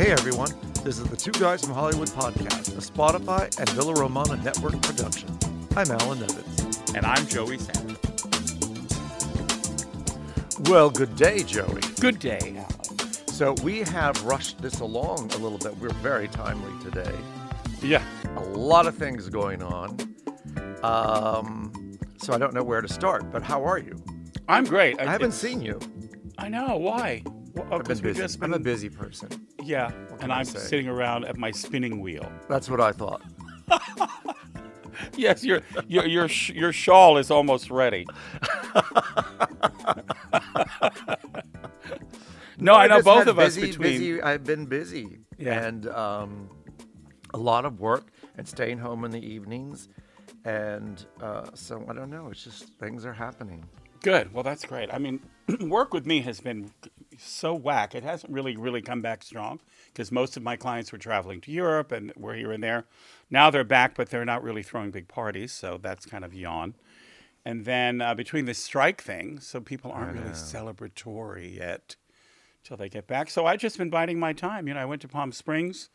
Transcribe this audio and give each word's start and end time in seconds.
Hey 0.00 0.12
everyone, 0.12 0.48
this 0.82 0.98
is 0.98 1.04
the 1.04 1.16
Two 1.16 1.30
Guys 1.32 1.62
from 1.62 1.74
Hollywood 1.74 2.08
podcast, 2.08 2.70
a 2.70 2.80
Spotify 2.80 3.54
and 3.60 3.68
Villa 3.68 3.92
Romana 3.92 4.34
network 4.36 4.80
production. 4.80 5.28
I'm 5.76 5.90
Alan 5.90 6.22
Evans. 6.22 6.90
And 6.94 7.04
I'm 7.04 7.26
Joey 7.26 7.58
Sanders. 7.58 7.98
Well, 10.70 10.88
good 10.88 11.14
day, 11.16 11.42
Joey. 11.42 11.82
Good 12.00 12.18
day, 12.18 12.38
Alan. 12.56 13.12
So 13.26 13.52
we 13.62 13.80
have 13.80 14.24
rushed 14.24 14.62
this 14.62 14.80
along 14.80 15.32
a 15.32 15.36
little 15.36 15.58
bit. 15.58 15.76
We're 15.76 15.90
very 15.90 16.28
timely 16.28 16.72
today. 16.82 17.14
Yeah. 17.82 18.02
A 18.36 18.40
lot 18.40 18.86
of 18.86 18.96
things 18.96 19.28
going 19.28 19.62
on. 19.62 19.98
Um, 20.82 21.98
so 22.16 22.32
I 22.32 22.38
don't 22.38 22.54
know 22.54 22.62
where 22.62 22.80
to 22.80 22.88
start, 22.88 23.30
but 23.30 23.42
how 23.42 23.62
are 23.66 23.76
you? 23.76 24.02
I'm 24.48 24.64
great. 24.64 24.98
I 24.98 25.04
haven't 25.12 25.32
seen 25.32 25.60
you. 25.60 25.78
I 26.38 26.48
know. 26.48 26.78
Why? 26.78 27.22
Well, 27.54 27.66
I've 27.72 27.84
been 27.84 27.98
busy. 27.98 28.20
just 28.20 28.42
I'm 28.42 28.52
a 28.54 28.58
busy 28.58 28.88
person. 28.88 29.28
Yeah. 29.62 29.90
And 30.20 30.32
I 30.32 30.38
I'm 30.40 30.44
say? 30.44 30.58
sitting 30.58 30.88
around 30.88 31.24
at 31.24 31.36
my 31.36 31.50
spinning 31.50 32.00
wheel. 32.00 32.30
That's 32.48 32.68
what 32.70 32.80
I 32.80 32.92
thought. 32.92 33.22
Yes, 35.16 35.42
your 35.44 35.62
your 35.88 36.06
your 36.06 36.26
your 36.52 36.72
shawl 36.72 37.16
is 37.16 37.30
almost 37.30 37.70
ready. 37.70 38.06
no, 42.58 42.74
I 42.74 42.86
know 42.86 43.00
both 43.02 43.26
of 43.26 43.38
us 43.38 43.54
busy, 43.54 43.68
between. 43.68 43.92
busy. 43.98 44.22
I've 44.22 44.44
been 44.44 44.66
busy, 44.66 45.18
Yeah. 45.38 45.62
and 45.64 45.86
um, 45.88 46.50
a 47.32 47.38
lot 47.38 47.64
of 47.64 47.80
work 47.80 48.10
and 48.36 48.46
staying 48.46 48.78
home 48.78 49.04
in 49.04 49.10
the 49.10 49.24
evenings, 49.24 49.88
and 50.44 51.04
uh, 51.22 51.46
so 51.54 51.84
I 51.88 51.94
don't 51.94 52.10
know. 52.10 52.28
It's 52.30 52.44
just 52.44 52.74
things 52.78 53.06
are 53.06 53.12
happening. 53.14 53.64
Good. 54.02 54.32
Well, 54.34 54.42
that's 54.42 54.64
great. 54.64 54.92
I 54.92 54.98
mean, 54.98 55.20
work 55.60 55.94
with 55.94 56.06
me 56.06 56.20
has 56.22 56.40
been 56.40 56.70
so 57.22 57.54
whack. 57.54 57.94
It 57.94 58.02
hasn't 58.02 58.32
really, 58.32 58.56
really 58.56 58.82
come 58.82 59.02
back 59.02 59.22
strong 59.22 59.60
because 59.86 60.10
most 60.10 60.36
of 60.36 60.42
my 60.42 60.56
clients 60.56 60.92
were 60.92 60.98
traveling 60.98 61.40
to 61.42 61.52
Europe 61.52 61.92
and 61.92 62.12
were 62.16 62.34
here 62.34 62.52
and 62.52 62.62
there. 62.62 62.86
Now 63.30 63.50
they're 63.50 63.64
back, 63.64 63.94
but 63.94 64.10
they're 64.10 64.24
not 64.24 64.42
really 64.42 64.62
throwing 64.62 64.90
big 64.90 65.08
parties, 65.08 65.52
so 65.52 65.78
that's 65.80 66.06
kind 66.06 66.24
of 66.24 66.34
yawn. 66.34 66.74
And 67.44 67.64
then 67.64 68.00
uh, 68.00 68.14
between 68.14 68.44
the 68.44 68.54
strike 68.54 69.00
thing, 69.00 69.40
so 69.40 69.60
people 69.60 69.90
aren't 69.92 70.18
really 70.18 70.30
celebratory 70.30 71.56
yet 71.56 71.96
till 72.62 72.76
they 72.76 72.88
get 72.88 73.06
back. 73.06 73.30
So 73.30 73.46
I've 73.46 73.60
just 73.60 73.78
been 73.78 73.90
biding 73.90 74.18
my 74.18 74.32
time. 74.32 74.68
You 74.68 74.74
know, 74.74 74.80
I 74.80 74.84
went 74.84 75.02
to 75.02 75.08
Palm 75.08 75.32
Springs 75.32 75.88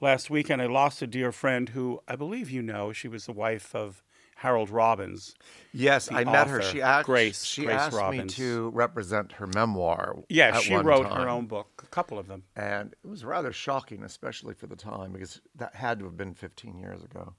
last 0.00 0.28
week 0.28 0.50
and 0.50 0.60
I 0.60 0.66
lost 0.66 1.00
a 1.00 1.06
dear 1.06 1.32
friend 1.32 1.70
who 1.70 2.02
I 2.06 2.16
believe 2.16 2.50
you 2.50 2.60
know. 2.60 2.92
She 2.92 3.08
was 3.08 3.26
the 3.26 3.32
wife 3.32 3.74
of 3.74 4.02
Harold 4.42 4.70
Robbins. 4.70 5.34
Yes, 5.72 6.10
I 6.10 6.24
met 6.24 6.48
her. 6.48 6.60
She 6.62 6.82
asked. 6.82 7.06
Grace- 7.06 7.44
she 7.44 7.64
Grace 7.64 7.76
asked 7.80 7.96
Robbins. 7.96 8.36
me 8.36 8.44
to 8.44 8.70
represent 8.70 9.32
her 9.32 9.46
memoir. 9.46 10.16
Yeah, 10.28 10.56
at 10.56 10.62
she 10.62 10.74
wrote 10.74 11.04
time, 11.06 11.22
her 11.22 11.28
own 11.28 11.46
book, 11.46 11.82
a 11.84 11.86
couple 11.86 12.18
of 12.18 12.26
them. 12.26 12.42
and 12.56 12.92
it 13.04 13.08
was 13.08 13.24
rather 13.24 13.52
shocking, 13.52 14.02
especially 14.02 14.54
for 14.54 14.66
the 14.66 14.74
time, 14.74 15.12
because 15.12 15.40
that 15.54 15.76
had 15.76 16.00
to 16.00 16.06
have 16.06 16.16
been 16.16 16.34
15 16.34 16.76
years 16.76 17.04
ago. 17.04 17.34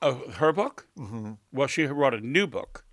Oh, 0.00 0.30
her 0.34 0.52
book? 0.52 0.86
Mm-hmm. 0.96 1.32
Well, 1.52 1.66
she 1.66 1.84
wrote 1.86 2.14
a 2.14 2.20
new 2.20 2.46
book 2.46 2.84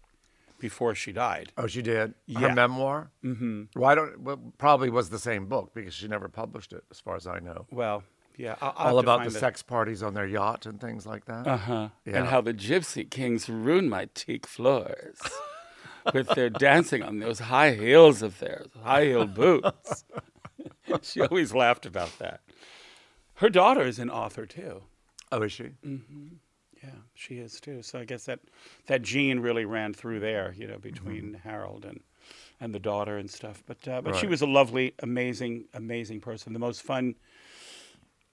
before 0.59 0.95
she 0.95 1.11
died. 1.11 1.51
Oh, 1.55 1.67
she 1.67 1.83
did 1.83 2.15
Yeah. 2.25 2.39
her 2.39 2.55
memoir. 2.55 3.11
Mm-hmm. 3.23 3.63
Well, 3.75 3.89
I 3.91 3.93
don't. 3.95 4.19
Well, 4.21 4.39
probably 4.57 4.89
was 4.89 5.09
the 5.11 5.19
same 5.19 5.45
book 5.45 5.71
because 5.75 5.93
she 5.93 6.07
never 6.07 6.29
published 6.29 6.73
it, 6.73 6.83
as 6.89 6.99
far 6.99 7.15
as 7.15 7.27
I 7.27 7.37
know. 7.39 7.67
Well, 7.69 8.03
yeah, 8.37 8.55
I'll, 8.61 8.73
I'll 8.77 8.93
All 8.93 8.99
about 8.99 9.23
the 9.23 9.29
find 9.31 9.39
sex 9.39 9.61
parties 9.61 10.01
on 10.01 10.13
their 10.13 10.25
yacht 10.25 10.65
and 10.65 10.79
things 10.79 11.05
like 11.05 11.25
that. 11.25 11.47
Uh 11.47 11.57
huh. 11.57 11.89
Yeah. 12.05 12.19
And 12.19 12.27
how 12.27 12.41
the 12.41 12.53
gypsy 12.53 13.09
kings 13.09 13.49
ruin 13.49 13.89
my 13.89 14.09
teak 14.13 14.47
floors 14.47 15.19
with 16.13 16.27
their 16.29 16.49
dancing 16.49 17.03
on 17.03 17.19
those 17.19 17.39
high 17.39 17.71
heels 17.73 18.21
of 18.21 18.39
theirs, 18.39 18.67
high 18.83 19.05
heel 19.05 19.27
boots. 19.27 20.03
she 21.01 21.21
always 21.21 21.53
laughed 21.53 21.85
about 21.85 22.17
that. 22.19 22.41
Her 23.35 23.49
daughter 23.49 23.81
is 23.81 23.99
an 23.99 24.09
author 24.09 24.45
too. 24.45 24.83
Oh, 25.31 25.41
is 25.41 25.51
she? 25.51 25.71
Yeah, 26.83 26.89
she 27.13 27.39
is 27.39 27.59
too. 27.59 27.81
So 27.81 27.99
I 27.99 28.05
guess 28.05 28.25
that 28.25 28.39
that 28.87 29.01
gene 29.01 29.39
really 29.39 29.65
ran 29.65 29.93
through 29.93 30.19
there, 30.19 30.53
you 30.57 30.67
know, 30.67 30.77
between 30.77 31.39
Harold 31.43 31.85
and 31.85 32.01
and 32.59 32.73
the 32.73 32.79
daughter 32.79 33.17
and 33.17 33.29
stuff. 33.29 33.63
But 33.65 33.87
uh, 33.87 34.01
but 34.01 34.15
she 34.15 34.27
was 34.27 34.41
a 34.41 34.45
lovely, 34.45 34.93
amazing, 34.99 35.65
amazing 35.73 36.21
person. 36.21 36.53
The 36.53 36.59
most 36.59 36.81
fun 36.81 37.15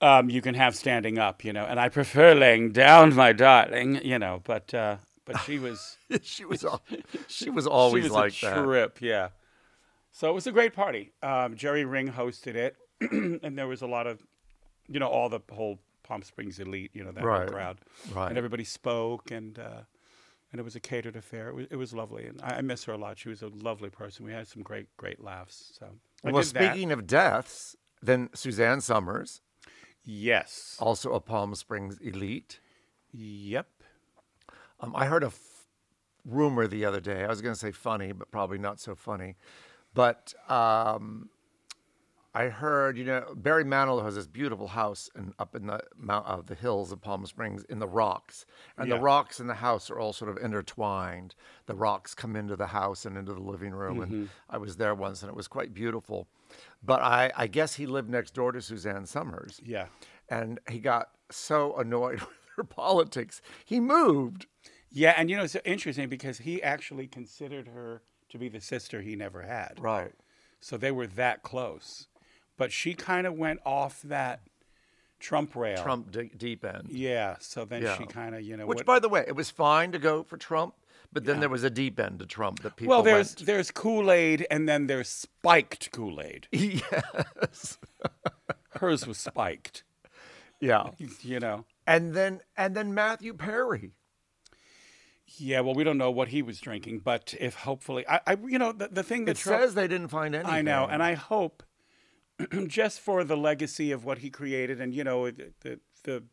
um, 0.01 0.29
you 0.29 0.41
can 0.41 0.55
have 0.55 0.75
standing 0.75 1.17
up, 1.19 1.43
you 1.43 1.53
know. 1.53 1.65
And 1.65 1.79
I 1.79 1.89
prefer 1.89 2.33
laying 2.33 2.71
down, 2.71 3.13
my 3.15 3.33
darling, 3.33 3.99
you 4.03 4.17
know. 4.19 4.41
But 4.43 4.73
uh, 4.73 4.97
but 5.25 5.39
she 5.41 5.59
was 5.59 5.97
she 6.21 6.45
was. 6.45 6.63
Al- 6.65 6.81
she 7.27 7.49
was 7.49 7.67
always 7.67 8.03
she 8.03 8.09
was 8.09 8.11
like 8.11 8.33
a 8.33 8.45
that. 8.45 8.63
trip, 8.63 9.01
yeah. 9.01 9.29
So 10.11 10.29
it 10.29 10.33
was 10.33 10.45
a 10.47 10.51
great 10.51 10.73
party. 10.73 11.11
Um, 11.23 11.55
Jerry 11.55 11.85
Ring 11.85 12.11
hosted 12.11 12.55
it, 12.55 12.75
and 13.01 13.57
there 13.57 13.67
was 13.67 13.81
a 13.81 13.87
lot 13.87 14.07
of, 14.07 14.21
you 14.89 14.99
know, 14.99 15.07
all 15.07 15.29
the 15.29 15.39
whole 15.51 15.79
Palm 16.03 16.21
Springs 16.21 16.59
elite, 16.59 16.91
you 16.93 17.03
know, 17.03 17.11
that 17.13 17.23
Right, 17.23 17.39
whole 17.43 17.47
crowd, 17.47 17.77
right. 18.13 18.27
and 18.27 18.37
everybody 18.37 18.65
spoke, 18.65 19.31
and 19.31 19.57
uh, 19.57 19.83
and 20.51 20.59
it 20.59 20.63
was 20.63 20.75
a 20.75 20.81
catered 20.81 21.15
affair. 21.15 21.47
It 21.49 21.55
was, 21.55 21.65
it 21.71 21.75
was 21.77 21.93
lovely, 21.93 22.25
and 22.25 22.41
I, 22.41 22.57
I 22.57 22.61
miss 22.61 22.83
her 22.85 22.93
a 22.93 22.97
lot. 22.97 23.17
She 23.19 23.29
was 23.29 23.41
a 23.41 23.47
lovely 23.47 23.89
person. 23.89 24.25
We 24.25 24.33
had 24.33 24.47
some 24.49 24.63
great, 24.63 24.87
great 24.97 25.23
laughs. 25.23 25.71
So 25.79 25.87
I 26.25 26.31
Well, 26.31 26.43
did 26.43 26.53
that. 26.55 26.71
speaking 26.73 26.91
of 26.91 27.07
deaths, 27.07 27.77
then 28.01 28.29
Suzanne 28.33 28.81
Somers, 28.81 29.39
yes, 30.03 30.77
also 30.79 31.13
a 31.13 31.19
Palm 31.19 31.55
Springs 31.55 31.97
elite. 31.99 32.59
yep, 33.11 33.67
Um, 34.79 34.95
I 34.95 35.05
heard 35.05 35.23
a 35.23 35.27
f- 35.27 35.67
rumor 36.25 36.67
the 36.67 36.85
other 36.85 36.99
day. 36.99 37.23
I 37.23 37.27
was 37.27 37.41
going 37.41 37.53
to 37.53 37.59
say 37.59 37.71
funny, 37.71 38.11
but 38.11 38.31
probably 38.31 38.57
not 38.57 38.79
so 38.79 38.95
funny. 38.95 39.35
But 39.93 40.33
um, 40.49 41.29
I 42.33 42.45
heard, 42.45 42.97
you 42.97 43.03
know, 43.03 43.25
Barry 43.35 43.65
Manilow 43.65 44.03
has 44.05 44.15
this 44.15 44.27
beautiful 44.27 44.69
house 44.69 45.09
in, 45.15 45.33
up 45.37 45.53
in 45.53 45.67
the 45.67 45.81
mount 45.97 46.25
of 46.27 46.47
the 46.47 46.55
hills 46.55 46.93
of 46.93 47.01
Palm 47.01 47.25
Springs 47.25 47.65
in 47.65 47.79
the 47.79 47.87
rocks, 47.89 48.45
and 48.77 48.89
the 48.89 48.99
rocks 48.99 49.39
and 49.41 49.49
the 49.49 49.55
house 49.55 49.89
are 49.91 49.99
all 49.99 50.13
sort 50.13 50.31
of 50.31 50.37
intertwined. 50.43 51.35
The 51.65 51.75
rocks 51.75 52.15
come 52.15 52.37
into 52.37 52.55
the 52.55 52.67
house 52.67 53.05
and 53.05 53.17
into 53.17 53.33
the 53.33 53.41
living 53.41 53.73
room, 53.73 53.97
Mm-hmm. 53.99 54.13
and 54.13 54.29
I 54.49 54.57
was 54.57 54.77
there 54.77 54.95
once, 54.95 55.21
and 55.23 55.29
it 55.29 55.35
was 55.35 55.49
quite 55.49 55.73
beautiful. 55.73 56.27
But 56.83 57.01
I, 57.01 57.31
I 57.35 57.47
guess 57.47 57.75
he 57.75 57.85
lived 57.85 58.09
next 58.09 58.33
door 58.33 58.51
to 58.51 58.61
Suzanne 58.61 59.05
Somers 59.05 59.59
yeah. 59.63 59.85
and 60.29 60.59
he 60.69 60.79
got 60.79 61.09
so 61.29 61.75
annoyed 61.77 62.19
with 62.21 62.29
her 62.57 62.63
politics, 62.63 63.41
he 63.65 63.79
moved. 63.79 64.47
Yeah, 64.89 65.13
and 65.15 65.29
you 65.29 65.37
know 65.37 65.43
it's 65.43 65.55
interesting 65.63 66.09
because 66.09 66.39
he 66.39 66.61
actually 66.61 67.07
considered 67.07 67.67
her 67.69 68.01
to 68.29 68.37
be 68.37 68.49
the 68.49 68.59
sister 68.61 69.01
he 69.01 69.15
never 69.15 69.41
had. 69.43 69.73
Right. 69.79 70.11
So 70.59 70.77
they 70.77 70.91
were 70.91 71.07
that 71.07 71.43
close. 71.43 72.07
But 72.57 72.71
she 72.71 72.93
kind 72.93 73.25
of 73.25 73.33
went 73.35 73.59
off 73.65 74.01
that 74.03 74.41
Trump 75.19 75.55
rail. 75.55 75.81
Trump 75.81 76.11
d- 76.11 76.31
deep 76.35 76.65
end. 76.65 76.87
Yeah. 76.89 77.35
So 77.39 77.63
then 77.65 77.83
Yeah. 77.83 77.97
she 77.97 78.05
kind 78.05 78.35
of, 78.35 78.41
you 78.41 78.57
know, 78.57 78.65
Which, 78.65 78.77
what- 78.79 78.85
by 78.85 78.99
the 78.99 79.09
way, 79.09 79.23
it 79.27 79.35
was 79.35 79.49
fine 79.49 79.91
to 79.93 79.99
go 79.99 80.23
for 80.23 80.35
Trump, 80.37 80.73
but 81.13 81.25
then 81.25 81.39
there 81.39 81.49
was 81.49 81.63
a 81.63 81.69
deep 81.69 81.99
end 81.99 82.19
to 82.19 82.25
Trump 82.25 82.61
that 82.61 82.75
people 82.75 82.91
well, 82.91 83.03
there's 83.03 83.35
went. 83.35 83.45
there's 83.45 83.71
Kool 83.71 84.11
Aid 84.11 84.47
and 84.49 84.67
then 84.67 84.87
there's 84.87 85.09
spiked 85.09 85.91
Kool 85.91 86.21
Aid. 86.21 86.47
yes. 86.51 87.77
Hers 88.69 89.05
was 89.05 89.17
spiked. 89.17 89.83
Yeah. 90.59 90.91
You 91.21 91.39
know. 91.39 91.65
And 91.85 92.13
then 92.13 92.41
and 92.55 92.75
then 92.75 92.93
Matthew 92.93 93.33
Perry. 93.33 93.91
Yeah. 95.37 95.61
Well, 95.61 95.73
we 95.73 95.83
don't 95.83 95.97
know 95.97 96.11
what 96.11 96.29
he 96.29 96.41
was 96.41 96.59
drinking, 96.59 96.99
but 96.99 97.33
if 97.39 97.55
hopefully, 97.55 98.05
I, 98.07 98.21
I 98.27 98.37
you 98.47 98.59
know, 98.59 98.71
the, 98.71 98.87
the 98.89 99.03
thing 99.03 99.25
that 99.25 99.37
It 99.37 99.41
Trump, 99.41 99.61
says 99.61 99.73
they 99.73 99.87
didn't 99.87 100.09
find 100.09 100.35
anything. 100.35 100.53
I 100.53 100.61
know, 100.61 100.87
and 100.89 101.01
I 101.01 101.15
hope 101.15 101.63
just 102.67 102.99
for 102.99 103.23
the 103.23 103.37
legacy 103.37 103.91
of 103.91 104.05
what 104.05 104.19
he 104.19 104.29
created, 104.29 104.79
and 104.79 104.93
you 104.93 105.03
know, 105.03 105.29
the, 105.31 105.79
the 106.03 106.23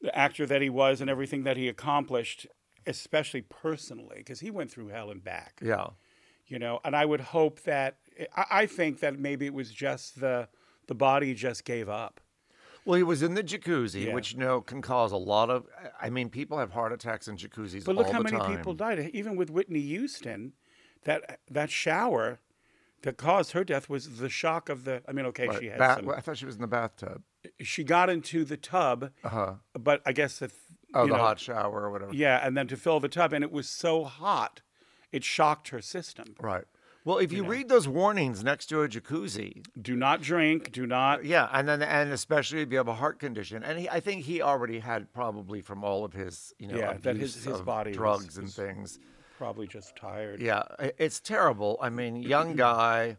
the 0.00 0.16
actor 0.16 0.46
that 0.46 0.62
he 0.62 0.70
was, 0.70 1.00
and 1.00 1.08
everything 1.10 1.44
that 1.44 1.56
he 1.56 1.68
accomplished, 1.68 2.46
especially 2.86 3.42
personally, 3.42 4.16
because 4.18 4.40
he 4.40 4.50
went 4.50 4.70
through 4.70 4.88
hell 4.88 5.10
and 5.10 5.22
back. 5.22 5.60
Yeah. 5.62 5.88
You 6.46 6.58
know, 6.58 6.80
and 6.84 6.94
I 6.94 7.04
would 7.04 7.20
hope 7.20 7.62
that 7.62 7.98
I, 8.36 8.44
I 8.50 8.66
think 8.66 9.00
that 9.00 9.18
maybe 9.18 9.46
it 9.46 9.54
was 9.54 9.72
just 9.72 10.20
the 10.20 10.48
the 10.86 10.94
body 10.94 11.34
just 11.34 11.64
gave 11.64 11.88
up. 11.88 12.20
Well, 12.84 12.96
he 12.96 13.02
was 13.02 13.20
in 13.20 13.34
the 13.34 13.42
jacuzzi, 13.42 14.06
Yeah. 14.06 14.14
which 14.14 14.32
you 14.34 14.38
know 14.38 14.60
can 14.60 14.80
cause 14.80 15.10
a 15.10 15.16
lot 15.16 15.50
of. 15.50 15.66
I 16.00 16.08
mean, 16.08 16.28
people 16.28 16.58
have 16.58 16.70
heart 16.70 16.92
attacks 16.92 17.26
in 17.26 17.36
jacuzzis 17.36 17.84
But 17.84 17.96
look 17.96 18.08
how 18.10 18.20
many 18.22 18.38
time. 18.38 18.56
people 18.56 18.74
died. 18.74 19.10
Even 19.12 19.34
with 19.34 19.50
Whitney 19.50 19.80
Houston, 19.80 20.52
that 21.02 21.40
that 21.50 21.68
shower, 21.70 22.38
that 23.02 23.16
caused 23.16 23.50
her 23.52 23.64
death 23.64 23.88
was 23.88 24.18
the 24.18 24.28
shock 24.28 24.68
of 24.68 24.84
the. 24.84 25.02
I 25.08 25.12
mean, 25.12 25.26
okay, 25.26 25.48
Right. 25.48 25.58
she 25.58 25.66
had 25.66 25.78
Bath- 25.78 25.98
some. 25.98 26.10
I 26.10 26.20
thought 26.20 26.38
she 26.38 26.46
was 26.46 26.54
in 26.54 26.60
the 26.60 26.68
bathtub. 26.68 27.22
She 27.60 27.82
got 27.82 28.08
into 28.08 28.44
the 28.44 28.56
tub, 28.56 29.10
uh-huh. 29.24 29.54
but 29.74 30.00
I 30.06 30.12
guess 30.12 30.38
the. 30.38 30.52
Oh, 30.96 31.02
you 31.04 31.10
the 31.10 31.16
know, 31.16 31.22
hot 31.22 31.38
shower 31.40 31.82
or 31.84 31.90
whatever. 31.90 32.14
Yeah, 32.14 32.40
and 32.44 32.56
then 32.56 32.66
to 32.68 32.76
fill 32.76 33.00
the 33.00 33.08
tub, 33.08 33.32
and 33.32 33.42
it 33.44 33.52
was 33.52 33.68
so 33.68 34.04
hot, 34.04 34.62
it 35.12 35.24
shocked 35.24 35.68
her 35.68 35.80
system. 35.80 36.34
Right. 36.40 36.64
Well, 37.04 37.18
if 37.18 37.32
you 37.32 37.44
read 37.44 37.68
those 37.68 37.86
warnings 37.86 38.42
next 38.42 38.66
to 38.66 38.82
a 38.82 38.88
jacuzzi, 38.88 39.64
Do 39.80 39.94
not 39.94 40.20
drink. 40.22 40.72
Do 40.72 40.86
not. 40.88 41.24
yeah, 41.24 41.48
and 41.52 41.68
then 41.68 41.80
and 41.80 42.10
especially 42.12 42.62
if 42.62 42.72
you 42.72 42.78
have 42.78 42.88
a 42.88 42.94
heart 42.94 43.20
condition, 43.20 43.62
and 43.62 43.78
he, 43.78 43.88
I 43.88 44.00
think 44.00 44.24
he 44.24 44.42
already 44.42 44.80
had 44.80 45.12
probably 45.12 45.60
from 45.60 45.84
all 45.84 46.04
of 46.04 46.12
his, 46.14 46.52
you 46.58 46.66
know, 46.66 46.76
Yeah, 46.76 46.94
that 47.02 47.14
his- 47.16 47.44
his 47.44 47.60
body 47.60 47.90
was- 47.90 47.96
drugs 47.96 48.36
and 48.38 48.46
was- 48.46 48.56
things. 48.56 48.98
Probably 49.38 49.66
just 49.68 49.94
tired. 49.96 50.40
Yeah, 50.40 50.62
it's 50.98 51.20
terrible. 51.20 51.78
I 51.80 51.90
mean, 51.90 52.16
young 52.16 52.56
guy, 52.66 53.18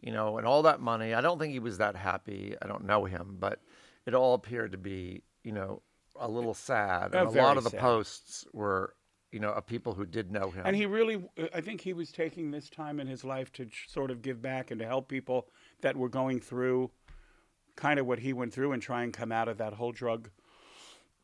you 0.00 0.10
know, 0.10 0.38
and 0.38 0.46
all 0.46 0.62
that 0.62 0.80
money. 0.80 1.12
I 1.14 1.20
don't 1.20 1.38
think 1.38 1.52
he 1.52 1.58
was 1.60 1.78
that 1.78 1.94
happy. 1.94 2.56
I 2.60 2.66
don't 2.66 2.84
know 2.86 3.04
him, 3.04 3.36
but 3.38 3.60
it 4.06 4.14
all 4.14 4.34
appeared 4.34 4.72
to 4.72 4.78
be, 4.78 5.22
you 5.44 5.52
know, 5.52 5.82
a 6.20 6.28
little 6.28 6.54
sad. 6.54 7.14
Uh, 7.14 7.26
And 7.26 7.36
a 7.36 7.42
lot 7.42 7.56
of 7.56 7.64
the 7.64 7.70
sad. 7.70 7.80
posts 7.80 8.46
were, 8.52 8.94
you 9.32 9.40
know, 9.40 9.50
of 9.50 9.66
people 9.66 9.94
who 9.94 10.06
did 10.06 10.30
know 10.30 10.50
him. 10.50 10.62
And 10.64 10.76
he 10.76 10.86
really, 10.86 11.24
I 11.54 11.60
think 11.60 11.80
he 11.80 11.92
was 11.92 12.12
taking 12.12 12.50
this 12.50 12.68
time 12.70 13.00
in 13.00 13.06
his 13.06 13.24
life 13.24 13.50
to 13.54 13.68
sort 13.88 14.10
of 14.10 14.22
give 14.22 14.40
back 14.40 14.70
and 14.70 14.78
to 14.80 14.86
help 14.86 15.08
people 15.08 15.48
that 15.80 15.96
were 15.96 16.08
going 16.08 16.40
through 16.40 16.90
kind 17.76 17.98
of 17.98 18.06
what 18.06 18.18
he 18.18 18.32
went 18.32 18.52
through 18.52 18.72
and 18.72 18.82
try 18.82 19.02
and 19.02 19.12
come 19.12 19.32
out 19.32 19.48
of 19.48 19.58
that 19.58 19.72
whole 19.72 19.92
drug 19.92 20.30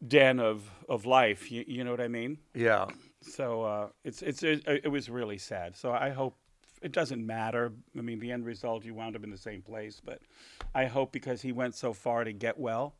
den 0.06 0.40
of, 0.40 0.68
of 0.88 1.04
life. 1.06 1.50
You, 1.52 1.64
you 1.66 1.84
know 1.84 1.90
what 1.90 2.00
I 2.00 2.08
mean? 2.08 2.38
yeah. 2.54 2.86
So 3.22 3.62
uh, 3.62 3.88
it's 4.04 4.22
it's 4.22 4.44
it, 4.44 4.62
it 4.66 4.88
was 4.88 5.10
really 5.10 5.36
sad. 5.38 5.74
So 5.74 5.90
I 5.90 6.10
hope 6.10 6.36
it 6.80 6.92
doesn't 6.92 7.26
matter. 7.26 7.72
I 7.98 8.02
mean, 8.02 8.20
the 8.20 8.30
end 8.30 8.46
result 8.46 8.84
you 8.84 8.94
wound 8.94 9.16
up 9.16 9.24
in 9.24 9.30
the 9.30 9.36
same 9.36 9.62
place, 9.62 10.00
but 10.04 10.20
I 10.76 10.84
hope 10.84 11.10
because 11.10 11.42
he 11.42 11.50
went 11.50 11.74
so 11.74 11.92
far 11.92 12.22
to 12.22 12.32
get 12.32 12.56
well 12.56 12.94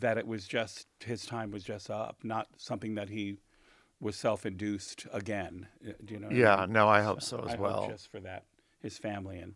that 0.00 0.18
it 0.18 0.26
was 0.26 0.46
just 0.46 0.86
his 1.04 1.26
time 1.26 1.50
was 1.50 1.64
just 1.64 1.90
up, 1.90 2.18
not 2.22 2.48
something 2.56 2.94
that 2.94 3.08
he 3.08 3.38
was 4.00 4.16
self-induced 4.16 5.06
again. 5.12 5.68
Uh, 5.86 5.92
Do 6.04 6.14
you 6.14 6.20
know? 6.20 6.26
what 6.28 6.36
I 6.36 6.38
Yeah. 6.38 6.60
mean? 6.62 6.72
No, 6.72 6.88
I 6.88 7.02
hope 7.02 7.22
so 7.22 7.38
as 7.46 7.54
I 7.54 7.56
well. 7.56 7.88
just 7.88 8.10
for 8.10 8.20
that, 8.20 8.44
his 8.80 8.98
family 8.98 9.38
and 9.38 9.54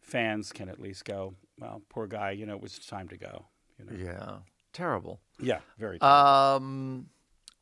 fans 0.00 0.52
can 0.52 0.68
at 0.68 0.80
least 0.80 1.04
go. 1.04 1.34
Well, 1.58 1.82
poor 1.88 2.06
guy. 2.06 2.30
You 2.30 2.46
know, 2.46 2.54
it 2.54 2.62
was 2.62 2.78
time 2.78 3.08
to 3.08 3.16
go. 3.16 3.46
You 3.78 3.84
know. 3.84 3.92
Yeah. 4.04 4.38
Terrible. 4.72 5.20
Yeah, 5.40 5.60
very. 5.78 6.00
Um, 6.02 7.08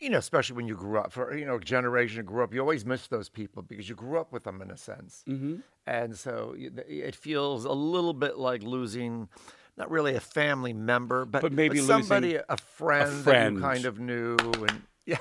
you 0.01 0.11
know, 0.11 0.19
especially 0.19 0.57
when 0.57 0.67
you 0.67 0.75
grew 0.77 0.99
up 0.99 1.13
for 1.13 1.37
you 1.37 1.47
know 1.47 1.59
generation 1.59 2.19
who 2.19 2.23
grew 2.25 2.43
up, 2.43 2.53
you 2.53 2.61
always 2.61 2.85
miss 2.85 3.07
those 3.07 3.29
people 3.29 3.63
because 3.63 3.89
you 3.89 3.95
grew 3.95 4.19
up 4.19 4.33
with 4.33 4.43
them 4.45 4.61
in 4.61 4.71
a 4.71 4.77
sense, 4.77 5.23
mm-hmm. 5.29 5.57
and 5.87 6.19
so 6.19 6.55
it 6.59 7.15
feels 7.15 7.65
a 7.65 7.73
little 7.73 8.13
bit 8.13 8.37
like 8.37 8.63
losing. 8.63 9.29
Not 9.77 9.91
really 9.91 10.15
a 10.15 10.21
family 10.21 10.73
member, 10.73 11.25
but, 11.25 11.43
But 11.43 11.53
maybe 11.53 11.79
somebody, 11.79 12.35
losing 12.35 12.43
a 12.49 12.57
friend, 12.57 13.11
that 13.11 13.23
friend. 13.25 13.57
you 13.57 13.63
kind 13.63 13.85
of 13.87 13.99
knew, 13.99 14.37
and 14.39 14.83
yeah. 15.05 15.17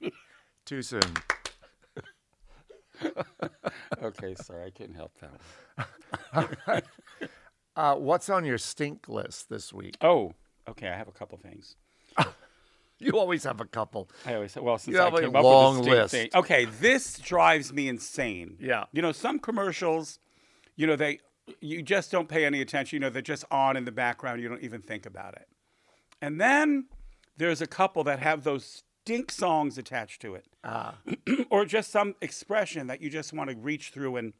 Too 0.64 0.82
soon. 0.82 1.00
okay, 4.02 4.34
sorry, 4.36 4.66
I 4.66 4.70
couldn't 4.70 4.94
help 4.94 5.12
that. 5.20 6.84
Uh, 7.76 7.94
what's 7.94 8.28
on 8.28 8.44
your 8.44 8.58
stink 8.58 9.08
list 9.08 9.48
this 9.48 9.72
week? 9.72 9.96
Oh, 10.02 10.34
okay. 10.68 10.88
I 10.88 10.96
have 10.96 11.06
a 11.08 11.12
couple 11.12 11.38
things. 11.38 11.76
You 12.98 13.12
always 13.12 13.44
have 13.44 13.60
a 13.60 13.64
couple. 13.64 14.10
I 14.26 14.34
always 14.34 14.52
say, 14.52 14.60
well, 14.60 14.76
since 14.76 14.96
You 14.96 15.00
I 15.00 15.04
have 15.04 15.14
a 15.14 15.20
came 15.20 15.34
up 15.36 15.44
long 15.44 15.76
with 15.78 15.84
this 15.86 15.94
list. 15.94 16.10
thing. 16.12 16.28
Okay, 16.34 16.64
this 16.66 17.18
drives 17.20 17.72
me 17.72 17.88
insane. 17.88 18.56
Yeah. 18.60 18.84
You 18.92 19.00
know, 19.00 19.12
some 19.12 19.38
commercials, 19.38 20.18
you 20.76 20.86
know, 20.86 20.96
they 20.96 21.20
you 21.60 21.82
just 21.82 22.10
don't 22.10 22.28
pay 22.28 22.44
any 22.44 22.60
attention. 22.60 22.96
You 22.96 23.00
know, 23.00 23.10
they're 23.10 23.22
just 23.22 23.44
on 23.50 23.76
in 23.76 23.84
the 23.84 23.92
background. 23.92 24.40
You 24.40 24.48
don't 24.48 24.62
even 24.62 24.80
think 24.80 25.06
about 25.06 25.34
it. 25.34 25.48
And 26.22 26.40
then 26.40 26.86
there's 27.36 27.60
a 27.60 27.66
couple 27.66 28.04
that 28.04 28.18
have 28.20 28.44
those 28.44 28.82
stink 29.04 29.30
songs 29.30 29.78
attached 29.78 30.20
to 30.22 30.34
it, 30.34 30.46
Ah. 30.62 30.96
or 31.50 31.64
just 31.64 31.90
some 31.90 32.14
expression 32.20 32.86
that 32.88 33.00
you 33.00 33.10
just 33.10 33.32
want 33.32 33.50
to 33.50 33.56
reach 33.56 33.90
through 33.90 34.16
and. 34.16 34.32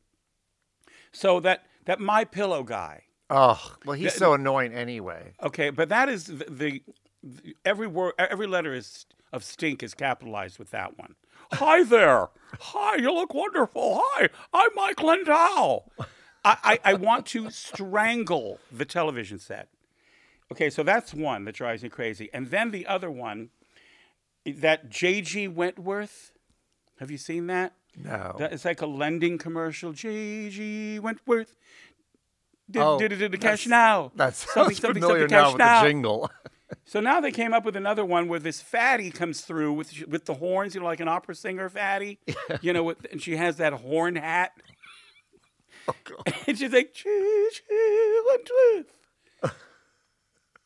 So 1.12 1.40
that 1.40 1.64
that 1.86 1.98
my 1.98 2.24
pillow 2.24 2.62
guy. 2.62 3.04
Oh, 3.30 3.74
well, 3.84 3.96
he's 3.96 4.14
so 4.14 4.34
annoying 4.34 4.72
anyway. 4.72 5.34
Okay, 5.42 5.70
but 5.70 5.88
that 5.88 6.08
is 6.08 6.24
the, 6.24 6.44
the, 6.48 6.82
the 7.22 7.56
every 7.64 7.86
word, 7.86 8.14
every 8.18 8.46
letter 8.46 8.74
is 8.74 9.06
of 9.32 9.44
stink 9.44 9.82
is 9.82 9.94
capitalized 9.94 10.58
with 10.58 10.70
that 10.70 10.98
one. 10.98 11.14
Hi 11.52 11.82
there. 11.84 12.28
Hi, 12.60 12.96
you 12.96 13.12
look 13.12 13.32
wonderful. 13.34 14.00
Hi, 14.04 14.28
I'm 14.52 14.70
Mike 14.74 15.02
Lindell. 15.02 15.90
I, 16.44 16.56
I, 16.62 16.78
I 16.92 16.94
want 16.94 17.26
to 17.26 17.50
strangle 17.50 18.58
the 18.72 18.84
television 18.84 19.38
set. 19.38 19.68
Okay, 20.52 20.70
so 20.70 20.82
that's 20.82 21.14
one 21.14 21.44
that 21.44 21.54
drives 21.54 21.82
me 21.82 21.88
crazy. 21.88 22.28
And 22.32 22.50
then 22.50 22.70
the 22.70 22.86
other 22.86 23.10
one, 23.10 23.50
that 24.46 24.88
J.G. 24.90 25.48
Wentworth. 25.48 26.32
Have 26.98 27.10
you 27.10 27.18
seen 27.18 27.46
that? 27.46 27.74
No. 27.96 28.34
That, 28.38 28.52
it's 28.52 28.64
like 28.64 28.80
a 28.82 28.86
lending 28.86 29.38
commercial. 29.38 29.92
J.G. 29.92 30.98
Wentworth. 30.98 31.56
Did, 32.70 32.82
Oh, 32.82 32.98
did, 32.98 33.08
did 33.18 33.32
the 33.32 33.38
cash 33.38 33.66
now? 33.66 34.12
That 34.16 34.34
Something, 34.34 34.76
something, 34.76 35.02
familiar 35.02 35.28
something, 35.28 35.36
now 35.36 35.48
with 35.50 35.58
now. 35.58 35.82
the 35.82 35.88
jingle. 35.88 36.30
So 36.84 37.00
now 37.00 37.20
they 37.20 37.32
came 37.32 37.52
up 37.52 37.64
with 37.64 37.74
another 37.74 38.04
one 38.04 38.28
where 38.28 38.38
this 38.38 38.62
fatty 38.62 39.10
comes 39.10 39.40
through 39.40 39.72
with 39.72 40.06
with 40.06 40.24
the 40.26 40.34
horns, 40.34 40.72
you 40.74 40.80
know, 40.80 40.86
like 40.86 41.00
an 41.00 41.08
opera 41.08 41.34
singer 41.34 41.68
fatty, 41.68 42.20
you 42.60 42.72
know, 42.72 42.84
with, 42.84 43.06
and 43.10 43.20
she 43.20 43.34
has 43.36 43.56
that 43.56 43.72
horn 43.72 44.14
hat, 44.14 44.52
Oh, 45.88 45.94
and 46.46 46.58
she's 46.58 46.72
like, 46.72 46.92
"Chee, 46.94 47.48
chee, 47.52 48.20
Wentworth." 48.26 48.96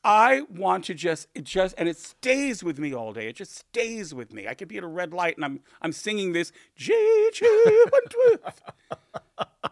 I 0.06 0.42
want 0.50 0.84
to 0.84 0.94
just 0.94 1.28
it 1.34 1.44
just 1.44 1.74
and 1.78 1.88
it 1.88 1.96
stays 1.96 2.62
with 2.62 2.78
me 2.78 2.92
all 2.94 3.14
day. 3.14 3.26
It 3.28 3.36
just 3.36 3.54
stays 3.56 4.12
with 4.12 4.34
me. 4.34 4.46
I 4.46 4.52
could 4.52 4.68
be 4.68 4.76
at 4.76 4.84
a 4.84 4.88
red 4.88 5.14
light 5.14 5.36
and 5.36 5.44
I'm 5.44 5.60
I'm 5.80 5.92
singing 5.92 6.32
this 6.32 6.52
chee, 6.76 7.32
Wentworth. 7.90 8.60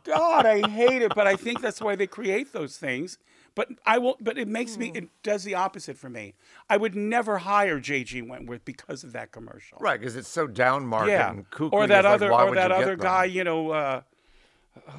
God, 0.05 0.47
I 0.47 0.67
hate 0.69 1.03
it, 1.03 1.13
but 1.15 1.27
I 1.27 1.37
think 1.37 1.61
that's 1.61 1.83
why 1.83 1.97
they 1.97 2.07
create 2.07 2.53
those 2.55 2.79
things. 2.79 3.19
But 3.55 3.69
I 3.85 3.99
will. 3.99 4.17
But 4.21 4.39
it 4.39 4.49
makes 4.49 4.79
me. 4.79 4.91
It 4.95 5.09
does 5.23 5.45
the 5.45 5.55
opposite 5.55 5.99
for 5.99 6.09
me. 6.09 6.33
I 6.71 6.79
would 6.79 6.95
never 6.97 7.37
hire 7.37 7.79
J.G. 7.79 8.23
Wentworth 8.23 8.65
because 8.65 9.05
of 9.05 9.13
that 9.13 9.31
commercial. 9.31 9.77
right, 9.79 10.01
because 10.01 10.17
it's 10.17 10.29
so 10.29 10.47
down 10.47 10.87
market 10.87 11.11
Yeah. 11.11 11.31
and 11.31 11.51
kooky. 11.51 11.73
Or 11.75 11.87
that 11.87 11.99
it's 11.99 12.05
like, 12.07 12.15
other. 12.15 12.33
or 12.33 12.55
that 12.55 12.73
other 12.73 12.97
them? 12.97 13.01
guy. 13.01 13.25
You 13.27 13.45
know. 13.45 13.71
Uh, 13.71 14.01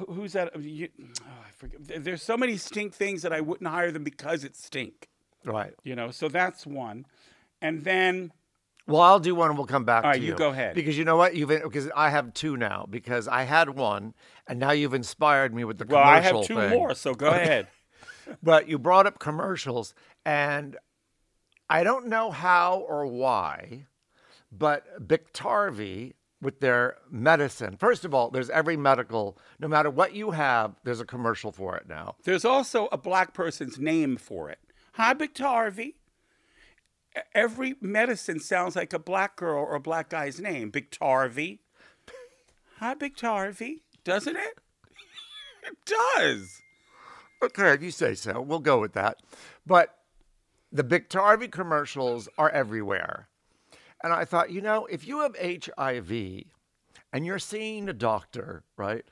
who's 0.08 0.32
that? 0.34 0.50
Oh, 0.54 0.58
you, 0.60 0.88
oh, 1.00 1.24
I 1.46 1.50
forget. 1.56 2.04
There's 2.04 2.22
so 2.22 2.36
many 2.36 2.56
stink 2.56 2.94
things 2.94 3.22
that 3.22 3.32
I 3.32 3.40
wouldn't 3.40 3.68
hire 3.68 3.90
them 3.90 4.04
because 4.04 4.44
it 4.44 4.56
stink. 4.56 5.08
Right. 5.44 5.74
You 5.82 5.94
know. 5.94 6.10
So 6.10 6.28
that's 6.28 6.66
one. 6.66 7.06
And 7.60 7.84
then 7.84 8.32
Well, 8.86 9.00
I'll 9.02 9.20
do 9.20 9.34
one 9.34 9.48
and 9.48 9.58
we'll 9.58 9.66
come 9.66 9.84
back 9.84 10.04
All 10.04 10.12
to 10.12 10.18
you. 10.18 10.28
you 10.28 10.34
go 10.36 10.50
ahead. 10.50 10.74
Because 10.74 10.96
you 10.98 11.04
know 11.04 11.16
what? 11.16 11.34
You've 11.34 11.48
because 11.48 11.90
I 11.94 12.10
have 12.10 12.34
two 12.34 12.56
now 12.56 12.86
because 12.88 13.26
I 13.28 13.42
had 13.42 13.70
one 13.70 14.14
and 14.46 14.58
now 14.58 14.72
you've 14.72 14.94
inspired 14.94 15.54
me 15.54 15.64
with 15.64 15.78
the 15.78 15.86
well, 15.86 16.02
I 16.02 16.20
have 16.20 16.44
two 16.44 16.56
thing. 16.56 16.70
more. 16.70 16.94
So 16.94 17.14
go 17.14 17.28
ahead. 17.28 17.68
But 18.42 18.68
you 18.70 18.78
brought 18.78 19.06
up 19.06 19.18
commercials 19.18 19.92
and 20.24 20.78
I 21.68 21.84
don't 21.84 22.06
know 22.06 22.30
how 22.30 22.78
or 22.78 23.06
why, 23.06 23.84
but 24.50 25.06
Biktarvy 25.06 26.14
with 26.44 26.60
their 26.60 26.96
medicine. 27.10 27.76
First 27.76 28.04
of 28.04 28.14
all, 28.14 28.30
there's 28.30 28.50
every 28.50 28.76
medical, 28.76 29.36
no 29.58 29.66
matter 29.66 29.90
what 29.90 30.14
you 30.14 30.30
have, 30.32 30.74
there's 30.84 31.00
a 31.00 31.04
commercial 31.06 31.50
for 31.50 31.76
it 31.76 31.88
now. 31.88 32.14
There's 32.24 32.44
also 32.44 32.88
a 32.92 32.98
black 32.98 33.34
person's 33.34 33.78
name 33.78 34.16
for 34.16 34.50
it. 34.50 34.58
Hi, 34.92 35.14
Biktarvy. 35.14 35.94
E- 37.16 37.20
Every 37.34 37.74
medicine 37.80 38.38
sounds 38.40 38.76
like 38.76 38.92
a 38.92 38.98
black 38.98 39.36
girl 39.36 39.64
or 39.64 39.74
a 39.74 39.80
black 39.80 40.10
guy's 40.10 40.38
name. 40.40 40.70
Biktarvy. 40.70 41.58
Hi, 42.78 42.94
Biktarvy. 42.94 43.80
Doesn't 44.04 44.36
it? 44.36 44.58
It 45.66 45.78
does. 45.86 46.60
Okay, 47.42 47.70
if 47.72 47.82
you 47.82 47.90
say 47.90 48.14
so, 48.14 48.42
we'll 48.42 48.58
go 48.60 48.78
with 48.78 48.92
that. 48.92 49.16
But 49.66 49.96
the 50.70 50.84
Biktarvy 50.84 51.50
commercials 51.50 52.28
are 52.36 52.50
everywhere. 52.50 53.28
And 54.04 54.12
I 54.12 54.26
thought, 54.26 54.50
you 54.50 54.60
know, 54.60 54.84
if 54.84 55.08
you 55.08 55.20
have 55.20 55.34
HIV 55.40 56.12
and 57.10 57.24
you're 57.24 57.38
seeing 57.38 57.88
a 57.88 57.94
doctor, 57.94 58.62
right? 58.76 59.02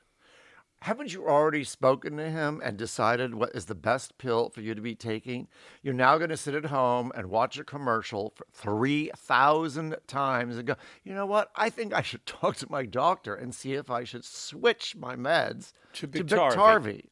Haven't 0.82 1.14
you 1.14 1.26
already 1.26 1.64
spoken 1.64 2.18
to 2.18 2.28
him 2.28 2.60
and 2.62 2.76
decided 2.76 3.34
what 3.34 3.54
is 3.54 3.64
the 3.64 3.74
best 3.74 4.18
pill 4.18 4.50
for 4.50 4.60
you 4.60 4.74
to 4.74 4.82
be 4.82 4.94
taking? 4.94 5.48
You're 5.82 5.94
now 5.94 6.18
going 6.18 6.28
to 6.28 6.36
sit 6.36 6.54
at 6.54 6.66
home 6.66 7.10
and 7.14 7.30
watch 7.30 7.58
a 7.58 7.64
commercial 7.64 8.34
for 8.36 8.44
3,000 8.52 9.96
times 10.06 10.58
and 10.58 10.66
go, 10.66 10.74
you 11.04 11.14
know 11.14 11.24
what? 11.24 11.50
I 11.56 11.70
think 11.70 11.94
I 11.94 12.02
should 12.02 12.26
talk 12.26 12.56
to 12.56 12.66
my 12.70 12.84
doctor 12.84 13.34
and 13.34 13.54
see 13.54 13.72
if 13.72 13.88
I 13.88 14.04
should 14.04 14.26
switch 14.26 14.94
my 14.94 15.16
meds 15.16 15.72
To. 15.94 16.06
Biktarvy. 16.06 17.06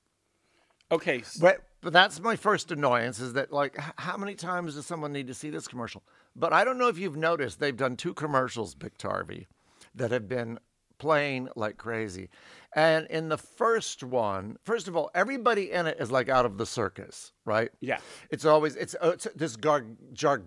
Okay. 0.93 1.23
But 1.41 1.63
but 1.81 1.95
that's 1.95 2.21
my 2.21 2.37
first 2.37 2.71
annoyance 2.73 3.21
is 3.21 3.33
that 3.33 3.53
like 3.53 3.79
how 3.97 4.19
many 4.19 4.35
times 4.35 4.75
does 4.75 4.85
someone 4.85 5.15
need 5.15 5.29
to 5.29 5.35
see 5.35 5.49
this 5.49 5.67
commercial? 5.67 6.03
But 6.37 6.53
I 6.53 6.65
don't 6.65 6.79
know 6.79 6.89
if 6.89 6.99
you've 6.99 7.17
noticed 7.17 7.59
they've 7.61 7.77
done 7.77 7.97
two 7.97 8.15
commercials, 8.15 8.75
Biktarvy, 8.75 9.47
that 9.95 10.11
have 10.11 10.29
been 10.29 10.59
playing 10.99 11.49
like 11.57 11.77
crazy. 11.77 12.29
And 12.75 13.07
in 13.09 13.29
the 13.29 13.39
first 13.39 14.05
one, 14.05 14.57
first 14.63 14.87
of 14.87 14.97
all, 14.97 15.11
everybody 15.15 15.73
in 15.73 15.87
it 15.87 15.97
is 15.99 16.11
like 16.11 16.29
out 16.29 16.47
of 16.47 16.59
the 16.59 16.67
circus, 16.67 17.33
right? 17.45 17.71
Yeah. 17.81 17.99
It's 18.31 18.45
always 18.45 18.77
it's, 18.77 18.95
uh, 19.03 19.13
it's 19.15 19.27
this 19.35 19.57
gar, 19.57 19.85
jar, 20.13 20.43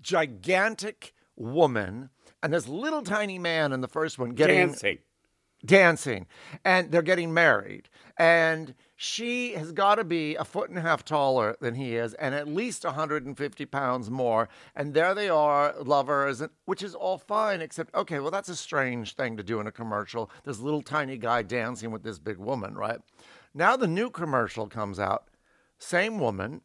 gigantic 0.00 1.12
woman 1.36 2.08
and 2.42 2.52
this 2.52 2.66
little 2.68 3.02
tiny 3.02 3.38
man 3.38 3.72
in 3.72 3.80
the 3.82 3.88
first 3.88 4.18
one 4.18 4.30
getting 4.30 4.68
Dancing. 4.68 4.98
dancing 5.64 6.26
and 6.64 6.90
they're 6.90 7.02
getting 7.02 7.34
married 7.34 7.90
and 8.16 8.74
she 8.98 9.52
has 9.52 9.72
got 9.72 9.96
to 9.96 10.04
be 10.04 10.34
a 10.36 10.44
foot 10.44 10.70
and 10.70 10.78
a 10.78 10.82
half 10.82 11.04
taller 11.04 11.54
than 11.60 11.74
he 11.74 11.94
is 11.96 12.14
and 12.14 12.34
at 12.34 12.48
least 12.48 12.82
150 12.82 13.66
pounds 13.66 14.10
more. 14.10 14.48
And 14.74 14.94
there 14.94 15.14
they 15.14 15.28
are 15.28 15.74
lovers 15.78 16.42
which 16.64 16.82
is 16.82 16.94
all 16.94 17.18
fine 17.18 17.60
except 17.60 17.94
okay 17.94 18.18
well 18.18 18.30
that's 18.30 18.48
a 18.48 18.56
strange 18.56 19.14
thing 19.14 19.36
to 19.36 19.42
do 19.42 19.60
in 19.60 19.66
a 19.66 19.72
commercial. 19.72 20.30
This 20.44 20.60
little 20.60 20.82
tiny 20.82 21.18
guy 21.18 21.42
dancing 21.42 21.90
with 21.90 22.02
this 22.02 22.18
big 22.18 22.38
woman 22.38 22.74
right? 22.74 23.00
Now 23.54 23.76
the 23.76 23.86
new 23.86 24.08
commercial 24.08 24.66
comes 24.66 24.98
out. 24.98 25.28
Same 25.78 26.18
woman. 26.18 26.62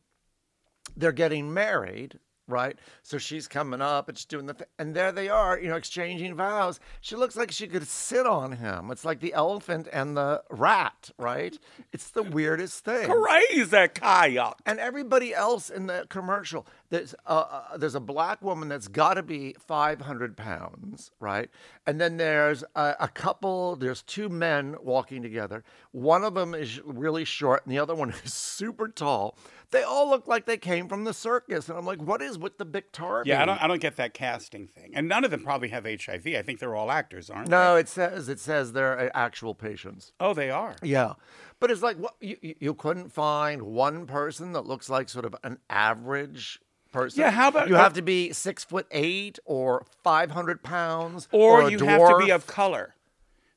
They're 0.95 1.11
getting 1.11 1.53
married, 1.53 2.19
right? 2.51 2.77
So 3.03 3.17
she's 3.17 3.47
coming 3.47 3.81
up 3.81 4.09
and 4.09 4.17
she's 4.17 4.25
doing 4.25 4.45
the 4.45 4.53
thing. 4.53 4.67
And 4.77 4.95
there 4.95 5.11
they 5.11 5.29
are, 5.29 5.59
you 5.59 5.69
know, 5.69 5.75
exchanging 5.75 6.35
vows. 6.35 6.79
She 6.99 7.15
looks 7.15 7.35
like 7.35 7.51
she 7.51 7.67
could 7.67 7.87
sit 7.87 8.25
on 8.25 8.53
him. 8.53 8.91
It's 8.91 9.05
like 9.05 9.19
the 9.19 9.33
elephant 9.33 9.87
and 9.91 10.15
the 10.15 10.43
rat, 10.49 11.11
right? 11.17 11.57
It's 11.91 12.09
the 12.09 12.23
weirdest 12.23 12.83
thing. 12.85 13.09
Crazy 13.09 13.87
kayak. 13.87 14.55
And 14.65 14.79
everybody 14.79 15.33
else 15.33 15.69
in 15.69 15.87
the 15.87 16.05
commercial, 16.09 16.67
there's 16.89 17.15
uh, 17.25 17.45
uh, 17.49 17.77
there's 17.77 17.95
a 17.95 17.99
black 17.99 18.41
woman 18.41 18.67
that's 18.69 18.87
got 18.87 19.15
to 19.15 19.23
be 19.23 19.55
500 19.59 20.35
pounds, 20.35 21.11
right? 21.19 21.49
And 21.85 21.99
then 21.99 22.17
there's 22.17 22.63
a, 22.75 22.95
a 22.99 23.07
couple. 23.07 23.75
There's 23.75 24.01
two 24.01 24.29
men 24.29 24.75
walking 24.81 25.21
together. 25.21 25.63
One 25.91 26.23
of 26.23 26.33
them 26.33 26.53
is 26.53 26.81
really 26.83 27.25
short, 27.25 27.65
and 27.65 27.73
the 27.73 27.79
other 27.79 27.95
one 27.95 28.09
is 28.23 28.33
super 28.33 28.87
tall. 28.87 29.37
They 29.71 29.83
all 29.83 30.09
look 30.09 30.27
like 30.27 30.45
they 30.45 30.57
came 30.57 30.89
from 30.89 31.05
the 31.05 31.13
circus, 31.13 31.69
and 31.69 31.77
I'm 31.77 31.85
like, 31.85 32.01
what 32.01 32.21
is 32.21 32.37
with 32.37 32.57
the 32.57 32.65
Biktarvy? 32.65 33.27
Yeah, 33.27 33.41
I 33.41 33.45
don't, 33.45 33.63
I 33.63 33.67
don't 33.67 33.79
get 33.81 33.95
that 33.95 34.13
casting 34.13 34.67
thing. 34.67 34.91
And 34.93 35.07
none 35.07 35.23
of 35.23 35.31
them 35.31 35.43
probably 35.43 35.69
have 35.69 35.85
HIV. 35.85 36.27
I 36.27 36.41
think 36.41 36.59
they're 36.59 36.75
all 36.75 36.91
actors, 36.91 37.29
aren't 37.29 37.47
they? 37.49 37.51
No, 37.55 37.77
it 37.77 37.87
says 37.87 38.27
it 38.27 38.39
says 38.39 38.73
they're 38.73 38.99
uh, 38.99 39.09
actual 39.13 39.55
patients. 39.55 40.11
Oh, 40.19 40.33
they 40.33 40.49
are. 40.49 40.75
Yeah, 40.83 41.13
but 41.61 41.71
it's 41.71 41.81
like 41.81 41.97
what 41.97 42.15
you, 42.19 42.37
you- 42.59 42.73
couldn't 42.73 43.13
find 43.13 43.61
one 43.63 44.05
person 44.07 44.51
that 44.53 44.65
looks 44.65 44.89
like 44.89 45.07
sort 45.07 45.23
of 45.25 45.35
an 45.43 45.57
average 45.69 46.59
person. 46.91 47.21
Yeah, 47.21 47.31
how 47.31 47.47
about- 47.47 47.69
you 47.69 47.75
have 47.75 47.93
to 47.93 48.01
be 48.01 48.33
six 48.33 48.63
foot 48.65 48.87
eight 48.91 49.39
or 49.45 49.85
five 50.03 50.31
hundred 50.31 50.63
pounds, 50.63 51.29
Or, 51.31 51.61
a 51.61 51.71
you 51.71 51.77
have 51.85 52.09
to 52.09 52.17
be 52.25 52.31
of 52.31 52.45
color. 52.45 52.95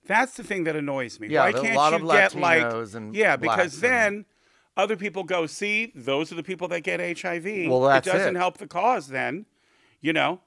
That's 0.07 0.35
the 0.37 0.45
thing 0.45 0.65
that 0.65 0.77
annoys 0.77 1.19
me. 1.19 1.29
Yeah, 1.29 1.45
Why 1.45 1.53
there 1.53 1.61
are 1.61 1.65
a 1.65 1.67
can't 1.67 1.77
lot 1.77 1.91
you 1.91 1.97
of 1.97 2.13
get 2.13 2.35
like 2.37 2.63
Latinos 2.63 2.95
and 2.95 3.17
yeah? 3.17 3.37
Because 3.37 3.75
and- 3.75 3.83
then 3.83 4.25
other 4.77 4.97
people 4.97 5.25
go, 5.25 5.47
see, 5.47 5.93
those 5.95 6.33
are 6.33 6.35
the 6.35 6.43
people 6.43 6.69
that 6.69 6.81
get 6.83 7.01
HIV. 7.21 7.45
Well, 7.69 7.83
that's 7.83 8.07
it 8.07 8.13
doesn't 8.13 8.37
it. 8.37 8.39
help 8.39 8.59
the 8.59 8.67
cause. 8.67 9.09
Then, 9.09 9.47
you 10.01 10.13
know. 10.13 10.41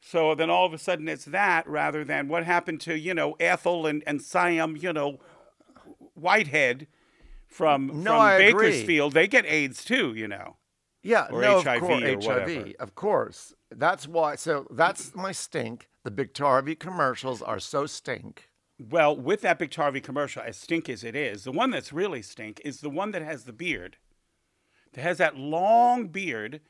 So 0.00 0.34
then 0.34 0.50
all 0.50 0.66
of 0.66 0.72
a 0.72 0.78
sudden 0.78 1.08
it's 1.08 1.24
that 1.24 1.66
rather 1.68 2.04
than 2.04 2.28
what 2.28 2.44
happened 2.44 2.80
to 2.82 2.96
you 2.96 3.12
know 3.12 3.34
Ethel 3.40 3.86
and 3.86 4.04
and 4.06 4.22
Siam, 4.22 4.76
you 4.76 4.92
know, 4.92 5.18
Whitehead 6.14 6.86
from 7.48 8.02
No, 8.02 8.18
from. 8.18 8.38
Bakersfield. 8.38 9.14
They 9.14 9.26
get 9.26 9.46
AIDS 9.46 9.84
too, 9.84 10.14
you 10.14 10.28
know. 10.28 10.56
Yeah, 11.02 11.28
or 11.30 11.40
no, 11.40 11.60
HIV 11.60 11.66
of 11.66 11.80
course, 11.80 12.02
or 12.02 12.06
HIV, 12.06 12.24
whatever. 12.24 12.72
of 12.80 12.94
course. 12.94 13.54
That's 13.70 14.08
why. 14.08 14.36
So 14.36 14.66
that's 14.70 15.14
my 15.14 15.32
stink. 15.32 15.88
The 16.04 16.10
Big 16.10 16.32
Biktarvy 16.34 16.78
commercials 16.78 17.42
are 17.42 17.58
so 17.58 17.86
stink. 17.86 18.50
Well, 18.78 19.16
with 19.16 19.40
that 19.40 19.58
Biktarvy 19.58 20.02
commercial, 20.02 20.42
as 20.42 20.56
stink 20.56 20.88
as 20.88 21.02
it 21.02 21.16
is, 21.16 21.44
the 21.44 21.52
one 21.52 21.70
that's 21.70 21.92
really 21.92 22.20
stink 22.22 22.60
is 22.64 22.80
the 22.80 22.90
one 22.90 23.10
that 23.12 23.22
has 23.22 23.44
the 23.44 23.52
beard. 23.52 23.96
That 24.92 25.02
has 25.02 25.18
that 25.18 25.36
long 25.36 26.08
beard, 26.08 26.60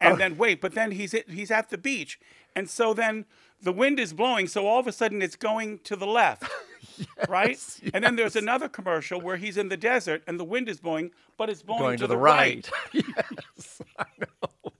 and 0.00 0.14
Oh. 0.14 0.16
then 0.16 0.36
wait, 0.36 0.60
but 0.60 0.74
then 0.74 0.92
he's 0.92 1.14
at, 1.14 1.28
he's 1.30 1.50
at 1.50 1.70
the 1.70 1.78
beach, 1.78 2.20
and 2.54 2.68
so 2.68 2.92
then 2.92 3.24
the 3.60 3.72
wind 3.72 3.98
is 3.98 4.12
blowing, 4.12 4.46
so 4.46 4.66
all 4.66 4.78
of 4.78 4.86
a 4.86 4.92
sudden 4.92 5.22
it's 5.22 5.36
going 5.36 5.78
to 5.80 5.96
the 5.96 6.06
left, 6.06 6.44
right? 7.28 7.58
And 7.94 8.04
then 8.04 8.16
there's 8.16 8.36
another 8.36 8.68
commercial 8.68 9.20
where 9.20 9.36
he's 9.36 9.56
in 9.56 9.68
the 9.68 9.76
desert 9.76 10.22
and 10.26 10.38
the 10.38 10.44
wind 10.44 10.68
is 10.68 10.80
blowing, 10.80 11.10
but 11.36 11.48
it's 11.50 11.62
blowing, 11.62 11.80
Going 11.82 11.96
to, 11.98 12.04
to 12.04 12.08
the, 12.08 12.14
the 12.14 12.18
right. 12.18 12.70
right. 12.94 13.04
yes, 13.56 13.82
I 13.98 14.04
know. 14.20 14.72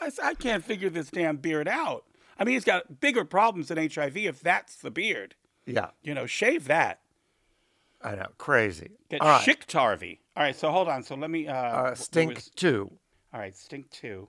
I, 0.00 0.10
I 0.22 0.34
can't 0.34 0.64
figure 0.64 0.90
this 0.90 1.10
damn 1.10 1.36
beard 1.36 1.68
out. 1.68 2.04
I 2.38 2.44
mean, 2.44 2.54
he's 2.54 2.64
got 2.64 3.00
bigger 3.00 3.24
problems 3.24 3.68
than 3.68 3.78
HIV 3.78 4.16
if 4.16 4.40
that's 4.40 4.76
the 4.76 4.90
beard. 4.90 5.36
Yeah, 5.66 5.88
You 6.02 6.14
know, 6.14 6.26
shave 6.26 6.66
that. 6.66 7.00
I 8.02 8.14
know. 8.16 8.28
Crazy. 8.36 8.90
Get 9.08 9.20
All 9.22 9.28
right. 9.28 9.40
Schick 9.48 9.64
Tarvey. 9.66 10.18
All 10.36 10.42
right, 10.42 10.54
so 10.54 10.70
hold 10.70 10.88
on. 10.88 11.02
So 11.02 11.14
let 11.14 11.30
me. 11.30 11.48
Uh, 11.48 11.54
Uh, 11.54 11.94
stink 11.94 12.34
was- 12.34 12.50
two. 12.50 12.90
all 13.32 13.40
right, 13.40 13.56
stink 13.56 13.88
two. 13.90 14.28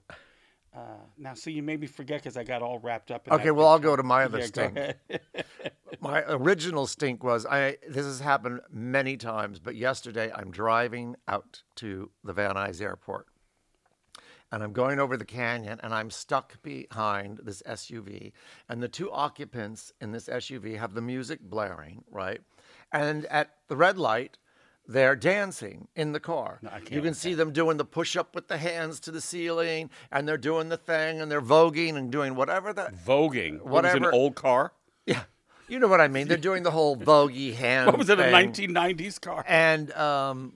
Uh, 0.74 0.80
now, 1.18 1.32
see, 1.34 1.52
you 1.52 1.62
made 1.62 1.80
me 1.80 1.86
forget 1.86 2.20
because 2.22 2.36
I 2.36 2.44
got 2.44 2.60
all 2.62 2.78
wrapped 2.78 3.10
up. 3.10 3.26
in 3.26 3.32
Okay, 3.34 3.50
well, 3.50 3.66
I'll 3.68 3.78
go 3.78 3.96
to 3.96 4.02
my 4.02 4.24
other 4.24 4.38
Yeah, 4.40 4.46
stink. 4.46 4.78
My 6.00 6.22
original 6.28 6.86
stink 6.86 7.24
was 7.24 7.46
I. 7.46 7.78
This 7.88 8.04
has 8.04 8.20
happened 8.20 8.60
many 8.70 9.16
times, 9.16 9.58
but 9.58 9.74
yesterday 9.74 10.30
I'm 10.34 10.50
driving 10.50 11.16
out 11.26 11.62
to 11.76 12.10
the 12.22 12.32
Van 12.34 12.54
Nuys 12.56 12.82
Airport, 12.82 13.26
and 14.52 14.62
I'm 14.62 14.72
going 14.72 14.98
over 14.98 15.16
the 15.16 15.24
canyon, 15.24 15.80
and 15.82 15.94
I'm 15.94 16.10
stuck 16.10 16.62
behind 16.62 17.40
this 17.42 17.62
SUV, 17.62 18.32
and 18.68 18.82
the 18.82 18.88
two 18.88 19.10
occupants 19.10 19.92
in 20.00 20.12
this 20.12 20.28
SUV 20.28 20.78
have 20.78 20.94
the 20.94 21.00
music 21.00 21.40
blaring, 21.40 22.04
right, 22.10 22.40
and 22.92 23.26
at 23.26 23.50
the 23.68 23.76
red 23.76 23.98
light. 23.98 24.38
They're 24.88 25.16
dancing 25.16 25.88
in 25.96 26.12
the 26.12 26.20
car. 26.20 26.60
Can't 26.62 26.92
you 26.92 27.02
can 27.02 27.12
see 27.12 27.34
them 27.34 27.52
doing 27.52 27.76
the 27.76 27.84
push 27.84 28.14
up 28.14 28.36
with 28.36 28.46
the 28.46 28.56
hands 28.56 29.00
to 29.00 29.10
the 29.10 29.20
ceiling, 29.20 29.90
and 30.12 30.28
they're 30.28 30.38
doing 30.38 30.68
the 30.68 30.76
thing, 30.76 31.20
and 31.20 31.28
they're 31.28 31.42
voguing 31.42 31.96
and 31.96 32.12
doing 32.12 32.36
whatever 32.36 32.72
that 32.72 32.94
Voguing. 32.94 33.62
What 33.62 33.82
was 33.82 33.94
an 33.94 34.04
old 34.04 34.36
car? 34.36 34.72
yeah, 35.06 35.24
you 35.68 35.80
know 35.80 35.88
what 35.88 36.00
I 36.00 36.08
mean. 36.08 36.28
They're 36.28 36.36
doing 36.36 36.62
the 36.62 36.70
whole 36.70 36.96
voguey 37.12 37.54
hand. 37.54 37.86
What 37.86 37.98
was 37.98 38.08
it, 38.08 38.20
a 38.20 38.24
1990s 38.24 39.20
car? 39.20 39.44
And 39.48 39.92
um, 39.92 40.54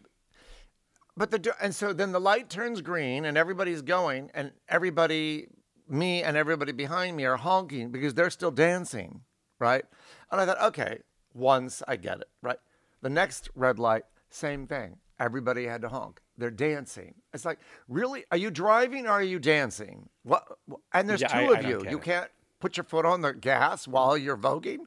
but 1.17 1.31
the 1.31 1.55
and 1.61 1.75
so 1.75 1.93
then 1.93 2.13
the 2.13 2.21
light 2.21 2.49
turns 2.49 2.81
green 2.81 3.25
and 3.25 3.37
everybody's 3.37 3.83
going 3.83 4.31
and 4.35 4.53
everybody, 4.69 5.49
me 5.89 6.23
and 6.23 6.37
everybody 6.37 6.73
behind 6.73 7.17
me 7.17 7.25
are 7.25 7.37
honking 7.37 7.91
because 7.91 8.15
they're 8.15 8.31
still 8.31 8.51
dancing, 8.51 9.23
right? 9.59 9.85
And 10.31 10.41
I 10.41 10.47
thought, 10.47 10.61
okay, 10.69 10.99
once 11.35 11.83
I 11.89 11.97
get 11.97 12.21
it, 12.21 12.29
right? 12.43 12.59
The 13.03 13.11
next 13.11 13.49
red 13.55 13.79
light, 13.79 14.05
same 14.31 14.67
thing. 14.67 14.97
Everybody 15.19 15.67
had 15.67 15.83
to 15.83 15.89
honk. 15.89 16.21
They're 16.39 16.51
dancing. 16.51 17.15
It's 17.35 17.45
like, 17.45 17.59
really? 17.89 18.25
Are 18.31 18.39
you 18.39 18.51
driving 18.51 19.07
or 19.07 19.11
are 19.11 19.23
you 19.23 19.39
dancing? 19.39 20.09
What? 20.23 20.47
And 20.95 21.09
there's 21.09 21.21
Yeah, 21.21 21.29
two 21.29 21.53
I- 21.55 21.59
of 21.59 21.65
I 21.67 21.69
you. 21.69 21.85
You 21.91 21.99
it. 21.99 22.03
can't 22.03 22.31
put 22.61 22.77
your 22.79 22.85
foot 22.85 23.05
on 23.05 23.21
the 23.21 23.33
gas 23.35 23.87
while 23.87 24.17
you're 24.17 24.37
voguing. 24.39 24.79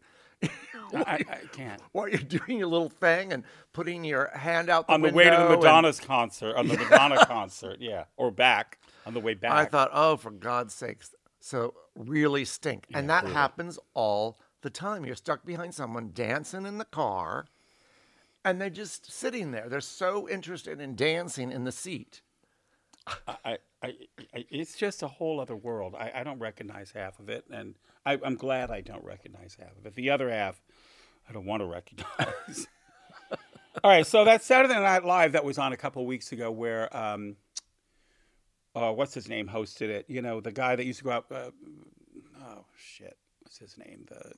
I, 0.93 0.99
I 1.29 1.39
can't. 1.51 1.81
while 1.91 2.07
you're 2.07 2.19
doing 2.19 2.59
your 2.59 2.67
little 2.67 2.89
thing 2.89 3.33
and 3.33 3.43
putting 3.73 4.03
your 4.03 4.29
hand 4.35 4.69
out 4.69 4.87
the 4.87 4.93
On 4.93 5.01
the 5.01 5.11
way 5.11 5.25
to 5.25 5.29
the 5.31 5.47
and- 5.47 5.55
Madonna's 5.55 5.99
concert, 5.99 6.55
on 6.55 6.67
the 6.67 6.77
Madonna 6.77 7.25
concert, 7.27 7.77
yeah, 7.79 8.05
or 8.17 8.31
back 8.31 8.79
on 9.05 9.13
the 9.13 9.19
way 9.19 9.33
back. 9.33 9.51
I 9.51 9.65
thought, 9.65 9.89
oh, 9.93 10.17
for 10.17 10.31
God's 10.31 10.73
sakes. 10.73 11.13
So 11.39 11.73
really 11.95 12.45
stink. 12.45 12.85
and 12.93 13.09
that 13.09 13.25
happens 13.27 13.77
all 13.93 14.37
the 14.61 14.69
time. 14.69 15.05
You're 15.05 15.15
stuck 15.15 15.45
behind 15.45 15.73
someone 15.75 16.11
dancing 16.13 16.65
in 16.65 16.77
the 16.77 16.85
car 16.85 17.45
and 18.45 18.59
they're 18.59 18.69
just 18.69 19.11
sitting 19.11 19.51
there. 19.51 19.69
They're 19.69 19.81
so 19.81 20.27
interested 20.29 20.79
in 20.81 20.95
dancing 20.95 21.51
in 21.51 21.63
the 21.63 21.71
seat. 21.71 22.21
I, 23.27 23.35
I, 23.45 23.57
I, 24.33 24.45
it's 24.49 24.75
just 24.77 25.03
a 25.03 25.07
whole 25.07 25.39
other 25.41 25.55
world. 25.55 25.95
I, 25.97 26.11
I 26.15 26.23
don't 26.23 26.39
recognize 26.39 26.91
half 26.91 27.19
of 27.19 27.27
it, 27.27 27.43
and 27.51 27.75
I, 28.05 28.17
I'm 28.23 28.35
glad 28.35 28.71
I 28.71 28.79
don't 28.79 29.03
recognize 29.03 29.57
half 29.59 29.77
of 29.77 29.85
it. 29.85 29.95
The 29.95 30.09
other 30.09 30.29
half, 30.29 30.61
I 31.29 31.33
don't 31.33 31.45
want 31.45 31.61
to 31.61 31.65
recognize. 31.65 32.67
All 33.83 33.91
right, 33.91 34.05
so 34.05 34.23
that 34.25 34.43
Saturday 34.43 34.75
Night 34.75 35.03
Live 35.03 35.31
that 35.31 35.43
was 35.43 35.57
on 35.57 35.73
a 35.73 35.77
couple 35.77 36.01
of 36.01 36.07
weeks 36.07 36.31
ago, 36.31 36.51
where 36.51 36.95
um, 36.95 37.35
uh, 38.75 38.91
what's 38.91 39.13
his 39.13 39.27
name 39.27 39.47
hosted 39.47 39.89
it? 39.89 40.05
You 40.07 40.21
know, 40.21 40.41
the 40.41 40.51
guy 40.51 40.75
that 40.75 40.85
used 40.85 40.99
to 40.99 41.05
go 41.05 41.11
out. 41.11 41.25
Uh, 41.31 41.49
oh 42.43 42.65
shit, 42.77 43.17
what's 43.41 43.57
his 43.57 43.77
name? 43.77 44.05
The 44.07 44.33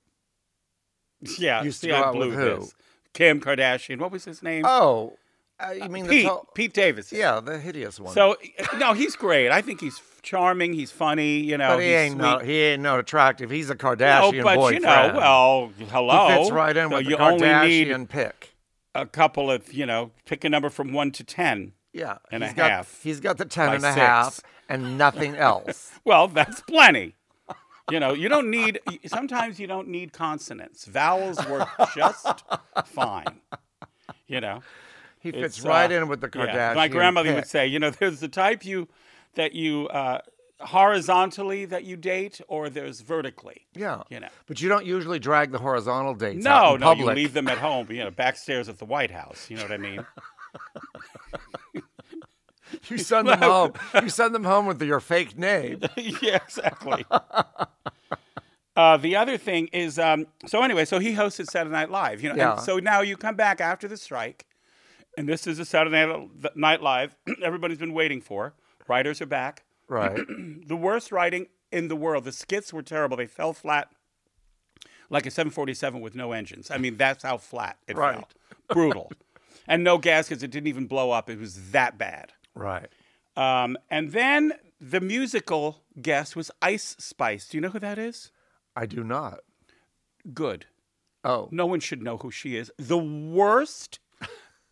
yeah, 1.40 1.64
Used 1.64 1.82
to 1.82 1.88
see, 1.88 1.92
go 1.92 1.96
I 1.96 2.06
out 2.06 2.16
with 2.16 2.30
blew 2.30 2.38
who? 2.38 2.60
this. 2.62 2.76
Kim 3.14 3.40
Kardashian. 3.40 4.00
What 4.00 4.12
was 4.12 4.26
his 4.26 4.44
name? 4.44 4.66
Oh, 4.66 5.14
uh, 5.60 5.72
you 5.72 5.90
mean 5.90 6.06
the 6.06 6.10
Pete. 6.12 6.26
tall- 6.26 6.48
Pete 6.54 6.74
Davis. 6.74 7.12
Yeah, 7.12 7.40
the 7.40 7.58
hideous 7.60 8.00
one. 8.00 8.14
So 8.14 8.36
no, 8.78 8.94
he's 8.94 9.16
great. 9.16 9.50
I 9.52 9.62
think 9.62 9.80
he's 9.82 10.02
charming. 10.22 10.74
He's 10.74 10.92
funny. 10.92 11.38
You 11.40 11.58
know, 11.58 11.76
but 11.78 11.84
he 11.84 11.94
ain't 11.94 12.18
no, 12.18 12.40
he 12.40 12.60
ain't 12.62 12.82
no 12.84 13.00
attractive. 13.00 13.50
He's 13.50 13.70
a 13.70 13.76
Kardashian 13.76 14.38
No, 14.38 14.44
but 14.44 14.56
boyfriend. 14.56 14.84
you 14.84 14.88
know, 14.90 15.14
well, 15.16 15.72
hello. 15.90 16.28
he 16.30 16.38
fits 16.38 16.52
right 16.52 16.76
in 16.76 16.90
So 16.90 16.98
with 16.98 17.06
you 17.06 17.12
the 17.18 17.24
Kardashian 17.24 18.10
pick. 18.10 18.54
a 18.94 19.06
couple 19.06 19.50
of, 19.52 19.72
you 19.74 19.86
know, 19.86 20.12
pick 20.26 20.44
a 20.44 20.50
number 20.50 20.70
from 20.70 20.92
one 20.94 21.12
to 21.12 21.24
ten. 21.24 21.74
Yeah, 21.94 22.18
and 22.32 22.44
a 22.44 22.48
he's 22.48 22.56
got, 22.56 22.72
half 22.72 23.02
He's 23.04 23.20
got 23.22 23.38
the 23.38 23.46
ten 23.46 23.70
and 23.76 23.78
a 23.84 23.94
six. 23.94 23.96
half 23.96 24.40
and 24.68 24.98
nothing 24.98 25.36
else. 25.38 25.92
Well, 26.04 26.28
that's 26.28 26.60
plenty. 26.62 27.16
You 27.90 28.00
know, 28.00 28.14
you 28.14 28.28
don't 28.30 28.50
need. 28.50 28.80
Sometimes 29.06 29.60
you 29.60 29.68
don't 29.68 29.88
need 29.88 30.12
consonants. 30.12 30.86
Vowels 30.86 31.38
work 31.48 31.70
just 31.96 32.44
fine. 32.86 33.40
You 34.28 34.42
know. 34.42 34.62
He 35.26 35.32
fits 35.32 35.58
It's, 35.58 35.66
right 35.66 35.92
uh, 35.92 35.96
in 35.96 36.08
with 36.08 36.22
the 36.22 36.30
Kardashian. 36.30 36.54
yeah. 36.54 36.74
My 36.76 36.88
grandmother 36.88 37.34
would 37.34 37.48
say, 37.48 37.66
you 37.66 37.80
know, 37.80 37.90
there's 37.90 38.20
the 38.20 38.28
type 38.28 38.64
you 38.64 38.88
that 39.34 39.54
you 39.54 39.88
uh, 39.88 40.20
horizontally 40.62 41.66
that 41.66 41.84
you 41.84 41.98
date, 41.98 42.40
or 42.48 42.70
there's 42.70 43.02
vertically. 43.02 43.66
Yeah. 43.74 44.04
You 44.10 44.20
know. 44.20 44.28
But 44.46 44.62
you 44.62 44.70
don't 44.70 44.86
usually 44.86 45.18
drag 45.18 45.52
the 45.52 45.58
horizontal 45.58 46.14
dates 46.14 46.44
No, 46.44 46.76
no, 46.78 46.94
you 46.94 47.08
leave 47.08 47.34
them 47.34 47.48
at 47.48 47.58
home, 47.58 47.88
you 47.90 48.04
know, 48.04 48.12
backstairs 48.12 48.70
at 48.70 48.78
the 48.78 48.86
White 48.86 49.12
House. 49.12 49.50
You 49.50 49.58
know 49.58 49.64
what 49.64 49.72
I 49.72 49.78
mean? 49.78 50.06
You 52.90 52.98
send 52.98 53.28
them 53.30 53.40
home. 53.42 53.74
You 54.02 54.10
send 54.10 54.36
them 54.36 54.44
home 54.44 54.66
with 54.66 54.82
your 54.82 55.00
fake 55.00 55.38
name. 55.38 55.82
yeah, 56.22 56.38
exactly. 56.44 57.06
Uh, 58.76 58.98
the 58.98 59.16
other 59.16 59.38
thing 59.38 59.68
is, 59.72 59.98
um, 59.98 60.26
so 60.46 60.62
anyway, 60.62 60.84
so 60.84 61.00
he 61.00 61.14
hosted 61.14 61.46
Saturday 61.48 61.72
Night 61.72 61.90
Live, 61.90 62.22
you 62.22 62.30
know. 62.30 62.36
Yeah. 62.36 62.56
So 62.58 62.78
now 62.80 63.02
you 63.02 63.16
come 63.16 63.36
back 63.36 63.62
after 63.62 63.88
the 63.88 63.98
strike, 63.98 64.46
and 65.18 65.28
this 65.28 65.48
is 65.48 65.60
a 65.60 65.66
Saturday 65.66 66.28
Night 66.56 66.82
Live 66.82 67.16
everybody's 67.44 67.78
been 67.78 67.94
waiting 67.94 68.22
for. 68.22 68.54
Writers 68.88 69.22
are 69.22 69.26
back. 69.26 69.64
Right. 69.88 70.18
The 70.68 70.76
worst 70.76 71.12
writing 71.12 71.46
in 71.72 71.90
the 71.90 71.96
world. 71.96 72.24
The 72.24 72.32
skits 72.32 72.74
were 72.74 72.82
terrible. 72.82 73.18
They 73.18 73.28
fell 73.28 73.54
flat 73.54 73.90
like 75.12 75.28
a 75.28 75.32
747 75.32 76.02
with 76.02 76.16
no 76.16 76.32
engines. 76.32 76.72
I 76.72 76.80
mean, 76.80 76.98
that's 76.98 77.22
how 77.22 77.38
flat 77.38 77.78
it 77.88 77.96
Right. 77.96 78.16
felt. 78.16 78.34
Brutal. 78.70 79.12
and 79.68 79.84
no 79.84 80.00
gaskets. 80.00 80.42
It 80.42 80.50
didn't 80.50 80.66
even 80.68 80.88
blow 80.88 81.12
up. 81.12 81.30
It 81.30 81.38
was 81.38 81.70
that 81.70 82.00
bad. 82.00 82.34
Right. 82.56 82.88
Um, 83.38 83.78
and 83.92 84.12
then 84.12 84.54
the 84.82 85.02
musical 85.02 85.84
guest 86.02 86.36
was 86.36 86.50
Ice 86.64 86.96
Spice. 86.98 87.48
Do 87.48 87.58
you 87.58 87.62
know 87.62 87.70
who 87.70 87.78
that 87.80 88.00
is? 88.00 88.32
I 88.76 88.88
do 88.88 89.04
not. 89.04 89.42
Good. 90.34 90.66
Oh. 91.24 91.48
No 91.52 91.68
one 91.68 91.80
should 91.80 92.02
know 92.02 92.18
who 92.18 92.32
she 92.32 92.56
is. 92.56 92.72
The 92.80 92.98
worst 92.98 94.00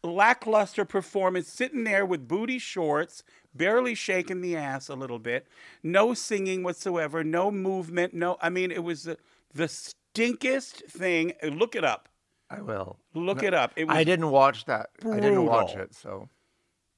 lackluster 0.03 0.86
performance, 0.86 1.48
sitting 1.48 1.83
there 1.83 2.05
with 2.05 2.27
booty 2.27 2.60
shorts, 2.60 3.24
barely 3.55 3.95
shaking 3.95 4.41
the 4.41 4.55
ass 4.55 4.89
a 4.89 4.95
little 4.95 5.19
bit, 5.19 5.48
no 5.81 6.13
singing 6.13 6.63
whatsoever, 6.63 7.24
no 7.24 7.51
movement, 7.51 8.13
no. 8.13 8.38
I 8.41 8.50
mean, 8.50 8.72
it 8.72 8.83
was 8.83 9.03
the, 9.03 9.17
the 9.53 9.67
stinkest 9.67 10.83
thing. 10.88 11.33
Look 11.43 11.75
it 11.75 11.83
up. 11.83 12.10
I 12.50 12.62
will. 12.62 12.98
Look 13.13 13.41
it 13.41 13.53
up. 13.53 13.74
It 13.75 13.88
was 13.88 13.98
I 13.98 14.03
didn't 14.03 14.29
watch 14.29 14.65
that. 14.65 14.89
I 15.10 15.19
didn't 15.19 15.45
watch 15.45 15.75
it. 15.75 15.95
So 15.95 16.29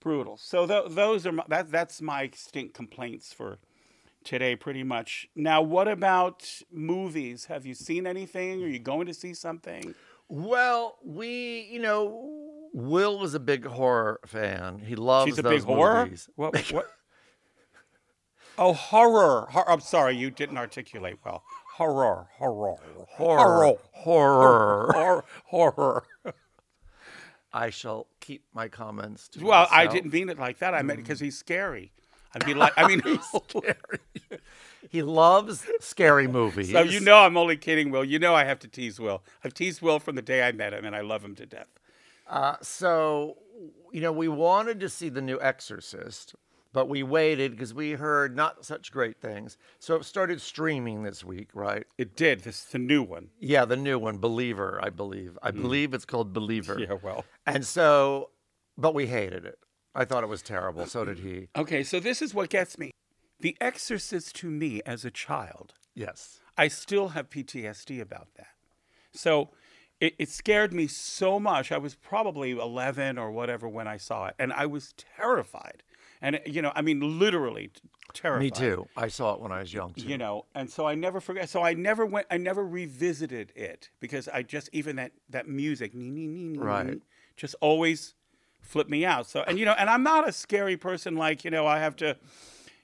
brutal. 0.01 0.37
So 0.37 0.67
th- 0.67 0.89
those 0.89 1.25
are 1.25 1.31
my, 1.31 1.43
that. 1.47 1.71
That's 1.71 2.01
my 2.01 2.29
stink 2.33 2.73
complaints 2.73 3.31
for 3.31 3.59
today, 4.25 4.57
pretty 4.57 4.83
much. 4.83 5.29
Now, 5.33 5.61
what 5.61 5.87
about 5.87 6.61
movies? 6.71 7.45
Have 7.45 7.65
you 7.65 7.73
seen 7.73 8.05
anything? 8.05 8.63
Are 8.63 8.67
you 8.67 8.79
going 8.79 9.07
to 9.07 9.13
see 9.13 9.33
something? 9.33 9.95
well, 10.27 10.97
we, 11.03 11.67
you 11.71 11.79
know, 11.79 12.44
Will 12.75 13.17
was 13.17 13.33
a 13.33 13.39
big 13.39 13.65
horror 13.65 14.19
fan. 14.25 14.79
He 14.79 14.97
loves 14.97 15.29
She's 15.29 15.39
a 15.39 15.41
those 15.41 15.61
big 15.61 15.63
horror. 15.63 16.03
movies. 16.03 16.29
What? 16.35 16.71
What? 16.73 16.91
oh, 18.57 18.73
horror. 18.73 19.47
Hor- 19.49 19.69
I'm 19.69 19.79
sorry, 19.79 20.17
you 20.17 20.29
didn't 20.29 20.57
articulate 20.57 21.19
well. 21.23 21.43
Horror. 21.75 22.27
Horror. 22.33 22.75
Horror. 23.11 23.77
Horror. 23.93 24.91
Horror. 24.93 25.25
Horror. 25.45 26.03
I 27.53 27.69
shall 27.69 28.07
keep 28.19 28.43
my 28.53 28.67
comments 28.67 29.29
to 29.29 29.45
Well, 29.45 29.67
I 29.71 29.87
didn't 29.87 30.11
mean 30.11 30.27
it 30.27 30.37
like 30.37 30.59
that. 30.59 30.73
I 30.73 30.81
meant 30.81 30.99
because 30.99 31.19
mm. 31.19 31.25
he's 31.25 31.37
scary. 31.37 31.93
I'd 32.33 32.45
be 32.45 32.53
like, 32.53 32.73
I 32.75 32.87
mean, 32.89 33.01
he's 33.05 33.25
scary. 33.47 33.99
He 34.89 35.01
loves 35.01 35.65
scary 35.79 36.27
movies. 36.27 36.73
so 36.73 36.81
you 36.81 36.99
know 36.99 37.19
I'm 37.19 37.37
only 37.37 37.55
kidding, 37.55 37.89
Will. 37.89 38.03
You 38.03 38.19
know 38.19 38.35
I 38.35 38.43
have 38.43 38.59
to 38.59 38.67
tease 38.67 38.99
Will. 38.99 39.23
I've 39.45 39.53
teased 39.53 39.81
Will 39.81 39.99
from 39.99 40.15
the 40.15 40.21
day 40.21 40.45
I 40.45 40.51
met 40.51 40.73
him, 40.73 40.83
and 40.83 40.93
I 40.93 40.99
love 40.99 41.23
him 41.23 41.35
to 41.35 41.45
death. 41.45 41.67
Uh, 42.27 42.55
so, 42.61 43.37
you 43.91 44.01
know, 44.01 44.11
we 44.11 44.27
wanted 44.27 44.79
to 44.79 44.89
see 44.89 45.09
the 45.09 45.21
new 45.21 45.39
Exorcist, 45.39 46.35
but 46.73 46.89
we 46.89 47.03
waited 47.03 47.51
because 47.51 47.73
we 47.73 47.91
heard 47.91 48.35
not 48.35 48.65
such 48.65 48.91
great 48.91 49.21
things. 49.21 49.57
So 49.79 49.95
it 49.95 50.05
started 50.05 50.41
streaming 50.41 51.03
this 51.03 51.23
week, 51.23 51.49
right? 51.53 51.85
It 51.97 52.15
did. 52.15 52.41
This 52.41 52.61
is 52.61 52.65
the 52.65 52.79
new 52.79 53.03
one. 53.03 53.29
Yeah, 53.39 53.65
the 53.65 53.77
new 53.77 53.99
one, 53.99 54.17
Believer, 54.17 54.79
I 54.81 54.89
believe. 54.89 55.37
I 55.41 55.51
believe 55.51 55.93
it's 55.93 56.05
called 56.05 56.33
Believer. 56.33 56.75
Mm. 56.75 56.87
Yeah, 56.87 56.97
well. 57.01 57.25
And 57.45 57.65
so, 57.65 58.31
but 58.77 58.93
we 58.93 59.07
hated 59.07 59.45
it. 59.45 59.59
I 59.93 60.03
thought 60.03 60.23
it 60.23 60.27
was 60.27 60.41
terrible. 60.41 60.85
So 60.87 61.05
did 61.05 61.19
he. 61.19 61.47
Okay, 61.55 61.83
so 61.83 61.99
this 61.99 62.21
is 62.21 62.33
what 62.33 62.49
gets 62.49 62.77
me. 62.77 62.91
The 63.39 63.55
Exorcist 63.61 64.35
to 64.37 64.49
me 64.49 64.81
as 64.85 65.05
a 65.05 65.11
child 65.11 65.73
Yes. 65.95 66.41
I 66.57 66.67
still 66.67 67.09
have 67.09 67.29
PTSD 67.29 68.01
about 68.01 68.27
that. 68.35 68.47
So 69.13 69.49
it, 69.99 70.15
it 70.19 70.29
scared 70.29 70.73
me 70.73 70.87
so 70.87 71.39
much. 71.39 71.71
I 71.71 71.77
was 71.77 71.95
probably 71.95 72.51
11 72.51 73.17
or 73.17 73.31
whatever 73.31 73.67
when 73.67 73.87
I 73.87 73.97
saw 73.97 74.27
it, 74.27 74.35
and 74.37 74.51
I 74.53 74.65
was 74.65 74.93
terrified. 75.17 75.83
And, 76.21 76.39
you 76.45 76.61
know, 76.61 76.71
I 76.75 76.81
mean, 76.81 77.19
literally 77.19 77.71
terrified. 78.13 78.43
Me 78.43 78.49
too. 78.51 78.87
I 78.95 79.07
saw 79.07 79.33
it 79.35 79.41
when 79.41 79.51
I 79.51 79.59
was 79.59 79.73
young 79.73 79.93
too. 79.93 80.07
You 80.07 80.17
know, 80.17 80.45
and 80.55 80.69
so 80.69 80.87
I 80.87 80.95
never 80.95 81.19
forget. 81.19 81.49
So 81.49 81.61
I 81.61 81.73
never 81.73 82.05
went, 82.05 82.27
I 82.31 82.37
never 82.37 82.65
revisited 82.65 83.51
it 83.55 83.89
because 83.99 84.27
I 84.27 84.41
just, 84.41 84.69
even 84.73 84.95
that, 84.95 85.11
that 85.29 85.47
music, 85.47 85.93
nee, 85.93 86.09
nee, 86.09 86.27
nee, 86.27 86.47
nee, 86.47 86.57
Right. 86.57 86.97
just 87.37 87.55
always 87.61 88.15
flipped 88.61 88.89
me 88.89 89.05
out. 89.05 89.27
So, 89.27 89.43
and, 89.47 89.59
you 89.59 89.65
know, 89.65 89.75
and 89.77 89.89
I'm 89.89 90.03
not 90.03 90.27
a 90.27 90.31
scary 90.31 90.77
person 90.77 91.15
like, 91.15 91.43
you 91.43 91.51
know, 91.51 91.67
I 91.67 91.79
have 91.79 91.95
to, 91.97 92.17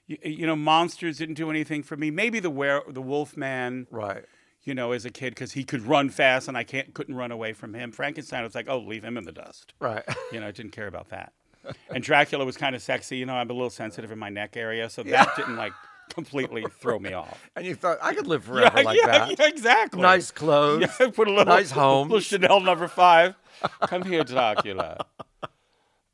you, 0.06 0.18
you 0.22 0.46
know, 0.46 0.56
monsters 0.56 1.18
didn't 1.18 1.34
do 1.34 1.50
anything 1.50 1.82
for 1.82 1.96
me. 1.96 2.10
Maybe 2.10 2.38
the 2.38 2.50
were 2.50 2.82
the 2.88 3.02
wolf 3.02 3.36
man, 3.36 3.86
Right. 3.90 4.24
You 4.64 4.74
know, 4.74 4.92
as 4.92 5.04
a 5.04 5.10
kid 5.10 5.34
because 5.34 5.52
he 5.52 5.64
could 5.64 5.86
run 5.86 6.08
fast 6.08 6.48
and 6.48 6.56
I 6.56 6.64
can't 6.64 6.94
couldn't 6.94 7.14
run 7.14 7.32
away 7.32 7.52
from 7.52 7.74
him. 7.74 7.92
Frankenstein 7.92 8.44
was 8.44 8.54
like, 8.54 8.66
oh, 8.68 8.78
leave 8.78 9.04
him 9.04 9.16
in 9.16 9.24
the 9.24 9.32
dust. 9.32 9.74
Right. 9.80 10.04
You 10.32 10.40
know, 10.40 10.46
I 10.46 10.50
didn't 10.52 10.72
care 10.72 10.86
about 10.86 11.08
that. 11.10 11.32
And 11.94 12.02
Dracula 12.02 12.44
was 12.44 12.56
kind 12.56 12.74
of 12.74 12.82
sexy. 12.82 13.18
You 13.18 13.26
know, 13.26 13.34
I'm 13.34 13.48
a 13.48 13.52
little 13.52 13.70
sensitive 13.70 14.10
in 14.10 14.18
my 14.18 14.30
neck 14.30 14.56
area, 14.56 14.90
so 14.90 15.04
that 15.04 15.36
didn't 15.36 15.54
like 15.54 15.72
completely 16.12 16.64
throw 16.80 16.98
me 16.98 17.12
off. 17.12 17.48
and 17.56 17.64
you 17.64 17.76
thought, 17.76 17.98
I 18.02 18.14
could 18.14 18.26
live 18.26 18.44
forever 18.44 18.82
like 18.82 18.98
yeah, 19.00 19.06
that. 19.06 19.38
yeah, 19.38 19.46
exactly. 19.46 20.00
Nice 20.00 20.30
clothes. 20.30 20.88
Yeah, 21.00 21.10
put 21.10 21.28
a 21.28 21.30
little 21.30 21.44
nice 21.44 21.70
home. 21.70 22.08
little 22.08 22.20
Chanel 22.20 22.60
number 22.60 22.88
five. 22.88 23.36
Come 23.86 24.02
here, 24.02 24.24
Dracula. 24.24 25.06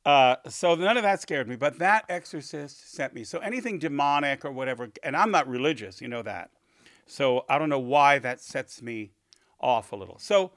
Uh, 0.05 0.37
so 0.49 0.75
none 0.75 0.97
of 0.97 1.03
that 1.03 1.21
scared 1.21 1.49
me, 1.49 1.57
but 1.57 1.79
that 1.79 2.05
Exorcist 2.09 2.93
sent 2.93 3.15
me. 3.15 3.25
So 3.25 3.39
anything 3.39 3.79
demonic 3.79 4.45
or 4.45 4.53
whatever, 4.53 4.89
and 5.03 5.17
I'm 5.17 5.31
not 5.31 5.49
religious, 5.49 6.01
you 6.01 6.09
know 6.09 6.23
that. 6.23 6.51
So 7.09 7.45
I 7.49 7.59
don't 7.59 7.69
know 7.69 7.79
why 7.79 8.19
that 8.21 8.41
sets 8.41 8.81
me 8.81 9.13
off 9.61 9.93
a 9.93 9.97
little. 9.97 10.19
So 10.19 10.53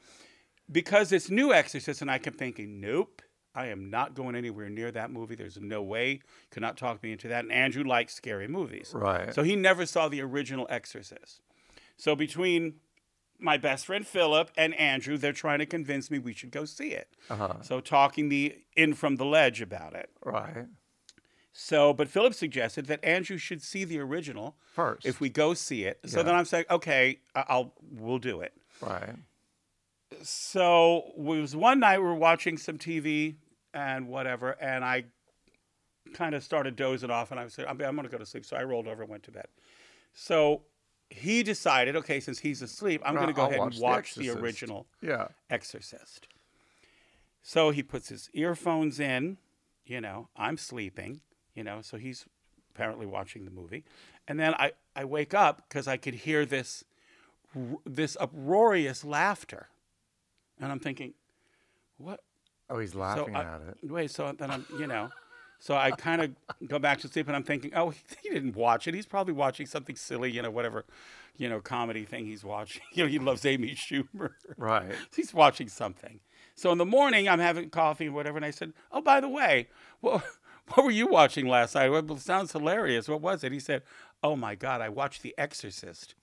because 0.71 1.11
it's 1.11 1.29
new 1.29 1.53
Exorcist, 1.53 2.01
and 2.01 2.11
I 2.11 2.17
kept 2.17 2.37
thinking, 2.37 2.79
nope, 2.79 3.21
I 3.53 3.67
am 3.67 3.89
not 3.89 4.13
going 4.13 4.35
anywhere 4.35 4.69
near 4.69 4.91
that 4.91 5.11
movie. 5.11 5.35
There's 5.35 5.59
no 5.59 5.81
way. 5.81 6.21
Could 6.51 6.61
not 6.61 6.77
talk 6.77 7.03
me 7.03 7.11
into 7.11 7.27
that. 7.27 7.43
And 7.43 7.51
Andrew 7.51 7.83
likes 7.83 8.13
scary 8.13 8.47
movies. 8.47 8.91
Right. 8.95 9.33
So 9.33 9.43
he 9.43 9.55
never 9.55 9.85
saw 9.85 10.07
the 10.07 10.21
original 10.21 10.67
Exorcist. 10.69 11.41
So 11.97 12.15
between 12.15 12.75
my 13.39 13.57
best 13.57 13.85
friend 13.85 14.07
Philip 14.07 14.51
and 14.55 14.73
Andrew, 14.75 15.17
they're 15.17 15.33
trying 15.33 15.59
to 15.59 15.65
convince 15.65 16.09
me 16.09 16.19
we 16.19 16.33
should 16.33 16.51
go 16.51 16.63
see 16.63 16.91
it. 16.91 17.09
Uh-huh. 17.29 17.61
So 17.61 17.81
talking 17.81 18.29
me 18.29 18.65
in 18.77 18.93
from 18.93 19.17
the 19.17 19.25
ledge 19.25 19.61
about 19.61 19.95
it. 19.95 20.09
Right. 20.23 20.67
So, 21.53 21.93
but 21.93 22.07
Philip 22.07 22.33
suggested 22.33 22.85
that 22.85 23.03
Andrew 23.03 23.37
should 23.37 23.61
see 23.61 23.83
the 23.83 23.99
original 23.99 24.55
First. 24.73 25.05
if 25.05 25.19
we 25.19 25.29
go 25.29 25.53
see 25.53 25.83
it. 25.83 25.99
So 26.05 26.19
Yeah. 26.19 26.23
then 26.23 26.35
I'm 26.35 26.45
saying, 26.45 26.65
okay, 26.69 27.19
I'll 27.35 27.73
we'll 27.91 28.19
do 28.19 28.39
it. 28.41 28.53
Right. 28.79 29.15
So 30.23 31.03
it 31.17 31.21
was 31.21 31.55
one 31.55 31.79
night 31.79 31.99
we 31.99 32.05
were 32.05 32.15
watching 32.15 32.57
some 32.57 32.77
TV 32.77 33.35
and 33.73 34.07
whatever, 34.07 34.51
and 34.61 34.83
I 34.83 35.05
kind 36.13 36.35
of 36.35 36.43
started 36.43 36.75
dozing 36.75 37.09
off, 37.09 37.31
and 37.31 37.39
I 37.39 37.47
said, 37.47 37.65
I'm, 37.65 37.79
I'm 37.81 37.95
going 37.95 38.03
to 38.07 38.11
go 38.11 38.17
to 38.17 38.25
sleep. 38.25 38.45
So 38.45 38.57
I 38.57 38.63
rolled 38.63 38.87
over 38.87 39.03
and 39.03 39.09
went 39.11 39.23
to 39.23 39.31
bed. 39.31 39.47
So 40.13 40.63
he 41.09 41.43
decided, 41.43 41.95
okay, 41.95 42.19
since 42.19 42.39
he's 42.39 42.61
asleep, 42.61 43.01
I'm 43.05 43.15
going 43.15 43.27
to 43.27 43.33
go 43.33 43.43
I'll 43.43 43.47
ahead 43.47 43.59
watch 43.59 43.73
and 43.75 43.81
watch 43.81 44.15
the 44.15 44.21
Exorcist. 44.23 44.43
original 44.43 44.87
Yeah. 45.01 45.27
Exorcist. 45.49 46.27
So 47.41 47.71
he 47.71 47.81
puts 47.81 48.09
his 48.09 48.29
earphones 48.33 48.99
in, 48.99 49.37
you 49.85 49.99
know, 50.01 50.27
I'm 50.35 50.57
sleeping, 50.57 51.21
you 51.55 51.63
know, 51.63 51.81
so 51.81 51.97
he's 51.97 52.25
apparently 52.73 53.05
watching 53.05 53.45
the 53.45 53.51
movie. 53.51 53.83
And 54.27 54.39
then 54.39 54.53
I, 54.55 54.71
I 54.95 55.05
wake 55.05 55.33
up 55.33 55.63
because 55.67 55.87
I 55.87 55.97
could 55.97 56.13
hear 56.15 56.45
this 56.45 56.83
this 57.85 58.15
uproarious 58.19 59.03
laughter. 59.03 59.67
And 60.59 60.71
I'm 60.71 60.79
thinking, 60.79 61.13
what? 61.97 62.21
Oh, 62.69 62.79
he's 62.79 62.93
So 62.93 62.99
laughing 62.99 63.35
I- 63.35 63.43
at 63.55 63.61
it. 63.61 63.91
Wait, 63.91 64.11
so 64.11 64.31
then 64.37 64.49
I'm, 64.51 64.65
you 64.79 64.87
know, 64.87 65.09
so 65.59 65.75
I 65.75 65.91
kind 65.91 66.21
of 66.21 66.67
go 66.67 66.79
back 66.79 66.99
to 66.99 67.07
sleep 67.07 67.27
and 67.27 67.35
I'm 67.35 67.43
thinking, 67.43 67.71
oh, 67.75 67.89
he 68.23 68.29
didn't 68.29 68.55
watch 68.55 68.87
it. 68.87 68.93
He's 68.93 69.05
probably 69.05 69.33
watching 69.33 69.65
something 69.65 69.95
silly, 69.95 70.31
you 70.31 70.41
know, 70.41 70.49
whatever, 70.51 70.85
you 71.37 71.49
know, 71.49 71.59
comedy 71.59 72.05
thing 72.05 72.25
he's 72.25 72.43
watching. 72.43 72.81
You 72.93 73.03
know, 73.03 73.09
he 73.09 73.19
loves 73.19 73.45
Amy 73.45 73.75
Schumer. 73.75 74.31
Right. 74.57 74.93
he's 75.15 75.33
watching 75.33 75.67
something. 75.67 76.21
So 76.55 76.71
in 76.71 76.77
the 76.77 76.85
morning, 76.85 77.27
I'm 77.27 77.39
having 77.39 77.69
coffee 77.69 78.07
or 78.07 78.11
whatever, 78.11 78.37
and 78.37 78.45
I 78.45 78.51
said, 78.51 78.73
"Oh, 78.91 79.01
by 79.01 79.19
the 79.19 79.29
way, 79.29 79.67
what, 80.01 80.23
what 80.75 80.85
were 80.85 80.91
you 80.91 81.07
watching 81.07 81.47
last 81.47 81.75
night? 81.75 81.89
Well, 81.89 82.11
it 82.11 82.19
sounds 82.19 82.51
hilarious. 82.51 83.07
What 83.07 83.21
was 83.21 83.43
it?" 83.43 83.51
He 83.51 83.59
said, 83.59 83.83
"Oh 84.23 84.35
my 84.35 84.55
God, 84.55 84.81
I 84.81 84.89
watched 84.89 85.21
The 85.21 85.33
Exorcist." 85.37 86.15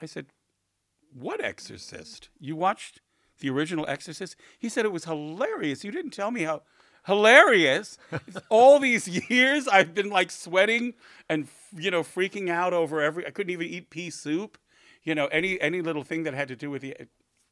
I 0.00 0.06
said, 0.06 0.26
"What 1.14 1.42
Exorcist? 1.42 2.28
You 2.38 2.56
watched 2.56 3.00
the 3.40 3.50
original 3.50 3.86
Exorcist?" 3.88 4.36
He 4.58 4.68
said 4.68 4.84
it 4.84 4.92
was 4.92 5.04
hilarious. 5.04 5.84
You 5.84 5.90
didn't 5.92 6.12
tell 6.12 6.30
me 6.30 6.42
how 6.42 6.62
hilarious. 7.06 7.98
All 8.48 8.78
these 8.78 9.08
years 9.30 9.68
I've 9.68 9.94
been 9.94 10.10
like 10.10 10.30
sweating 10.30 10.94
and 11.28 11.48
you 11.76 11.90
know 11.90 12.02
freaking 12.02 12.50
out 12.50 12.72
over 12.72 13.00
every. 13.00 13.26
I 13.26 13.30
couldn't 13.30 13.52
even 13.52 13.66
eat 13.66 13.90
pea 13.90 14.10
soup. 14.10 14.58
You 15.04 15.14
know 15.14 15.26
any 15.26 15.60
any 15.60 15.80
little 15.80 16.04
thing 16.04 16.24
that 16.24 16.34
had 16.34 16.48
to 16.48 16.56
do 16.56 16.70
with 16.70 16.82
the. 16.82 16.96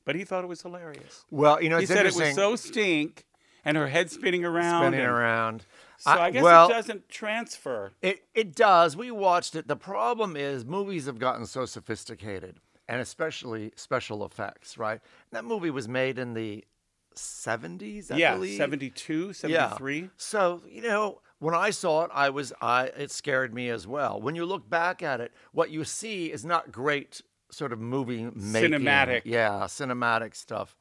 But 0.04 0.16
he 0.16 0.24
thought 0.24 0.44
it 0.44 0.48
was 0.48 0.62
hilarious. 0.62 1.24
Well, 1.30 1.62
you 1.62 1.68
know, 1.68 1.78
He 1.78 1.86
said 1.86 2.06
it 2.06 2.14
was 2.14 2.34
so 2.34 2.56
stink, 2.56 3.26
and 3.64 3.76
her 3.76 3.88
head 3.88 4.10
spinning 4.10 4.44
around. 4.44 4.82
spinning 4.82 5.00
and- 5.00 5.08
around. 5.08 5.64
So 5.98 6.10
I, 6.12 6.30
guess 6.30 6.42
well, 6.42 6.66
it 6.70 6.72
doesn't 6.72 7.08
transfer. 7.10 7.92
It 8.00 8.24
it 8.34 8.54
does. 8.54 8.96
We 8.96 9.10
watched 9.10 9.54
it. 9.54 9.68
The 9.68 9.76
problem 9.76 10.34
is 10.34 10.64
movies 10.64 11.04
have 11.04 11.18
gotten 11.18 11.44
so 11.44 11.66
sophisticated, 11.66 12.58
and 12.88 13.02
especially 13.02 13.72
special 13.76 14.24
effects. 14.24 14.78
Right? 14.78 15.00
That 15.30 15.44
movie 15.44 15.68
was 15.68 15.88
made 15.88 16.18
in 16.18 16.32
the 16.32 16.64
seventies. 17.14 18.10
I 18.10 18.16
yeah, 18.16 18.34
believe. 18.34 18.56
72, 18.56 19.26
Yeah. 19.46 19.68
73. 19.68 20.10
So 20.16 20.62
you 20.66 20.82
know, 20.82 21.20
when 21.38 21.54
I 21.54 21.68
saw 21.70 22.04
it, 22.04 22.10
I 22.14 22.30
was 22.30 22.52
I 22.60 22.84
it 22.96 23.10
scared 23.10 23.52
me 23.54 23.68
as 23.68 23.86
well. 23.86 24.20
When 24.20 24.34
you 24.34 24.46
look 24.46 24.68
back 24.70 25.02
at 25.02 25.20
it, 25.20 25.32
what 25.52 25.70
you 25.70 25.84
see 25.84 26.32
is 26.32 26.44
not 26.44 26.72
great 26.72 27.20
sort 27.50 27.72
of 27.72 27.80
movie 27.80 28.22
making. 28.34 28.70
Cinematic. 28.70 29.22
Yeah, 29.24 29.64
cinematic 29.66 30.34
stuff. 30.34 30.76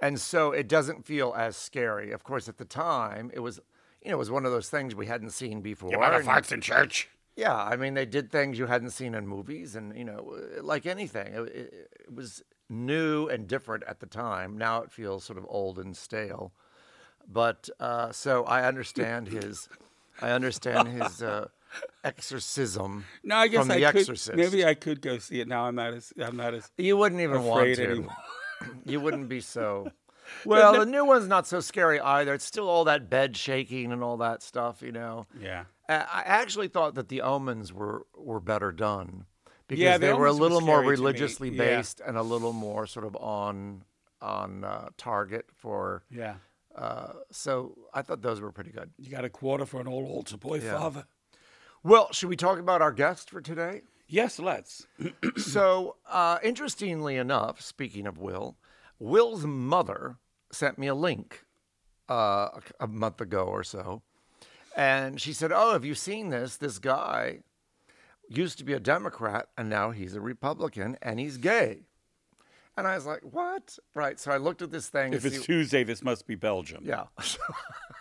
And 0.00 0.20
so 0.20 0.52
it 0.52 0.68
doesn't 0.68 1.04
feel 1.04 1.34
as 1.36 1.56
scary. 1.56 2.12
Of 2.12 2.22
course, 2.24 2.48
at 2.48 2.56
the 2.58 2.64
time, 2.64 3.30
it 3.34 3.40
was, 3.40 3.58
you 4.02 4.10
know, 4.10 4.16
it 4.16 4.18
was 4.18 4.30
one 4.30 4.46
of 4.46 4.52
those 4.52 4.68
things 4.70 4.94
we 4.94 5.06
hadn't 5.06 5.30
seen 5.30 5.60
before. 5.60 5.90
and- 6.20 6.26
in 6.52 6.60
church. 6.60 7.08
yeah, 7.36 7.54
I 7.56 7.76
mean, 7.76 7.94
they 7.94 8.06
did 8.06 8.30
things 8.30 8.58
you 8.58 8.66
hadn't 8.66 8.90
seen 8.90 9.14
in 9.14 9.26
movies, 9.26 9.74
and 9.76 9.96
you 9.96 10.04
know, 10.04 10.36
like 10.62 10.86
anything, 10.86 11.26
it, 11.34 11.40
it, 11.48 11.90
it 12.06 12.14
was 12.14 12.42
new 12.68 13.28
and 13.28 13.48
different 13.48 13.82
at 13.84 13.98
the 14.00 14.06
time. 14.06 14.56
Now 14.58 14.82
it 14.82 14.90
feels 14.92 15.24
sort 15.24 15.38
of 15.38 15.46
old 15.48 15.78
and 15.78 15.96
stale. 15.96 16.52
But 17.30 17.68
uh, 17.80 18.12
so 18.12 18.44
I 18.44 18.66
understand 18.66 19.28
his, 19.28 19.68
I 20.22 20.30
understand 20.30 20.88
his 20.88 21.22
uh, 21.22 21.48
exorcism 22.04 23.04
No, 23.22 23.36
I 23.36 23.48
guess 23.48 23.60
from 23.62 23.70
I 23.72 23.74
The 23.80 23.92
could. 23.92 24.00
Exorcist. 24.00 24.36
Maybe 24.36 24.64
I 24.64 24.74
could 24.74 25.00
go 25.02 25.18
see 25.18 25.40
it 25.40 25.48
now. 25.48 25.64
I'm 25.66 25.74
not 25.74 25.92
as. 25.94 26.12
I'm 26.20 26.36
not 26.36 26.54
as. 26.54 26.70
you 26.78 26.96
wouldn't 26.96 27.20
even 27.20 27.42
want 27.44 27.60
afraid 27.70 27.74
to. 27.76 27.90
anymore. 27.90 28.16
You 28.84 29.00
wouldn't 29.00 29.28
be 29.28 29.40
so. 29.40 29.90
Well, 30.44 30.78
the 30.78 30.84
new 30.84 31.06
one's 31.06 31.26
not 31.26 31.46
so 31.46 31.60
scary 31.60 31.98
either. 31.98 32.34
It's 32.34 32.44
still 32.44 32.68
all 32.68 32.84
that 32.84 33.08
bed 33.08 33.34
shaking 33.34 33.92
and 33.92 34.02
all 34.04 34.18
that 34.18 34.42
stuff, 34.42 34.82
you 34.82 34.92
know. 34.92 35.26
Yeah. 35.40 35.64
I 35.88 36.22
actually 36.26 36.68
thought 36.68 36.96
that 36.96 37.08
the 37.08 37.22
omens 37.22 37.72
were 37.72 38.04
were 38.14 38.38
better 38.38 38.70
done 38.70 39.24
because 39.68 39.82
Yeah, 39.82 39.96
The 39.96 40.08
they 40.08 40.12
were 40.12 40.26
a 40.26 40.30
Omens 40.32 40.38
were 40.40 40.42
little 40.44 40.60
more 40.60 40.80
scary 40.82 40.96
to 40.96 41.00
me, 41.00 41.06
religiously 41.06 41.48
yeah. 41.48 41.56
based 41.76 42.02
and 42.06 42.18
a 42.18 42.22
little 42.22 42.52
more 42.52 42.86
sort 42.86 43.06
of 43.06 43.16
on 43.16 43.84
on 44.20 44.64
uh, 44.64 44.88
target 44.98 45.46
for. 45.54 46.02
Yeah. 46.10 46.34
Uh, 46.76 47.12
so 47.30 47.78
I 47.94 48.02
thought 48.02 48.20
those 48.20 48.42
were 48.42 48.52
pretty 48.52 48.70
good. 48.70 48.90
You 48.98 49.10
got 49.10 49.24
a 49.24 49.30
quarter 49.30 49.64
for 49.64 49.80
an 49.80 49.88
old 49.88 50.06
altar 50.10 50.36
boy 50.36 50.60
Yeah. 50.60 50.78
father. 50.78 51.06
Well, 51.82 52.12
should 52.12 52.28
we 52.28 52.36
talk 52.36 52.58
about 52.58 52.82
our 52.82 52.92
guest 52.92 53.30
for 53.30 53.40
today? 53.40 53.80
Yes, 54.08 54.38
let's. 54.38 54.86
so, 55.36 55.96
uh, 56.10 56.38
interestingly 56.42 57.16
enough, 57.16 57.60
speaking 57.60 58.06
of 58.06 58.18
Will, 58.18 58.56
Will's 58.98 59.44
mother 59.44 60.16
sent 60.50 60.78
me 60.78 60.86
a 60.86 60.94
link 60.94 61.44
uh, 62.08 62.48
a 62.80 62.86
month 62.86 63.20
ago 63.20 63.44
or 63.44 63.62
so. 63.62 64.02
And 64.74 65.20
she 65.20 65.32
said, 65.32 65.52
Oh, 65.52 65.72
have 65.72 65.84
you 65.84 65.94
seen 65.94 66.30
this? 66.30 66.56
This 66.56 66.78
guy 66.78 67.40
used 68.28 68.58
to 68.58 68.64
be 68.64 68.72
a 68.72 68.80
Democrat 68.80 69.48
and 69.56 69.68
now 69.68 69.90
he's 69.90 70.14
a 70.14 70.20
Republican 70.20 70.96
and 71.02 71.18
he's 71.18 71.36
gay. 71.36 71.80
And 72.76 72.86
I 72.86 72.94
was 72.94 73.04
like, 73.04 73.20
What? 73.22 73.78
Right. 73.94 74.18
So 74.18 74.30
I 74.30 74.36
looked 74.36 74.62
at 74.62 74.70
this 74.70 74.88
thing. 74.88 75.12
If 75.12 75.24
it's 75.24 75.38
see- 75.38 75.42
Tuesday, 75.42 75.84
this 75.84 76.02
must 76.02 76.26
be 76.26 76.34
Belgium. 76.34 76.84
yeah. 76.84 77.04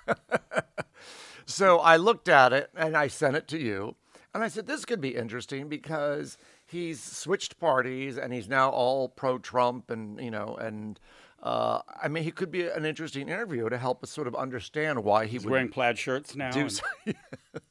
so 1.46 1.80
I 1.80 1.98
looked 1.98 2.30
at 2.30 2.54
it 2.54 2.70
and 2.76 2.96
I 2.96 3.08
sent 3.08 3.36
it 3.36 3.48
to 3.50 3.58
you. 3.58 3.96
And 4.38 4.44
I 4.44 4.50
said, 4.50 4.68
this 4.68 4.86
could 4.86 5.02
be 5.02 5.16
interesting 5.16 5.68
because 5.68 6.38
he's 6.64 7.02
switched 7.02 7.60
parties 7.60 8.20
and 8.20 8.32
he's 8.32 8.48
now 8.48 8.70
all 8.70 9.10
pro 9.10 9.40
Trump 9.40 9.90
and, 9.90 10.20
you 10.24 10.30
know, 10.30 10.56
and 10.62 11.00
uh, 11.42 11.80
I 12.04 12.08
mean, 12.08 12.24
he 12.24 12.30
could 12.30 12.52
be 12.52 12.68
an 12.68 12.86
interesting 12.86 13.30
interview 13.30 13.68
to 13.68 13.80
help 13.80 14.04
us 14.04 14.12
sort 14.12 14.28
of 14.28 14.36
understand 14.36 15.04
why 15.04 15.26
he 15.26 15.32
He's 15.32 15.44
would 15.46 15.52
wearing 15.52 15.70
plaid 15.70 15.98
shirts 15.98 16.36
now. 16.36 16.52
do 16.52 16.60
and- 16.68 16.82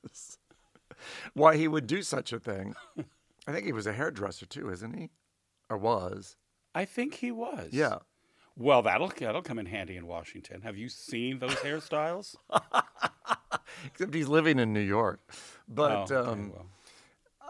Yes. 0.02 0.38
why 1.34 1.56
he 1.56 1.68
would 1.68 1.86
do 1.86 2.02
such 2.02 2.32
a 2.32 2.40
thing. 2.40 2.74
I 3.46 3.52
think 3.52 3.64
he 3.66 3.72
was 3.72 3.86
a 3.86 3.92
hairdresser 3.92 4.46
too, 4.46 4.68
isn't 4.68 4.92
he? 4.98 5.10
Or 5.70 5.76
was. 5.78 6.34
I 6.74 6.84
think 6.84 7.14
he 7.14 7.30
was. 7.30 7.68
Yeah. 7.70 7.98
Well, 8.56 8.82
that'll 8.82 9.12
that'll 9.16 9.42
come 9.42 9.60
in 9.60 9.66
handy 9.66 9.96
in 9.96 10.08
Washington. 10.08 10.62
Have 10.62 10.76
you 10.76 10.88
seen 10.88 11.38
those 11.38 11.54
hairstyles? 11.56 12.34
Except 13.86 14.14
he's 14.14 14.26
living 14.28 14.58
in 14.58 14.72
New 14.72 14.80
York. 14.80 15.20
But 15.68 16.10
Oh, 16.10 16.14
okay, 16.14 16.30
um, 16.30 16.52
well. 16.52 16.66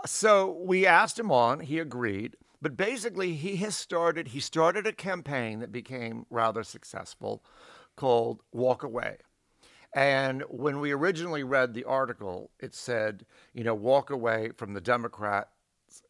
So 0.06 0.58
we 0.62 0.86
asked 0.86 1.18
him 1.18 1.32
on, 1.32 1.60
he 1.60 1.78
agreed. 1.78 2.36
But 2.62 2.76
basically, 2.76 3.34
he 3.34 3.56
has 3.56 3.76
started. 3.76 4.28
He 4.28 4.40
started 4.40 4.86
a 4.86 4.92
campaign 4.92 5.60
that 5.60 5.70
became 5.70 6.26
rather 6.30 6.62
successful, 6.62 7.44
called 7.96 8.42
"Walk 8.52 8.82
Away." 8.82 9.18
And 9.92 10.42
when 10.48 10.80
we 10.80 10.92
originally 10.92 11.42
read 11.42 11.72
the 11.72 11.84
article, 11.84 12.50
it 12.60 12.74
said, 12.74 13.24
you 13.54 13.64
know, 13.64 13.74
walk 13.74 14.10
away 14.10 14.50
from 14.56 14.74
the 14.74 14.80
Democrats 14.80 15.48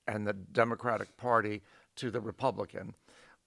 and 0.08 0.26
the 0.26 0.32
Democratic 0.32 1.16
Party 1.16 1.62
to 1.96 2.10
the 2.10 2.20
Republican. 2.20 2.94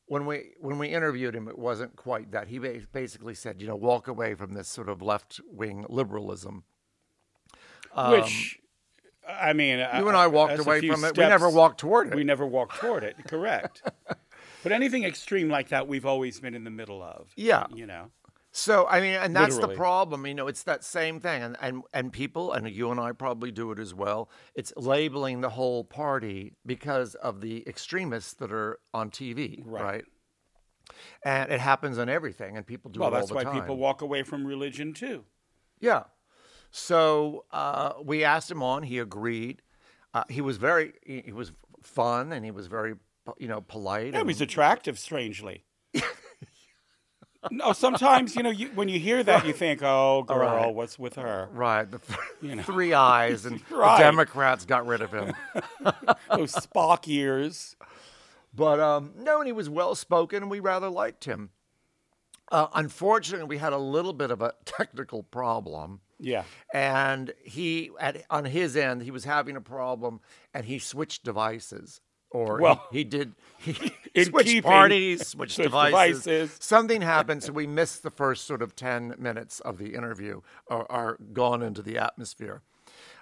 When 0.05 0.25
we 0.25 0.53
when 0.59 0.77
we 0.79 0.89
interviewed 0.89 1.35
him, 1.35 1.47
it 1.47 1.59
wasn't 1.59 1.95
quite 1.95 2.31
that. 2.31 2.47
He 2.47 2.57
basically 2.57 3.35
said, 3.35 3.61
you 3.61 3.67
know, 3.67 3.75
walk 3.75 4.07
away 4.07 4.33
from 4.33 4.53
this 4.53 4.67
sort 4.67 4.89
of 4.89 5.01
left 5.01 5.39
wing 5.51 5.85
liberalism. 5.89 6.63
Which, 7.95 8.59
I 9.27 9.53
mean, 9.53 9.79
Um, 9.79 10.01
You 10.01 10.07
and 10.07 10.17
I 10.17 10.27
walked 10.27 10.59
away 10.59 10.87
from 10.87 11.03
it. 11.03 11.17
We 11.17 11.23
never 11.23 11.49
walked 11.49 11.79
toward 11.79 12.07
it. 12.07 12.15
We 12.15 12.23
never 12.23 12.45
walked 12.45 12.77
toward 12.77 13.03
it. 13.03 13.15
Correct. 13.27 13.81
but 14.63 14.71
anything 14.71 15.03
extreme 15.03 15.49
like 15.49 15.69
that, 15.69 15.87
we've 15.87 16.05
always 16.05 16.39
been 16.39 16.55
in 16.55 16.63
the 16.63 16.71
middle 16.71 17.01
of. 17.01 17.31
Yeah. 17.35 17.67
You 17.73 17.85
know. 17.85 18.11
So 18.51 18.87
I 18.87 18.99
mean, 18.99 19.13
and 19.13 19.35
that's 19.35 19.55
Literally. 19.55 19.75
the 19.75 19.77
problem. 19.77 20.25
You 20.25 20.33
know, 20.33 20.47
it's 20.47 20.63
that 20.63 20.83
same 20.83 21.19
thing, 21.19 21.43
and 21.43 21.55
and 21.61 21.83
and 21.93 22.11
people, 22.11 22.51
and 22.51 22.67
you 22.67 22.89
and 22.89 22.99
I 22.99 23.11
probably 23.11 23.51
do 23.51 23.71
it 23.71 23.77
as 23.77 23.93
well. 23.93 24.27
It's 24.55 24.73
labeling 24.75 25.41
the 25.41 25.51
whole 25.51 25.83
party 25.83 26.53
because 26.65 27.13
of 27.15 27.41
the 27.41 27.63
extremists 27.67 28.33
that 28.33 28.51
are 28.51 28.79
on 28.91 29.11
TV, 29.11 29.61
right? 29.63 29.83
Right. 29.83 30.05
And 31.23 31.51
it 31.51 31.59
happens 31.59 31.99
on 31.99 32.09
everything, 32.09 32.57
and 32.57 32.65
people 32.65 32.89
do 32.89 33.01
Well, 33.01 33.09
it 33.09 33.13
all 33.13 33.19
that's 33.19 33.31
why 33.31 33.43
people 33.45 33.77
walk 33.77 34.01
away 34.01 34.23
from 34.23 34.45
religion 34.45 34.93
too. 34.93 35.25
Yeah. 35.79 36.03
So 36.71 37.45
uh, 37.51 37.93
we 38.03 38.23
asked 38.23 38.49
him 38.51 38.61
on. 38.63 38.83
He 38.83 38.99
agreed. 38.99 39.61
Uh, 40.13 40.23
he 40.29 40.41
was 40.41 40.57
very. 40.57 40.93
He, 41.05 41.21
he 41.25 41.31
was 41.31 41.51
fun, 41.81 42.31
and 42.31 42.43
he 42.45 42.51
was 42.51 42.67
very, 42.67 42.95
you 43.37 43.47
know, 43.47 43.61
polite. 43.61 44.13
Yeah, 44.13 44.19
and, 44.21 44.29
he's 44.29 44.41
attractive, 44.41 44.97
strangely. 44.99 45.65
no, 47.51 47.71
sometimes 47.73 48.35
you 48.35 48.43
know 48.43 48.49
you, 48.49 48.67
when 48.75 48.89
you 48.89 48.99
hear 48.99 49.23
that, 49.23 49.45
you 49.45 49.53
think, 49.53 49.81
"Oh, 49.81 50.23
girl, 50.27 50.37
right. 50.65 50.73
what's 50.75 50.99
with 50.99 51.15
her?" 51.15 51.47
Right, 51.51 51.89
the 51.89 51.99
th- 52.07 52.19
You 52.41 52.55
know. 52.55 52.63
three 52.63 52.93
eyes, 52.93 53.45
and 53.45 53.61
Right. 53.71 53.97
the 53.97 54.03
Democrats 54.03 54.65
got 54.65 54.85
rid 54.85 55.01
of 55.01 55.11
him. 55.11 55.33
Those 56.35 56.53
Spock 56.53 57.07
ears. 57.07 57.75
But 58.53 58.79
um, 58.79 59.13
no, 59.15 59.39
and 59.39 59.47
he 59.47 59.53
was 59.53 59.69
well 59.69 59.95
spoken, 59.95 60.43
and 60.43 60.51
we 60.51 60.59
rather 60.59 60.89
liked 60.89 61.25
him. 61.25 61.51
Uh, 62.51 62.67
unfortunately, 62.73 63.45
we 63.47 63.57
had 63.57 63.73
a 63.73 63.77
little 63.77 64.13
bit 64.13 64.31
of 64.31 64.41
a 64.41 64.53
technical 64.65 65.21
problem, 65.21 66.01
Yeah. 66.19 66.43
and 66.73 67.33
he, 67.43 67.91
at 67.99 68.23
on 68.29 68.45
his 68.45 68.75
end, 68.75 69.01
he 69.03 69.11
was 69.11 69.23
having 69.23 69.55
a 69.55 69.61
problem, 69.61 70.19
and 70.53 70.65
he 70.65 70.77
switched 70.79 71.23
devices, 71.23 72.01
or 72.31 72.57
he- 72.57 72.63
Well, 72.63 72.85
he, 72.91 73.03
did 73.03 73.33
he 73.59 73.73
switched 74.25 74.47
keeping- 74.49 74.61
parties, 74.63 75.27
switched 75.27 75.55
switched 75.55 75.67
devices. 75.69 76.23
devices. 76.25 76.57
Something 76.59 77.01
happened, 77.01 77.43
so 77.43 77.53
we 77.53 77.67
missed 77.67 78.03
the 78.03 78.09
first 78.11 78.45
sort 78.45 78.61
of 78.61 78.75
ten 78.75 79.15
minutes 79.17 79.59
of 79.61 79.77
the 79.77 79.93
interview, 79.95 80.41
or 80.67 80.91
are 80.91 81.17
gone 81.33 81.61
into 81.63 81.81
the 81.81 81.97
atmosphere. 81.97 82.61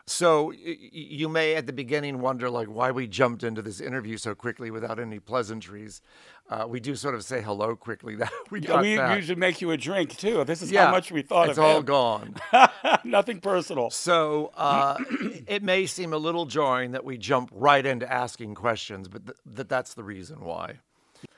So 0.10 0.52
you 0.54 1.28
may 1.28 1.56
at 1.56 1.66
the 1.68 1.74
beginning 1.74 2.22
wonder 2.22 2.50
like 2.50 2.70
why 2.70 2.92
we 2.92 3.08
jumped 3.08 3.44
into 3.44 3.62
this 3.62 3.82
interview 3.82 4.16
so 4.18 4.34
quickly 4.34 4.72
without 4.72 5.00
any 5.00 5.20
pleasantries. 5.20 6.02
Uh, 6.50 6.66
we 6.66 6.80
do 6.80 6.96
sort 6.96 7.14
of 7.14 7.26
say 7.26 7.42
hello 7.42 7.76
quickly. 7.76 8.16
That 8.20 8.32
we 8.50 8.62
got 8.62 8.82
we 8.82 8.96
that. 8.96 9.18
usually 9.18 9.38
make 9.38 9.60
you 9.60 9.70
a 9.72 9.78
drink 9.78 10.16
too. 10.16 10.46
This 10.46 10.62
is 10.62 10.72
yeah, 10.72 10.86
how 10.86 10.92
much 10.92 11.12
we 11.12 11.24
thought 11.24 11.50
it's 11.50 11.58
of 11.58 11.64
all 11.66 11.80
him. 11.80 11.84
gone. 11.84 12.36
Nothing 13.04 13.42
personal. 13.42 13.90
So 13.90 14.54
uh, 14.56 14.96
it 15.46 15.62
may 15.62 15.86
seem 15.86 16.14
a 16.14 16.18
little 16.18 16.46
jarring 16.46 16.92
that 16.94 17.04
we 17.04 17.18
jump 17.18 17.50
right 17.54 17.86
into 17.86 18.10
asking 18.12 18.56
questions, 18.56 19.10
but 19.10 19.26
th- 19.26 19.38
that 19.46 19.68
that's 19.68 19.94
the 19.94 20.06
reason 20.06 20.40
why. 20.40 20.80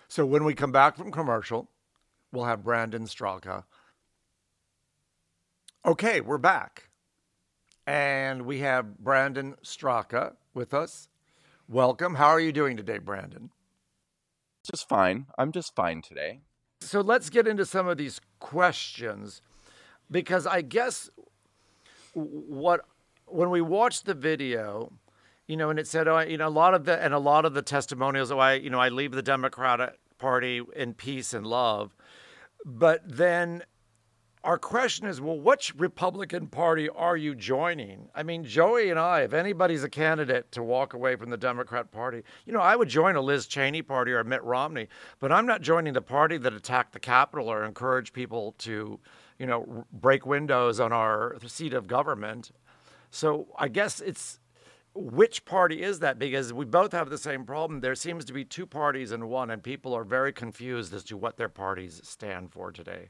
So 0.07 0.27
when 0.27 0.43
we 0.43 0.53
come 0.53 0.71
back 0.71 0.95
from 0.95 1.11
commercial, 1.11 1.71
we'll 2.31 2.45
have 2.45 2.63
Brandon 2.63 3.05
Straka. 3.05 3.63
Okay, 5.83 6.21
we're 6.21 6.37
back. 6.37 6.88
And 7.89 8.43
we 8.43 8.59
have 8.59 8.99
Brandon 8.99 9.55
Straka 9.63 10.33
with 10.53 10.75
us. 10.75 11.09
Welcome. 11.67 12.13
How 12.13 12.27
are 12.27 12.39
you 12.39 12.51
doing 12.51 12.77
today, 12.77 12.99
Brandon? 12.99 13.49
just 14.63 14.87
fine. 14.87 15.25
I'm 15.39 15.51
just 15.51 15.73
fine 15.73 16.03
today. 16.03 16.41
So 16.81 17.01
let's 17.01 17.31
get 17.31 17.47
into 17.47 17.65
some 17.65 17.87
of 17.87 17.97
these 17.97 18.21
questions 18.39 19.41
because 20.11 20.45
I 20.45 20.61
guess 20.61 21.09
what 22.13 22.81
when 23.25 23.49
we 23.49 23.61
watched 23.61 24.05
the 24.05 24.13
video, 24.13 24.93
you 25.47 25.57
know, 25.57 25.71
and 25.71 25.79
it 25.79 25.87
said, 25.87 26.07
oh, 26.07 26.19
you 26.19 26.37
know, 26.37 26.47
a 26.47 26.49
lot 26.49 26.75
of 26.75 26.85
the 26.85 27.03
and 27.03 27.11
a 27.11 27.17
lot 27.17 27.43
of 27.43 27.55
the 27.55 27.63
testimonials, 27.63 28.31
oh, 28.31 28.37
I, 28.37 28.53
you 28.53 28.69
know, 28.69 28.79
I 28.79 28.89
leave 28.89 29.13
the 29.13 29.23
Democratic 29.23 29.97
Party 30.19 30.61
in 30.75 30.93
peace 30.93 31.33
and 31.33 31.47
love, 31.47 31.95
but 32.63 33.01
then 33.03 33.63
our 34.43 34.57
question 34.57 35.05
is, 35.05 35.19
well, 35.19 35.37
which 35.37 35.75
Republican 35.75 36.47
Party 36.47 36.87
are 36.87 37.17
you 37.17 37.35
joining? 37.35 38.07
I 38.15 38.23
mean, 38.23 38.45
Joey 38.45 38.89
and 38.89 38.97
I, 38.97 39.21
if 39.21 39.33
anybody's 39.33 39.83
a 39.83 39.89
candidate 39.89 40.49
to 40.53 40.63
walk 40.63 40.93
away 40.93 41.17
from 41.17 41.29
the 41.29 41.37
Democrat 41.37 41.91
Party, 41.91 42.23
you 42.45 42.53
know, 42.53 42.61
I 42.61 42.77
would 42.77 42.87
join 42.87 43.17
a 43.17 43.21
Liz 43.21 43.47
Cheney 43.47 43.81
party 43.81 44.13
or 44.13 44.19
a 44.19 44.25
Mitt 44.25 44.43
Romney, 44.43 44.87
but 45.19 45.31
I'm 45.31 45.45
not 45.45 45.61
joining 45.61 45.91
the 45.91 46.01
party 46.01 46.37
that 46.37 46.53
attacked 46.53 46.93
the 46.93 46.99
Capitol 46.99 47.49
or 47.49 47.65
encouraged 47.65 48.13
people 48.13 48.55
to, 48.59 48.99
you 49.39 49.45
know, 49.45 49.85
break 49.91 50.25
windows 50.25 50.79
on 50.79 50.93
our 50.93 51.35
seat 51.45 51.73
of 51.73 51.87
government. 51.87 52.51
So 53.11 53.47
I 53.57 53.67
guess 53.67 53.99
it's 53.99 54.39
which 54.93 55.43
party 55.43 55.81
is 55.83 55.99
that? 55.99 56.17
Because 56.17 56.53
we 56.53 56.63
both 56.63 56.93
have 56.93 57.09
the 57.09 57.17
same 57.17 57.43
problem. 57.43 57.81
There 57.81 57.95
seems 57.95 58.23
to 58.25 58.33
be 58.33 58.45
two 58.45 58.65
parties 58.65 59.11
in 59.11 59.27
one, 59.27 59.49
and 59.49 59.61
people 59.61 59.93
are 59.93 60.03
very 60.03 60.31
confused 60.31 60.93
as 60.93 61.03
to 61.05 61.17
what 61.17 61.35
their 61.35 61.49
parties 61.49 61.99
stand 62.03 62.51
for 62.51 62.71
today. 62.71 63.09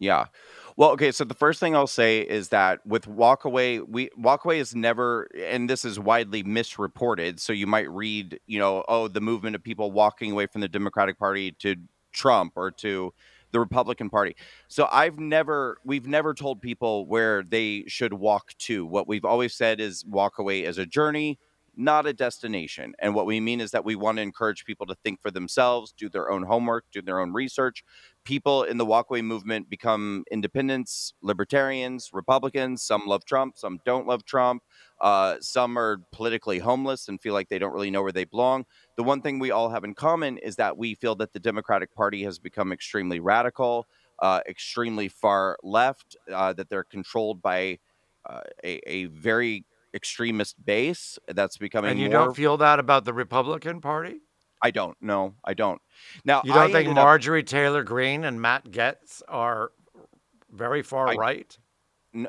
Yeah. 0.00 0.26
Well, 0.76 0.90
okay, 0.92 1.12
so 1.12 1.24
the 1.24 1.34
first 1.34 1.60
thing 1.60 1.76
I'll 1.76 1.86
say 1.86 2.20
is 2.22 2.48
that 2.48 2.84
with 2.86 3.04
Walkaway, 3.06 3.86
we 3.86 4.08
Walkaway 4.18 4.56
is 4.58 4.74
never 4.74 5.28
and 5.38 5.68
this 5.68 5.84
is 5.84 6.00
widely 6.00 6.42
misreported, 6.42 7.38
so 7.38 7.52
you 7.52 7.66
might 7.66 7.90
read, 7.90 8.40
you 8.46 8.58
know, 8.58 8.84
oh, 8.88 9.08
the 9.08 9.20
movement 9.20 9.56
of 9.56 9.62
people 9.62 9.92
walking 9.92 10.32
away 10.32 10.46
from 10.46 10.62
the 10.62 10.68
Democratic 10.68 11.18
Party 11.18 11.52
to 11.60 11.76
Trump 12.12 12.54
or 12.56 12.70
to 12.72 13.12
the 13.52 13.60
Republican 13.60 14.08
Party. 14.08 14.36
So 14.68 14.88
I've 14.90 15.18
never 15.18 15.78
we've 15.84 16.06
never 16.06 16.32
told 16.32 16.62
people 16.62 17.06
where 17.06 17.42
they 17.42 17.84
should 17.86 18.14
walk 18.14 18.54
to. 18.60 18.86
What 18.86 19.06
we've 19.06 19.24
always 19.26 19.54
said 19.54 19.80
is 19.80 20.04
Walkaway 20.04 20.62
is 20.62 20.78
a 20.78 20.86
journey 20.86 21.38
not 21.76 22.06
a 22.06 22.12
destination. 22.12 22.94
And 22.98 23.14
what 23.14 23.26
we 23.26 23.40
mean 23.40 23.60
is 23.60 23.70
that 23.70 23.84
we 23.84 23.94
want 23.96 24.18
to 24.18 24.22
encourage 24.22 24.64
people 24.64 24.86
to 24.86 24.94
think 25.02 25.20
for 25.22 25.30
themselves, 25.30 25.92
do 25.96 26.08
their 26.08 26.30
own 26.30 26.42
homework, 26.42 26.84
do 26.92 27.00
their 27.00 27.20
own 27.20 27.32
research. 27.32 27.84
People 28.24 28.64
in 28.64 28.76
the 28.76 28.86
walkaway 28.86 29.24
movement 29.24 29.70
become 29.70 30.24
independents, 30.30 31.14
libertarians, 31.22 32.10
Republicans. 32.12 32.82
Some 32.82 33.06
love 33.06 33.24
Trump, 33.24 33.56
some 33.56 33.80
don't 33.84 34.06
love 34.06 34.24
Trump. 34.24 34.62
Uh, 35.00 35.36
some 35.40 35.78
are 35.78 36.02
politically 36.12 36.58
homeless 36.58 37.08
and 37.08 37.20
feel 37.20 37.32
like 37.32 37.48
they 37.48 37.58
don't 37.58 37.72
really 37.72 37.90
know 37.90 38.02
where 38.02 38.12
they 38.12 38.24
belong. 38.24 38.66
The 38.96 39.02
one 39.02 39.22
thing 39.22 39.38
we 39.38 39.50
all 39.50 39.70
have 39.70 39.84
in 39.84 39.94
common 39.94 40.36
is 40.38 40.56
that 40.56 40.76
we 40.76 40.94
feel 40.94 41.14
that 41.16 41.32
the 41.32 41.40
Democratic 41.40 41.94
Party 41.94 42.22
has 42.24 42.38
become 42.38 42.72
extremely 42.72 43.20
radical, 43.20 43.86
uh, 44.18 44.40
extremely 44.46 45.08
far 45.08 45.56
left, 45.62 46.16
uh, 46.32 46.52
that 46.52 46.68
they're 46.68 46.84
controlled 46.84 47.40
by 47.40 47.78
uh, 48.28 48.42
a, 48.62 48.80
a 48.86 49.04
very 49.06 49.64
extremist 49.94 50.62
base 50.64 51.18
that's 51.28 51.56
becoming. 51.56 51.92
And 51.92 52.00
you 52.00 52.10
more... 52.10 52.26
don't 52.26 52.36
feel 52.36 52.58
that 52.58 52.78
about 52.78 53.04
the 53.06 53.14
Republican 53.14 53.80
Party? 53.80 54.20
I 54.62 54.70
don't. 54.70 54.96
No, 55.00 55.34
I 55.44 55.54
don't. 55.54 55.80
Now 56.24 56.42
you 56.44 56.52
don't 56.52 56.70
I 56.70 56.72
think 56.72 56.94
Marjorie 56.94 57.40
up... 57.40 57.46
Taylor 57.46 57.82
Greene 57.82 58.24
and 58.24 58.40
Matt 58.40 58.70
Gaetz 58.70 59.22
are 59.28 59.72
very 60.50 60.82
far 60.82 61.08
I... 61.08 61.14
right? 61.14 61.58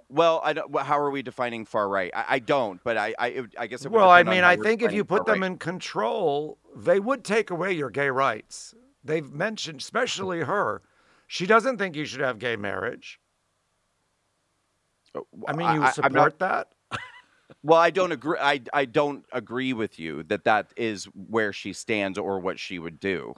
well, 0.10 0.42
I 0.44 0.54
don't. 0.54 0.76
How 0.78 1.00
are 1.00 1.10
we 1.10 1.22
defining 1.22 1.66
far 1.66 1.90
right? 1.90 2.12
I, 2.14 2.26
I 2.30 2.40
don't, 2.40 2.82
but 2.84 2.98
I, 2.98 3.16
I, 3.18 3.42
I 3.58 3.68
guess. 3.68 3.86
well, 3.88 4.10
I 4.10 4.24
mean, 4.24 4.44
I 4.44 4.56
think 4.56 4.82
if 4.82 4.94
you 4.94 5.04
put 5.04 5.26
them 5.26 5.42
right. 5.42 5.52
in 5.52 5.58
control, 5.58 6.60
they 6.76 7.00
would 7.00 7.24
take 7.24 7.50
away 7.50 7.74
your 7.74 7.90
gay 7.90 8.10
rights. 8.10 8.76
They've 9.04 9.30
mentioned, 9.32 9.82
especially 9.82 10.42
her, 10.42 10.84
she 11.28 11.48
doesn't 11.48 11.78
think 11.78 11.96
you 11.96 12.06
should 12.06 12.22
have 12.22 12.38
gay 12.38 12.56
marriage. 12.56 13.20
Uh, 15.16 15.22
I 15.48 15.54
mean, 15.54 15.82
you 15.82 15.92
support 15.92 16.14
not, 16.14 16.40
that? 16.40 16.68
Well, 17.64 17.80
I 17.80 17.90
don't 17.90 18.12
agree. 18.12 18.38
I 18.40 18.62
I 18.74 18.86
don't 18.86 19.26
agree 19.32 19.74
with 19.74 20.00
you 20.00 20.24
that 20.24 20.44
that 20.46 20.68
is 20.76 21.06
where 21.06 21.54
she 21.54 21.74
stands 21.74 22.18
or 22.18 22.40
what 22.40 22.60
she 22.60 22.80
would 22.80 23.00
do. 23.00 23.36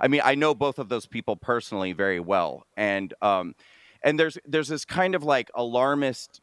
I 0.00 0.08
mean, 0.08 0.20
I 0.24 0.34
know 0.34 0.54
both 0.54 0.78
of 0.78 0.88
those 0.88 1.06
people 1.06 1.36
personally 1.36 1.92
very 1.92 2.20
well, 2.20 2.66
and 2.76 3.14
um, 3.22 3.54
and 4.02 4.18
there's 4.18 4.38
there's 4.46 4.68
this 4.68 4.84
kind 4.84 5.14
of 5.14 5.22
like 5.22 5.50
alarmist 5.54 6.40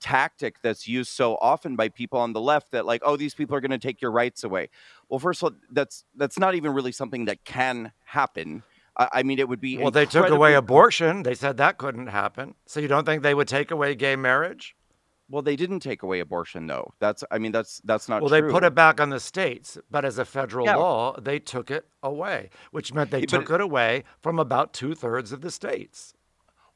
tactic 0.00 0.56
that's 0.62 0.88
used 0.88 1.10
so 1.10 1.36
often 1.40 1.76
by 1.76 1.88
people 1.88 2.18
on 2.18 2.32
the 2.32 2.40
left 2.40 2.72
that 2.72 2.84
like 2.84 3.00
oh 3.04 3.16
these 3.16 3.34
people 3.34 3.54
are 3.54 3.60
going 3.60 3.70
to 3.70 3.78
take 3.78 4.00
your 4.02 4.10
rights 4.10 4.42
away 4.42 4.68
well 5.08 5.20
first 5.20 5.40
of 5.40 5.52
all 5.52 5.58
that's 5.70 6.04
that's 6.16 6.36
not 6.36 6.56
even 6.56 6.72
really 6.72 6.90
something 6.90 7.26
that 7.26 7.44
can 7.44 7.92
happen 8.04 8.64
I, 8.96 9.08
I 9.12 9.22
mean 9.22 9.38
it 9.38 9.48
would 9.48 9.60
be 9.60 9.76
well 9.78 9.86
incredibly- 9.88 10.20
they 10.20 10.28
took 10.28 10.30
away 10.36 10.54
abortion 10.54 11.22
they 11.22 11.34
said 11.34 11.58
that 11.58 11.78
couldn't 11.78 12.08
happen 12.08 12.54
so 12.66 12.80
you 12.80 12.88
don't 12.88 13.04
think 13.04 13.22
they 13.22 13.34
would 13.34 13.46
take 13.46 13.70
away 13.70 13.94
gay 13.94 14.16
marriage 14.16 14.74
well, 15.30 15.42
they 15.42 15.56
didn't 15.56 15.80
take 15.80 16.02
away 16.02 16.20
abortion, 16.20 16.66
though. 16.66 16.92
That's, 17.00 17.22
I 17.30 17.38
mean, 17.38 17.52
that's 17.52 17.80
that's 17.84 18.08
not. 18.08 18.18
True. 18.18 18.28
Well, 18.28 18.40
true. 18.40 18.48
they 18.48 18.52
put 18.52 18.64
it 18.64 18.74
back 18.74 19.00
on 19.00 19.10
the 19.10 19.20
states, 19.20 19.76
but 19.90 20.04
as 20.04 20.18
a 20.18 20.24
federal 20.24 20.66
yeah. 20.66 20.76
law, 20.76 21.18
they 21.20 21.38
took 21.38 21.70
it 21.70 21.86
away, 22.02 22.50
which 22.70 22.94
meant 22.94 23.10
they 23.10 23.20
yeah, 23.20 23.26
took 23.26 23.50
it 23.50 23.60
away 23.60 24.04
from 24.20 24.38
about 24.38 24.72
two 24.72 24.94
thirds 24.94 25.32
of 25.32 25.42
the 25.42 25.50
states. 25.50 26.14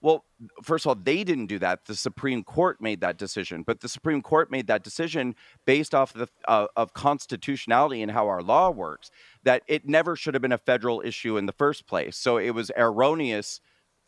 Well, 0.02 0.24
first 0.64 0.84
of 0.84 0.88
all, 0.90 0.94
they 0.96 1.22
didn't 1.22 1.46
do 1.46 1.60
that. 1.60 1.84
The 1.84 1.94
Supreme 1.94 2.42
Court 2.42 2.80
made 2.80 3.00
that 3.02 3.18
decision, 3.18 3.62
but 3.62 3.80
the 3.80 3.88
Supreme 3.88 4.20
Court 4.20 4.50
made 4.50 4.66
that 4.66 4.82
decision 4.82 5.36
based 5.64 5.94
off 5.94 6.12
the, 6.12 6.26
uh, 6.48 6.66
of 6.76 6.92
constitutionality 6.92 8.02
and 8.02 8.10
how 8.10 8.26
our 8.26 8.42
law 8.42 8.68
works. 8.68 9.12
That 9.44 9.62
it 9.68 9.88
never 9.88 10.16
should 10.16 10.34
have 10.34 10.42
been 10.42 10.52
a 10.52 10.58
federal 10.58 11.00
issue 11.02 11.36
in 11.36 11.46
the 11.46 11.52
first 11.52 11.86
place. 11.86 12.16
So 12.16 12.36
it 12.36 12.50
was 12.50 12.72
erroneous 12.76 13.60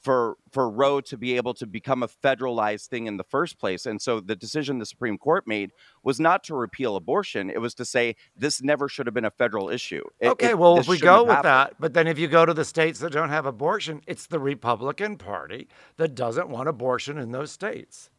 for 0.04 0.36
for 0.52 0.70
Roe 0.70 1.00
to 1.00 1.16
be 1.16 1.36
able 1.36 1.54
to 1.54 1.66
become 1.66 2.02
a 2.02 2.08
federalized 2.08 2.86
thing 2.86 3.06
in 3.06 3.16
the 3.16 3.24
first 3.24 3.58
place. 3.58 3.86
And 3.86 4.00
so 4.00 4.20
the 4.20 4.36
decision 4.36 4.78
the 4.78 4.86
Supreme 4.86 5.18
Court 5.18 5.48
made 5.48 5.72
was 6.02 6.20
not 6.20 6.44
to 6.44 6.54
repeal 6.54 6.94
abortion; 6.94 7.50
it 7.50 7.60
was 7.60 7.74
to 7.74 7.84
say 7.84 8.14
this 8.36 8.62
never 8.62 8.88
should 8.88 9.06
have 9.06 9.14
been 9.14 9.24
a 9.24 9.30
federal 9.30 9.70
issue. 9.70 10.04
It, 10.20 10.28
okay, 10.28 10.50
it, 10.50 10.58
well, 10.58 10.78
if 10.78 10.86
we 10.86 10.98
go 10.98 11.24
with 11.24 11.42
that, 11.42 11.74
but 11.80 11.94
then 11.94 12.06
if 12.06 12.18
you 12.18 12.28
go 12.28 12.44
to 12.44 12.54
the 12.54 12.64
states 12.64 13.00
that 13.00 13.12
don't 13.12 13.30
have 13.30 13.46
abortion, 13.46 14.02
it's 14.06 14.26
the 14.26 14.38
Republican 14.38 15.16
Party 15.16 15.68
that 15.96 16.14
doesn't 16.14 16.48
want 16.48 16.68
abortion 16.68 17.18
in 17.18 17.32
those 17.32 17.50
states. 17.50 18.10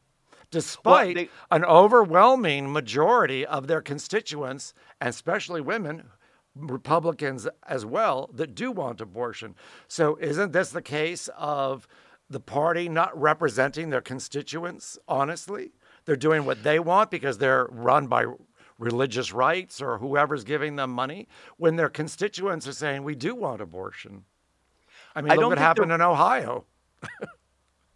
Despite 0.52 1.16
well, 1.16 1.26
they, 1.26 1.30
an 1.52 1.66
overwhelming 1.66 2.72
majority 2.72 3.46
of 3.46 3.68
their 3.68 3.82
constituents, 3.82 4.74
and 5.02 5.10
especially 5.10 5.62
women, 5.62 6.10
Republicans 6.56 7.48
as 7.68 7.86
well 7.86 8.30
that 8.34 8.56
do 8.56 8.72
want 8.72 9.02
abortion. 9.02 9.56
So, 9.88 10.18
isn't 10.22 10.54
this 10.54 10.70
the 10.70 10.82
case 10.82 11.30
of 11.38 11.88
the 12.30 12.40
party 12.40 12.90
not 12.90 13.20
representing 13.20 13.90
their 13.90 14.02
constituents 14.02 14.98
honestly? 15.08 15.74
They're 16.06 16.16
doing 16.16 16.46
what 16.46 16.64
they 16.64 16.80
want 16.80 17.12
because 17.12 17.38
they're 17.38 17.68
run 17.72 18.08
by 18.08 18.26
religious 18.78 19.34
rights 19.34 19.82
or 19.82 19.98
whoever's 19.98 20.44
giving 20.44 20.76
them 20.76 20.92
money 20.92 21.28
when 21.58 21.76
their 21.76 21.90
constituents 21.90 22.68
are 22.68 22.74
saying, 22.74 23.04
we 23.04 23.16
do 23.16 23.36
want 23.36 23.62
abortion. 23.62 24.26
I 25.16 25.22
mean, 25.22 25.32
I 25.32 25.36
look 25.36 25.50
what 25.50 25.58
happened 25.58 25.92
in 25.92 26.02
Ohio. 26.02 26.66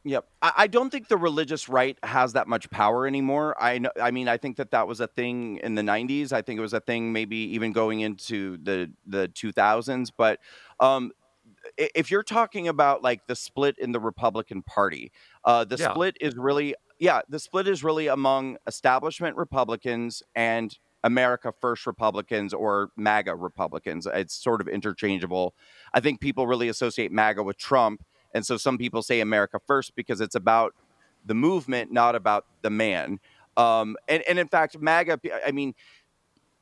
Yep. 0.06 0.26
I, 0.42 0.54
I, 0.58 0.68
don't 0.68 0.90
think 0.90 1.10
the 1.10 1.18
religious 1.18 1.68
right 1.68 1.98
has 2.04 2.34
that 2.34 2.48
much 2.48 2.70
power 2.70 3.06
anymore. 3.06 3.56
I 3.62 3.80
know, 3.80 3.92
I 4.02 4.12
mean, 4.12 4.28
I 4.30 4.38
think 4.38 4.58
that 4.58 4.72
that 4.72 4.88
was 4.88 5.02
a 5.02 5.08
thing 5.08 5.58
in 5.58 5.76
the 5.76 5.82
90s. 5.82 6.32
I 6.32 6.42
think 6.42 6.58
it 6.58 6.62
was 6.62 6.74
a 6.74 6.80
thing 6.80 7.12
maybe 7.12 7.36
even 7.38 7.74
going 7.74 8.00
into 8.00 8.58
the, 8.64 8.92
the 9.06 9.28
2000s. 9.28 10.12
But 10.16 10.40
um, 10.80 11.12
if 11.78 12.10
you're 12.10 12.24
talking 12.24 12.68
about 12.68 13.04
like 13.04 13.28
the 13.28 13.36
split 13.36 13.78
in 13.78 13.92
the 13.92 14.00
Republican 14.00 14.62
Party, 14.62 15.12
uh, 15.44 15.66
the 15.66 15.76
yeah. 15.78 15.92
split 15.92 16.16
is 16.22 16.36
really, 16.36 16.76
yeah, 16.98 17.22
the 17.28 17.40
split 17.40 17.68
is 17.68 17.84
really 17.84 18.08
among 18.08 18.58
establishment 18.68 19.36
Republicans 19.36 20.24
and 20.34 20.78
America 21.04 21.54
First 21.60 21.88
Republicans 21.88 22.54
or 22.54 22.92
MAGA 22.98 23.36
Republicans. 23.36 24.08
It's 24.14 24.34
sort 24.34 24.62
of 24.62 24.68
interchangeable. 24.68 25.56
I 25.94 26.00
think 26.00 26.20
people 26.20 26.48
really 26.48 26.70
associate 26.70 27.12
MAGA 27.12 27.44
with 27.44 27.58
Trump 27.58 28.04
and 28.34 28.46
so 28.46 28.58
some 28.58 28.78
people 28.78 29.02
say 29.02 29.22
America 29.22 29.60
first 29.66 29.96
because 29.96 30.22
it's 30.22 30.36
about 30.36 30.74
the 31.26 31.36
movement, 31.36 31.92
not 31.92 32.16
about 32.16 32.46
the 32.62 32.70
man. 32.70 33.20
Um, 33.58 33.98
and, 34.08 34.24
and 34.28 34.40
in 34.40 34.48
fact, 34.48 34.80
MAGA, 34.80 35.20
I 35.46 35.52
mean, 35.52 35.74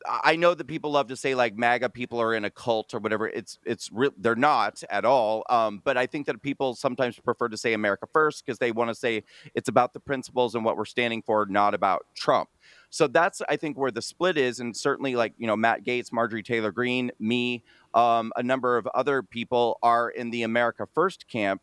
I 0.06 0.36
know 0.36 0.54
that 0.54 0.68
people 0.68 0.92
love 0.92 1.08
to 1.08 1.16
say 1.16 1.36
like 1.36 1.58
MAGA 1.58 1.90
people 1.90 2.22
are 2.22 2.34
in 2.34 2.46
a 2.46 2.50
cult 2.50 2.94
or 2.94 3.00
whatever. 3.00 3.28
It's 3.28 3.60
it's 3.66 3.92
re- 3.92 4.12
they're 4.18 4.36
not 4.36 4.84
at 4.90 5.06
all. 5.06 5.44
Um, 5.50 5.82
but 5.84 5.98
I 5.98 6.06
think 6.06 6.28
that 6.28 6.42
people 6.42 6.76
sometimes 6.76 7.20
prefer 7.20 7.50
to 7.50 7.58
say 7.58 7.74
America 7.74 8.08
first 8.12 8.46
because 8.46 8.60
they 8.60 8.72
want 8.72 8.90
to 8.90 8.96
say 8.96 9.24
it's 9.56 9.70
about 9.70 9.94
the 9.94 10.00
principles 10.00 10.56
and 10.56 10.64
what 10.64 10.78
we're 10.78 10.86
standing 10.86 11.22
for, 11.22 11.46
not 11.48 11.74
about 11.74 12.06
Trump. 12.16 12.50
So 12.90 13.08
that's 13.08 13.42
I 13.50 13.58
think 13.58 13.78
where 13.78 13.92
the 13.92 14.02
split 14.02 14.38
is, 14.38 14.60
and 14.60 14.76
certainly 14.76 15.16
like 15.16 15.34
you 15.38 15.48
know 15.48 15.56
Matt 15.56 15.84
Gaetz, 15.84 16.12
Marjorie 16.12 16.44
Taylor 16.44 16.72
Greene, 16.72 17.12
me, 17.20 17.64
um, 17.94 18.32
a 18.36 18.44
number 18.44 18.78
of 18.78 18.88
other 18.88 19.22
people 19.22 19.78
are 19.84 20.10
in 20.10 20.30
the 20.30 20.44
America 20.44 20.88
First 20.94 21.28
camp. 21.28 21.62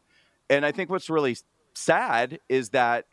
And 0.50 0.66
I 0.66 0.72
think 0.72 0.90
what's 0.90 1.08
really 1.08 1.36
sad 1.74 2.38
is 2.48 2.70
that 2.70 3.06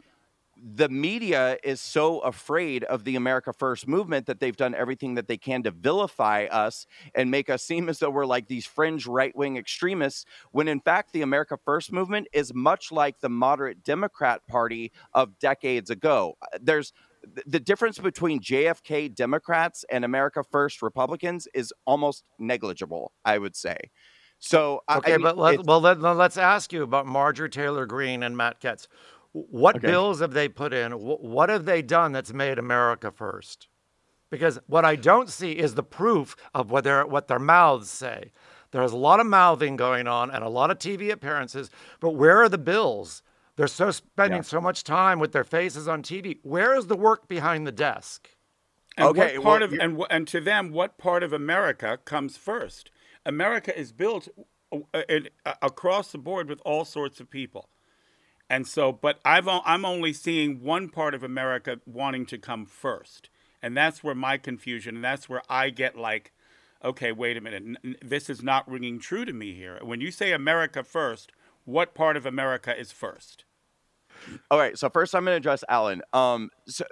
the 0.64 0.90
media 0.90 1.58
is 1.64 1.82
so 1.82 2.20
afraid 2.20 2.84
of 2.84 3.04
the 3.04 3.16
America 3.16 3.52
First 3.52 3.88
movement 3.88 4.28
that 4.28 4.40
they've 4.40 4.56
done 4.56 4.76
everything 4.76 5.16
that 5.16 5.28
they 5.28 5.38
can 5.38 5.64
to 5.64 5.72
vilify 5.72 6.46
us 6.52 6.86
and 7.16 7.32
make 7.32 7.50
us 7.50 7.64
seem 7.64 7.90
as 7.90 8.00
though 8.00 8.10
we're 8.10 8.26
like 8.26 8.48
these 8.48 8.66
fringe 8.66 9.08
right 9.08 9.36
wing 9.36 9.58
extremists, 9.58 10.26
when 10.52 10.68
in 10.68 10.80
fact, 10.80 11.14
the 11.14 11.24
America 11.24 11.58
First 11.66 11.92
movement 11.92 12.28
is 12.32 12.54
much 12.54 12.92
like 12.92 13.20
the 13.22 13.30
moderate 13.30 13.84
Democrat 13.84 14.46
Party 14.48 14.92
of 15.14 15.40
decades 15.40 15.90
ago. 15.90 16.38
There's 16.62 16.94
the 17.46 17.60
difference 17.60 18.00
between 18.00 18.40
JFK 18.40 19.14
Democrats 19.14 19.86
and 19.92 20.04
America 20.04 20.44
First 20.44 20.82
Republicans 20.82 21.48
is 21.54 21.74
almost 21.86 22.24
negligible, 22.40 23.12
I 23.24 23.38
would 23.38 23.56
say. 23.56 23.78
So, 24.40 24.82
okay, 24.90 25.14
I 25.14 25.18
mean, 25.18 25.24
but 25.24 25.38
let, 25.38 25.64
well, 25.66 25.82
let, 25.82 26.04
us 26.04 26.38
ask 26.38 26.74
you 26.74 26.82
about 26.82 27.06
Marjorie 27.06 27.50
Taylor 27.50 27.86
Greene 27.86 28.24
and 28.24 28.36
Matt 28.36 28.60
Gaetz. 28.60 28.88
What 29.34 29.78
okay. 29.78 29.88
bills 29.88 30.20
have 30.20 30.34
they 30.34 30.50
put 30.50 30.74
in? 30.74 30.94
What 30.94 31.50
have 31.50 31.66
they 31.66 31.82
done 31.82 32.12
that's 32.12 32.34
made 32.34 32.58
America 32.58 33.12
first? 33.12 33.68
Because 34.32 34.60
what 34.66 34.84
I 34.84 34.96
don't 34.96 35.30
see 35.30 35.52
is 35.52 35.76
the 35.76 35.84
proof 35.84 36.36
of 36.54 36.72
what 36.72 36.84
their, 36.84 37.06
what 37.06 37.28
their 37.28 37.40
mouths 37.40 37.90
say. 37.90 38.32
There's 38.72 38.94
a 38.94 38.98
lot 38.98 39.20
of 39.20 39.28
mouthing 39.28 39.76
going 39.76 40.08
on 40.08 40.32
and 40.32 40.44
a 40.44 40.50
lot 40.50 40.72
of 40.72 40.80
TV 40.80 41.12
appearances, 41.12 41.70
but 42.00 42.12
where 42.12 42.42
are 42.42 42.50
the 42.50 42.58
bills? 42.58 43.22
They're 43.56 43.68
so 43.68 43.92
spending 43.92 44.40
yeah. 44.40 44.44
so 44.44 44.62
much 44.62 44.84
time 44.84 45.20
with 45.20 45.34
their 45.34 45.44
faces 45.44 45.88
on 45.88 46.04
TV. 46.04 46.40
Where 46.44 46.76
is 46.76 46.88
the 46.88 46.96
work 46.96 47.28
behind 47.28 47.68
the 47.68 47.72
desk? 47.72 48.30
And 48.98 49.08
okay, 49.10 49.38
what 49.38 49.44
part 49.44 49.62
well, 49.62 49.74
of 49.74 49.80
and 49.80 50.04
and 50.10 50.28
to 50.30 50.42
them, 50.42 50.72
what 50.72 50.98
part 50.98 51.24
of 51.24 51.34
America 51.34 52.00
comes 52.04 52.38
first? 52.38 52.92
America 53.26 53.78
is 53.78 53.92
built 53.92 54.28
uh, 54.72 55.02
uh, 55.46 55.54
across 55.62 56.12
the 56.12 56.18
board 56.18 56.50
with 56.50 56.62
all 56.66 56.86
sorts 56.86 57.20
of 57.20 57.30
people. 57.30 57.70
And 58.50 58.68
so, 58.68 58.92
but 58.92 59.20
I've 59.24 59.48
I'm 59.48 59.86
only 59.86 60.12
seeing 60.12 60.62
one 60.62 60.90
part 60.90 61.14
of 61.14 61.24
America 61.24 61.80
wanting 61.86 62.26
to 62.28 62.38
come 62.38 62.66
first, 62.66 63.30
and 63.62 63.78
that's 63.78 64.04
where 64.04 64.16
my 64.16 64.38
confusion, 64.38 64.96
and 64.96 65.04
that's 65.04 65.30
where 65.30 65.42
I 65.50 65.70
get 65.70 65.98
like, 65.98 66.34
okay, 66.84 67.14
wait 67.14 67.38
a 67.38 67.42
minute, 67.42 67.78
this 68.02 68.30
is 68.30 68.44
not 68.44 68.70
ringing 68.70 69.00
true 69.00 69.24
to 69.24 69.32
me 69.32 69.54
here. 69.54 69.80
When 69.82 70.02
you 70.02 70.12
say 70.12 70.34
America 70.34 70.84
first, 70.84 71.32
what 71.66 71.94
part 71.94 72.18
of 72.18 72.26
America 72.26 72.78
is 72.78 72.92
first? 72.92 73.46
All 74.50 74.60
right. 74.60 74.78
So 74.78 74.90
first, 74.90 75.16
I'm 75.16 75.24
going 75.26 75.34
to 75.34 75.38
address 75.38 75.64
Alan. 75.68 76.02
Um, 76.14 76.50
so, 76.68 76.86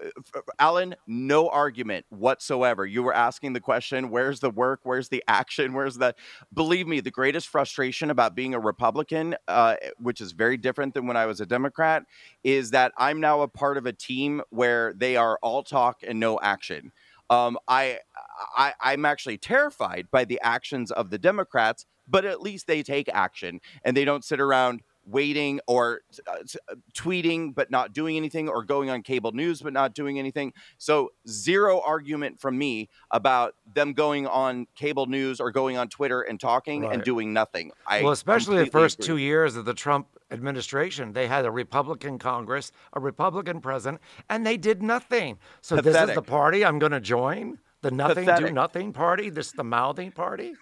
Alan, 0.57 0.95
no 1.05 1.47
argument 1.49 2.05
whatsoever. 2.09 2.85
You 2.85 3.03
were 3.03 3.13
asking 3.13 3.53
the 3.53 3.59
question, 3.59 4.09
"Where's 4.09 4.39
the 4.39 4.49
work? 4.49 4.81
Where's 4.83 5.09
the 5.09 5.23
action? 5.27 5.73
Where's 5.73 5.95
the?" 5.95 6.15
Believe 6.53 6.87
me, 6.87 7.01
the 7.01 7.11
greatest 7.11 7.47
frustration 7.47 8.09
about 8.09 8.35
being 8.35 8.53
a 8.53 8.59
Republican, 8.59 9.35
uh, 9.47 9.75
which 9.99 10.21
is 10.21 10.31
very 10.31 10.57
different 10.57 10.93
than 10.93 11.07
when 11.07 11.17
I 11.17 11.25
was 11.25 11.39
a 11.39 11.45
Democrat, 11.45 12.03
is 12.43 12.71
that 12.71 12.93
I'm 12.97 13.19
now 13.19 13.41
a 13.41 13.47
part 13.47 13.77
of 13.77 13.85
a 13.85 13.93
team 13.93 14.41
where 14.49 14.93
they 14.93 15.15
are 15.15 15.37
all 15.43 15.63
talk 15.63 15.99
and 16.07 16.19
no 16.19 16.39
action. 16.41 16.91
Um, 17.29 17.59
I, 17.67 17.99
I, 18.57 18.73
I'm 18.81 19.05
actually 19.05 19.37
terrified 19.37 20.07
by 20.09 20.25
the 20.25 20.39
actions 20.41 20.91
of 20.91 21.11
the 21.11 21.19
Democrats, 21.19 21.85
but 22.09 22.25
at 22.25 22.41
least 22.41 22.67
they 22.67 22.83
take 22.83 23.09
action 23.13 23.59
and 23.83 23.95
they 23.95 24.05
don't 24.05 24.23
sit 24.23 24.39
around 24.39 24.81
waiting 25.09 25.59
or 25.67 26.01
uh, 26.27 26.31
uh, 26.69 26.75
tweeting 26.93 27.53
but 27.53 27.71
not 27.71 27.93
doing 27.93 28.15
anything 28.15 28.47
or 28.47 28.63
going 28.63 28.89
on 28.89 29.01
cable 29.01 29.31
news 29.31 29.61
but 29.61 29.73
not 29.73 29.93
doing 29.93 30.19
anything. 30.19 30.53
So, 30.77 31.11
zero 31.27 31.81
argument 31.85 32.39
from 32.39 32.57
me 32.57 32.89
about 33.11 33.55
them 33.73 33.93
going 33.93 34.27
on 34.27 34.67
cable 34.75 35.07
news 35.07 35.39
or 35.39 35.51
going 35.51 35.77
on 35.77 35.89
Twitter 35.89 36.21
and 36.21 36.39
talking 36.39 36.83
right. 36.83 36.93
and 36.93 37.03
doing 37.03 37.33
nothing. 37.33 37.71
I 37.87 38.03
well, 38.03 38.11
especially 38.11 38.63
the 38.63 38.71
first 38.71 38.99
agree. 38.99 39.07
two 39.07 39.17
years 39.17 39.55
of 39.55 39.65
the 39.65 39.73
Trump 39.73 40.07
administration, 40.31 41.13
they 41.13 41.27
had 41.27 41.45
a 41.45 41.51
Republican 41.51 42.19
Congress, 42.19 42.71
a 42.93 42.99
Republican 42.99 43.61
president, 43.61 44.01
and 44.29 44.45
they 44.45 44.57
did 44.57 44.83
nothing. 44.83 45.37
So, 45.61 45.75
Pathetic. 45.77 45.93
this 45.93 46.09
is 46.09 46.15
the 46.15 46.21
party 46.21 46.63
I'm 46.63 46.79
going 46.79 46.91
to 46.91 47.01
join? 47.01 47.57
The 47.81 47.91
nothing 47.91 48.25
Pathetic. 48.25 48.47
do 48.47 48.53
nothing 48.53 48.91
party. 48.91 49.29
This 49.29 49.51
the 49.53 49.63
mouthing 49.63 50.11
party. 50.11 50.53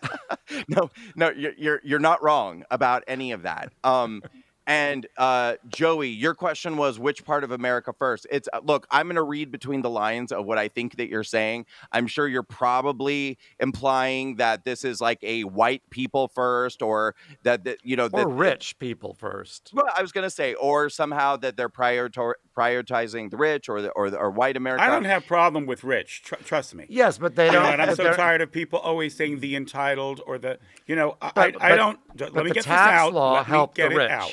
no, 0.68 0.90
no, 1.16 1.30
you're, 1.30 1.52
you're 1.56 1.80
you're 1.82 1.98
not 1.98 2.22
wrong 2.22 2.64
about 2.70 3.02
any 3.08 3.32
of 3.32 3.42
that. 3.42 3.72
Um, 3.82 4.22
and 4.70 5.08
uh, 5.16 5.56
Joey, 5.66 6.10
your 6.10 6.32
question 6.32 6.76
was 6.76 6.96
which 6.96 7.24
part 7.24 7.42
of 7.42 7.50
America 7.50 7.92
first? 7.92 8.24
It's 8.30 8.48
uh, 8.52 8.60
look, 8.62 8.86
I'm 8.88 9.06
going 9.06 9.16
to 9.16 9.22
read 9.24 9.50
between 9.50 9.82
the 9.82 9.90
lines 9.90 10.30
of 10.30 10.46
what 10.46 10.58
I 10.58 10.68
think 10.68 10.96
that 10.98 11.08
you're 11.08 11.24
saying. 11.24 11.66
I'm 11.90 12.06
sure 12.06 12.28
you're 12.28 12.44
probably 12.44 13.36
implying 13.58 14.36
that 14.36 14.64
this 14.64 14.84
is 14.84 15.00
like 15.00 15.18
a 15.24 15.42
white 15.42 15.82
people 15.90 16.28
first, 16.28 16.82
or 16.82 17.16
that, 17.42 17.64
that 17.64 17.78
you 17.82 17.96
know, 17.96 18.08
or 18.12 18.28
rich 18.28 18.78
people 18.78 19.12
first. 19.12 19.72
Well, 19.74 19.86
I 19.96 20.02
was 20.02 20.12
going 20.12 20.22
to 20.22 20.30
say, 20.30 20.54
or 20.54 20.88
somehow 20.88 21.34
that 21.38 21.56
they're 21.56 21.68
prioritizing 21.68 23.30
the 23.32 23.36
rich 23.36 23.68
or 23.68 23.82
the, 23.82 23.90
or 23.90 24.08
the, 24.10 24.18
or 24.18 24.30
white 24.30 24.56
America. 24.56 24.84
I 24.84 24.86
don't 24.86 25.04
have 25.04 25.26
problem 25.26 25.66
with 25.66 25.82
rich. 25.82 26.22
Tr- 26.22 26.36
trust 26.36 26.76
me. 26.76 26.86
Yes, 26.88 27.18
but 27.18 27.34
they 27.34 27.50
don't. 27.50 27.66
and 27.66 27.82
I'm 27.82 27.96
so 27.96 28.12
tired 28.12 28.40
of 28.40 28.52
people 28.52 28.78
always 28.78 29.16
saying 29.16 29.40
the 29.40 29.56
entitled 29.56 30.20
or 30.28 30.38
the 30.38 30.60
you 30.86 30.94
know. 30.94 31.16
But, 31.20 31.60
I, 31.60 31.70
I, 31.70 31.72
I 31.72 31.76
don't. 31.76 31.98
let 32.16 32.44
me 32.44 32.52
get 32.52 32.62
this 32.62 32.68
out. 32.68 33.12
Let 33.12 33.48
me 33.48 33.66
get 33.74 33.90
it 33.90 34.10
out. 34.12 34.32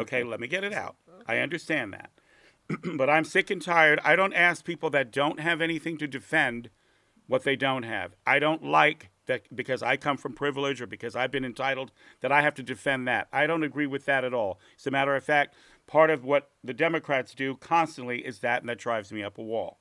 Okay, 0.00 0.20
mm-hmm. 0.20 0.30
let 0.30 0.40
me 0.40 0.46
get 0.46 0.64
it 0.64 0.72
out. 0.72 0.96
I 1.26 1.38
understand 1.38 1.92
that. 1.92 2.10
but 2.96 3.08
I'm 3.08 3.24
sick 3.24 3.50
and 3.50 3.62
tired. 3.62 4.00
I 4.04 4.16
don't 4.16 4.34
ask 4.34 4.64
people 4.64 4.90
that 4.90 5.10
don't 5.10 5.40
have 5.40 5.60
anything 5.60 5.98
to 5.98 6.06
defend 6.06 6.70
what 7.26 7.44
they 7.44 7.56
don't 7.56 7.82
have. 7.82 8.14
I 8.26 8.38
don't 8.38 8.64
like 8.64 9.10
that 9.26 9.54
because 9.54 9.82
I 9.82 9.96
come 9.96 10.16
from 10.16 10.32
privilege 10.32 10.80
or 10.80 10.86
because 10.86 11.14
I've 11.14 11.30
been 11.30 11.44
entitled 11.44 11.92
that 12.20 12.32
I 12.32 12.42
have 12.42 12.54
to 12.54 12.62
defend 12.62 13.06
that. 13.08 13.28
I 13.32 13.46
don't 13.46 13.62
agree 13.62 13.86
with 13.86 14.06
that 14.06 14.24
at 14.24 14.34
all. 14.34 14.58
As 14.78 14.86
a 14.86 14.90
matter 14.90 15.14
of 15.14 15.24
fact, 15.24 15.54
part 15.86 16.10
of 16.10 16.24
what 16.24 16.50
the 16.64 16.74
Democrats 16.74 17.34
do 17.34 17.54
constantly 17.56 18.26
is 18.26 18.40
that, 18.40 18.62
and 18.62 18.68
that 18.68 18.78
drives 18.78 19.12
me 19.12 19.22
up 19.22 19.38
a 19.38 19.42
wall. 19.42 19.78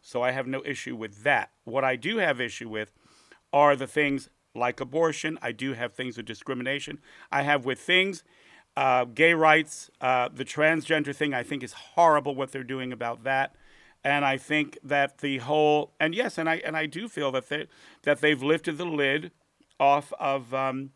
So 0.00 0.22
I 0.22 0.30
have 0.30 0.46
no 0.46 0.62
issue 0.64 0.96
with 0.96 1.24
that. 1.24 1.50
What 1.64 1.84
I 1.84 1.96
do 1.96 2.18
have 2.18 2.40
issue 2.40 2.68
with 2.68 2.92
are 3.52 3.76
the 3.76 3.86
things 3.86 4.30
like 4.54 4.80
abortion. 4.80 5.38
I 5.42 5.52
do 5.52 5.74
have 5.74 5.92
things 5.92 6.16
with 6.16 6.26
discrimination. 6.26 6.98
I 7.30 7.42
have 7.42 7.64
with 7.64 7.78
things 7.78 8.24
uh, 8.76 9.04
gay 9.04 9.32
rights, 9.32 9.90
uh, 10.00 10.28
the 10.32 10.44
transgender 10.44 11.14
thing, 11.14 11.32
I 11.32 11.42
think 11.42 11.62
is 11.62 11.72
horrible 11.72 12.34
what 12.34 12.52
they're 12.52 12.62
doing 12.62 12.92
about 12.92 13.24
that. 13.24 13.54
And 14.04 14.24
I 14.24 14.36
think 14.36 14.78
that 14.84 15.18
the 15.18 15.38
whole, 15.38 15.92
and 15.98 16.14
yes, 16.14 16.38
and 16.38 16.48
I 16.48 16.56
and 16.56 16.76
I 16.76 16.86
do 16.86 17.08
feel 17.08 17.32
that 17.32 17.48
they 17.48 17.66
that 18.02 18.20
they've 18.20 18.40
lifted 18.40 18.78
the 18.78 18.84
lid 18.84 19.32
off 19.80 20.12
of 20.20 20.54
um, 20.54 20.90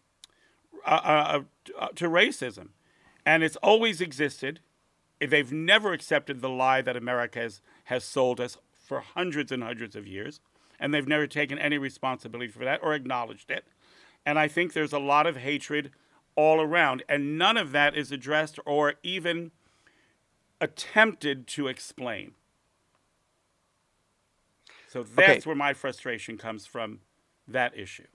uh, 0.86 1.00
uh, 1.02 1.40
uh 1.78 1.88
to 1.96 2.08
racism, 2.08 2.68
and 3.26 3.42
it's 3.42 3.56
always 3.56 4.00
existed. 4.00 4.60
They've 5.18 5.52
never 5.52 5.92
accepted 5.92 6.40
the 6.40 6.48
lie 6.48 6.82
that 6.82 6.96
America 6.96 7.40
has, 7.40 7.60
has 7.84 8.04
sold 8.04 8.40
us 8.40 8.56
for 8.78 9.00
hundreds 9.00 9.52
and 9.52 9.62
hundreds 9.62 9.96
of 9.96 10.06
years, 10.06 10.40
and 10.78 10.94
they've 10.94 11.06
never 11.06 11.26
taken 11.26 11.58
any 11.58 11.78
responsibility 11.78 12.50
for 12.50 12.64
that 12.64 12.80
or 12.82 12.94
acknowledged 12.94 13.50
it. 13.50 13.64
And 14.24 14.38
I 14.38 14.48
think 14.48 14.72
there's 14.72 14.92
a 14.92 14.98
lot 14.98 15.26
of 15.26 15.38
hatred 15.38 15.90
all 16.40 16.60
around. 16.60 17.02
And 17.08 17.36
none 17.36 17.58
of 17.58 17.72
that 17.72 17.94
is 17.94 18.10
addressed 18.10 18.58
or 18.64 18.94
even 19.02 19.50
attempted 20.60 21.46
to 21.48 21.68
explain. 21.68 22.32
So 24.88 25.02
that's 25.02 25.30
okay. 25.30 25.40
where 25.44 25.56
my 25.56 25.74
frustration 25.74 26.38
comes 26.38 26.66
from 26.66 27.00
that 27.46 27.76
issue. 27.78 28.06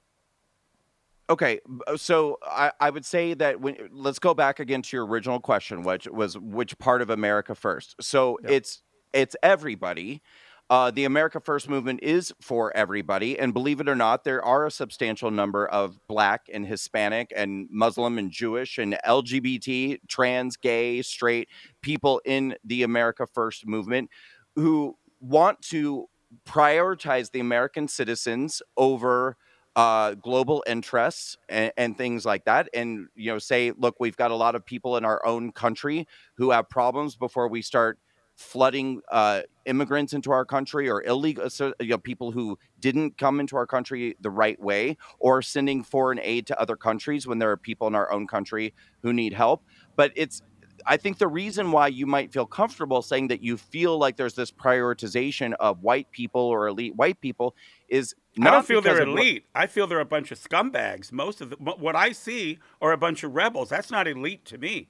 Okay, 1.30 1.60
uh, 1.88 1.98
so 1.98 2.38
I, 2.44 2.72
I 2.80 2.90
would 2.90 3.06
say 3.06 3.34
that 3.36 3.60
when 3.62 3.76
let's 3.92 4.20
go 4.20 4.34
back 4.34 4.60
again 4.60 4.82
to 4.84 4.98
your 4.98 5.06
original 5.06 5.40
question, 5.40 5.82
which 5.84 6.08
was 6.08 6.38
which 6.38 6.78
part 6.78 7.02
of 7.02 7.10
America 7.10 7.56
first. 7.56 7.96
So 8.00 8.38
yep. 8.44 8.52
it's 8.52 8.82
it's 9.14 9.36
everybody, 9.42 10.22
uh, 10.70 10.90
the 10.90 11.06
America 11.06 11.40
First 11.40 11.70
movement 11.70 12.00
is 12.02 12.34
for 12.42 12.76
everybody. 12.76 13.38
And 13.38 13.54
believe 13.54 13.80
it 13.80 13.88
or 13.88 13.96
not, 13.96 14.24
there 14.24 14.44
are 14.44 14.66
a 14.66 14.72
substantial 14.72 15.30
number 15.30 15.68
of 15.68 16.00
Black 16.08 16.50
and 16.52 16.66
Hispanic 16.66 17.32
and 17.36 17.68
Muslim 17.70 18.18
and 18.18 18.32
Jewish 18.32 18.80
and 18.80 18.98
LGBT, 19.06 20.00
trans, 20.08 20.58
gay, 20.58 21.02
straight 21.04 21.50
people 21.82 22.20
in 22.26 22.56
the 22.64 22.82
America 22.82 23.28
First 23.32 23.68
movement 23.68 24.10
who 24.56 24.98
want 25.20 25.62
to 25.62 26.08
prioritize 26.46 27.32
the 27.32 27.40
American 27.40 27.88
citizens 27.88 28.62
over 28.76 29.38
uh, 29.76 30.14
global 30.16 30.64
interests 30.66 31.38
and, 31.50 31.72
and, 31.76 31.98
things 31.98 32.26
like 32.26 32.46
that 32.46 32.70
and 32.74 33.08
you 33.14 33.30
know 33.30 33.38
say 33.38 33.74
look 33.78 33.96
we've 34.00 34.16
got 34.16 34.32
a 34.32 34.36
lot 34.36 34.56
of 34.56 34.66
people 34.66 34.96
in 34.96 35.04
our 35.04 35.26
own 35.26 35.52
country 35.52 36.08
who 36.38 36.52
have 36.52 36.70
problems 36.70 37.18
before 37.18 37.50
we 37.50 37.62
start 37.62 38.00
flooding 38.36 39.02
uh, 39.12 39.42
immigrants 39.66 40.14
into 40.14 40.32
our 40.32 40.46
country 40.46 40.90
or 40.90 41.02
illegal 41.04 41.50
so, 41.50 41.74
you 41.80 41.88
know, 41.88 41.98
people 41.98 42.32
who 42.32 42.58
didn't 42.80 43.18
come 43.18 43.40
into 43.40 43.56
our 43.56 43.66
country 43.66 44.16
the 44.20 44.30
right 44.30 44.60
way 44.60 44.98
or 45.20 45.42
sending 45.42 45.84
foreign 45.84 46.20
aid 46.22 46.46
to 46.46 46.60
other 46.60 46.76
countries 46.76 47.26
when 47.26 47.40
there 47.40 47.50
are 47.50 47.58
people 47.58 47.88
in 47.88 47.96
our 47.96 48.12
own 48.12 48.28
country 48.28 48.74
who 49.02 49.14
need 49.14 49.34
help 49.34 49.64
but 49.96 50.12
it's 50.16 50.42
I 50.86 50.98
think 50.98 51.18
the 51.18 51.28
reason 51.28 51.72
why 51.72 51.88
you 51.88 52.06
might 52.06 52.32
feel 52.32 52.46
comfortable 52.46 53.02
saying 53.02 53.30
that 53.30 53.42
you 53.42 53.58
feel 53.58 53.98
like 53.98 54.18
there's 54.18 54.36
this 54.36 54.52
prioritization 54.52 55.54
of 55.60 55.82
white 55.82 56.12
people 56.12 56.42
or 56.42 56.68
elite 56.68 56.96
white 56.96 57.20
people 57.22 57.56
is 57.88 58.14
I 58.40 58.52
don't 58.52 58.66
feel 58.66 58.82
they're 58.82 59.02
elite. 59.02 59.46
What, 59.52 59.64
I 59.64 59.68
feel 59.68 59.88
they're 59.88 60.00
a 60.00 60.06
bunch 60.06 60.32
of 60.32 60.40
scumbags. 60.40 61.12
Most 61.12 61.42
of 61.42 61.52
the, 61.52 61.56
what 61.56 61.96
I 61.96 62.12
see 62.12 62.60
are 62.82 62.92
a 62.92 62.98
bunch 62.98 63.24
of 63.24 63.34
rebels. 63.34 63.70
That's 63.70 63.90
not 63.90 64.08
elite 64.08 64.46
to 64.46 64.58
me. 64.58 64.90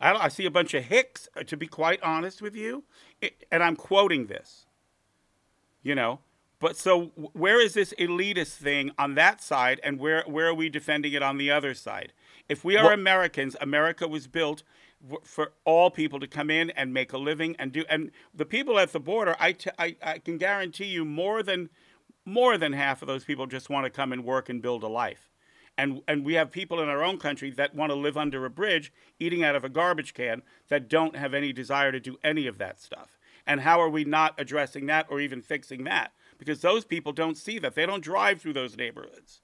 I, 0.00 0.12
I 0.12 0.28
see 0.28 0.46
a 0.46 0.50
bunch 0.50 0.74
of 0.74 0.84
hicks, 0.84 1.28
uh, 1.36 1.42
to 1.44 1.56
be 1.56 1.66
quite 1.66 2.02
honest 2.02 2.40
with 2.40 2.56
you, 2.56 2.84
it, 3.20 3.44
and 3.50 3.62
I'm 3.62 3.76
quoting 3.76 4.26
this. 4.26 4.66
You 5.82 5.94
know, 5.94 6.20
but 6.58 6.76
so 6.76 7.06
where 7.32 7.60
is 7.60 7.72
this 7.72 7.94
elitist 7.98 8.56
thing 8.56 8.90
on 8.98 9.14
that 9.14 9.42
side, 9.42 9.80
and 9.82 9.98
where 9.98 10.22
where 10.26 10.48
are 10.48 10.54
we 10.54 10.68
defending 10.68 11.12
it 11.12 11.22
on 11.22 11.38
the 11.38 11.50
other 11.50 11.74
side? 11.74 12.12
If 12.48 12.64
we 12.64 12.76
are 12.76 12.86
well, 12.86 12.94
Americans, 12.94 13.56
America 13.60 14.06
was 14.06 14.26
built 14.26 14.62
for 15.22 15.52
all 15.64 15.90
people 15.90 16.20
to 16.20 16.26
come 16.26 16.50
in 16.50 16.70
and 16.70 16.92
make 16.92 17.12
a 17.12 17.18
living 17.18 17.56
and 17.58 17.72
do. 17.72 17.84
And 17.88 18.10
the 18.34 18.44
people 18.44 18.78
at 18.78 18.92
the 18.92 19.00
border, 19.00 19.34
I, 19.40 19.52
t- 19.52 19.70
I, 19.78 19.96
I 20.02 20.18
can 20.18 20.36
guarantee 20.36 20.86
you, 20.86 21.04
more 21.04 21.42
than 21.42 21.70
more 22.26 22.58
than 22.58 22.74
half 22.74 23.00
of 23.00 23.08
those 23.08 23.24
people 23.24 23.46
just 23.46 23.70
want 23.70 23.84
to 23.84 23.90
come 23.90 24.12
and 24.12 24.24
work 24.24 24.48
and 24.48 24.60
build 24.60 24.82
a 24.82 24.88
life. 24.88 25.29
And, 25.80 26.02
and 26.06 26.26
we 26.26 26.34
have 26.34 26.50
people 26.50 26.78
in 26.82 26.90
our 26.90 27.02
own 27.02 27.16
country 27.16 27.50
that 27.52 27.74
want 27.74 27.88
to 27.88 27.96
live 27.96 28.18
under 28.18 28.44
a 28.44 28.50
bridge, 28.50 28.92
eating 29.18 29.42
out 29.42 29.56
of 29.56 29.64
a 29.64 29.70
garbage 29.70 30.12
can, 30.12 30.42
that 30.68 30.90
don't 30.90 31.16
have 31.16 31.32
any 31.32 31.54
desire 31.54 31.90
to 31.90 31.98
do 31.98 32.18
any 32.22 32.46
of 32.46 32.58
that 32.58 32.78
stuff. 32.78 33.18
And 33.46 33.62
how 33.62 33.80
are 33.80 33.88
we 33.88 34.04
not 34.04 34.34
addressing 34.38 34.84
that 34.86 35.06
or 35.08 35.20
even 35.20 35.40
fixing 35.40 35.84
that? 35.84 36.12
Because 36.36 36.60
those 36.60 36.84
people 36.84 37.12
don't 37.12 37.38
see 37.38 37.58
that. 37.60 37.74
They 37.74 37.86
don't 37.86 38.04
drive 38.04 38.42
through 38.42 38.52
those 38.52 38.76
neighborhoods. 38.76 39.40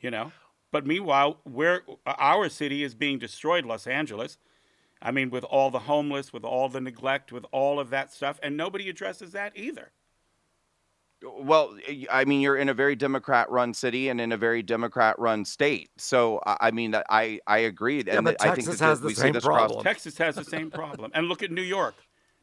You 0.00 0.10
know? 0.10 0.32
But 0.72 0.86
meanwhile, 0.86 1.40
where 1.44 1.82
our 2.06 2.48
city 2.48 2.82
is 2.82 2.94
being 2.94 3.18
destroyed, 3.18 3.66
Los 3.66 3.86
Angeles, 3.86 4.38
I 5.02 5.10
mean, 5.10 5.28
with 5.28 5.44
all 5.44 5.70
the 5.70 5.80
homeless, 5.80 6.32
with 6.32 6.44
all 6.44 6.70
the 6.70 6.80
neglect, 6.80 7.30
with 7.30 7.44
all 7.52 7.78
of 7.78 7.90
that 7.90 8.10
stuff, 8.10 8.40
and 8.42 8.56
nobody 8.56 8.88
addresses 8.88 9.32
that 9.32 9.52
either. 9.54 9.90
Well, 11.22 11.76
I 12.10 12.24
mean, 12.24 12.40
you're 12.40 12.56
in 12.56 12.68
a 12.68 12.74
very 12.74 12.94
Democrat-run 12.94 13.72
city 13.72 14.10
and 14.10 14.20
in 14.20 14.32
a 14.32 14.36
very 14.36 14.62
Democrat-run 14.62 15.44
state. 15.44 15.90
So, 15.96 16.40
I 16.44 16.70
mean, 16.70 16.94
I 17.08 17.40
I 17.46 17.58
agree. 17.58 18.02
Yeah, 18.06 18.16
and 18.16 18.24
but 18.24 18.36
I 18.40 18.48
Texas 18.48 18.66
think 18.66 18.80
has 18.80 19.00
the 19.00 19.14
same 19.14 19.34
problem. 19.34 19.82
Texas 19.82 20.18
has 20.18 20.36
the 20.36 20.44
same 20.44 20.70
problem. 20.70 21.10
And 21.14 21.26
look 21.26 21.42
at 21.42 21.50
New 21.50 21.62
York. 21.62 21.94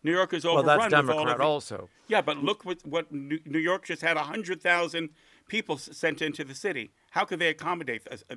New 0.03 0.11
York 0.11 0.34
is 0.34 0.45
overrun. 0.45 0.65
Well, 0.65 0.80
that's 0.80 0.91
Democrat 0.91 1.38
the, 1.38 1.43
also. 1.43 1.89
Yeah, 2.07 2.21
but 2.21 2.38
look 2.38 2.65
what, 2.65 2.86
what 2.86 3.11
New 3.11 3.59
York 3.59 3.86
just 3.86 4.01
had 4.01 4.17
100,000 4.17 5.09
people 5.47 5.78
sent 5.78 6.21
into 6.21 6.43
the 6.43 6.55
city. 6.55 6.91
How 7.11 7.26
could 7.26 7.39
they 7.39 7.49
accommodate 7.49 8.01
uh, 8.11 8.17
uh, 8.30 8.36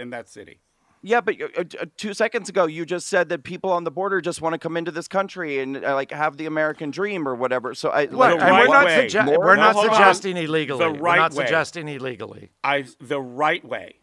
in 0.00 0.10
that 0.10 0.28
city? 0.28 0.60
Yeah, 1.04 1.20
but 1.20 1.34
uh, 1.40 1.64
uh, 1.80 1.86
two 1.96 2.14
seconds 2.14 2.48
ago 2.48 2.66
you 2.66 2.86
just 2.86 3.08
said 3.08 3.28
that 3.30 3.42
people 3.42 3.72
on 3.72 3.82
the 3.82 3.90
border 3.90 4.20
just 4.20 4.40
want 4.40 4.52
to 4.52 4.58
come 4.58 4.76
into 4.76 4.92
this 4.92 5.08
country 5.08 5.58
and 5.58 5.84
uh, 5.84 5.94
like 5.94 6.12
have 6.12 6.36
the 6.36 6.46
American 6.46 6.92
dream 6.92 7.26
or 7.26 7.34
whatever. 7.34 7.74
So 7.74 7.90
I, 7.90 8.04
like, 8.04 8.38
right 8.38 8.68
we're 8.68 8.74
not, 8.74 8.86
suge- 8.86 9.38
we're 9.38 9.56
not 9.56 9.76
suggesting 9.76 10.38
on. 10.38 10.44
illegally. 10.44 10.78
The 10.78 10.90
right 10.90 11.00
we're 11.00 11.16
not 11.16 11.34
way. 11.34 11.44
suggesting 11.44 11.88
illegally. 11.88 12.50
I 12.62 12.86
the 13.00 13.20
right 13.20 13.64
way. 13.64 13.96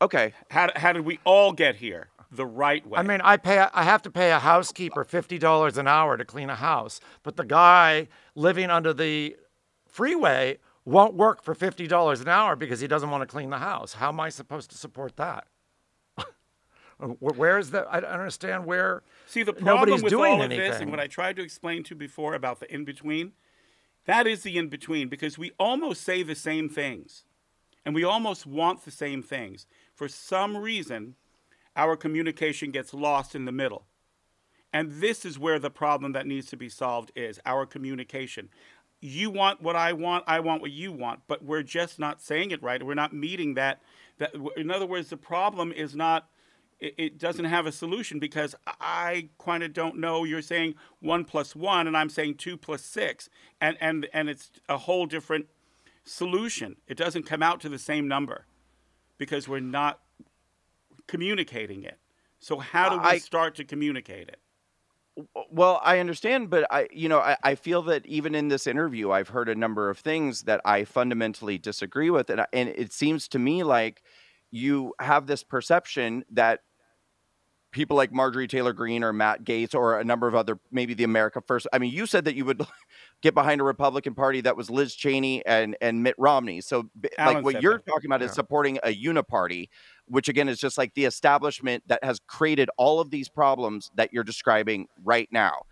Okay. 0.00 0.32
How 0.50 0.70
how 0.76 0.92
did 0.92 1.04
we 1.04 1.18
all 1.24 1.52
get 1.52 1.76
here? 1.76 2.08
The 2.30 2.46
right 2.46 2.86
way. 2.86 3.00
I 3.00 3.02
mean, 3.02 3.20
I 3.22 3.36
pay. 3.36 3.58
I 3.58 3.82
have 3.82 4.02
to 4.02 4.10
pay 4.10 4.30
a 4.30 4.38
housekeeper 4.38 5.02
fifty 5.02 5.38
dollars 5.38 5.76
an 5.76 5.88
hour 5.88 6.16
to 6.16 6.24
clean 6.24 6.50
a 6.50 6.54
house, 6.54 7.00
but 7.22 7.36
the 7.36 7.44
guy 7.44 8.06
living 8.34 8.70
under 8.70 8.92
the 8.92 9.34
freeway 9.86 10.58
won't 10.84 11.14
work 11.14 11.42
for 11.42 11.54
fifty 11.54 11.86
dollars 11.86 12.20
an 12.20 12.28
hour 12.28 12.54
because 12.54 12.80
he 12.80 12.86
doesn't 12.86 13.10
want 13.10 13.22
to 13.22 13.26
clean 13.26 13.50
the 13.50 13.58
house. 13.58 13.94
How 13.94 14.10
am 14.10 14.20
I 14.20 14.28
supposed 14.28 14.70
to 14.70 14.76
support 14.76 15.16
that? 15.16 15.46
Where 16.98 17.58
is 17.58 17.70
the? 17.70 17.86
I 17.88 18.00
don't 18.00 18.10
understand 18.10 18.66
where. 18.66 19.02
See 19.26 19.44
the 19.44 19.52
problem 19.52 20.02
with 20.02 20.12
all 20.12 20.24
of 20.24 20.40
anything. 20.40 20.58
this, 20.70 20.80
and 20.80 20.90
what 20.90 20.98
I 20.98 21.06
tried 21.06 21.36
to 21.36 21.42
explain 21.42 21.84
to 21.84 21.90
you 21.90 21.96
before 21.96 22.34
about 22.34 22.58
the 22.58 22.72
in 22.72 22.84
between, 22.84 23.32
that 24.06 24.26
is 24.26 24.42
the 24.42 24.58
in 24.58 24.68
between 24.68 25.08
because 25.08 25.38
we 25.38 25.52
almost 25.60 26.02
say 26.02 26.24
the 26.24 26.34
same 26.34 26.68
things, 26.68 27.24
and 27.84 27.94
we 27.94 28.02
almost 28.02 28.46
want 28.46 28.84
the 28.84 28.90
same 28.90 29.22
things. 29.22 29.66
For 29.94 30.08
some 30.08 30.56
reason, 30.56 31.14
our 31.76 31.96
communication 31.96 32.72
gets 32.72 32.92
lost 32.92 33.36
in 33.36 33.44
the 33.44 33.52
middle, 33.52 33.86
and 34.72 35.00
this 35.00 35.24
is 35.24 35.38
where 35.38 35.60
the 35.60 35.70
problem 35.70 36.12
that 36.12 36.26
needs 36.26 36.48
to 36.48 36.56
be 36.56 36.68
solved 36.68 37.12
is 37.14 37.38
our 37.46 37.64
communication. 37.64 38.48
You 39.00 39.30
want 39.30 39.62
what 39.62 39.76
I 39.76 39.92
want, 39.92 40.24
I 40.26 40.40
want 40.40 40.62
what 40.62 40.72
you 40.72 40.90
want, 40.90 41.20
but 41.28 41.44
we're 41.44 41.62
just 41.62 42.00
not 42.00 42.20
saying 42.20 42.50
it 42.50 42.60
right. 42.60 42.84
We're 42.84 42.94
not 42.94 43.12
meeting 43.12 43.54
that. 43.54 43.80
That 44.18 44.34
in 44.56 44.72
other 44.72 44.86
words, 44.86 45.10
the 45.10 45.16
problem 45.16 45.70
is 45.70 45.94
not 45.94 46.28
it, 46.80 46.94
it 46.96 47.18
doesn't 47.18 47.44
have 47.44 47.66
a 47.66 47.72
solution 47.72 48.18
because 48.18 48.54
I 48.66 49.28
kind 49.38 49.62
of 49.62 49.72
don't 49.72 49.98
know. 49.98 50.24
You're 50.24 50.42
saying 50.42 50.74
one 51.00 51.24
plus 51.24 51.56
one, 51.56 51.86
and 51.86 51.96
I'm 51.96 52.10
saying 52.10 52.36
two 52.36 52.56
plus 52.56 52.82
six, 52.82 53.28
and 53.60 53.76
and 53.80 54.08
and 54.12 54.28
it's 54.28 54.50
a 54.68 54.78
whole 54.78 55.06
different 55.06 55.46
solution. 56.04 56.76
It 56.86 56.96
doesn't 56.96 57.24
come 57.24 57.42
out 57.42 57.60
to 57.60 57.68
the 57.68 57.78
same 57.78 58.08
number 58.08 58.46
because 59.18 59.48
we're 59.48 59.60
not 59.60 60.00
communicating 61.06 61.82
it. 61.84 61.98
So 62.38 62.58
how 62.58 62.88
do 62.90 62.96
we 62.98 63.04
I, 63.04 63.18
start 63.18 63.56
to 63.56 63.64
communicate 63.64 64.28
it? 64.28 64.38
Well, 65.50 65.80
I 65.82 65.98
understand, 65.98 66.48
but 66.48 66.64
I, 66.70 66.86
you 66.92 67.08
know, 67.08 67.18
I, 67.18 67.36
I 67.42 67.54
feel 67.56 67.82
that 67.82 68.06
even 68.06 68.36
in 68.36 68.46
this 68.46 68.68
interview, 68.68 69.10
I've 69.10 69.30
heard 69.30 69.48
a 69.48 69.54
number 69.56 69.90
of 69.90 69.98
things 69.98 70.42
that 70.42 70.60
I 70.64 70.84
fundamentally 70.84 71.58
disagree 71.58 72.10
with, 72.10 72.30
and, 72.30 72.42
I, 72.42 72.46
and 72.52 72.68
it 72.68 72.92
seems 72.92 73.26
to 73.28 73.40
me 73.40 73.64
like 73.64 74.04
you 74.52 74.94
have 75.00 75.26
this 75.26 75.42
perception 75.42 76.24
that 76.30 76.60
people 77.70 77.96
like 77.96 78.12
Marjorie 78.12 78.48
Taylor 78.48 78.72
Greene 78.72 79.04
or 79.04 79.12
Matt 79.12 79.44
Gaetz 79.44 79.74
or 79.74 79.98
a 79.98 80.04
number 80.04 80.26
of 80.26 80.34
other, 80.34 80.58
maybe 80.70 80.94
the 80.94 81.04
America 81.04 81.40
First. 81.40 81.66
I 81.72 81.78
mean, 81.78 81.92
you 81.92 82.06
said 82.06 82.24
that 82.24 82.34
you 82.34 82.44
would 82.44 82.62
get 83.22 83.34
behind 83.34 83.60
a 83.60 83.64
Republican 83.64 84.14
Party 84.14 84.40
that 84.42 84.56
was 84.56 84.70
Liz 84.70 84.94
Cheney 84.94 85.44
and 85.46 85.76
and 85.80 86.02
Mitt 86.02 86.14
Romney. 86.18 86.60
So, 86.60 86.88
Alan 87.18 87.36
like 87.36 87.44
what 87.44 87.62
you're 87.62 87.78
that. 87.78 87.86
talking 87.86 88.06
about 88.06 88.20
yeah. 88.20 88.26
is 88.26 88.32
supporting 88.32 88.78
a 88.82 88.94
uniparty, 88.94 89.68
which 90.06 90.28
again 90.28 90.48
is 90.48 90.58
just 90.58 90.78
like 90.78 90.94
the 90.94 91.04
establishment 91.04 91.84
that 91.86 92.02
has 92.02 92.20
created 92.26 92.70
all 92.76 93.00
of 93.00 93.10
these 93.10 93.28
problems 93.28 93.90
that 93.94 94.12
you're 94.12 94.24
describing 94.24 94.88
right 95.04 95.28
now. 95.30 95.62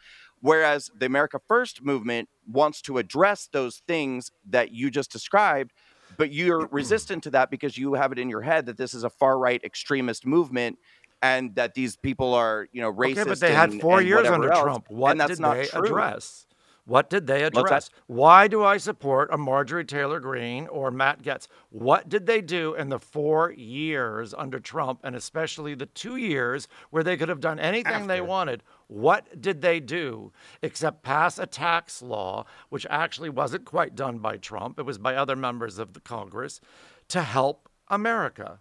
Whereas 0.41 0.91
the 0.97 1.07
America 1.07 1.41
First 1.49 1.83
movement 1.83 2.29
wants 2.47 2.83
to 2.83 2.99
address 2.99 3.49
those 3.51 3.83
things 3.89 4.31
that 4.49 4.71
you 4.71 4.91
just 4.91 5.11
described, 5.11 5.73
but 6.19 6.33
you're 6.33 6.67
resistant 6.71 7.23
to 7.25 7.31
that 7.31 7.51
because 7.51 7.79
you 7.79 7.95
have 7.95 8.13
it 8.13 8.19
in 8.19 8.29
your 8.29 8.43
head 8.43 8.67
that 8.67 8.77
this 8.77 8.95
is 8.95 9.03
a 9.03 9.11
far 9.11 9.39
right 9.39 9.63
extremist 9.65 10.27
movement 10.27 10.79
and 11.23 11.55
that 11.55 11.75
these 11.75 11.97
people 11.97 12.35
are, 12.35 12.69
you 12.73 12.81
know, 12.81 12.93
racist. 12.93 13.19
Okay, 13.19 13.25
but 13.31 13.41
they 13.41 13.55
had 13.55 13.81
four 13.81 14.01
years 14.01 14.27
under 14.27 14.53
else, 14.53 14.63
Trump. 14.63 14.87
What 14.89 15.19
did 15.19 15.39
they 15.39 15.67
true. 15.67 15.85
address? 15.85 16.47
What 16.87 17.11
did 17.11 17.27
they 17.27 17.43
address? 17.43 17.91
Why 18.07 18.47
do 18.47 18.63
I 18.63 18.77
support 18.77 19.29
a 19.33 19.37
Marjorie 19.37 19.85
Taylor 19.85 20.21
Greene 20.21 20.69
or 20.69 20.93
Matt 20.93 21.21
Gaetz? 21.21 21.49
What 21.71 22.09
did 22.09 22.27
they 22.27 22.41
do 22.41 22.75
in 22.75 22.91
the 22.91 23.01
four 23.01 23.51
years 23.51 24.33
under 24.33 24.61
Trump, 24.61 25.01
and 25.03 25.17
especially 25.17 25.75
the 25.75 25.87
two 25.87 26.15
years 26.15 26.69
where 26.91 27.03
they 27.03 27.17
could 27.17 27.29
have 27.29 27.41
done 27.41 27.59
anything 27.59 27.93
After. 27.93 28.07
they 28.07 28.21
wanted? 28.21 28.63
What 28.87 29.41
did 29.41 29.63
they 29.63 29.81
do 29.81 30.33
except 30.63 31.03
pass 31.03 31.41
a 31.41 31.47
tax 31.47 32.03
law, 32.03 32.45
which 32.69 32.87
actually 32.89 33.31
wasn't 33.31 33.65
quite 33.65 33.97
done 33.97 34.19
by 34.19 34.37
Trump? 34.37 34.79
It 34.79 34.87
was 34.87 34.99
by 34.99 35.17
other 35.17 35.35
members 35.35 35.81
of 35.81 35.93
the 35.93 36.01
Congress 36.01 36.61
to 37.09 37.23
help 37.23 37.69
America. 37.89 38.61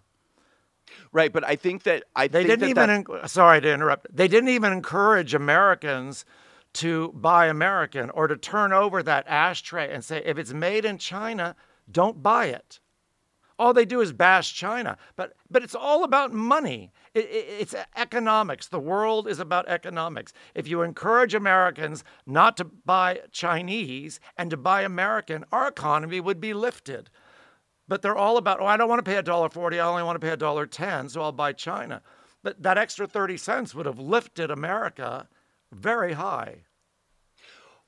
Right, 1.11 1.31
but 1.33 1.43
I 1.43 1.55
think 1.55 1.83
that 1.83 2.03
I 2.15 2.27
they 2.27 2.43
think 2.43 2.59
didn't 2.59 2.75
that 2.75 2.89
even. 2.89 3.03
that... 3.03 3.23
En- 3.23 3.27
sorry 3.27 3.61
to 3.61 3.73
interrupt. 3.73 4.15
They 4.15 4.27
didn't 4.27 4.49
even 4.49 4.71
encourage 4.71 5.33
Americans 5.33 6.25
to 6.73 7.11
buy 7.13 7.47
American 7.47 8.09
or 8.09 8.27
to 8.27 8.35
turn 8.35 8.73
over 8.73 9.01
that 9.01 9.25
ashtray 9.27 9.93
and 9.93 10.03
say, 10.03 10.21
if 10.25 10.37
it's 10.37 10.53
made 10.53 10.83
in 10.85 10.97
China, 10.97 11.55
don't 11.89 12.21
buy 12.21 12.47
it. 12.47 12.79
All 13.57 13.73
they 13.73 13.85
do 13.85 14.01
is 14.01 14.11
bash 14.11 14.53
China, 14.53 14.97
but 15.15 15.33
but 15.49 15.63
it's 15.63 15.75
all 15.75 16.03
about 16.03 16.33
money. 16.33 16.91
It, 17.13 17.23
it, 17.25 17.45
it's 17.61 17.75
economics. 17.95 18.67
The 18.67 18.79
world 18.79 19.29
is 19.29 19.39
about 19.39 19.69
economics. 19.69 20.33
If 20.53 20.67
you 20.67 20.81
encourage 20.81 21.33
Americans 21.33 22.03
not 22.25 22.57
to 22.57 22.65
buy 22.65 23.21
Chinese 23.31 24.19
and 24.37 24.49
to 24.49 24.57
buy 24.57 24.81
American, 24.81 25.45
our 25.53 25.69
economy 25.69 26.19
would 26.19 26.41
be 26.41 26.53
lifted. 26.53 27.09
But 27.87 28.01
they're 28.01 28.17
all 28.17 28.37
about, 28.37 28.61
oh, 28.61 28.65
I 28.65 28.77
don't 28.77 28.89
want 28.89 29.03
to 29.03 29.09
pay 29.09 29.17
a 29.17 29.23
dollar 29.23 29.49
forty. 29.49 29.79
I 29.79 29.87
only 29.87 30.03
want 30.03 30.15
to 30.19 30.25
pay 30.25 30.33
a 30.33 30.37
dollar 30.37 30.65
ten, 30.65 31.09
so 31.09 31.21
I'll 31.21 31.31
buy 31.31 31.53
China. 31.53 32.01
But 32.43 32.63
that 32.63 32.77
extra 32.77 33.07
thirty 33.07 33.37
cents 33.37 33.75
would 33.75 33.85
have 33.85 33.99
lifted 33.99 34.49
America 34.51 35.27
very 35.71 36.13
high. 36.13 36.63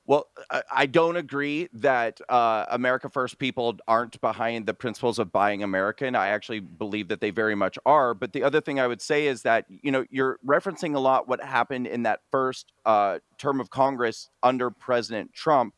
Well, 0.06 0.28
I 0.72 0.86
don't 0.86 1.16
agree 1.16 1.68
that 1.74 2.18
uh, 2.30 2.64
America 2.70 3.10
First 3.10 3.38
people 3.38 3.76
aren't 3.86 4.18
behind 4.22 4.66
the 4.66 4.72
principles 4.72 5.18
of 5.18 5.30
buying 5.30 5.62
American. 5.62 6.14
I 6.14 6.28
actually 6.28 6.60
believe 6.60 7.08
that 7.08 7.20
they 7.20 7.30
very 7.30 7.54
much 7.54 7.78
are. 7.84 8.14
But 8.14 8.32
the 8.32 8.42
other 8.42 8.60
thing 8.62 8.80
I 8.80 8.86
would 8.86 9.02
say 9.02 9.26
is 9.26 9.42
that 9.42 9.66
you 9.68 9.90
know 9.90 10.06
you're 10.10 10.38
referencing 10.46 10.94
a 10.94 10.98
lot 10.98 11.28
what 11.28 11.42
happened 11.42 11.88
in 11.88 12.04
that 12.04 12.20
first 12.30 12.72
uh, 12.86 13.18
term 13.36 13.60
of 13.60 13.70
Congress 13.70 14.30
under 14.42 14.70
President 14.70 15.34
Trump, 15.34 15.74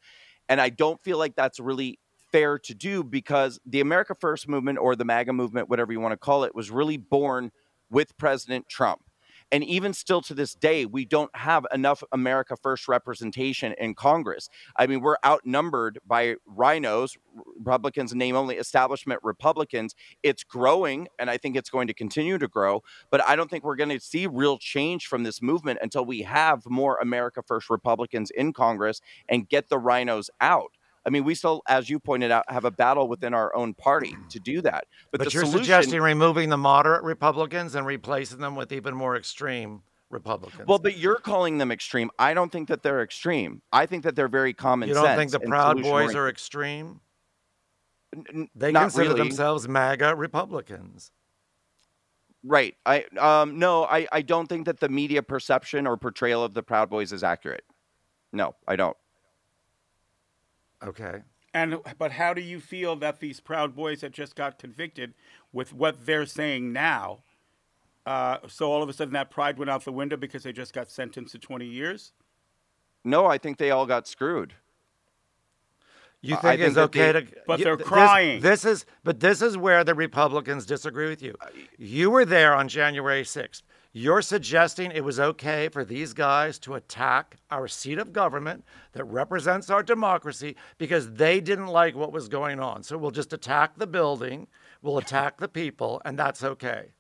and 0.49 0.61
I 0.61 0.68
don't 0.68 1.01
feel 1.01 1.18
like 1.18 1.35
that's 1.37 1.59
really 1.59 1.99
fair 2.33 2.59
to 2.59 2.74
do 2.74 3.03
because 3.03 3.61
the 3.66 3.81
America 3.81 4.14
First 4.18 4.49
movement 4.49 4.78
or 4.78 4.97
the 4.97 5.05
MAGA 5.05 5.33
movement, 5.33 5.68
whatever 5.68 5.93
you 5.93 6.01
want 6.01 6.12
to 6.12 6.18
call 6.18 6.45
it, 6.45 6.55
was 6.55 6.70
really 6.70 6.97
born 6.97 7.53
with 7.91 8.16
President 8.16 8.68
Trump. 8.68 9.03
And 9.53 9.64
even 9.64 9.93
still 9.93 10.20
to 10.22 10.35
this 10.35 10.55
day, 10.55 10.87
we 10.87 11.05
don't 11.05 11.35
have 11.35 11.66
enough 11.74 12.05
America 12.12 12.57
First 12.57 12.87
representation 12.87 13.74
in 13.78 13.95
Congress. 13.95 14.49
I 14.76 14.87
mean, 14.87 15.01
we're 15.01 15.16
outnumbered 15.26 15.99
by 16.07 16.37
RINOs, 16.49 17.16
Republicans, 17.59 18.14
name 18.14 18.37
only 18.37 18.57
establishment 18.57 19.20
Republicans. 19.24 19.97
It's 20.22 20.45
growing, 20.45 21.09
and 21.18 21.28
I 21.28 21.37
think 21.37 21.57
it's 21.57 21.70
going 21.70 21.89
to 21.89 21.95
continue 21.95 22.39
to 22.39 22.47
grow. 22.47 22.83
But 23.11 23.26
I 23.26 23.35
don't 23.35 23.51
think 23.51 23.64
we're 23.64 23.76
going 23.76 23.91
to 23.91 24.01
see 24.01 24.28
real 24.28 24.57
change 24.57 25.07
from 25.07 25.24
this 25.24 25.43
movement 25.43 25.81
until 25.83 26.05
we 26.05 26.22
have 26.22 26.62
more 26.66 26.99
America 26.99 27.43
First 27.45 27.70
Republicans 27.70 28.31
in 28.31 28.53
Congress 28.53 29.01
and 29.28 29.49
get 29.49 29.68
the 29.68 29.78
RINOs 29.78 30.28
out. 30.41 30.76
I 31.07 31.11
mean, 31.11 31.24
we 31.24 31.34
still, 31.34 31.62
as 31.68 31.88
you 31.88 31.98
pointed 31.98 32.30
out, 32.30 32.44
have 32.51 32.64
a 32.64 32.70
battle 32.70 33.09
within 33.09 33.32
our 33.34 33.55
own 33.57 33.74
party 33.74 34.14
to 34.30 34.38
do 34.38 34.61
that. 34.62 34.84
But, 35.11 35.20
the 35.20 35.30
you're 35.30 35.44
solution, 35.44 35.59
suggesting 35.61 36.01
removing 36.01 36.48
the 36.51 36.57
moderate 36.59 37.03
Republicans 37.03 37.74
and 37.74 37.86
replacing 37.86 38.38
them 38.38 38.55
with 38.55 38.72
even 38.72 38.94
more 38.94 39.16
extreme 39.16 39.82
Republicans. 40.11 40.66
well, 40.66 40.78
but 40.78 40.96
you're 40.98 41.18
calling 41.18 41.59
them 41.59 41.70
extreme. 41.70 42.11
I 42.18 42.34
don't 42.34 42.51
think 42.51 42.68
that 42.68 42.82
they're 42.82 43.03
extreme. 43.03 43.62
I 43.72 43.86
think 43.86 44.03
that 44.03 44.16
they're 44.16 44.28
very 44.28 44.53
common 44.53 44.88
sense. 44.88 44.96
you 44.96 45.03
don't 45.03 45.16
sense. 45.16 45.32
think 45.32 45.42
the 45.42 45.48
Proud 45.48 45.82
Boys 45.82 46.14
are 46.14 46.28
extreme? 46.28 47.01
N- 48.34 48.48
They 48.57 48.72
consider 48.72 49.11
really. 49.11 49.20
themselves 49.20 49.68
MAGA 49.68 50.16
Republicans. 50.16 51.12
Right. 52.42 52.74
I 52.84 53.05
um 53.18 53.59
no, 53.59 53.84
I 53.84 54.09
I 54.11 54.22
don't 54.22 54.48
think 54.48 54.66
that 54.66 54.80
the 54.80 54.88
media 54.88 55.22
perception 55.22 55.86
or 55.86 55.96
portrayal 55.96 56.42
of 56.42 56.55
the 56.55 56.62
Proud 56.62 56.90
Boys 56.90 57.12
is 57.12 57.22
accurate. 57.22 57.64
No, 58.32 58.55
I 58.66 58.76
don't. 58.76 58.96
Okay. 60.87 61.22
And 61.53 61.78
but 61.99 62.12
how 62.12 62.33
do 62.33 62.41
you 62.41 62.61
feel 62.61 62.97
that 62.97 63.18
these 63.20 63.41
Proud 63.41 63.74
Boys 63.74 64.01
that 64.03 64.12
just 64.12 64.37
got 64.37 64.59
convicted, 64.59 65.14
with 65.53 65.72
what 65.72 66.07
they're 66.07 66.26
saying 66.26 66.72
now, 66.72 67.18
uh, 68.07 68.39
so 68.49 68.70
all 68.70 68.83
of 68.83 68.89
a 68.89 68.93
sudden 68.93 69.12
that 69.14 69.31
pride 69.31 69.59
went 69.59 69.68
out 69.70 69.85
the 69.85 69.93
window 69.93 70.16
because 70.16 70.45
they 70.45 70.53
just 70.53 70.72
got 70.72 70.89
sentenced 70.91 71.33
to 71.33 71.39
20 71.39 71.66
years? 71.66 72.12
No, 73.05 73.26
I 73.26 73.37
think 73.39 73.59
they 73.59 73.70
all 73.72 73.85
got 73.87 74.07
screwed. 74.07 74.55
You 76.22 76.35
I- 76.37 76.39
I 76.39 76.41
think 76.57 76.61
it's 76.61 76.76
okay 76.76 77.12
they- 77.12 77.20
to 77.22 77.43
But 77.47 77.59
you- 77.59 77.64
they're 77.64 77.76
this- 77.76 77.87
crying. 77.87 78.41
This, 78.43 78.64
is 78.64 78.85
but 79.03 79.20
this 79.20 79.43
is 79.43 79.57
where 79.57 79.83
the 79.85 79.95
Republicans 79.95 80.66
disagree 80.66 81.09
with 81.09 81.22
you. 81.22 81.35
You 81.78 82.11
were 82.11 82.24
there 82.26 82.55
on 82.55 82.68
January 82.68 83.24
6th. 83.24 83.62
You're 83.93 84.22
suggesting 84.22 84.93
it 84.93 85.03
was 85.05 85.18
okay 85.18 85.68
for 85.68 85.84
these 85.84 86.12
guys 86.12 86.61
to 86.61 86.74
attack 86.74 87.38
our 87.51 87.66
seat 87.66 87.99
of 87.99 88.12
government 88.12 88.64
that 88.93 89.05
represents 89.05 89.68
our 89.68 89.82
democracy 89.82 90.55
because 90.78 91.12
they 91.14 91.41
didn't 91.41 91.66
like 91.66 91.97
what 91.97 92.12
was 92.12 92.28
going 92.28 92.61
on. 92.61 92.84
So 92.84 92.97
we'll 92.97 93.11
just 93.11 93.32
attack 93.32 93.78
the 93.78 93.88
building, 93.88 94.47
we'll 94.80 94.99
attack 94.99 95.38
the 95.38 95.49
people, 95.49 96.01
and 96.05 96.16
that's 96.16 96.45
okay. 96.45 96.93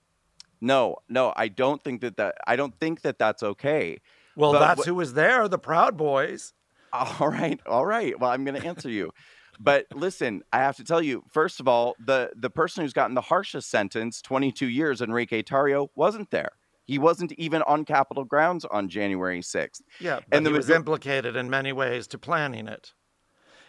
No, 0.60 0.96
no, 1.08 1.32
I 1.36 1.46
don't 1.48 1.82
think 1.82 2.00
that 2.00 2.16
that 2.16 2.36
I 2.46 2.56
don't 2.56 2.78
think 2.78 3.02
that 3.02 3.18
that's 3.18 3.42
okay. 3.42 3.98
Well, 4.36 4.52
But 4.52 4.60
that's 4.60 4.82
wh- 4.82 4.88
who 4.88 4.94
was 4.96 5.14
there, 5.14 5.46
the 5.48 5.58
Proud 5.58 5.96
Boys. 5.96 6.54
All 6.92 7.28
right, 7.28 7.60
all 7.66 7.86
right. 7.86 8.18
Well, 8.18 8.30
I'm 8.32 8.44
going 8.44 8.60
to 8.60 8.66
answer 8.66 8.90
you. 8.90 9.12
But 9.60 9.86
listen, 9.94 10.42
I 10.52 10.58
have 10.58 10.76
to 10.78 10.84
tell 10.84 11.00
you, 11.00 11.22
first 11.30 11.60
of 11.60 11.68
all, 11.68 11.94
the 12.04 12.32
the 12.34 12.50
person 12.50 12.82
who's 12.82 12.92
gotten 12.92 13.14
the 13.14 13.20
harshest 13.20 13.70
sentence, 13.70 14.20
22 14.22 14.66
years, 14.66 15.00
Enrique 15.00 15.42
Tarrio, 15.42 15.88
wasn't 15.94 16.30
there. 16.30 16.50
He 16.90 16.98
wasn't 16.98 17.30
even 17.34 17.62
on 17.68 17.84
Capitol 17.84 18.24
grounds 18.24 18.64
on 18.64 18.88
January 18.88 19.42
6th. 19.42 19.80
Yeah, 20.00 20.18
And 20.32 20.44
he 20.44 20.52
was 20.52 20.66
major- 20.66 20.76
implicated 20.76 21.36
in 21.36 21.48
many 21.48 21.72
ways 21.72 22.08
to 22.08 22.18
planning 22.18 22.66
it. 22.66 22.94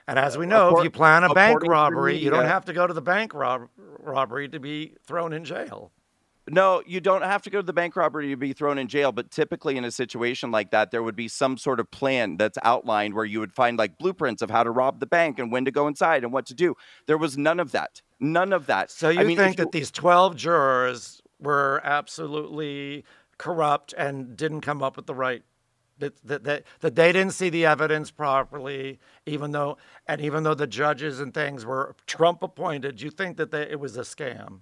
And 0.08 0.18
as 0.18 0.40
we 0.40 0.48
uh, 0.48 0.50
know, 0.50 0.78
if 0.80 0.84
you 0.84 0.90
plan 0.90 1.24
a 1.24 1.32
bank 1.32 1.62
robbery, 1.62 2.18
you 2.18 2.32
don't 2.32 2.48
have 2.48 2.66
to 2.66 2.74
go 2.74 2.88
to 2.88 2.94
the 2.96 3.02
bank 3.02 3.36
rob- 3.36 3.70
robbery 3.78 4.50
to 4.50 4.60
be 4.60 4.96
thrown 5.06 5.34
in 5.34 5.46
jail. 5.46 5.92
No, 6.50 6.82
you 6.88 7.00
don't 7.00 7.22
have 7.22 7.44
to 7.44 7.52
go 7.52 7.60
to 7.60 7.66
the 7.66 7.74
bank 7.74 7.96
robbery 7.96 8.30
to 8.30 8.36
be 8.38 8.54
thrown 8.54 8.80
in 8.80 8.88
jail, 8.88 9.12
but 9.12 9.30
typically 9.30 9.78
in 9.78 9.86
a 9.86 9.92
situation 9.92 10.50
like 10.50 10.72
that, 10.72 10.90
there 10.90 11.04
would 11.04 11.16
be 11.16 11.28
some 11.28 11.60
sort 11.60 11.80
of 11.80 11.92
plan 11.92 12.38
that's 12.38 12.58
outlined 12.64 13.14
where 13.14 13.26
you 13.26 13.40
would 13.40 13.54
find 13.54 13.78
like 13.78 14.00
blueprints 14.00 14.42
of 14.42 14.50
how 14.50 14.64
to 14.64 14.72
rob 14.72 15.00
the 15.00 15.06
bank 15.06 15.38
and 15.38 15.52
when 15.52 15.66
to 15.66 15.72
go 15.72 15.88
inside 15.88 16.24
and 16.24 16.34
what 16.34 16.48
to 16.48 16.56
do. 16.56 16.74
There 17.06 17.20
was 17.20 17.38
none 17.38 17.60
of 17.60 17.72
that. 17.74 18.02
None 18.20 18.52
of 18.52 18.66
that. 18.66 18.90
So 18.90 19.10
you 19.10 19.20
I 19.20 19.24
mean, 19.26 19.38
think 19.38 19.58
that 19.58 19.72
these 19.72 19.92
12 19.92 20.36
jurors 20.36 21.22
were 21.42 21.82
absolutely 21.84 23.04
corrupt 23.38 23.94
and 23.98 24.38
didn't 24.38 24.62
come 24.62 24.84
up 24.84 24.96
with 24.96 25.08
the 25.08 25.16
right 25.16 25.44
that, 26.02 26.44
that, 26.44 26.66
that, 26.82 26.96
they 26.96 27.12
didn't 27.12 27.34
see 27.34 27.50
the 27.50 27.66
evidence 27.66 28.12
properly, 28.12 29.00
even 29.26 29.52
though 29.52 29.78
and 30.08 30.20
even 30.20 30.44
though 30.44 30.54
the 30.54 30.68
judges 30.68 31.20
and 31.20 31.34
things 31.34 31.66
were 31.66 31.96
Trump 32.08 32.44
appointed, 32.44 33.02
you 33.02 33.12
think 33.12 33.38
that 33.38 33.52
they, 33.52 33.62
it 33.62 33.80
was 33.80 33.96
a 33.98 34.02
scam? 34.02 34.62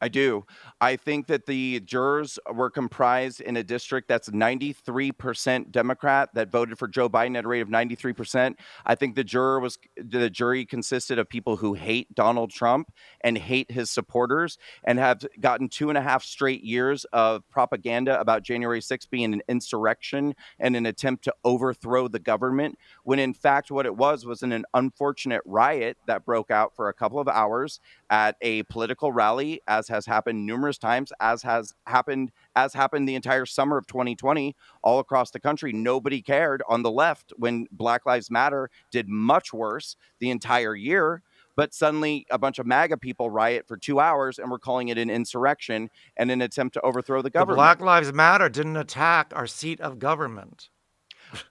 I 0.00 0.08
do. 0.08 0.46
I 0.80 0.96
think 0.96 1.26
that 1.26 1.44
the 1.44 1.80
jurors 1.80 2.38
were 2.50 2.70
comprised 2.70 3.42
in 3.42 3.58
a 3.58 3.62
district 3.62 4.08
that's 4.08 4.30
93% 4.30 5.70
Democrat 5.70 6.30
that 6.34 6.50
voted 6.50 6.78
for 6.78 6.88
Joe 6.88 7.10
Biden 7.10 7.36
at 7.36 7.44
a 7.44 7.48
rate 7.48 7.60
of 7.60 7.68
93%. 7.68 8.54
I 8.86 8.94
think 8.94 9.14
the 9.14 9.24
juror 9.24 9.60
was 9.60 9.78
the 9.96 10.30
jury 10.30 10.64
consisted 10.64 11.18
of 11.18 11.28
people 11.28 11.58
who 11.58 11.74
hate 11.74 12.14
Donald 12.14 12.50
Trump 12.50 12.90
and 13.20 13.36
hate 13.36 13.70
his 13.70 13.90
supporters 13.90 14.56
and 14.84 14.98
have 14.98 15.22
gotten 15.38 15.68
two 15.68 15.90
and 15.90 15.98
a 15.98 16.02
half 16.02 16.24
straight 16.24 16.64
years 16.64 17.04
of 17.12 17.48
propaganda 17.50 18.18
about 18.18 18.42
January 18.42 18.80
6th 18.80 19.10
being 19.10 19.34
an 19.34 19.42
insurrection 19.48 20.34
and 20.58 20.76
an 20.76 20.86
attempt 20.86 21.24
to 21.24 21.34
overthrow 21.44 22.08
the 22.08 22.18
government, 22.18 22.78
when 23.04 23.18
in 23.18 23.34
fact 23.34 23.70
what 23.70 23.84
it 23.84 23.96
was 23.96 24.24
was 24.24 24.42
an, 24.42 24.52
an 24.52 24.64
unfortunate 24.72 25.42
riot 25.44 25.98
that 26.06 26.24
broke 26.24 26.50
out 26.50 26.74
for 26.74 26.88
a 26.88 26.94
couple 26.94 27.20
of 27.20 27.28
hours 27.28 27.80
at 28.08 28.36
a 28.40 28.62
political 28.64 29.12
rally, 29.12 29.60
as 29.68 29.89
has 29.90 30.06
happened 30.06 30.46
numerous 30.46 30.78
times, 30.78 31.12
as 31.20 31.42
has 31.42 31.74
happened 31.86 32.32
as 32.56 32.72
happened 32.72 33.06
the 33.06 33.14
entire 33.14 33.44
summer 33.44 33.76
of 33.76 33.86
2020 33.86 34.56
all 34.82 34.98
across 34.98 35.30
the 35.30 35.38
country. 35.40 35.72
Nobody 35.74 36.22
cared 36.22 36.62
on 36.66 36.82
the 36.82 36.90
left 36.90 37.34
when 37.36 37.66
Black 37.70 38.06
Lives 38.06 38.30
Matter 38.30 38.70
did 38.90 39.08
much 39.08 39.52
worse 39.52 39.96
the 40.18 40.30
entire 40.30 40.74
year. 40.74 41.22
But 41.56 41.74
suddenly, 41.74 42.26
a 42.30 42.38
bunch 42.38 42.58
of 42.58 42.64
MAGA 42.64 42.96
people 42.96 43.28
riot 43.28 43.66
for 43.68 43.76
two 43.76 44.00
hours, 44.00 44.38
and 44.38 44.50
we're 44.50 44.58
calling 44.58 44.88
it 44.88 44.96
an 44.96 45.10
insurrection 45.10 45.90
and 46.16 46.30
an 46.30 46.40
attempt 46.40 46.72
to 46.74 46.80
overthrow 46.80 47.18
the 47.20 47.24
The 47.24 47.30
government. 47.30 47.56
Black 47.58 47.80
Lives 47.80 48.12
Matter 48.14 48.48
didn't 48.48 48.76
attack 48.78 49.32
our 49.36 49.46
seat 49.46 49.78
of 49.80 49.98
government. 49.98 50.70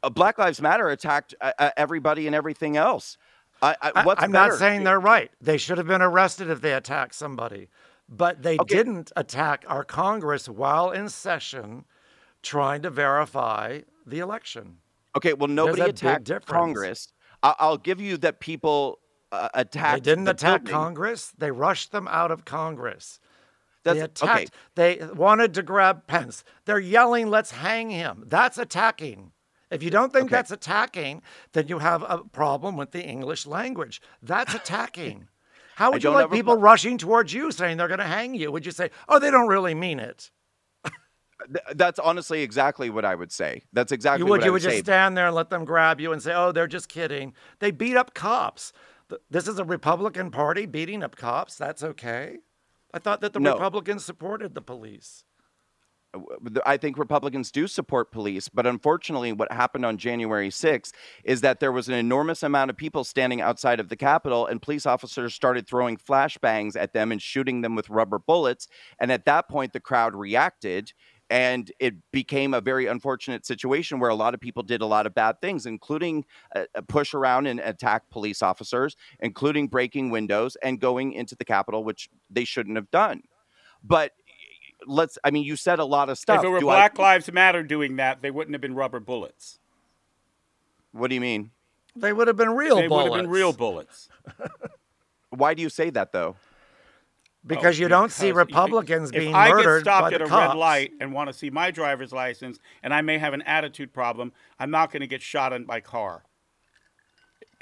Uh, 0.01 0.09
Black 0.09 0.39
Lives 0.39 0.61
Matter 0.61 0.89
attacked 0.89 1.35
uh, 1.41 1.51
uh, 1.59 1.69
everybody 1.77 2.25
and 2.25 2.35
everything 2.35 2.75
else. 2.75 3.17
I, 3.61 3.75
I, 3.81 3.91
I- 3.97 4.05
what's 4.05 4.23
I'm 4.23 4.31
better? 4.31 4.51
not 4.51 4.57
saying 4.59 4.83
they're 4.83 4.99
right. 4.99 5.29
They 5.41 5.57
should 5.57 5.77
have 5.77 5.87
been 5.87 6.01
arrested 6.01 6.49
if 6.49 6.61
they 6.61 6.73
attacked 6.73 7.13
somebody. 7.13 7.67
But 8.11 8.41
they 8.41 8.57
Okay. 8.57 8.75
didn't 8.75 9.11
attack 9.15 9.63
our 9.67 9.83
Congress 9.83 10.49
while 10.49 10.89
in 10.91 11.09
session 11.09 11.85
trying 12.41 12.81
to 12.81 12.89
verify 12.89 13.81
the 14.05 14.19
election. 14.19 14.77
Okay, 15.15 15.33
well, 15.33 15.47
nobody 15.47 15.81
attacked. 15.83 16.31
Congress. 16.45 17.11
I'll 17.43 17.77
give 17.77 18.01
you 18.01 18.17
that 18.17 18.39
people 18.39 18.99
uh, 19.31 19.49
attacked. 19.53 20.03
They 20.03 20.09
didn't 20.11 20.23
the 20.25 20.31
attack 20.31 20.63
building. 20.63 20.73
Congress. 20.73 21.31
They 21.37 21.51
rushed 21.51 21.91
them 21.91 22.07
out 22.07 22.31
of 22.31 22.45
Congress. 22.45 23.19
they 23.83 23.99
attacked. 23.99 24.23
okay. 24.23 24.45
They 24.75 25.05
wanted 25.13 25.53
to 25.53 25.63
grab 25.63 26.05
Pence. 26.07 26.43
They're 26.65 26.79
yelling, 26.79 27.29
"Let's 27.29 27.51
hang 27.51 27.91
him." 27.91 28.23
That's 28.27 28.57
attacking. 28.57 29.31
If 29.71 29.83
you 29.83 29.89
don't 29.91 30.11
think 30.11 30.25
Okay. 30.25 30.35
that's 30.35 30.51
attacking, 30.51 31.21
then 31.53 31.67
you 31.67 31.77
have 31.79 32.01
a 32.03 32.23
problem 32.23 32.75
with 32.75 32.91
the 32.91 33.03
English 33.03 33.45
language. 33.45 34.01
That's 34.21 34.53
attacking. 34.55 35.27
How 35.79 35.91
would 35.93 36.03
you 36.03 36.09
like 36.09 36.29
people 36.29 36.55
pro- 36.55 36.61
rushing 36.61 36.97
towards 36.97 37.33
you 37.33 37.51
saying 37.53 37.77
they're 37.77 37.87
going 37.87 37.99
to 38.01 38.05
hang 38.05 38.35
you? 38.35 38.51
Would 38.51 38.65
you 38.65 38.73
say, 38.73 38.89
"Oh, 39.07 39.17
they 39.17 39.31
don't 39.31 39.47
really 39.47 39.73
mean 39.73 39.97
it"? 39.99 40.29
That's 41.73 41.99
honestly 41.99 42.41
exactly 42.41 42.89
what 42.89 43.05
I 43.05 43.15
would 43.15 43.31
say. 43.31 43.63
That's 43.71 43.93
exactly 43.93 44.25
You 44.25 44.29
would 44.29 44.41
what 44.41 44.45
you 44.45 44.51
I 44.51 44.53
would 44.53 44.61
just 44.61 44.75
say. 44.75 44.81
stand 44.81 45.15
there 45.15 45.27
and 45.27 45.35
let 45.35 45.49
them 45.49 45.63
grab 45.63 46.01
you 46.01 46.11
and 46.11 46.21
say, 46.21 46.33
"Oh, 46.35 46.51
they're 46.51 46.67
just 46.67 46.89
kidding." 46.89 47.33
They 47.59 47.71
beat 47.71 47.95
up 47.95 48.13
cops. 48.13 48.73
This 49.31 49.47
is 49.47 49.57
a 49.57 49.63
Republican 49.63 50.31
Party 50.31 50.65
beating 50.65 51.01
up 51.01 51.15
cops. 51.15 51.55
That's 51.55 51.81
okay. 51.81 52.39
I 52.93 52.99
thought 52.99 53.21
that 53.21 53.31
the 53.31 53.39
No. 53.39 53.53
Republicans 53.53 54.03
supported 54.03 54.55
the 54.55 54.61
police. 54.61 55.23
I 56.65 56.77
think 56.77 56.97
Republicans 56.97 57.51
do 57.51 57.67
support 57.67 58.11
police, 58.11 58.49
but 58.49 58.65
unfortunately, 58.65 59.31
what 59.31 59.51
happened 59.51 59.85
on 59.85 59.97
January 59.97 60.49
6th 60.49 60.91
is 61.23 61.41
that 61.41 61.59
there 61.59 61.71
was 61.71 61.87
an 61.87 61.93
enormous 61.93 62.41
amount 62.41 62.71
of 62.71 62.77
people 62.77 63.03
standing 63.03 63.41
outside 63.41 63.79
of 63.79 63.89
the 63.89 63.95
Capitol, 63.95 64.47
and 64.47 64.61
police 64.61 64.85
officers 64.85 65.35
started 65.35 65.67
throwing 65.67 65.97
flashbangs 65.97 66.75
at 66.75 66.93
them 66.93 67.11
and 67.11 67.21
shooting 67.21 67.61
them 67.61 67.75
with 67.75 67.89
rubber 67.89 68.17
bullets. 68.17 68.67
And 68.99 69.11
at 69.11 69.25
that 69.25 69.47
point, 69.49 69.73
the 69.73 69.79
crowd 69.79 70.15
reacted, 70.15 70.93
and 71.29 71.71
it 71.79 71.93
became 72.11 72.55
a 72.55 72.61
very 72.61 72.87
unfortunate 72.87 73.45
situation 73.45 73.99
where 73.99 74.09
a 74.09 74.15
lot 74.15 74.33
of 74.33 74.39
people 74.39 74.63
did 74.63 74.81
a 74.81 74.87
lot 74.87 75.05
of 75.05 75.13
bad 75.13 75.39
things, 75.41 75.67
including 75.67 76.25
uh, 76.55 76.63
uh, 76.73 76.81
push 76.81 77.13
around 77.13 77.45
and 77.45 77.59
attack 77.59 78.09
police 78.09 78.41
officers, 78.41 78.95
including 79.19 79.67
breaking 79.67 80.09
windows 80.09 80.57
and 80.63 80.79
going 80.79 81.13
into 81.13 81.35
the 81.35 81.45
Capitol, 81.45 81.83
which 81.83 82.09
they 82.31 82.45
shouldn't 82.45 82.77
have 82.77 82.89
done. 82.89 83.21
But 83.83 84.13
let's 84.87 85.17
i 85.23 85.31
mean 85.31 85.43
you 85.43 85.55
said 85.55 85.79
a 85.79 85.85
lot 85.85 86.09
of 86.09 86.17
stuff 86.17 86.39
If 86.39 86.45
it 86.45 86.49
were 86.49 86.59
Do 86.59 86.69
I- 86.69 86.75
Black 86.75 86.97
Lives 86.99 87.31
Matter 87.31 87.63
doing 87.63 87.97
that, 87.97 88.21
they 88.21 88.31
wouldn't 88.31 88.53
have 88.53 88.61
been 88.61 88.75
rubber 88.75 88.99
bullets. 88.99 89.59
what 90.91 91.09
do 91.09 91.15
you 91.15 91.21
mean 91.21 91.51
They 91.95 92.13
would 92.13 92.27
have 92.27 92.37
been 92.37 92.51
real 92.51 92.77
they 92.77 92.87
bullets. 92.87 93.09
would 93.09 93.17
have 93.17 93.23
been 93.25 93.31
real 93.31 93.53
bullets. 93.53 94.09
why 95.29 95.53
do 95.53 95.61
you 95.61 95.69
say 95.69 95.89
that 95.91 96.11
though 96.11 96.35
because 97.45 97.79
Oh, 97.79 97.81
you 97.83 97.87
don't 97.87 98.11
see 98.11 98.27
because 98.31 98.37
Republicans 98.47 99.09
if 99.11 99.15
being 99.19 99.33
I 99.33 99.49
murdered 99.49 99.85
get 99.85 99.91
stopped 99.91 100.01
by 100.09 100.13
at 100.13 100.19
the 100.19 100.25
a 100.25 100.27
cops. 100.27 100.49
red 100.53 100.57
light 100.59 100.91
and 100.99 101.13
want 101.13 101.29
to 101.29 101.33
see 101.33 101.49
my 101.49 101.71
driver's 101.71 102.11
license, 102.11 102.59
and 102.83 102.93
I 102.93 102.99
may 103.01 103.17
have 103.17 103.33
an 103.33 103.41
attitude 103.43 103.93
problem, 103.93 104.33
I'm 104.59 104.69
not 104.71 104.91
going 104.91 104.99
to 105.01 105.07
get 105.07 105.21
shot 105.21 105.53
in 105.53 105.65
my 105.65 105.79
car. 105.79 106.23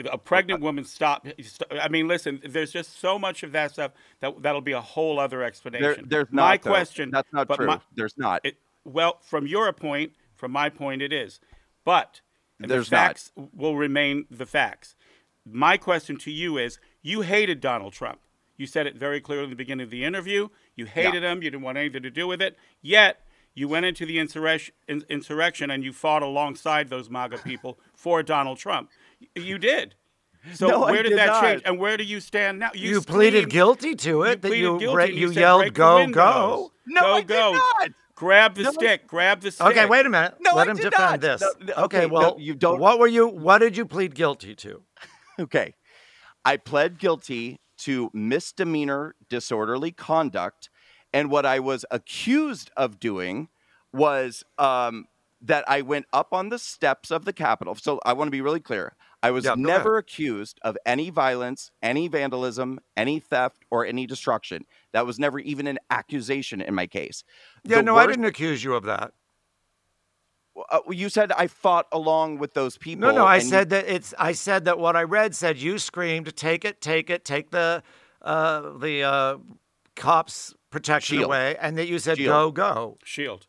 A 0.06 0.18
pregnant 0.18 0.62
uh, 0.62 0.66
woman 0.66 0.84
stop. 0.84 1.28
I 1.72 1.88
mean, 1.88 2.08
listen. 2.08 2.39
There's 2.48 2.72
just 2.72 3.00
so 3.00 3.18
much 3.18 3.41
of 3.41 3.52
that 3.54 3.72
stuff 3.72 3.93
that 4.20 4.41
that'll 4.43 4.62
be 4.62 4.74
a 4.74 4.82
whole 4.82 5.20
other 5.20 5.41
explanation. 5.41 6.06
There, 6.08 6.24
there's 6.24 6.34
not. 6.34 6.43
my 6.43 6.58
though. 6.58 6.70
question. 6.70 7.10
That's 7.12 7.34
not 7.34 7.48
but 7.48 7.56
true. 7.56 7.68
my- 7.68 7.82
there's 7.95 8.18
not. 8.18 8.41
it, 8.43 8.58
well, 8.86 9.18
from 9.22 9.48
your 9.48 9.74
point, 9.74 10.14
from 10.36 10.52
my 10.52 10.70
point, 10.70 11.02
it 11.02 11.12
is. 11.12 11.39
But 11.84 12.22
There's 12.60 12.89
the 12.89 12.95
not. 12.95 13.08
facts 13.08 13.32
will 13.36 13.76
remain 13.76 14.26
the 14.30 14.45
facts. 14.45 14.95
My 15.45 15.78
question 15.78 16.18
to 16.20 16.32
you 16.32 16.58
is: 16.58 16.80
You 17.02 17.22
hated 17.22 17.60
Donald 17.60 17.93
Trump. 17.93 18.20
You 18.56 18.68
said 18.68 18.88
it 18.88 18.95
very 18.95 19.22
clearly 19.22 19.45
in 19.45 19.50
the 19.50 19.56
beginning 19.56 19.84
of 19.84 19.89
the 19.89 20.04
interview. 20.04 20.50
You 20.76 20.86
hated 20.86 21.24
him. 21.24 21.41
You 21.41 21.52
didn't 21.52 21.64
want 21.64 21.78
anything 21.78 22.04
to 22.04 22.12
do 22.12 22.28
with 22.28 22.41
it. 22.41 22.58
Yet 22.82 23.22
you 23.58 23.68
went 23.68 23.88
into 23.88 24.06
the 24.06 24.20
insurrection, 24.20 24.74
insurrection 24.88 25.72
and 25.72 25.84
you 25.84 25.91
fought 25.91 26.22
alongside 26.22 26.89
those 26.89 27.10
MAGA 27.10 27.39
people 27.39 27.80
for 27.95 28.22
Donald 28.22 28.60
Trump. 28.60 28.91
Y- 29.22 29.28
You 29.36 29.57
did. 29.57 29.95
So 30.53 30.68
No, 30.68 30.84
I 30.84 30.91
where 30.91 31.03
did, 31.03 31.09
did 31.09 31.18
that 31.18 31.26
not. 31.28 31.43
change? 31.43 31.61
And 31.65 31.78
where 31.80 31.97
do 31.97 32.03
you 32.05 32.20
stand 32.22 32.59
now? 32.59 32.72
You, 32.74 33.01
pleaded 33.01 33.39
screamed- 33.39 33.51
guilty 33.51 33.95
to 33.95 34.24
it. 34.24 34.41
that 34.43 34.55
you 34.55 34.80
guilty 34.80 34.95
ra- 34.95 35.03
and 35.05 35.13
you 35.15 35.28
said, 35.34 35.39
yelled 35.41 35.61
"Break 35.61 35.74
go 35.74 36.07
go. 36.07 36.72
No, 36.86 37.01
go 37.01 37.13
I 37.13 37.20
did 37.22 37.28
go. 37.28 37.51
not. 37.53 37.89
Grab 38.15 38.55
the 38.55 38.63
No, 38.63 38.70
I- 38.70 38.74
stick. 38.74 39.07
Grab 39.07 39.41
the 39.41 39.51
stick. 39.51 39.68
Okay, 39.68 39.86
wait 39.86 40.05
a 40.05 40.09
minute. 40.09 40.36
No, 40.39 40.55
Let 40.55 40.68
I 40.68 40.72
him 40.72 40.78
did 40.78 40.84
defend 40.91 41.11
not. 41.11 41.22
this. 41.22 41.41
No, 41.41 41.47
no, 41.59 41.74
okay, 41.74 41.82
okay, 41.84 42.07
no, 42.07 42.13
well, 42.13 42.36
you 42.39 42.55
don't- 42.55 42.80
What 42.80 42.97
were 42.99 43.07
you? 43.07 43.28
What 43.28 43.57
did 43.59 43.76
you 43.78 43.86
plead 43.86 44.15
guilty 44.15 44.55
to? 44.55 44.84
Okay. 45.39 45.76
I 46.45 46.57
pled 46.57 46.97
guilty 46.97 47.59
to 47.80 48.09
misdemeanor 48.13 49.13
disorderly 49.30 49.91
conduct. 49.91 50.70
And 51.13 51.30
what 51.30 51.45
I 51.45 51.59
was 51.59 51.86
accused 51.91 52.72
of 52.76 52.99
doing 52.99 53.49
was 53.93 54.43
um, 54.57 55.05
that 55.41 55.63
I 55.68 55.82
went 55.82 56.05
up 56.11 56.34
on 56.34 56.49
the 56.49 56.57
steps 56.57 57.11
of 57.11 57.26
the 57.26 57.34
Capitol. 57.34 57.76
So 57.76 57.99
I 58.05 58.13
want 58.13 58.28
to 58.28 58.32
be 58.32 58.41
really 58.41 58.59
clear. 58.59 58.95
I 59.24 59.32
was 59.32 59.45
Yeah, 59.45 59.55
go 59.55 59.61
never 59.61 59.97
accused 59.97 60.59
of 60.61 60.78
any 60.86 61.09
violence, 61.09 61.72
any 61.82 62.07
vandalism, 62.07 62.80
any 62.95 63.20
theft, 63.20 63.65
or 63.72 63.86
any 63.86 64.05
destruction. 64.05 64.65
That 64.93 65.05
was 65.05 65.18
never 65.18 65.39
even 65.39 65.65
an 65.68 65.80
accusation 65.89 66.61
in 66.61 66.76
my 66.76 66.86
case. 66.88 67.24
Yeah, 67.63 67.78
The 67.78 67.84
no, 67.84 67.97
I 67.97 68.05
didn't 68.05 68.26
accuse 68.26 68.63
you 68.63 68.76
of 68.76 68.84
that. 68.84 69.13
Uh, 70.72 70.80
you 70.89 71.09
said 71.09 71.32
I 71.34 71.47
fought 71.47 71.88
along 71.91 72.39
with 72.39 72.53
those 72.53 72.78
people. 72.78 73.07
No, 73.07 73.15
no, 73.15 73.26
I 73.26 73.36
and 73.36 73.43
you- 73.43 73.49
said 73.49 73.70
that 73.70 73.88
it's. 73.88 74.13
I 74.18 74.32
said 74.32 74.65
that 74.65 74.80
what 74.80 74.95
I 74.95 75.03
read 75.03 75.36
said 75.36 75.57
you 75.57 75.78
screamed, 75.78 76.36
"Take 76.36 76.65
it, 76.65 76.82
take 76.82 77.09
it, 77.11 77.24
take 77.24 77.51
the 77.51 77.84
uh, 78.24 78.78
the 78.78 79.03
uh, 79.03 79.38
cops' 79.95 80.55
protection 80.72 81.18
Shield. 81.18 81.26
away," 81.26 81.55
and 81.61 81.78
that 81.78 81.88
you 81.88 81.99
said, 81.99 82.18
Shield. 82.18 82.28
"Go, 82.30 82.51
go." 82.51 82.97
Shield. 83.03 83.45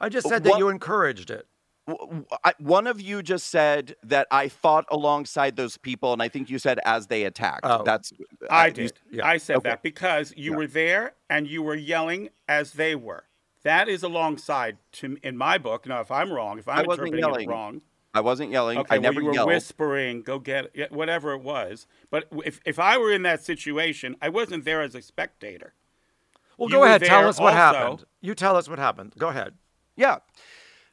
I 0.00 0.08
just 0.08 0.26
said 0.26 0.42
that 0.44 0.58
you 0.58 0.68
encouraged 0.70 1.30
it. 1.30 1.46
I- 2.44 2.54
one 2.58 2.86
of 2.86 3.00
you 3.00 3.22
just 3.22 3.48
said 3.48 3.96
that 4.04 4.28
I 4.30 4.48
fought 4.48 4.84
alongside 4.90 5.56
those 5.56 5.76
people, 5.76 6.12
and 6.12 6.22
I 6.22 6.28
think 6.28 6.48
you 6.48 6.58
said 6.58 6.78
as 6.84 7.08
they 7.08 7.24
attacked. 7.24 7.60
Oh. 7.64 7.82
That's 7.82 8.12
uh, 8.42 8.46
I 8.50 8.66
you- 8.68 8.72
did. 8.72 8.92
yeah, 9.10 9.26
I 9.26 9.36
said 9.38 9.56
okay. 9.56 9.70
that 9.70 9.82
because 9.82 10.32
you 10.36 10.52
Yeah. 10.52 10.56
were 10.58 10.66
there 10.66 11.14
and 11.28 11.48
you 11.48 11.62
were 11.62 11.74
yelling 11.74 12.28
as 12.48 12.72
they 12.74 12.94
were. 12.94 13.24
That 13.64 13.88
is 13.88 14.02
alongside 14.02 14.78
to 14.92 15.16
in 15.22 15.36
my 15.36 15.58
book. 15.58 15.86
Now, 15.86 16.00
if 16.00 16.10
I'm 16.10 16.32
wrong, 16.32 16.58
if 16.58 16.68
I'm 16.68 16.86
wasn't 16.86 17.08
interpreting 17.08 17.18
yelling. 17.18 17.48
it 17.48 17.52
wrong, 17.52 17.82
I 18.14 18.20
wasn't 18.20 18.50
yelling. 18.50 18.78
okay, 18.78 18.96
I 18.96 18.98
never 18.98 19.14
well, 19.16 19.22
you 19.22 19.28
were 19.28 19.34
yelled. 19.34 19.48
whispering, 19.48 20.22
"Go 20.22 20.38
get 20.38 20.70
it," 20.74 20.92
whatever 20.92 21.32
it 21.32 21.42
was. 21.42 21.86
But 22.10 22.26
if 22.44 22.60
if 22.64 22.78
I 22.78 22.98
were 22.98 23.12
in 23.12 23.22
that 23.22 23.42
situation, 23.42 24.16
I 24.20 24.28
wasn't 24.28 24.64
there 24.64 24.82
as 24.82 24.94
a 24.94 25.02
spectator. 25.02 25.74
Well, 26.58 26.68
You 26.68 26.76
go 26.76 26.84
ahead. 26.84 27.02
Tell 27.02 27.26
us 27.28 27.40
what 27.40 27.54
also. 27.54 27.78
happened. 27.78 28.04
You 28.20 28.34
tell 28.34 28.56
us 28.56 28.68
what 28.68 28.78
happened. 28.78 29.14
Go 29.18 29.28
ahead. 29.28 29.54
Yeah. 29.96 30.18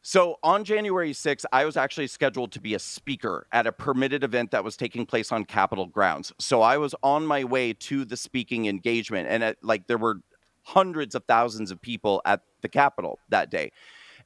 So 0.02 0.38
on 0.43 0.64
January 0.64 1.12
6th, 1.12 1.43
I 1.52 1.66
was 1.66 1.76
actually 1.76 2.08
scheduled 2.08 2.54
to 2.54 2.62
be 2.62 2.74
a 2.74 2.80
speaker 2.80 3.47
at 3.52 3.68
a 3.68 3.72
permitted 3.72 4.24
event 4.24 4.52
that 4.52 4.64
was 4.64 4.78
taking 4.78 5.06
place 5.06 5.32
on 5.32 5.43
Capitol 5.43 5.88
grounds. 5.88 6.32
So 6.39 6.62
I 6.62 6.78
was 6.78 6.95
on 7.04 7.26
my 7.26 7.43
way 7.43 7.74
to 7.74 8.06
the 8.06 8.16
speaking 8.16 8.68
engagement, 8.68 9.28
and 9.30 9.56
like 9.62 9.88
there 9.88 9.97
were 9.97 10.22
hundreds 10.64 11.16
of 11.16 11.26
thousands 11.26 11.70
of 11.70 11.82
people 11.82 12.22
at 12.26 12.41
the 12.62 12.70
Capitol 12.70 13.20
that 13.30 13.52
day. 13.52 13.72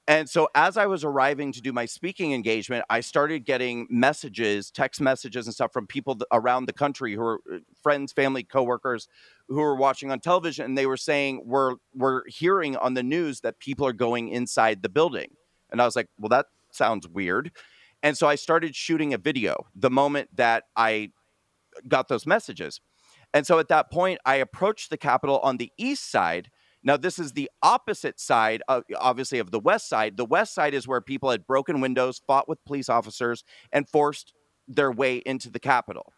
And 0.07 0.29
so 0.29 0.49
as 0.53 0.75
I 0.75 0.85
was 0.85 1.05
arriving 1.05 1.53
to 1.53 1.61
do 1.61 1.71
my 1.71 1.85
speaking 1.85 2.33
engagement, 2.33 2.83
I 2.89 2.99
started 2.99 3.45
getting 3.45 3.87
messages, 3.89 4.69
text 4.69 4.99
messages 4.99 5.47
and 5.47 5.53
stuff 5.53 5.71
from 5.71 5.87
people 5.87 6.17
around 6.31 6.65
the 6.65 6.73
country 6.73 7.15
who 7.15 7.21
are 7.21 7.39
uh, 7.51 7.59
friends, 7.81 8.11
family, 8.11 8.43
coworkers 8.43 9.07
who 9.47 9.61
were 9.61 9.77
watching 9.77 10.11
on 10.11 10.19
television 10.19 10.65
and 10.65 10.77
they 10.77 10.85
were 10.85 10.97
saying 10.97 11.41
we're 11.45 11.75
we're 11.95 12.27
hearing 12.27 12.75
on 12.75 12.95
the 12.95 13.03
news 13.03 13.39
that 13.41 13.59
people 13.59 13.87
are 13.87 13.93
going 13.93 14.27
inside 14.27 14.83
the 14.83 14.89
building. 14.89 15.29
And 15.73 15.81
I 15.81 15.85
was 15.85 15.97
like, 15.97 16.07
"Well, 16.17 16.29
that 16.29 16.45
sounds 16.71 17.05
weird." 17.07 17.51
And 18.01 18.17
so 18.17 18.27
I 18.27 18.35
started 18.35 18.75
shooting 18.75 19.13
a 19.13 19.17
video 19.17 19.67
the 19.75 19.89
moment 19.89 20.29
that 20.35 20.63
I 20.77 21.11
got 21.87 22.07
those 22.07 22.25
messages. 22.25 22.79
And 23.33 23.47
so 23.47 23.59
at 23.59 23.67
that 23.69 23.91
point, 23.91 24.19
I 24.25 24.35
approached 24.35 24.89
the 24.89 24.97
Capitol 24.97 25.39
on 25.39 25.57
the 25.57 25.71
east 25.77 26.11
side. 26.11 26.51
Now, 26.83 26.97
this 26.97 27.17
is 27.17 27.31
the 27.31 27.49
opposite 27.61 28.19
side, 28.19 28.61
of, 28.67 28.83
obviously, 28.99 29.39
of 29.39 29.51
the 29.51 29.59
west 29.59 29.87
side. 29.87 30.17
The 30.17 30.25
west 30.25 30.53
side 30.53 30.73
is 30.73 30.87
where 30.87 31.01
people 31.01 31.31
had 31.31 31.47
broken 31.47 31.81
windows, 31.81 32.21
fought 32.27 32.47
with 32.47 32.63
police 32.65 32.89
officers, 32.89 33.43
and 33.71 33.89
forced 33.89 34.33
their 34.67 34.91
way 34.91 35.17
into 35.25 35.49
the 35.49 35.59
Capitol. 35.59 36.13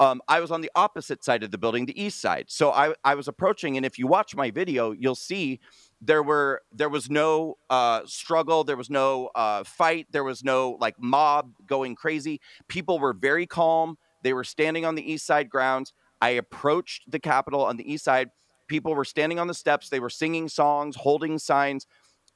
Um, 0.00 0.20
I 0.28 0.40
was 0.40 0.50
on 0.50 0.62
the 0.62 0.70
opposite 0.74 1.22
side 1.22 1.42
of 1.42 1.50
the 1.50 1.58
building, 1.58 1.86
the 1.86 2.02
east 2.02 2.20
side. 2.20 2.46
So 2.48 2.72
I, 2.72 2.94
I 3.04 3.14
was 3.14 3.28
approaching, 3.28 3.76
and 3.76 3.86
if 3.86 3.98
you 3.98 4.06
watch 4.06 4.34
my 4.34 4.50
video, 4.50 4.90
you'll 4.90 5.14
see 5.14 5.60
there 6.00 6.22
were 6.22 6.62
there 6.72 6.88
was 6.88 7.10
no 7.10 7.56
uh, 7.68 8.02
struggle, 8.06 8.64
there 8.64 8.76
was 8.76 8.90
no 8.90 9.30
uh, 9.34 9.64
fight, 9.64 10.06
there 10.10 10.24
was 10.24 10.42
no 10.42 10.76
like 10.80 10.96
mob 10.98 11.52
going 11.66 11.94
crazy. 11.94 12.40
People 12.68 12.98
were 12.98 13.12
very 13.12 13.46
calm. 13.46 13.98
They 14.22 14.32
were 14.32 14.44
standing 14.44 14.84
on 14.84 14.94
the 14.94 15.12
east 15.12 15.26
side 15.26 15.48
grounds. 15.50 15.92
I 16.20 16.30
approached 16.30 17.10
the 17.10 17.18
Capitol 17.18 17.64
on 17.64 17.76
the 17.76 17.90
east 17.90 18.04
side. 18.04 18.30
People 18.68 18.94
were 18.94 19.04
standing 19.04 19.38
on 19.38 19.46
the 19.46 19.54
steps. 19.54 19.88
They 19.88 20.00
were 20.00 20.10
singing 20.10 20.48
songs, 20.48 20.96
holding 20.96 21.38
signs. 21.38 21.86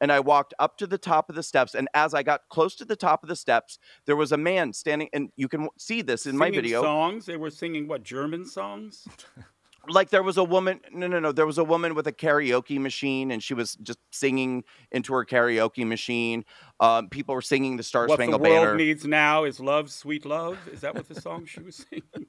And 0.01 0.11
I 0.11 0.21
walked 0.21 0.55
up 0.59 0.77
to 0.79 0.87
the 0.87 0.99
top 0.99 1.29
of 1.29 1.37
the 1.37 1.43
steps. 1.43 1.75
And 1.75 1.89
as 1.95 2.15
I 2.15 2.23
got 2.23 2.41
close 2.51 2.75
to 2.77 2.85
the 2.85 2.97
top 2.97 3.23
of 3.23 3.29
the 3.29 3.37
steps, 3.37 3.79
there 4.07 4.17
was 4.17 4.33
a 4.33 4.37
man 4.37 4.73
standing. 4.73 5.09
And 5.13 5.31
you 5.37 5.49
can 5.49 5.69
see 5.79 6.03
this 6.03 6.27
in 6.27 6.37
my 6.37 6.47
Singing 6.47 6.63
video. 6.63 6.83
songs. 6.83 7.27
They 7.27 7.37
were 7.37 7.51
singing 7.51 7.87
what 7.87 8.03
German 8.03 8.45
songs? 8.47 9.07
Like 9.89 10.11
there 10.11 10.23
was 10.23 10.37
a 10.37 10.45
woman. 10.45 10.81
No, 10.93 11.07
no, 11.07 11.21
no. 11.21 11.33
There 11.33 11.47
was 11.47 11.59
a 11.59 11.65
woman 11.65 11.95
with 11.95 12.07
a 12.07 12.13
karaoke 12.13 12.79
machine, 12.79 13.31
and 13.31 13.43
she 13.43 13.55
was 13.55 13.75
just 13.77 13.99
singing 14.11 14.65
into 14.91 15.13
her 15.15 15.25
karaoke 15.25 15.87
machine. 15.87 16.45
Um, 16.81 17.09
people 17.09 17.35
were 17.35 17.43
singing 17.43 17.77
the 17.77 17.83
Star 17.83 18.07
what 18.07 18.19
the 18.19 18.31
world 18.31 18.43
Banner. 18.43 18.77
needs 18.77 19.05
now 19.05 19.45
is 19.45 19.61
love, 19.61 19.91
sweet 19.91 20.25
love. 20.25 20.59
Is 20.73 20.81
that 20.81 20.95
what 20.95 21.09
the 21.09 21.21
song 21.21 21.47
she 21.47 21.61
was 21.61 21.87
singing? 21.91 22.27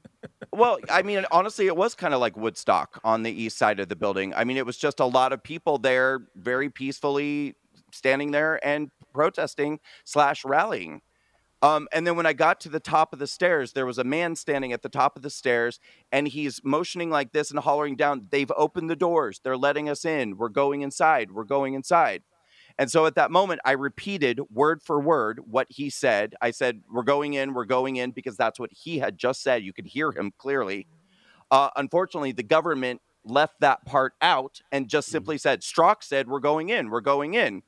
Well, 0.51 0.79
I 0.89 1.01
mean, 1.01 1.25
honestly, 1.31 1.67
it 1.67 1.75
was 1.75 1.95
kind 1.95 2.13
of 2.13 2.19
like 2.19 2.37
Woodstock 2.37 2.99
on 3.03 3.23
the 3.23 3.31
east 3.31 3.57
side 3.57 3.79
of 3.79 3.89
the 3.89 3.95
building. 3.95 4.33
I 4.33 4.43
mean, 4.45 4.57
it 4.57 4.65
was 4.65 4.77
just 4.77 4.99
a 4.99 5.05
lot 5.05 5.33
of 5.33 5.43
people 5.43 5.77
there, 5.77 6.27
very 6.35 6.69
peacefully 6.69 7.55
standing 7.91 8.31
there 8.31 8.65
and 8.65 8.89
protesting 9.13 9.79
slash 10.05 10.45
rallying. 10.45 11.01
Um, 11.65 11.87
and 11.91 12.05
then 12.05 12.15
when 12.15 12.25
I 12.27 12.33
got 12.33 12.59
to 12.61 12.69
the 12.69 12.79
top 12.79 13.11
of 13.11 13.19
the 13.19 13.27
stairs, 13.27 13.73
there 13.73 13.85
was 13.87 13.97
a 13.97 14.03
man 14.03 14.35
standing 14.35 14.71
at 14.71 14.83
the 14.83 14.89
top 14.89 15.15
of 15.15 15.23
the 15.23 15.29
stairs, 15.29 15.79
and 16.11 16.27
he's 16.27 16.61
motioning 16.63 17.09
like 17.09 17.31
this 17.31 17.49
and 17.49 17.59
hollering 17.59 17.95
down, 17.95 18.27
"They've 18.29 18.51
opened 18.55 18.89
the 18.89 18.95
doors. 18.95 19.39
They're 19.43 19.57
letting 19.57 19.89
us 19.89 20.05
in. 20.05 20.37
We're 20.37 20.49
going 20.49 20.81
inside. 20.81 21.31
We're 21.31 21.43
going 21.43 21.73
inside." 21.73 22.21
And 22.77 22.91
so 22.91 23.05
at 23.05 23.15
that 23.15 23.31
moment, 23.31 23.61
I 23.63 23.71
repeated 23.71 24.41
word 24.51 24.81
for 24.81 24.99
word 24.99 25.39
what 25.45 25.67
he 25.69 25.89
said. 25.89 26.35
I 26.41 26.51
said, 26.51 26.81
We're 26.91 27.03
going 27.03 27.33
in, 27.33 27.53
we're 27.53 27.65
going 27.65 27.95
in, 27.95 28.11
because 28.11 28.35
that's 28.35 28.59
what 28.59 28.71
he 28.73 28.99
had 28.99 29.17
just 29.17 29.41
said. 29.41 29.63
You 29.63 29.73
could 29.73 29.87
hear 29.87 30.11
him 30.11 30.33
clearly. 30.37 30.87
Uh, 31.49 31.69
unfortunately, 31.75 32.33
the 32.33 32.43
government 32.43 33.01
left 33.23 33.61
that 33.61 33.85
part 33.85 34.13
out 34.21 34.61
and 34.71 34.87
just 34.89 35.07
simply 35.07 35.37
said, 35.37 35.61
Straka 35.61 36.03
said, 36.03 36.27
We're 36.27 36.39
going 36.39 36.69
in, 36.69 36.89
we're 36.89 37.01
going 37.01 37.33
in. 37.33 37.63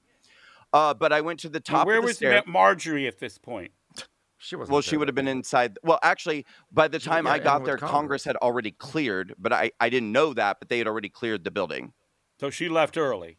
Uh, 0.74 0.94
but 0.94 1.14
I 1.14 1.22
went 1.22 1.40
to 1.40 1.50
the 1.50 1.62
top 1.62 1.88
where 1.88 1.98
of 1.98 2.04
the 2.04 2.08
was 2.08 2.18
stairs. 2.18 2.44
Ma- 2.46 2.52
Marjorie 2.52 3.08
at 3.08 3.20
this 3.20 3.38
point? 3.38 3.72
She 4.38 4.56
was. 4.56 4.70
Well, 4.70 4.82
she 4.82 4.98
would 4.98 5.08
have 5.08 5.16
been 5.16 5.28
inside. 5.28 5.80
Well, 5.84 6.00
actually, 6.04 6.46
by 6.72 6.88
the 6.88 7.00
time 7.00 7.26
yeah, 7.26 7.34
I 7.34 7.40
got 7.40 7.66
there, 7.66 7.78
Congress. 7.78 7.92
Congress 7.92 8.24
had 8.24 8.36
already 8.38 8.72
cleared, 8.72 9.34
but 9.38 9.52
I, 9.52 9.72
I 9.80 9.90
didn't 9.90 10.12
know 10.12 10.34
that, 10.34 10.58
but 10.60 10.70
they 10.70 10.78
had 10.78 10.88
already 10.88 11.10
cleared 11.10 11.44
the 11.44 11.52
building. 11.52 11.94
So 12.40 12.50
she 12.50 12.70
left 12.70 12.98
early. 12.98 13.38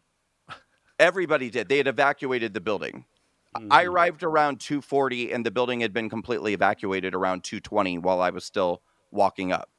Everybody 0.99 1.51
did. 1.51 1.68
They 1.68 1.78
had 1.78 1.86
evacuated 1.86 2.55
the 2.55 2.61
building. 2.61 3.05
I 3.55 3.61
mm-hmm. 3.61 3.90
arrived 3.90 4.22
around 4.22 4.61
240 4.61 5.32
and 5.32 5.46
the 5.46 5.51
building 5.51 5.80
had 5.80 5.92
been 5.92 6.11
completely 6.11 6.53
evacuated 6.53 7.14
around 7.14 7.44
220 7.44 7.99
while 7.99 8.20
I 8.20 8.30
was 8.30 8.44
still 8.44 8.82
walking 9.11 9.53
up. 9.53 9.70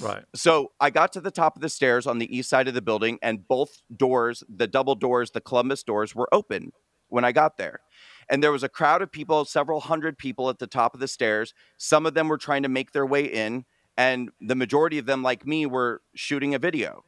Right. 0.00 0.24
So 0.34 0.72
I 0.80 0.90
got 0.90 1.12
to 1.12 1.20
the 1.20 1.30
top 1.30 1.56
of 1.56 1.62
the 1.62 1.68
stairs 1.68 2.06
on 2.06 2.18
the 2.18 2.36
east 2.36 2.48
side 2.48 2.66
of 2.66 2.74
the 2.74 2.82
building 2.82 3.18
and 3.22 3.46
both 3.46 3.82
doors, 3.94 4.42
the 4.48 4.66
double 4.66 4.94
doors, 4.94 5.32
the 5.32 5.40
Columbus 5.40 5.82
doors 5.82 6.14
were 6.14 6.28
open 6.32 6.72
when 7.08 7.24
I 7.24 7.32
got 7.32 7.58
there. 7.58 7.80
And 8.28 8.42
there 8.42 8.52
was 8.52 8.62
a 8.62 8.68
crowd 8.68 9.02
of 9.02 9.12
people, 9.12 9.44
several 9.44 9.80
hundred 9.80 10.18
people 10.18 10.48
at 10.48 10.58
the 10.58 10.66
top 10.66 10.94
of 10.94 11.00
the 11.00 11.08
stairs. 11.08 11.54
Some 11.76 12.06
of 12.06 12.14
them 12.14 12.28
were 12.28 12.38
trying 12.38 12.62
to 12.62 12.68
make 12.68 12.92
their 12.92 13.06
way 13.06 13.24
in 13.24 13.64
and 13.96 14.30
the 14.40 14.54
majority 14.54 14.98
of 14.98 15.06
them 15.06 15.22
like 15.22 15.46
me 15.46 15.66
were 15.66 16.02
shooting 16.14 16.54
a 16.54 16.58
video. 16.58 17.04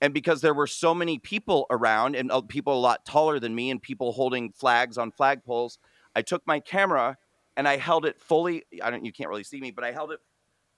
And 0.00 0.14
because 0.14 0.40
there 0.40 0.54
were 0.54 0.68
so 0.68 0.94
many 0.94 1.18
people 1.18 1.66
around 1.70 2.14
and 2.14 2.30
uh, 2.30 2.40
people 2.42 2.74
a 2.74 2.78
lot 2.78 3.04
taller 3.04 3.40
than 3.40 3.54
me 3.54 3.70
and 3.70 3.82
people 3.82 4.12
holding 4.12 4.52
flags 4.52 4.96
on 4.96 5.10
flagpoles, 5.10 5.78
I 6.14 6.22
took 6.22 6.46
my 6.46 6.60
camera 6.60 7.16
and 7.56 7.66
I 7.66 7.78
held 7.78 8.06
it 8.06 8.20
fully. 8.20 8.62
I 8.80 8.90
don't, 8.90 9.04
you 9.04 9.12
can't 9.12 9.28
really 9.28 9.42
see 9.42 9.60
me, 9.60 9.72
but 9.72 9.82
I 9.82 9.90
held 9.90 10.12
it 10.12 10.20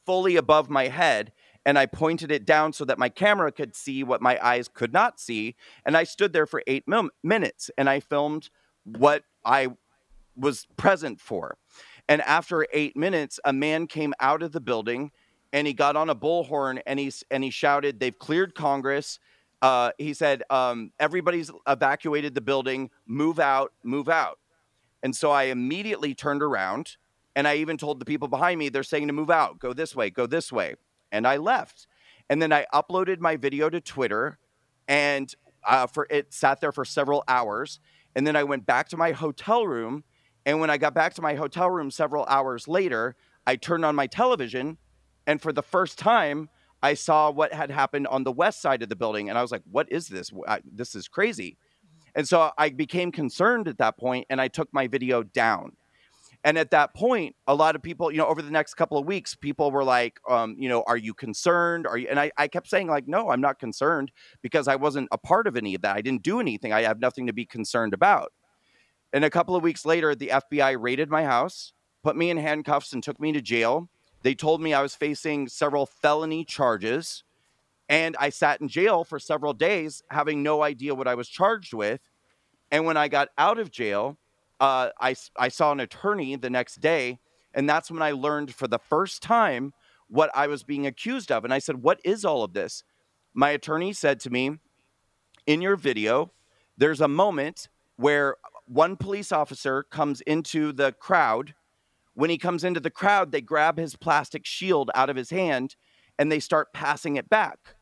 fully 0.07 0.37
above 0.37 0.71
my 0.71 0.89
head 0.89 1.33
and 1.67 1.79
I 1.79 1.85
pointed 1.85 2.33
it 2.33 2.47
down 2.47 2.73
so 2.73 2.87
that 2.87 2.99
my 2.99 3.11
camera 3.11 3.53
could 3.53 3.77
see 3.77 4.03
what 4.03 4.23
my 4.23 4.43
eyes 4.43 4.69
could 4.69 4.95
not 4.95 5.21
see. 5.21 5.55
And 5.85 5.95
I 5.95 6.05
stood 6.05 6.33
there 6.33 6.47
for 6.47 6.63
eight 6.67 6.89
mil- 6.89 7.11
minutes 7.23 7.71
and 7.77 7.91
I 7.91 8.01
filmed 8.01 8.49
what 8.85 9.25
I 9.45 9.69
was 10.37 10.67
present 10.77 11.21
for. 11.21 11.57
And 12.09 12.23
after 12.23 12.67
eight 12.73 12.97
minutes, 12.97 13.39
a 13.45 13.53
man 13.53 13.87
came 13.87 14.15
out 14.21 14.43
of 14.43 14.53
the 14.53 14.61
building 14.61 15.13
and 15.53 15.67
he 15.67 15.73
got 15.73 15.97
on 15.97 16.11
a 16.11 16.15
bullhorn 16.15 16.81
and 16.87 16.99
he, 16.99 17.13
and 17.31 17.45
he 17.45 17.51
shouted, 17.51 18.01
They've 18.01 18.19
cleared 18.19 18.55
Congress. 18.55 19.19
Uh, 19.63 19.91
he 19.99 20.15
said, 20.15 20.43
um, 20.51 20.93
Everybody's 20.99 21.51
evacuated 21.69 22.35
the 22.35 22.41
building, 22.41 22.91
move 23.07 23.39
out, 23.39 23.73
move 23.83 24.09
out. 24.09 24.39
And 25.03 25.15
so 25.15 25.31
I 25.31 25.45
immediately 25.45 26.15
turned 26.15 26.43
around 26.43 26.97
and 27.37 27.47
I 27.47 27.57
even 27.57 27.77
told 27.77 28.01
the 28.01 28.05
people 28.05 28.29
behind 28.29 28.59
me, 28.59 28.69
they're 28.69 28.83
saying 28.83 29.07
to 29.07 29.13
move 29.13 29.31
out, 29.31 29.59
go 29.59 29.73
this 29.73 29.95
way, 29.95 30.11
go 30.11 30.27
this 30.27 30.53
way. 30.53 30.75
And 31.13 31.27
I 31.27 31.37
left. 31.37 31.87
And 32.29 32.41
then 32.41 32.53
I 32.53 32.67
uploaded 32.73 33.19
my 33.21 33.37
video 33.37 33.71
to 33.71 33.81
Twitter 33.81 34.39
and 34.89 35.33
uh, 35.67 35.87
for 35.87 36.07
it 36.11 36.33
sat 36.33 36.61
there 36.61 36.73
for 36.73 36.85
several 36.85 37.25
hours. 37.29 37.81
And 38.15 38.27
then 38.27 38.37
I 38.37 38.45
went 38.45 38.67
back 38.67 38.89
to 38.91 38.97
my 38.97 39.13
hotel 39.13 39.67
room. 39.67 40.05
And 40.47 40.61
when 40.61 40.71
I 40.71 40.79
got 40.79 40.95
back 40.95 41.15
to 41.15 41.23
my 41.23 41.35
hotel 41.35 41.71
room 41.71 41.91
several 41.91 42.25
hours 42.27 42.67
later, 42.67 43.17
I 43.47 43.57
turned 43.57 43.85
on 43.85 43.95
my 43.95 44.07
television. 44.07 44.79
And 45.27 45.41
for 45.41 45.53
the 45.53 45.63
first 45.63 45.99
time, 45.99 46.49
I 46.83 46.95
saw 46.95 47.31
what 47.31 47.53
had 47.53 47.71
happened 47.71 48.07
on 48.07 48.25
the 48.25 48.33
west 48.33 48.63
side 48.63 48.83
of 48.83 48.89
the 48.89 48.97
building. 48.97 49.29
And 49.29 49.39
I 49.39 49.43
was 49.43 49.53
like, 49.53 49.63
what 49.71 49.91
is 49.93 50.09
this? 50.09 50.33
I, 50.49 50.61
this 50.65 50.95
is 50.95 51.09
crazy. 51.09 51.57
And 52.15 52.27
so 52.27 52.51
I 52.59 52.71
became 52.71 53.13
concerned 53.13 53.69
at 53.69 53.79
that 53.79 53.97
point 53.97 54.27
and 54.31 54.41
I 54.41 54.49
took 54.49 54.73
my 54.73 54.89
video 54.89 55.23
down. 55.23 55.77
And 56.43 56.57
at 56.57 56.71
that 56.71 56.95
point, 56.95 57.37
a 57.47 57.55
lot 57.55 57.77
of 57.77 57.83
people, 57.83 58.11
you 58.11 58.17
know, 58.17 58.27
over 58.27 58.41
the 58.41 58.51
next 58.51 58.75
couple 58.75 58.97
of 58.97 59.05
weeks, 59.05 59.35
people 59.35 59.71
were 59.71 59.85
like, 59.85 60.19
um, 60.29 60.57
you 60.59 60.71
know, 60.71 60.83
are 60.87 60.97
you 60.97 61.13
concerned? 61.13 61.87
Are 61.87 61.99
you? 61.99 62.09
And 62.09 62.19
I, 62.19 62.31
I 62.39 62.49
kept 62.49 62.69
saying, 62.69 62.87
like, 62.87 63.07
no, 63.07 63.31
I'm 63.31 63.43
not 63.43 63.59
concerned 63.59 64.11
because 64.41 64.67
I 64.67 64.77
wasn't 64.77 65.09
a 65.13 65.19
part 65.19 65.47
of 65.47 65.57
any 65.57 65.75
of 65.75 65.83
that. 65.83 65.97
I 65.97 66.01
didn't 66.01 66.23
do 66.23 66.41
anything. 66.41 66.73
I 66.73 66.83
have 66.83 66.99
nothing 66.99 67.27
to 67.27 67.35
be 67.35 67.45
concerned 67.45 67.93
about. 67.93 68.33
And 69.13 69.25
a 69.25 69.31
couple 69.31 69.55
of 69.55 69.63
weeks 69.63 69.85
later, 69.85 70.15
the 70.15 70.29
FBI 70.29 70.81
raided 70.81 71.11
my 71.11 71.25
house, 71.25 71.75
put 72.03 72.17
me 72.17 72.31
in 72.31 72.39
handcuffs, 72.39 72.93
and 72.95 73.03
took 73.03 73.21
me 73.21 73.33
to 73.33 73.43
jail. 73.43 73.91
They 74.23 74.35
told 74.35 74.63
me 74.63 74.73
I 74.73 74.83
was 74.83 74.95
facing 74.95 75.49
several 75.49 75.85
felony 75.85 76.45
charges. 76.45 77.23
And 77.89 78.17
I 78.19 78.31
sat 78.31 78.61
in 78.61 78.69
jail 78.69 79.05
for 79.05 79.19
several 79.19 79.53
days, 79.53 80.03
having 80.11 80.43
no 80.43 80.63
idea 80.63 80.95
what 80.95 81.09
I 81.09 81.17
was 81.17 81.29
charged 81.29 81.75
with. 81.75 82.01
And 82.71 82.87
when 82.87 82.97
I 82.97 83.09
got 83.09 83.29
out 83.37 83.59
of 83.59 83.71
jail, 83.71 84.17
uh, 84.61 84.91
I, 85.01 85.15
I 85.39 85.49
saw 85.49 85.73
an 85.73 85.81
attorney 85.81 86.37
the 86.37 86.51
next 86.51 86.81
day, 86.81 87.19
and 87.55 87.69
that's 87.69 87.91
when 87.91 88.03
I 88.03 88.13
learned 88.13 88.55
for 88.55 88.69
the 88.69 88.79
first 88.79 89.23
time 89.23 89.73
what 90.09 90.31
I 90.35 90.47
was 90.47 90.63
being 90.63 90.87
accused 90.87 91.33
of. 91.33 91.45
And 91.45 91.53
I 91.53 91.59
said, 91.59 91.83
What 91.83 92.01
is 92.05 92.25
all 92.25 92.45
of 92.45 92.53
this? 92.53 92.85
My 93.33 93.51
attorney 93.51 93.93
said 93.93 94.21
to 94.21 94.31
me, 94.31 94.59
In 95.47 95.63
your 95.63 95.77
video, 95.77 96.33
there's 96.77 97.01
a 97.01 97.09
moment 97.09 97.69
where 97.97 98.37
one 98.67 98.97
police 98.97 99.33
officer 99.33 99.83
comes 99.83 100.21
into 100.23 100.73
the 100.73 100.93
crowd. 100.93 101.55
When 102.15 102.31
he 102.31 102.39
comes 102.39 102.65
into 102.65 102.81
the 102.81 102.91
crowd, 102.91 103.33
they 103.33 103.41
grab 103.41 103.79
his 103.79 103.97
plastic 103.97 104.45
shield 104.45 104.91
out 104.95 105.11
of 105.11 105.17
his 105.17 105.31
hand 105.31 105.77
and 106.19 106.31
they 106.31 106.41
start 106.41 106.73
passing 106.73 107.17
it 107.17 107.29
back. 107.29 107.77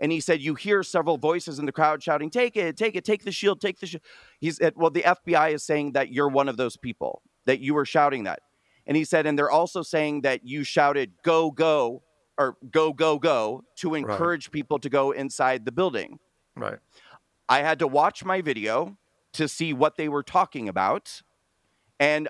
And 0.00 0.12
he 0.12 0.20
said, 0.20 0.40
You 0.40 0.54
hear 0.54 0.82
several 0.82 1.18
voices 1.18 1.58
in 1.58 1.66
the 1.66 1.72
crowd 1.72 2.02
shouting, 2.02 2.30
Take 2.30 2.56
it, 2.56 2.76
take 2.76 2.96
it, 2.96 3.04
take 3.04 3.24
the 3.24 3.32
shield, 3.32 3.60
take 3.60 3.80
the 3.80 3.86
shield. 3.86 4.02
He 4.40 4.50
said, 4.50 4.74
Well, 4.76 4.90
the 4.90 5.02
FBI 5.02 5.54
is 5.54 5.62
saying 5.62 5.92
that 5.92 6.12
you're 6.12 6.28
one 6.28 6.48
of 6.48 6.56
those 6.56 6.76
people, 6.76 7.22
that 7.46 7.60
you 7.60 7.74
were 7.74 7.84
shouting 7.84 8.24
that. 8.24 8.40
And 8.86 8.96
he 8.96 9.04
said, 9.04 9.26
And 9.26 9.38
they're 9.38 9.50
also 9.50 9.82
saying 9.82 10.22
that 10.22 10.44
you 10.44 10.64
shouted, 10.64 11.12
Go, 11.22 11.50
go, 11.50 12.02
or 12.38 12.56
go, 12.70 12.92
go, 12.92 13.18
go, 13.18 13.64
to 13.76 13.94
encourage 13.94 14.46
right. 14.46 14.52
people 14.52 14.78
to 14.78 14.88
go 14.88 15.10
inside 15.10 15.64
the 15.64 15.72
building. 15.72 16.18
Right. 16.56 16.78
I 17.48 17.60
had 17.60 17.78
to 17.80 17.86
watch 17.86 18.24
my 18.24 18.42
video 18.42 18.96
to 19.32 19.48
see 19.48 19.72
what 19.72 19.96
they 19.96 20.08
were 20.08 20.22
talking 20.22 20.68
about. 20.68 21.22
And 21.98 22.28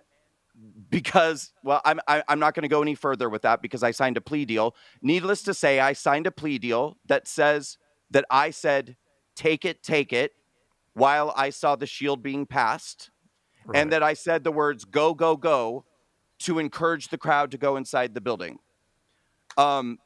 because 0.90 1.52
well 1.62 1.80
i'm 1.84 2.00
I, 2.08 2.18
am 2.18 2.22
i 2.28 2.32
am 2.32 2.38
not 2.38 2.54
going 2.54 2.62
to 2.62 2.68
go 2.68 2.82
any 2.82 2.94
further 2.94 3.28
with 3.28 3.42
that 3.42 3.62
because 3.62 3.82
i 3.82 3.90
signed 3.90 4.16
a 4.16 4.20
plea 4.20 4.44
deal 4.44 4.74
needless 5.02 5.42
to 5.42 5.54
say 5.54 5.80
i 5.80 5.92
signed 5.92 6.26
a 6.26 6.30
plea 6.30 6.58
deal 6.58 6.96
that 7.06 7.28
says 7.28 7.78
that 8.10 8.24
i 8.30 8.50
said 8.50 8.96
take 9.34 9.64
it 9.64 9.82
take 9.82 10.12
it 10.12 10.32
while 10.94 11.32
i 11.36 11.50
saw 11.50 11.76
the 11.76 11.86
shield 11.86 12.22
being 12.22 12.46
passed 12.46 13.10
right. 13.66 13.80
and 13.80 13.92
that 13.92 14.02
i 14.02 14.14
said 14.14 14.44
the 14.44 14.52
words 14.52 14.84
go 14.84 15.14
go 15.14 15.36
go 15.36 15.84
to 16.38 16.58
encourage 16.58 17.08
the 17.08 17.18
crowd 17.18 17.50
to 17.50 17.58
go 17.58 17.76
inside 17.76 18.14
the 18.14 18.20
building 18.20 18.58
um 19.56 19.98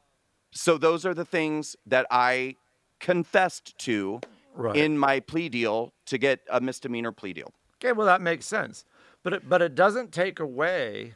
so 0.51 0.77
those 0.77 1.07
are 1.07 1.15
the 1.15 1.25
things 1.25 1.77
that 1.87 2.07
i 2.11 2.57
confessed 3.01 3.77
to 3.79 4.21
right. 4.55 4.77
in 4.77 4.99
my 4.99 5.21
plea 5.21 5.49
deal 5.49 5.93
to 6.07 6.19
get 6.19 6.41
a 6.51 6.61
misdemeanor 6.61 7.13
plea 7.13 7.33
deal 7.33 7.53
okay 7.77 7.93
well 7.93 8.07
that 8.07 8.21
makes 8.21 8.47
sense 8.47 8.85
but 9.23 9.33
it, 9.33 9.49
but 9.49 9.63
it 9.63 9.75
doesn't 9.75 10.13
take 10.13 10.41
away 10.41 11.15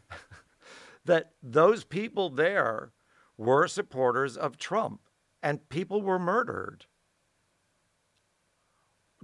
that 1.05 1.33
those 1.43 1.85
people 1.85 2.31
there 2.31 2.93
were 3.37 3.67
supporters 3.69 4.37
of 4.37 4.57
Trump 4.57 5.01
and 5.43 5.69
people 5.69 6.03
were 6.03 6.19
murdered. 6.19 6.87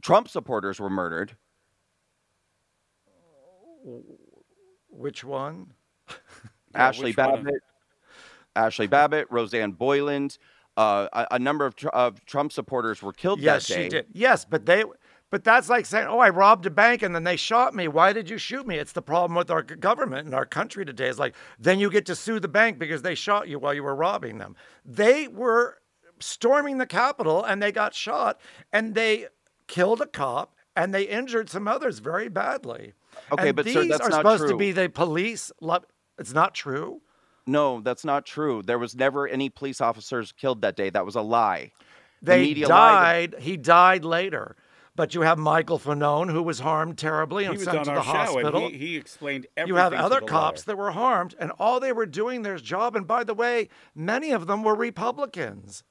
Trump 0.00 0.28
supporters 0.28 0.80
were 0.80 0.90
murdered. 0.90 1.36
Which 4.88 5.24
one? 5.24 5.72
Ashley 6.74 7.06
which 7.06 7.16
Babbitt, 7.16 7.44
one? 7.44 7.58
Ashli 8.56 8.88
Babbitt, 8.88 9.26
Rosanne 9.30 9.72
Boyland, 9.72 10.38
uh, 10.76 11.08
a, 11.12 11.26
a, 11.32 11.38
number 11.38 11.66
of, 11.66 11.74
of 11.92 12.24
Trump 12.24 12.52
supporters 12.52 13.02
were 13.02 13.12
killed 13.12 13.40
yes, 13.40 13.68
that 13.68 13.74
day. 13.74 13.80
Yes, 13.80 13.84
she 13.84 13.88
did. 13.90 14.06
Yes, 14.12 14.44
but 14.44 14.66
they 14.66 14.84
but 15.32 15.44
that's 15.44 15.70
like 15.70 15.86
saying, 15.86 16.08
oh, 16.08 16.18
I 16.18 16.28
robbed 16.28 16.66
a 16.66 16.70
bank 16.70 17.00
and 17.00 17.14
then 17.14 17.24
they 17.24 17.36
shot 17.36 17.74
me. 17.74 17.88
Why 17.88 18.12
did 18.12 18.28
you 18.28 18.36
shoot 18.36 18.66
me? 18.66 18.76
It's 18.76 18.92
the 18.92 19.00
problem 19.00 19.34
with 19.34 19.50
our 19.50 19.62
government 19.62 20.26
and 20.26 20.34
our 20.34 20.44
country 20.44 20.84
today. 20.84 21.08
Is 21.08 21.18
like, 21.18 21.34
then 21.58 21.78
you 21.78 21.90
get 21.90 22.04
to 22.06 22.14
sue 22.14 22.38
the 22.38 22.48
bank 22.48 22.78
because 22.78 23.00
they 23.00 23.14
shot 23.14 23.48
you 23.48 23.58
while 23.58 23.72
you 23.72 23.82
were 23.82 23.94
robbing 23.94 24.36
them. 24.36 24.56
They 24.84 25.28
were 25.28 25.78
storming 26.20 26.76
the 26.76 26.84
Capitol 26.84 27.42
and 27.42 27.62
they 27.62 27.72
got 27.72 27.94
shot 27.94 28.42
and 28.74 28.94
they 28.94 29.28
killed 29.68 30.02
a 30.02 30.06
cop 30.06 30.54
and 30.76 30.94
they 30.94 31.04
injured 31.04 31.48
some 31.48 31.66
others 31.66 31.98
very 31.98 32.28
badly. 32.28 32.92
Okay, 33.32 33.48
and 33.48 33.56
but 33.56 33.64
these 33.64 33.72
sir, 33.72 33.86
that's 33.86 34.02
are 34.02 34.10
not 34.10 34.18
supposed 34.18 34.42
true. 34.42 34.50
to 34.50 34.56
be 34.58 34.72
the 34.72 34.90
police. 34.90 35.50
It's 36.18 36.34
not 36.34 36.54
true. 36.54 37.00
No, 37.46 37.80
that's 37.80 38.04
not 38.04 38.26
true. 38.26 38.62
There 38.62 38.78
was 38.78 38.94
never 38.94 39.26
any 39.26 39.48
police 39.48 39.80
officers 39.80 40.30
killed 40.30 40.60
that 40.60 40.76
day. 40.76 40.90
That 40.90 41.06
was 41.06 41.14
a 41.14 41.22
lie. 41.22 41.72
They 42.20 42.52
the 42.52 42.66
died. 42.66 43.36
He 43.40 43.56
died 43.56 44.04
later. 44.04 44.56
But 44.94 45.14
you 45.14 45.22
have 45.22 45.38
Michael 45.38 45.78
Fanone, 45.78 46.30
who 46.30 46.42
was 46.42 46.60
harmed 46.60 46.98
terribly 46.98 47.46
and 47.46 47.58
sent 47.58 47.84
to 47.84 47.90
the 47.92 48.02
hospital. 48.02 48.68
He, 48.68 48.76
he, 48.76 48.96
explained 48.96 49.46
everything. 49.56 49.74
You 49.74 49.80
have 49.80 49.94
other 49.94 50.20
cops 50.20 50.66
lawyer. 50.66 50.76
that 50.76 50.82
were 50.82 50.90
harmed, 50.90 51.34
and 51.38 51.50
all 51.58 51.80
they 51.80 51.92
were 51.92 52.04
doing 52.04 52.42
their 52.42 52.58
job. 52.58 52.94
And 52.94 53.06
by 53.06 53.24
the 53.24 53.32
way, 53.32 53.68
many 53.94 54.32
of 54.32 54.46
them 54.46 54.62
were 54.62 54.74
Republicans 54.74 55.82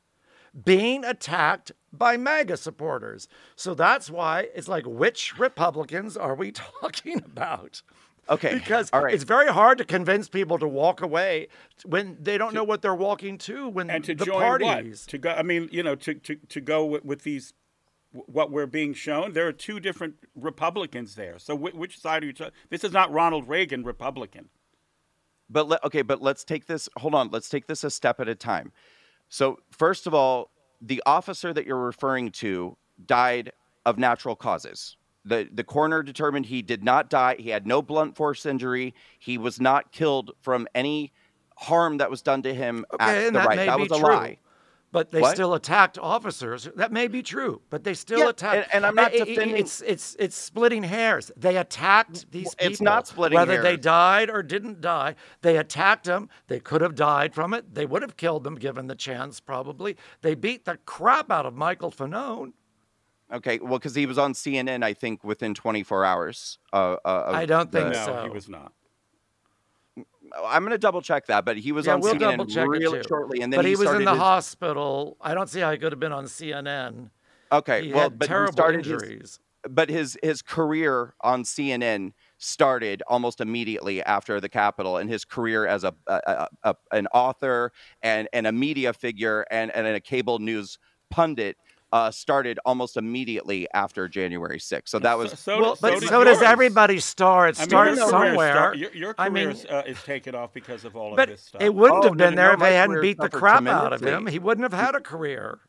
being 0.63 1.03
attacked 1.03 1.71
by 1.91 2.17
MAGA 2.17 2.57
supporters. 2.57 3.27
So 3.55 3.73
that's 3.73 4.09
why 4.09 4.49
it's 4.53 4.67
like, 4.67 4.85
which 4.85 5.37
Republicans 5.39 6.15
are 6.17 6.35
we 6.35 6.51
talking 6.81 7.17
about? 7.25 7.81
Okay. 8.29 8.53
Because 8.53 8.89
All 8.93 9.03
right. 9.03 9.13
it's 9.13 9.23
very 9.23 9.47
hard 9.47 9.77
to 9.79 9.85
convince 9.85 10.29
people 10.29 10.59
to 10.59 10.67
walk 10.67 11.01
away 11.01 11.47
when 11.85 12.17
they 12.19 12.37
don't 12.37 12.49
to, 12.49 12.55
know 12.55 12.63
what 12.63 12.81
they're 12.81 12.95
walking 12.95 13.37
to 13.39 13.67
when 13.67 13.89
and 13.89 14.03
to 14.03 14.15
the 14.15 14.25
join 14.25 14.39
parties. 14.39 15.03
What? 15.05 15.11
To 15.11 15.17
go 15.17 15.31
I 15.31 15.43
mean, 15.43 15.69
you 15.71 15.83
know, 15.83 15.95
to, 15.95 16.13
to, 16.13 16.35
to 16.35 16.61
go 16.61 16.85
with, 16.85 17.03
with 17.03 17.23
these 17.23 17.53
what 18.11 18.51
we're 18.51 18.65
being 18.65 18.93
shown. 18.93 19.33
There 19.33 19.47
are 19.47 19.53
two 19.53 19.79
different 19.79 20.15
Republicans 20.35 21.15
there. 21.15 21.39
So 21.39 21.55
wh- 21.57 21.75
which 21.75 21.99
side 21.99 22.23
are 22.23 22.27
you? 22.27 22.33
T- 22.33 22.49
this 22.69 22.83
is 22.83 22.91
not 22.91 23.11
Ronald 23.11 23.47
Reagan 23.47 23.83
Republican. 23.83 24.49
But 25.49 25.67
le- 25.67 25.79
okay, 25.83 26.01
but 26.01 26.21
let's 26.21 26.43
take 26.43 26.67
this. 26.67 26.89
Hold 26.97 27.15
on. 27.15 27.29
Let's 27.31 27.49
take 27.49 27.67
this 27.67 27.83
a 27.83 27.89
step 27.91 28.19
at 28.19 28.27
a 28.27 28.35
time. 28.35 28.71
So 29.29 29.59
first 29.71 30.07
of 30.07 30.13
all, 30.13 30.51
the 30.81 31.01
officer 31.05 31.53
that 31.53 31.65
you're 31.65 31.77
referring 31.77 32.31
to 32.31 32.77
died 33.05 33.51
of 33.85 33.97
natural 33.97 34.35
causes. 34.35 34.97
The 35.23 35.47
the 35.51 35.63
coroner 35.63 36.03
determined 36.03 36.47
he 36.47 36.61
did 36.61 36.83
not 36.83 37.09
die. 37.09 37.35
He 37.37 37.49
had 37.49 37.67
no 37.67 37.81
blunt 37.81 38.15
force 38.15 38.45
injury. 38.45 38.93
He 39.19 39.37
was 39.37 39.61
not 39.61 39.91
killed 39.91 40.31
from 40.41 40.67
any 40.73 41.13
harm 41.57 41.97
that 41.97 42.09
was 42.09 42.21
done 42.21 42.41
to 42.41 42.53
him 42.53 42.85
okay, 42.93 43.27
at 43.27 43.33
the 43.33 43.39
right. 43.39 43.55
May 43.55 43.65
that 43.67 43.77
be 43.77 43.83
was 43.83 43.91
a 43.91 43.99
true. 43.99 44.13
lie. 44.13 44.37
But 44.93 45.11
they 45.11 45.21
What? 45.21 45.33
still 45.35 45.53
attacked 45.53 45.97
officers. 45.97 46.67
That 46.75 46.91
may 46.91 47.07
be 47.07 47.23
true, 47.23 47.61
but 47.69 47.85
they 47.85 47.93
still 47.93 48.19
Yeah, 48.19 48.29
attacked. 48.29 48.55
and- 48.65 48.73
and 48.73 48.85
I'm 48.85 48.95
not 48.95 49.11
I- 49.13 49.21
I- 49.21 49.23
defending- 49.23 49.57
It's 49.57 49.79
it's 49.81 50.15
it's 50.19 50.35
splitting 50.35 50.83
hairs. 50.83 51.31
They 51.37 51.55
attacked 51.55 52.29
these 52.31 52.53
people. 52.55 52.71
It's 52.71 52.81
not 52.81 53.07
splitting 53.07 53.37
whether 53.37 53.61
they 53.61 53.77
died 53.77 54.29
or 54.29 54.43
didn't 54.43 54.81
die. 54.81 55.15
They 55.43 55.55
attacked 55.57 56.03
them. 56.05 56.29
They 56.47 56.59
could 56.59 56.81
have 56.81 56.95
died 56.95 57.33
from 57.33 57.53
it. 57.53 57.73
They 57.73 57.85
would 57.85 58.01
have 58.01 58.17
killed 58.17 58.43
them 58.43 58.55
given 58.55 58.87
the 58.87 58.95
chance. 58.95 59.39
Probably. 59.39 59.95
They 60.21 60.35
beat 60.35 60.65
the 60.65 60.77
crap 60.85 61.31
out 61.31 61.45
of 61.45 61.55
Michael 61.55 61.91
Fanone. 61.91 62.51
Okay, 63.31 63.59
well, 63.59 63.79
because 63.79 63.95
he 63.95 64.05
was 64.05 64.17
on 64.17 64.33
CNN, 64.33 64.83
I 64.83 64.93
think 64.93 65.23
within 65.23 65.53
24 65.53 66.03
hours. 66.03 66.59
Uh, 66.73 66.97
uh, 67.05 67.31
I 67.33 67.45
don't 67.45 67.71
think 67.71 67.93
the- 67.93 67.99
No, 67.99 68.05
so. 68.05 68.23
he 68.23 68.29
was 68.29 68.49
not. 68.49 68.73
I'm 70.45 70.61
going 70.63 70.71
to 70.71 70.77
double 70.77 71.01
check 71.01 71.25
that, 71.27 71.45
but 71.45 71.57
he 71.57 71.71
was 71.71 71.85
Yeah, 71.85 71.93
on 71.95 72.01
we'll 72.01 72.13
CNN 72.15 72.19
double 72.19 72.45
check 72.45 72.67
really 72.67 73.01
shortly, 73.07 73.41
and 73.41 73.51
then 73.51 73.57
but 73.59 73.65
he, 73.65 73.71
he, 73.71 73.75
was 73.77 73.89
in 73.91 74.03
the 74.05 74.11
his- 74.11 74.19
hospital. 74.19 75.17
I 75.21 75.33
don't 75.33 75.49
see 75.49 75.59
how 75.59 75.71
he 75.71 75.77
could 75.77 75.91
have 75.91 75.99
been 75.99 76.11
on 76.11 76.25
CNN. 76.25 77.09
Okay, 77.51 77.87
He 77.87 77.93
well, 77.93 78.09
but 78.09 78.27
he 78.27 78.33
terrible 78.33 78.53
started 78.53 78.85
his- 78.85 79.39
but 79.69 79.89
his 79.89 80.17
his 80.23 80.41
career 80.41 81.13
on 81.21 81.43
CNN 81.43 82.13
started 82.39 83.03
almost 83.07 83.39
immediately 83.41 84.01
after 84.03 84.39
the 84.39 84.49
Capitol, 84.49 84.97
and 84.97 85.07
his 85.09 85.23
career 85.25 85.67
as 85.67 85.83
a, 85.83 85.93
a, 86.07 86.19
a, 86.25 86.47
a 86.63 86.75
an 86.93 87.07
author 87.13 87.71
and 88.01 88.27
and 88.33 88.47
a 88.47 88.51
media 88.51 88.91
figure 88.93 89.45
and 89.51 89.69
and 89.75 89.85
a 89.85 89.99
cable 89.99 90.39
news 90.39 90.79
pundit 91.11 91.57
uh, 91.91 92.09
started 92.09 92.57
almost 92.65 92.95
immediately 92.95 93.67
after 93.73 94.07
January 94.07 94.59
6th. 94.59 94.87
So 94.87 94.99
that 94.99 95.17
was 95.17 95.31
So, 95.31 95.35
so, 95.35 95.61
well, 95.61 95.75
so 95.75 95.81
but 95.81 95.99
did 95.99 96.09
so 96.09 96.23
does 96.23 96.37
yours. 96.37 96.47
everybody 96.49 96.99
start. 96.99 97.57
I 97.57 97.61
mean, 97.63 97.69
Start 97.69 97.87
career 97.89 98.09
somewhere. 98.09 98.53
start- 98.53 98.77
your, 98.77 98.91
your 98.93 99.15
I 99.17 99.27
career 99.29 99.47
mean, 99.47 99.55
is, 99.57 99.65
uh, 99.65 99.83
is 99.85 100.01
taken 100.03 100.33
off 100.33 100.53
because 100.53 100.85
of 100.85 100.95
all 100.95 101.15
but 101.15 101.23
of 101.27 101.35
this 101.35 101.47
stuff. 101.47 101.61
it 101.61 101.73
wouldn't 101.73 102.05
Oh, 102.05 102.09
have 102.09 102.17
been 102.17 102.35
no, 102.35 102.41
there 102.41 102.47
no, 102.47 102.53
if 102.53 102.59
they 102.59 102.75
hadn't 102.75 103.01
beat 103.01 103.17
the 103.17 103.29
crap 103.29 103.65
out 103.67 103.91
of 103.91 104.01
him. 104.01 104.25
He 104.27 104.39
wouldn't 104.39 104.63
have 104.71 104.79
had 104.79 104.95
a 104.95 105.01
career. 105.01 105.59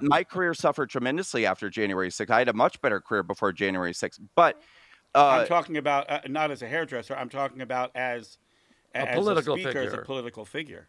my 0.00 0.22
career 0.22 0.54
suffered 0.54 0.88
tremendously 0.90 1.46
after 1.46 1.68
January 1.68 2.10
6th. 2.10 2.30
I 2.30 2.38
had 2.38 2.48
a 2.48 2.52
much 2.52 2.80
better 2.80 3.00
career 3.00 3.22
before 3.24 3.52
January 3.52 3.92
6th, 3.92 4.20
but 4.36 4.60
uh, 5.14 5.38
I'm 5.40 5.46
talking 5.48 5.76
about 5.78 6.08
uh, 6.10 6.20
not 6.28 6.50
as 6.52 6.62
a 6.62 6.68
hairdresser. 6.68 7.14
I'm 7.16 7.28
talking 7.28 7.60
about 7.60 7.90
as 7.96 8.38
as 8.94 9.14
political 9.16 9.54
a 9.56 9.58
speaker, 9.60 9.80
as 9.80 9.92
a 9.92 9.98
political 9.98 10.44
figure. 10.44 10.88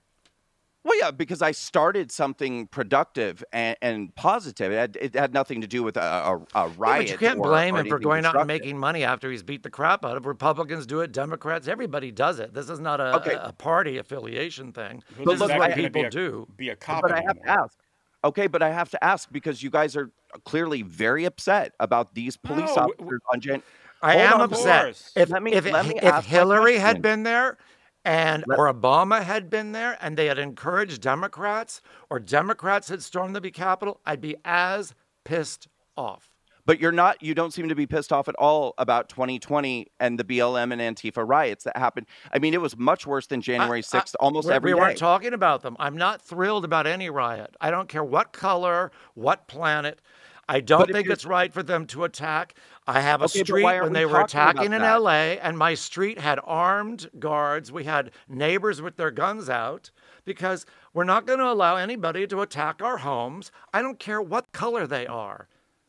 Well, 0.86 1.00
yeah, 1.00 1.12
because 1.12 1.42
I 1.42 1.52
started 1.52 2.12
something 2.12 2.68
productive 2.68 3.42
and, 3.54 3.78
and 3.82 4.14
positive. 4.16 4.72
It 4.72 4.76
had, 4.76 4.98
it 5.00 5.16
had 5.16 5.34
nothing 5.34 5.62
to 5.62 5.68
do 5.68 5.82
with 5.82 5.96
a, 5.96 6.02
a, 6.02 6.36
a 6.36 6.68
Yeah, 6.68 6.74
riot. 6.78 7.06
but 7.06 7.12
you 7.12 7.18
can't 7.18 7.40
or- 7.40 7.44
blame 7.48 7.76
or 7.76 7.80
him 7.80 7.88
for 7.88 8.00
going 8.00 8.26
out 8.26 8.36
and 8.36 8.48
making 8.48 8.78
money 8.78 9.06
after 9.06 9.32
he's 9.32 9.44
beat 9.44 9.64
the 9.64 9.70
crap 9.70 10.04
out 10.04 10.18
of 10.18 10.26
Republicans. 10.26 10.86
Do 10.86 11.00
it, 11.00 11.14
Democrats, 11.14 11.70
everybody 11.70 12.12
does 12.12 12.40
it. 12.40 12.54
This 12.54 12.70
is 12.70 12.80
not 12.82 13.00
a, 13.00 13.16
Okay. 13.16 13.38
a 13.40 13.54
party 13.54 13.98
affiliation 13.98 14.74
thing. 14.74 15.02
Who's 15.16 15.26
This 15.40 15.50
is 15.50 15.58
what 15.58 15.74
people 15.74 16.02
be 16.02 16.08
a, 16.08 16.10
do. 16.10 16.48
Be 16.58 16.70
a 16.70 16.76
cop 16.76 17.02
But 17.02 17.14
I 17.14 17.22
have 17.22 17.42
to 17.42 17.50
ask. 17.50 17.78
Okay, 18.26 18.48
but 18.48 18.62
I 18.62 18.70
have 18.72 18.90
to 18.92 19.02
ask 19.04 19.30
because 19.32 19.64
you 19.64 19.70
guys 19.70 19.96
are 19.96 20.10
clearly 20.44 20.82
very 20.82 21.24
upset 21.26 21.74
about 21.80 22.14
these 22.14 22.36
police 22.38 22.70
No, 22.76 22.88
w- 22.88 22.94
officers 23.00 23.20
on 23.34 23.40
Jan. 23.42 23.64
I 24.02 24.14
Hold 24.18 24.24
am 24.26 24.34
on, 24.34 24.42
upset. 24.42 24.84
course. 24.84 25.14
If, 25.16 25.30
Let 25.30 25.44
me- 25.44 25.54
if, 25.54 25.66
let 25.72 25.86
me 25.88 25.96
if 25.96 26.04
ask 26.04 26.26
my 26.26 26.30
Hillary 26.38 26.76
had 26.78 27.02
been 27.02 27.24
there 27.24 27.58
and 28.06 28.44
or 28.50 28.72
Obama 28.72 29.24
had 29.24 29.50
been 29.50 29.72
there 29.72 29.98
and 30.02 30.18
they 30.18 30.26
had 30.26 30.38
encouraged 30.38 31.02
Democrats 31.02 31.82
or 32.10 32.20
Democrats 32.20 32.90
had 32.90 33.02
stormed 33.02 33.36
the 33.36 33.52
Capitol, 33.52 34.00
I'd 34.06 34.22
be 34.22 34.36
as 34.44 34.94
pissed 35.24 35.68
off. 35.96 36.30
But 36.66 36.80
you're 36.80 36.94
not. 36.94 37.22
You 37.22 37.36
don't 37.36 37.52
seem 37.52 37.68
to 37.68 37.76
be 37.76 37.86
pissed 37.86 38.14
off 38.14 38.30
at 38.30 38.36
all 38.36 38.74
about 38.78 39.10
2020 39.10 39.88
and 40.00 40.18
the 40.18 40.24
BLM 40.24 40.72
and 40.72 40.82
Antifa 40.82 41.28
riots 41.28 41.66
that 41.66 41.76
happened. 41.76 42.08
I 42.32 42.40
mean, 42.40 42.54
it 42.54 42.62
was 42.62 42.78
much 42.78 43.06
worse 43.06 43.28
than 43.28 43.42
January 43.42 43.82
6th. 43.82 44.16
almost 44.20 44.48
we, 44.48 44.54
every 44.54 44.74
we 44.74 44.80
weren't 44.80 44.98
talking 44.98 45.34
about 45.34 45.62
them. 45.62 45.76
I'm 45.78 45.98
not 45.98 46.22
thrilled 46.22 46.64
about 46.64 46.88
any 46.88 47.10
riot. 47.10 47.56
I 47.60 47.70
don't 47.70 47.90
care 47.90 48.04
what 48.04 48.32
color, 48.32 48.92
what 49.14 49.48
planet. 49.48 50.00
I 50.48 50.60
don't 50.60 50.92
think 50.92 51.10
it's 51.10 51.26
right 51.26 51.54
for 51.54 51.64
them 51.64 51.86
to 51.88 52.04
attack. 52.04 52.56
I 52.88 53.02
have 53.02 53.22
a 53.22 53.26
Okay, 53.26 53.44
street 53.44 53.80
when 53.80 53.94
we 53.94 54.00
they 54.00 54.06
were 54.06 54.20
attacking 54.20 54.74
in 54.74 54.82
that? 54.82 55.02
LA, 55.02 55.38
and 55.42 55.58
my 55.58 55.74
street 55.74 56.20
had 56.20 56.40
armed 56.44 57.10
guards. 57.20 57.72
We 57.72 57.86
had 57.86 58.12
neighbors 58.28 58.82
with 58.82 58.98
their 58.98 59.12
guns 59.12 59.50
out 59.50 59.92
because 60.26 60.66
we're 60.94 61.04
not 61.06 61.26
going 61.26 61.40
to 61.40 61.50
allow 61.52 61.76
anybody 61.78 62.28
to 62.28 62.42
attack 62.42 62.82
our 62.82 62.98
homes. 62.98 63.52
I 63.74 63.82
don't 63.82 64.00
care 64.00 64.22
what 64.22 64.52
color 64.52 64.86
they 64.88 65.08
are. 65.08 65.48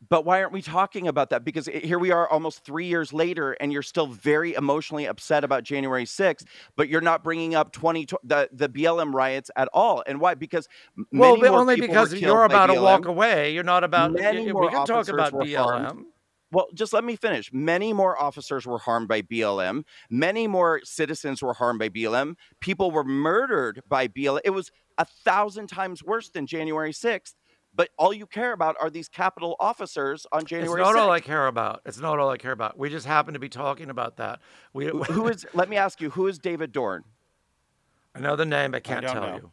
But 0.08 0.24
why 0.24 0.40
aren't 0.40 0.52
we 0.52 0.62
talking 0.62 1.06
about 1.08 1.30
that? 1.30 1.44
Because 1.44 1.68
i- 1.68 1.72
here 1.72 1.98
we 1.98 2.10
are 2.10 2.28
almost 2.28 2.64
three 2.64 2.86
years 2.86 3.12
later, 3.12 3.52
and 3.52 3.72
you're 3.72 3.82
still 3.82 4.06
very 4.06 4.54
emotionally 4.54 5.06
upset 5.06 5.44
about 5.44 5.62
January 5.62 6.04
6th, 6.04 6.46
but 6.76 6.88
you're 6.88 7.00
not 7.00 7.22
bringing 7.22 7.54
up 7.54 7.72
20, 7.72 8.06
the, 8.22 8.48
the 8.52 8.68
BLM 8.68 9.14
riots 9.14 9.50
at 9.56 9.68
all. 9.72 10.02
And 10.06 10.20
why? 10.20 10.34
Because 10.34 10.68
Well, 11.12 11.36
only 11.54 11.76
because 11.76 12.12
you're 12.20 12.44
about 12.44 12.66
to 12.66 12.74
walk 12.80 13.06
away. 13.06 13.52
You're 13.52 13.64
not 13.64 13.84
about. 13.84 14.12
Many 14.12 14.46
we 14.46 14.52
more 14.52 14.70
can 14.70 14.84
talk 14.86 15.08
about 15.08 15.32
BLM. 15.32 15.84
harmed. 15.84 16.04
Well, 16.52 16.68
just 16.74 16.92
let 16.92 17.02
me 17.02 17.16
finish. 17.16 17.52
Many 17.52 17.92
more 17.92 18.16
officers 18.20 18.64
were 18.64 18.78
harmed 18.78 19.08
by 19.08 19.22
BLM. 19.22 19.84
Many 20.08 20.46
more 20.46 20.80
citizens 20.84 21.42
were 21.42 21.54
harmed 21.54 21.80
by 21.80 21.88
BLM. 21.88 22.36
People 22.60 22.92
were 22.92 23.02
murdered 23.02 23.82
by 23.88 24.06
BLM. 24.06 24.40
It 24.44 24.50
was 24.50 24.70
a 24.98 25.04
thousand 25.04 25.66
times 25.66 26.04
worse 26.04 26.30
than 26.30 26.46
January 26.46 26.92
6th. 26.92 27.34
But 27.76 27.88
all 27.98 28.12
you 28.12 28.26
care 28.26 28.52
about 28.52 28.76
are 28.80 28.88
these 28.88 29.08
Capitol 29.08 29.56
officers 29.58 30.26
on 30.30 30.44
January. 30.44 30.64
It's 30.66 30.72
January 30.74 30.94
not 30.94 30.94
6th. 31.00 31.04
all 31.06 31.10
I 31.12 31.20
care 31.20 31.46
about. 31.48 31.80
It's 31.84 31.98
not 31.98 32.18
all 32.20 32.30
I 32.30 32.36
care 32.36 32.52
about. 32.52 32.78
We 32.78 32.88
just 32.88 33.04
happen 33.06 33.34
to 33.34 33.40
be 33.40 33.48
talking 33.48 33.90
about 33.90 34.16
that. 34.18 34.40
We, 34.72 34.86
Who- 34.86 35.02
who 35.04 35.28
is? 35.28 35.44
Let 35.54 35.68
me 35.68 35.76
ask 35.76 36.00
you. 36.00 36.10
Who 36.10 36.28
is 36.28 36.38
David 36.38 36.70
Dorn? 36.72 37.02
I 38.14 38.20
know 38.20 38.36
the 38.36 38.44
name, 38.46 38.74
I 38.76 38.80
can't 38.80 39.04
don't 39.04 39.12
tell 39.12 39.22
know. 39.26 39.34
you. 39.36 39.50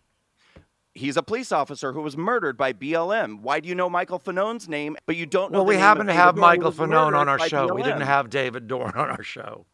He's 0.94 1.16
a 1.18 1.24
police 1.24 1.52
officer 1.52 1.94
who 1.94 2.02
was 2.02 2.16
murdered 2.18 2.58
by 2.58 2.74
BLM. 2.74 3.40
Why 3.40 3.60
do 3.62 3.70
you 3.70 3.74
know 3.76 3.90
Michael 3.90 4.20
Fanone's 4.20 4.68
name, 4.70 4.98
but 5.08 5.16
you 5.16 5.26
don't 5.26 5.52
know? 5.52 5.60
Well, 5.60 5.66
the 5.66 5.70
we 5.70 5.76
name 5.76 5.82
happen 5.84 6.02
of 6.02 6.08
to 6.08 6.14
have 6.14 6.36
Dorn, 6.36 6.42
Michael 6.42 6.66
was 6.66 6.76
Fanone 6.78 7.16
on 7.18 7.30
our 7.30 7.38
by 7.40 7.48
show. 7.48 7.74
We 7.74 7.82
didn't 7.82 8.02
have 8.02 8.30
David 8.30 8.68
Dorn 8.68 8.92
on 8.96 9.10
our 9.10 9.24
show. 9.24 9.66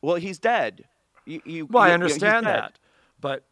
Well, 0.00 0.14
he's 0.16 0.38
dead. 0.38 0.84
You, 1.26 1.42
you, 1.44 1.66
Well, 1.66 1.86
you- 1.86 1.92
I 1.92 1.96
you- 1.96 2.02
he's 2.04 2.12
understand 2.14 2.46
that, 2.46 2.78
but 3.20 3.40
I- 3.40 3.42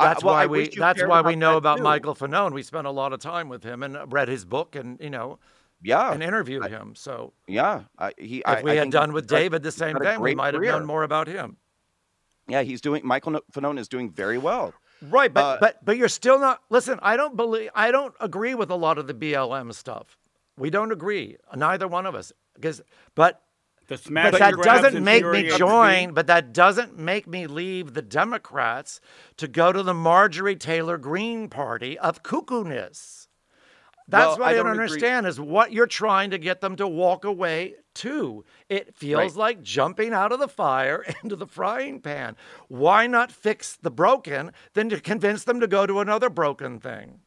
that's 0.00 0.22
well, 0.24 0.34
why 0.34 0.42
I 0.44 0.46
we 0.46 0.58
wish 0.60 0.76
you 0.76 0.80
that's 0.80 1.02
why 1.04 1.20
we 1.22 1.36
know 1.36 1.56
about 1.56 1.78
too. 1.78 1.82
Michael 1.82 2.14
Fanone. 2.14 2.52
We 2.52 2.62
spent 2.62 2.86
a 2.86 2.90
lot 2.90 3.12
of 3.12 3.20
time 3.20 3.48
with 3.48 3.62
him 3.64 3.82
and 3.82 4.12
read 4.12 4.28
his 4.28 4.44
book 4.44 4.74
and 4.76 4.98
you 5.00 5.10
know 5.10 5.38
Yeah, 5.82 6.12
and 6.12 6.22
interviewed 6.22 6.66
him. 6.66 6.94
So 6.94 7.34
yeah. 7.46 7.84
I, 7.98 8.12
he, 8.18 8.42
if 8.46 8.58
I, 8.58 8.62
we 8.62 8.72
I 8.72 8.74
had 8.76 8.90
done 8.90 9.12
with 9.12 9.26
David 9.26 9.62
the 9.62 9.72
same 9.72 9.98
thing, 9.98 10.20
we 10.20 10.34
might 10.34 10.54
have 10.54 10.60
career. 10.60 10.72
known 10.72 10.86
more 10.86 11.02
about 11.02 11.28
him. 11.28 11.56
Yeah, 12.48 12.62
he's 12.62 12.80
doing. 12.80 13.06
Michael 13.06 13.40
Fanone 13.52 13.78
is 13.78 13.88
doing 13.88 14.10
very 14.10 14.38
well. 14.38 14.74
Right, 15.00 15.32
but 15.32 15.44
Uh, 15.44 15.56
but 15.60 15.84
but 15.84 15.96
you're 15.96 16.08
still 16.08 16.38
not. 16.38 16.62
Listen, 16.70 16.98
I 17.02 17.16
don't 17.16 17.36
believe. 17.36 17.70
I 17.74 17.90
don't 17.90 18.14
agree 18.20 18.54
with 18.54 18.70
a 18.70 18.76
lot 18.76 18.98
of 18.98 19.06
the 19.06 19.14
BLM 19.14 19.72
stuff. 19.74 20.16
We 20.56 20.70
don't 20.70 20.92
agree. 20.92 21.36
Neither 21.56 21.88
one 21.88 22.06
of 22.06 22.14
us. 22.14 22.32
Because, 22.54 22.82
but 23.14 23.42
but 23.88 24.38
that 24.38 24.54
doesn't 24.62 25.04
make 25.04 25.24
me 25.24 25.48
join. 25.56 26.12
But 26.14 26.26
that 26.28 26.52
doesn't 26.52 26.98
make 26.98 27.26
me 27.26 27.46
leave 27.46 27.94
the 27.94 28.02
Democrats 28.02 29.00
to 29.36 29.48
go 29.48 29.72
to 29.72 29.82
the 29.82 29.94
Marjorie 29.94 30.56
Taylor 30.56 30.98
Greene 30.98 31.48
party 31.48 31.98
of 31.98 32.22
cuckoo-ness. 32.22 33.28
That's 34.08 34.30
Well, 34.30 34.38
what 34.38 34.48
I 34.48 34.50
I, 34.50 34.54
don't 34.54 34.66
don't 34.66 34.72
understand 34.80 35.26
is 35.26 35.40
what 35.40 35.72
you're 35.72 35.86
trying 35.86 36.30
to 36.30 36.38
get 36.38 36.60
them 36.60 36.76
to 36.76 36.88
walk 36.88 37.24
away 37.24 37.76
to. 37.94 38.44
It 38.68 38.94
feels 38.94 39.36
Right. 39.36 39.36
like 39.36 39.62
jumping 39.62 40.12
out 40.12 40.32
of 40.32 40.38
the 40.40 40.48
fire 40.48 41.04
into 41.22 41.36
the 41.36 41.46
frying 41.46 42.00
pan. 42.00 42.36
Why 42.68 43.06
not 43.06 43.30
fix 43.32 43.76
the 43.76 43.90
broken 43.90 44.52
than 44.74 44.88
to 44.90 45.00
convince 45.00 45.44
them 45.44 45.60
to 45.60 45.66
go 45.66 45.86
to 45.86 46.00
another 46.00 46.28
broken 46.28 46.80
thing? 46.80 47.20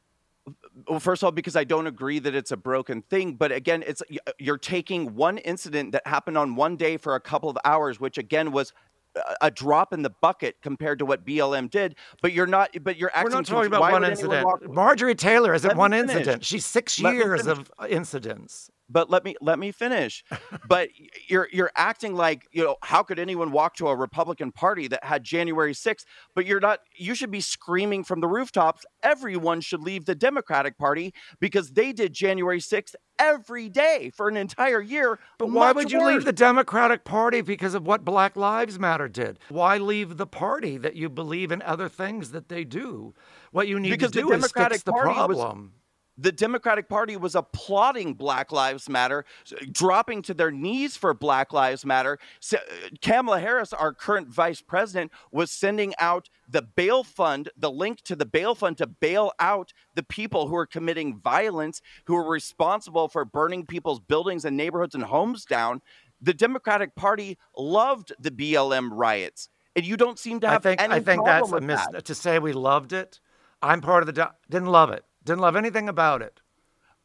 Well, 0.87 0.99
first 0.99 1.23
of 1.23 1.27
all, 1.27 1.31
because 1.31 1.55
I 1.55 1.63
don't 1.63 1.87
agree 1.87 2.19
that 2.19 2.35
it's 2.35 2.51
a 2.51 2.57
broken 2.57 3.01
thing, 3.03 3.35
but 3.35 3.51
again, 3.51 3.83
it's 3.87 4.03
you're 4.39 4.57
taking 4.57 5.15
one 5.15 5.37
incident 5.39 5.93
that 5.93 6.05
happened 6.05 6.37
on 6.37 6.55
one 6.55 6.75
day 6.75 6.97
for 6.97 7.15
a 7.15 7.19
couple 7.19 7.49
of 7.49 7.57
hours, 7.63 7.99
which 7.99 8.17
again 8.17 8.51
was 8.51 8.73
a- 9.15 9.45
a 9.45 9.51
drop 9.51 9.93
in 9.93 10.01
the 10.01 10.09
bucket 10.09 10.57
compared 10.61 10.99
to 10.99 11.05
what 11.05 11.23
BLM 11.25 11.69
did. 11.69 11.95
But 12.21 12.33
you're 12.33 12.47
not. 12.47 12.71
But 12.83 12.97
you're 12.97 13.09
acting. 13.13 13.23
We're 13.31 13.37
not 13.37 13.45
talking 13.45 13.67
about 13.67 13.89
one 13.93 14.03
incident. 14.03 14.45
Marjorie 14.73 15.15
Taylor 15.15 15.53
isn't 15.53 15.77
one 15.77 15.91
finish. 15.91 16.11
incident. 16.17 16.43
She's 16.43 16.65
six 16.65 16.99
Let 16.99 17.15
years 17.15 17.47
of 17.47 17.71
uh, 17.79 17.87
incidents. 17.89 18.69
But 18.89 19.09
let 19.09 19.23
me 19.23 19.35
let 19.41 19.57
me 19.59 19.71
finish. 19.71 20.23
but 20.67 20.89
you're 21.27 21.47
you're 21.51 21.71
acting 21.75 22.15
like 22.15 22.47
you 22.51 22.63
know 22.63 22.75
how 22.83 23.03
could 23.03 23.19
anyone 23.19 23.51
walk 23.51 23.75
to 23.77 23.87
a 23.87 23.95
Republican 23.95 24.51
Party 24.51 24.87
that 24.87 25.03
had 25.03 25.23
January 25.23 25.73
6th? 25.73 26.05
But 26.35 26.45
you're 26.45 26.59
not. 26.59 26.79
You 26.95 27.15
should 27.15 27.31
be 27.31 27.41
screaming 27.41 28.03
from 28.03 28.21
the 28.21 28.27
rooftops. 28.27 28.85
Everyone 29.03 29.61
should 29.61 29.81
leave 29.81 30.05
the 30.05 30.15
Democratic 30.15 30.77
Party 30.77 31.13
because 31.39 31.71
they 31.71 31.91
did 31.93 32.13
January 32.13 32.59
6th 32.59 32.95
every 33.17 33.69
day 33.69 34.11
for 34.15 34.27
an 34.27 34.37
entire 34.37 34.81
year. 34.81 35.19
But 35.37 35.49
why 35.49 35.71
would 35.71 35.91
you 35.91 35.99
worse. 35.99 36.13
leave 36.15 36.25
the 36.25 36.33
Democratic 36.33 37.03
Party 37.05 37.41
because 37.41 37.73
of 37.73 37.87
what 37.87 38.03
Black 38.05 38.35
Lives 38.35 38.77
Matter 38.77 39.07
did? 39.07 39.39
Why 39.49 39.77
leave 39.77 40.17
the 40.17 40.27
party 40.27 40.77
that 40.77 40.95
you 40.95 41.09
believe 41.09 41.51
in 41.51 41.61
other 41.61 41.87
things 41.89 42.31
that 42.31 42.49
they 42.49 42.63
do? 42.63 43.13
What 43.51 43.67
you 43.67 43.79
need 43.79 43.91
Because 43.91 44.11
to 44.11 44.21
do 44.21 44.31
is 44.33 44.51
fix 44.51 44.83
the 44.83 44.91
Party 44.91 45.07
was- 45.09 45.37
problem. 45.37 45.73
The 46.17 46.31
Democratic 46.31 46.87
Party 46.87 47.17
was 47.17 47.35
applauding 47.35 48.13
Black 48.13 48.51
Lives 48.51 48.87
Matter, 48.87 49.25
dropping 49.71 50.21
to 50.23 50.33
their 50.33 50.51
knees 50.51 50.95
for 50.95 51.13
Black 51.13 51.51
Lives 51.51 51.85
Matter. 51.85 52.17
So, 52.39 52.57
uh, 52.57 52.87
Kamala 53.01 53.39
Harris, 53.39 53.73
our 53.73 53.93
current 53.93 54.29
vice 54.29 54.61
president, 54.61 55.11
was 55.31 55.51
sending 55.51 55.93
out 55.99 56.29
the 56.47 56.61
bail 56.61 57.03
fund, 57.03 57.49
the 57.57 57.71
link 57.71 58.01
to 58.03 58.15
the 58.15 58.25
bail 58.25 58.55
fund 58.55 58.77
to 58.77 58.87
bail 58.87 59.31
out 59.39 59.73
the 59.93 60.03
people 60.03 60.47
who 60.47 60.55
are 60.55 60.65
committing 60.65 61.19
violence, 61.19 61.81
who 62.05 62.15
are 62.15 62.29
responsible 62.29 63.07
for 63.07 63.25
burning 63.25 63.65
people's 63.65 63.99
buildings 63.99 64.45
and 64.45 64.55
neighborhoods 64.55 64.95
and 64.95 65.03
homes 65.05 65.43
down. 65.45 65.81
The 66.21 66.33
Democratic 66.33 66.95
Party 66.95 67.37
loved 67.57 68.13
the 68.19 68.31
BLM 68.31 68.89
riots. 68.91 69.49
And 69.75 69.85
you 69.85 69.97
don't 69.97 70.17
seem 70.17 70.39
to 70.39 70.47
have 70.47 70.65
I 70.65 70.69
think 70.69 70.81
any 70.81 70.93
I 70.93 70.99
think 71.01 71.23
problem 71.23 71.51
that's 71.67 71.85
a 71.85 71.87
mis- 71.87 71.87
that. 71.91 72.05
to 72.05 72.15
say 72.15 72.39
we 72.39 72.53
loved 72.53 72.93
it. 72.93 73.19
I'm 73.61 73.81
part 73.81 74.03
of 74.03 74.07
the 74.07 74.13
do- 74.13 74.31
didn't 74.49 74.69
love 74.69 74.89
it. 74.91 75.03
Didn't 75.25 75.41
love 75.41 75.55
anything 75.55 75.89
about 75.89 76.21
it. 76.21 76.39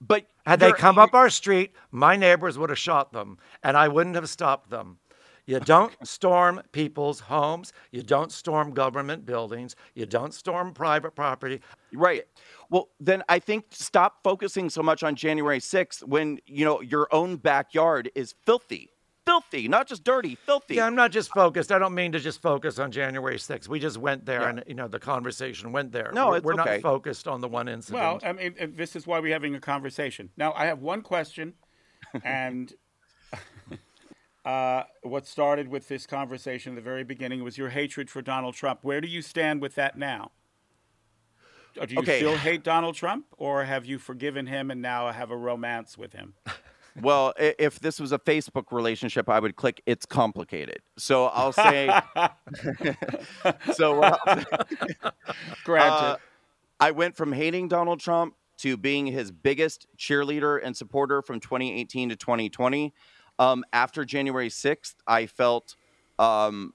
But 0.00 0.26
Had 0.46 0.60
they 0.60 0.72
come 0.72 0.98
up 0.98 1.14
our 1.14 1.28
street, 1.28 1.74
my 1.90 2.16
neighbors 2.16 2.56
would 2.56 2.70
have 2.70 2.78
shot 2.78 3.12
them, 3.12 3.38
and 3.62 3.76
I 3.76 3.88
wouldn't 3.88 4.14
have 4.14 4.28
stopped 4.28 4.70
them. 4.70 4.98
You 5.46 5.60
don't 5.60 5.94
storm 6.06 6.62
people's 6.72 7.20
homes. 7.20 7.72
You 7.90 8.02
don't 8.02 8.30
storm 8.32 8.72
government 8.72 9.26
buildings. 9.26 9.76
You 9.94 10.06
don't 10.06 10.32
storm 10.32 10.72
private 10.72 11.14
property. 11.14 11.60
Right. 11.92 12.24
Well, 12.70 12.88
then 13.00 13.22
I 13.28 13.40
think 13.40 13.66
stop 13.70 14.22
focusing 14.22 14.70
so 14.70 14.82
much 14.82 15.02
on 15.02 15.16
January 15.16 15.58
6th 15.58 16.04
when, 16.04 16.38
you 16.46 16.64
know, 16.64 16.80
your 16.80 17.08
own 17.12 17.36
backyard 17.36 18.10
is 18.14 18.34
filthy. 18.46 18.90
Filthy, 19.30 19.68
not 19.68 19.86
just 19.86 20.02
dirty, 20.02 20.34
filthy. 20.34 20.74
Yeah, 20.74 20.86
I'm 20.86 20.96
not 20.96 21.12
just 21.12 21.30
focused. 21.32 21.70
I 21.70 21.78
don't 21.78 21.94
mean 21.94 22.10
to 22.12 22.18
just 22.18 22.42
focus 22.42 22.80
on 22.80 22.90
January 22.90 23.36
6th. 23.36 23.68
We 23.68 23.78
just 23.78 23.96
went 23.96 24.26
there, 24.26 24.40
Yeah. 24.40 24.48
and 24.48 24.64
you 24.66 24.74
know 24.74 24.88
the 24.88 24.98
conversation 24.98 25.70
went 25.70 25.92
there. 25.92 26.10
No, 26.12 26.30
we're, 26.30 26.36
it's 26.38 26.44
we're 26.44 26.54
okay. 26.54 26.72
not 26.74 26.80
focused 26.82 27.28
on 27.28 27.40
the 27.40 27.46
one 27.46 27.68
incident. 27.68 28.02
Well, 28.02 28.18
I 28.24 28.32
mean, 28.32 28.54
this 28.76 28.96
is 28.96 29.06
why 29.06 29.20
we're 29.20 29.32
having 29.32 29.54
a 29.54 29.60
conversation. 29.60 30.30
Now, 30.36 30.52
I 30.54 30.66
have 30.66 30.80
one 30.80 31.02
question, 31.02 31.54
and 32.24 32.72
uh, 34.44 34.82
what 35.02 35.26
started 35.28 35.68
with 35.68 35.86
this 35.86 36.06
conversation 36.06 36.72
at 36.72 36.76
the 36.76 36.82
very 36.82 37.04
beginning 37.04 37.44
was 37.44 37.56
your 37.56 37.68
hatred 37.68 38.10
for 38.10 38.22
Donald 38.22 38.54
Trump. 38.54 38.80
Where 38.82 39.00
do 39.00 39.06
you 39.06 39.22
stand 39.22 39.60
with 39.60 39.76
that 39.76 39.96
now? 39.96 40.32
Do 41.74 41.94
you 41.94 42.00
Okay. 42.00 42.16
still 42.18 42.36
hate 42.36 42.64
Donald 42.64 42.96
Trump, 42.96 43.26
or 43.38 43.64
have 43.64 43.86
you 43.86 43.98
forgiven 43.98 44.46
him 44.48 44.72
and 44.72 44.82
now 44.82 45.12
have 45.12 45.30
a 45.30 45.36
romance 45.36 45.96
with 45.96 46.14
him? 46.14 46.34
Well, 47.00 47.32
if 47.38 47.80
this 47.80 48.00
was 48.00 48.12
a 48.12 48.18
Facebook 48.18 48.72
relationship, 48.72 49.28
I 49.28 49.38
would 49.38 49.56
click 49.56 49.82
it's 49.86 50.06
complicated. 50.06 50.80
So 50.96 51.26
I'll 51.26 51.52
say 51.52 51.88
so 53.74 53.98
what 53.98 54.20
Granted. 55.64 55.94
Uh, 55.94 56.16
I 56.80 56.92
went 56.92 57.14
from 57.14 57.32
hating 57.32 57.68
Donald 57.68 58.00
Trump 58.00 58.34
to 58.58 58.76
being 58.76 59.06
his 59.06 59.30
biggest 59.30 59.86
cheerleader 59.98 60.60
and 60.62 60.76
supporter 60.76 61.22
from 61.22 61.40
2018 61.40 62.10
to 62.10 62.16
2020. 62.16 62.92
Um, 63.38 63.64
after 63.72 64.04
January 64.04 64.48
6th, 64.48 64.94
I 65.06 65.26
felt 65.26 65.76
um, 66.18 66.74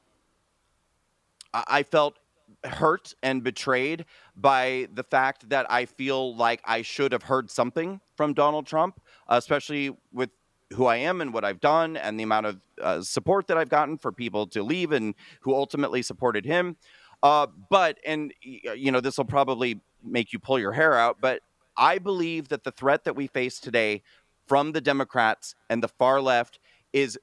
I 1.54 1.64
I 1.68 1.84
felt 1.84 2.18
hurt 2.66 3.14
and 3.24 3.44
betrayed 3.44 4.06
by 4.36 4.88
the 4.94 5.04
fact 5.04 5.50
that 5.50 5.66
I 5.72 5.86
feel 5.86 6.36
like 6.36 6.62
I 6.66 6.82
should 6.82 7.12
have 7.12 7.24
heard 7.24 7.50
something 7.50 8.02
from 8.16 8.34
Donald 8.34 8.66
Trump, 8.66 9.00
especially 9.28 9.96
with 10.12 10.30
who 10.74 10.86
I 10.86 10.98
am 10.98 11.22
and 11.22 11.34
what 11.34 11.46
I've 11.46 11.62
done 11.62 11.96
and 11.96 12.20
the 12.20 12.24
amount 12.24 12.48
of 12.48 12.60
uh, 12.82 13.02
support 13.02 13.48
that 13.48 13.58
I've 13.58 13.70
gotten 13.70 13.98
for 13.98 14.12
people 14.12 14.48
to 14.48 14.64
leave 14.64 14.92
and 14.92 15.14
who 15.42 15.54
ultimately 15.54 16.02
supported 16.02 16.46
him. 16.46 16.76
Uh, 17.22 17.48
but, 17.70 17.98
and, 18.06 18.34
you 18.42 18.92
know, 18.92 19.00
this 19.00 19.18
will 19.18 19.26
probably 19.26 19.80
make 20.04 20.34
you 20.34 20.40
pull 20.40 20.60
your 20.60 20.74
hair 20.74 20.96
out, 20.96 21.18
but 21.22 21.42
I 21.78 21.98
believe 21.98 22.50
that 22.50 22.64
the 22.64 22.72
threat 22.72 23.04
that 23.04 23.16
we 23.16 23.28
face 23.28 23.60
today 23.60 24.02
from 24.48 24.72
the 24.72 24.82
Democrats 24.82 25.56
and 25.70 25.82
the 25.82 25.88
far 25.88 26.22
left 26.22 26.60
is 26.94 27.18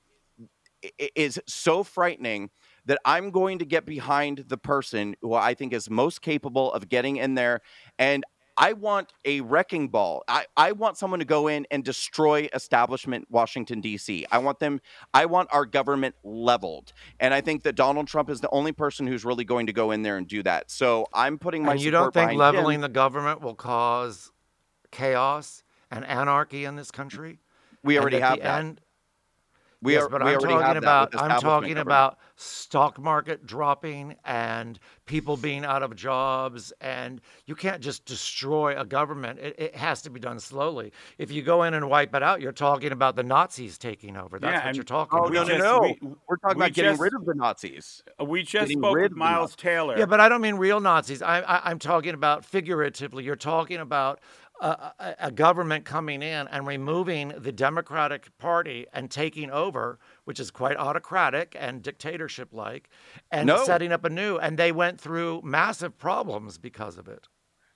is 1.15 1.41
so 1.47 1.85
frightening 1.85 2.51
that 2.87 2.99
I'm 3.05 3.31
going 3.31 3.59
to 3.59 3.65
get 3.65 3.87
behind 3.87 4.45
the 4.49 4.59
person 4.59 5.15
who 5.23 5.35
I 5.35 5.55
think 5.55 5.73
is 5.73 5.89
most 5.89 6.23
capable 6.23 6.73
of 6.73 6.89
getting 6.89 7.17
in 7.17 7.35
there. 7.35 7.61
And 7.99 8.25
I 8.57 8.75
want 8.75 9.13
a 9.25 9.41
wrecking 9.41 9.89
ball. 9.89 10.25
I, 10.29 10.47
I 10.57 10.73
want 10.73 10.99
someone 10.99 11.21
to 11.21 11.25
go 11.25 11.49
in 11.49 11.67
and 11.71 11.83
destroy 11.83 12.49
establishment 12.55 13.27
Washington, 13.31 13.81
D.C. 13.81 14.27
I 14.31 14.39
want 14.39 14.59
them, 14.59 14.81
I 15.15 15.27
want 15.27 15.49
our 15.53 15.65
government 15.65 16.15
leveled. 16.23 16.93
And 17.19 17.33
I 17.33 17.41
think 17.41 17.63
that 17.63 17.77
Donald 17.77 18.09
Trump 18.09 18.29
is 18.29 18.41
the 18.41 18.51
only 18.51 18.73
person 18.73 19.07
who's 19.07 19.25
really 19.25 19.45
going 19.45 19.67
to 19.67 19.73
go 19.73 19.91
in 19.91 20.03
there 20.03 20.19
and 20.19 20.29
do 20.29 20.43
that. 20.43 20.71
So 20.71 21.07
I'm 21.15 21.39
putting 21.39 21.65
my 21.65 21.73
and 21.73 21.81
you 21.81 21.91
don't 21.91 22.13
think 22.13 22.33
leveling 22.33 22.77
him. 22.77 22.81
the 22.83 22.89
government 22.89 23.41
will 23.41 23.55
cause 23.55 24.31
chaos 24.91 25.63
and 25.91 26.05
anarchy 26.05 26.65
in 26.65 26.77
this 26.77 26.91
country? 26.91 27.39
We 27.83 27.99
already 27.99 28.21
have 28.21 28.39
that. 28.41 28.59
end- 28.61 28.81
we 29.83 29.95
yes, 29.95 30.05
are, 30.05 30.09
but 30.09 30.23
we 30.23 30.31
I'm 30.31 30.37
already 30.37 30.55
talking 30.55 30.67
have 30.67 30.77
about 30.77 31.15
I'm 31.15 31.41
talking 31.41 31.75
government. 31.75 31.79
about 31.81 32.19
stock 32.43 32.99
market 32.99 33.47
dropping 33.47 34.17
and 34.25 34.79
people 35.07 35.37
being 35.37 35.65
out 35.65 35.83
of 35.83 35.95
jobs, 35.97 36.73
and 36.81 37.21
you 37.47 37.55
can't 37.55 37.81
just 37.83 38.05
destroy 38.05 38.79
a 38.79 38.85
government. 38.85 39.39
It, 39.39 39.55
it 39.59 39.77
has 39.77 40.03
to 40.03 40.11
be 40.11 40.21
done 40.21 40.41
slowly. 40.41 40.93
If 41.19 41.31
you 41.31 41.43
go 41.43 41.63
in 41.65 41.75
and 41.75 41.89
wipe 41.89 42.15
it 42.15 42.23
out, 42.23 42.41
you're 42.41 42.53
talking 42.53 42.93
about 42.93 43.17
the 43.17 43.23
Nazis 43.23 43.79
taking 43.79 44.17
over. 44.17 44.39
That's 44.39 44.61
Yeah, 44.61 44.67
what 44.67 44.75
you're 44.75 44.85
talking 44.85 45.19
about. 45.19 45.27
Oh, 45.29 45.31
We 45.31 45.37
no, 45.37 45.59
no, 45.59 45.59
no. 45.59 45.81
we- 46.01 46.15
We're 46.29 46.37
talking 46.37 46.59
we 46.59 46.65
about 46.67 46.73
getting 46.75 46.93
just- 46.93 47.03
rid 47.03 47.15
of 47.15 47.25
the 47.25 47.35
Nazis. 47.35 48.03
Uh, 48.21 48.25
we 48.25 48.43
just 48.43 48.53
getting 48.53 48.79
spoke 48.79 48.97
with 48.97 49.13
Miles 49.13 49.57
Taylor. 49.57 49.99
Yeah, 49.99 50.07
but 50.07 50.21
I 50.21 50.29
don't 50.29 50.41
mean 50.41 50.57
real 50.57 50.81
Nazis. 50.81 51.23
I, 51.23 51.41
I, 51.41 51.71
I'm 51.71 51.79
talking 51.79 52.15
about 52.15 52.45
figuratively. 52.45 53.25
You're 53.25 53.37
talking 53.37 53.79
about 53.79 54.21
a, 54.61 54.67
a, 54.67 55.15
a 55.21 55.31
government 55.33 55.85
coming 55.85 56.23
in 56.23 56.47
and 56.49 56.67
removing 56.67 57.33
the 57.37 57.51
Democratic 57.53 58.37
Party 58.39 58.87
and 58.93 59.11
taking 59.11 59.51
over, 59.51 59.99
which 60.25 60.39
is 60.41 60.51
quite 60.51 60.77
autocratic 60.77 61.57
and 61.59 61.83
dictatorship 61.83 62.53
like, 62.53 62.89
and 63.31 63.47
No. 63.47 63.65
setting 63.65 63.93
up 63.93 64.05
a 64.05 64.11
new. 64.11 64.37
And 64.37 64.59
they 64.59 64.73
went 64.73 65.01
through 65.01 65.43
massive 65.45 65.99
problems 65.99 66.59
because 66.59 66.97
of 66.99 67.09
it. 67.09 67.29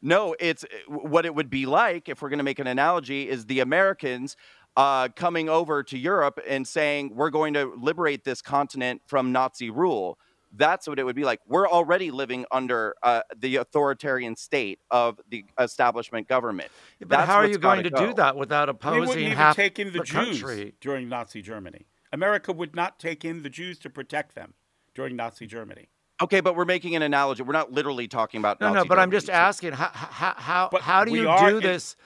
No, 0.02 0.36
it's 0.38 0.64
what 0.88 1.24
it 1.24 1.34
would 1.34 1.50
be 1.50 1.66
like 1.66 2.08
if 2.08 2.22
we're 2.22 2.28
going 2.28 2.38
to 2.38 2.44
make 2.44 2.58
an 2.58 2.66
analogy 2.66 3.28
is 3.28 3.46
the 3.46 3.60
Americans 3.60 4.36
uh, 4.76 5.08
coming 5.16 5.48
over 5.48 5.82
to 5.82 5.96
Europe 5.96 6.38
and 6.46 6.68
saying 6.68 7.12
we're 7.14 7.30
going 7.30 7.54
to 7.54 7.72
liberate 7.80 8.24
this 8.24 8.42
continent 8.42 9.00
from 9.06 9.32
Nazi 9.32 9.70
rule. 9.70 10.18
That's 10.52 10.86
what 10.86 10.98
it 10.98 11.04
would 11.04 11.16
be 11.16 11.24
like. 11.24 11.40
We're 11.46 11.68
already 11.68 12.10
living 12.10 12.44
under 12.50 12.94
uh, 13.02 13.22
the 13.36 13.56
authoritarian 13.56 14.36
state 14.36 14.78
of 14.90 15.18
the 15.28 15.44
establishment 15.58 16.28
government. 16.28 16.70
But 17.00 17.08
That's 17.08 17.26
how 17.26 17.36
are 17.36 17.46
you 17.46 17.58
going 17.58 17.82
to 17.82 17.90
gotta 17.90 18.06
do 18.08 18.14
that 18.14 18.36
without 18.36 18.68
we 18.68 18.72
opposing 18.72 19.00
wouldn't 19.00 19.18
even 19.18 19.36
half 19.36 19.56
take 19.56 19.78
in 19.78 19.88
the, 19.92 19.98
the 19.98 20.04
Jews 20.04 20.40
country? 20.40 20.74
during 20.80 21.08
Nazi 21.08 21.42
Germany. 21.42 21.86
America 22.12 22.52
would 22.52 22.74
not 22.74 22.98
take 22.98 23.24
in 23.24 23.42
the 23.42 23.50
Jews 23.50 23.78
to 23.80 23.90
protect 23.90 24.34
them 24.34 24.54
during 24.94 25.16
Nazi 25.16 25.46
Germany. 25.46 25.88
Okay, 26.22 26.40
but 26.40 26.56
we're 26.56 26.64
making 26.64 26.96
an 26.96 27.02
analogy. 27.02 27.42
We're 27.42 27.52
not 27.52 27.72
literally 27.72 28.08
talking 28.08 28.38
about 28.38 28.60
No, 28.60 28.68
Nazi 28.68 28.76
no, 28.78 28.88
but 28.88 28.98
I'm 28.98 29.10
Germany. 29.10 29.16
just 29.18 29.30
asking 29.30 29.72
how 29.72 29.90
how 29.92 30.34
how, 30.36 30.68
But 30.72 30.80
how 30.82 31.04
do 31.04 31.12
you 31.14 31.24
do 31.38 31.56
in- 31.58 31.62
this? 31.62 31.96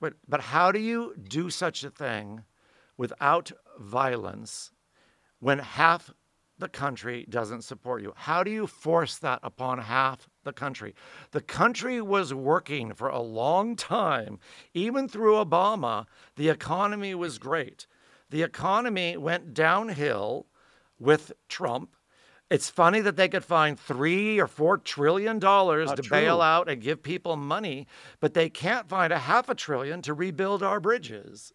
But 0.00 0.14
but 0.26 0.40
how 0.40 0.72
do 0.72 0.78
you 0.78 1.14
do 1.22 1.50
such 1.50 1.84
a 1.84 1.90
thing 1.90 2.44
without 2.96 3.52
violence 3.78 4.70
when 5.40 5.58
half 5.58 6.12
the 6.56 6.68
country 6.68 7.26
doesn't 7.28 7.62
support 7.62 8.00
you? 8.02 8.12
How 8.16 8.42
do 8.42 8.50
you 8.50 8.66
force 8.66 9.18
that 9.18 9.40
upon 9.42 9.78
half 9.80 10.28
the 10.44 10.52
country? 10.52 10.94
The 11.32 11.40
country 11.42 12.00
was 12.00 12.32
working 12.32 12.94
for 12.94 13.08
a 13.08 13.20
long 13.20 13.76
time, 13.76 14.38
even 14.72 15.08
through 15.08 15.34
Obama. 15.34 16.06
The 16.36 16.48
economy 16.48 17.14
was 17.14 17.38
great. 17.38 17.86
The 18.30 18.42
economy 18.42 19.16
went 19.16 19.54
downhill 19.54 20.46
with 20.98 21.32
Trump. 21.48 21.94
It's 22.50 22.70
funny 22.70 23.00
that 23.00 23.16
they 23.16 23.28
could 23.28 23.44
find 23.44 23.78
three 23.78 24.38
or 24.38 24.46
four 24.46 24.78
trillion 24.78 25.38
dollars 25.38 25.92
to 25.92 26.02
bail 26.02 26.40
out 26.40 26.68
and 26.68 26.80
give 26.80 27.02
people 27.02 27.36
money, 27.36 27.86
but 28.20 28.32
they 28.34 28.48
can't 28.48 28.88
find 28.88 29.12
a 29.12 29.18
half 29.18 29.48
a 29.48 29.54
trillion 29.54 30.00
to 30.02 30.14
rebuild 30.14 30.62
our 30.62 30.80
bridges. 30.80 31.52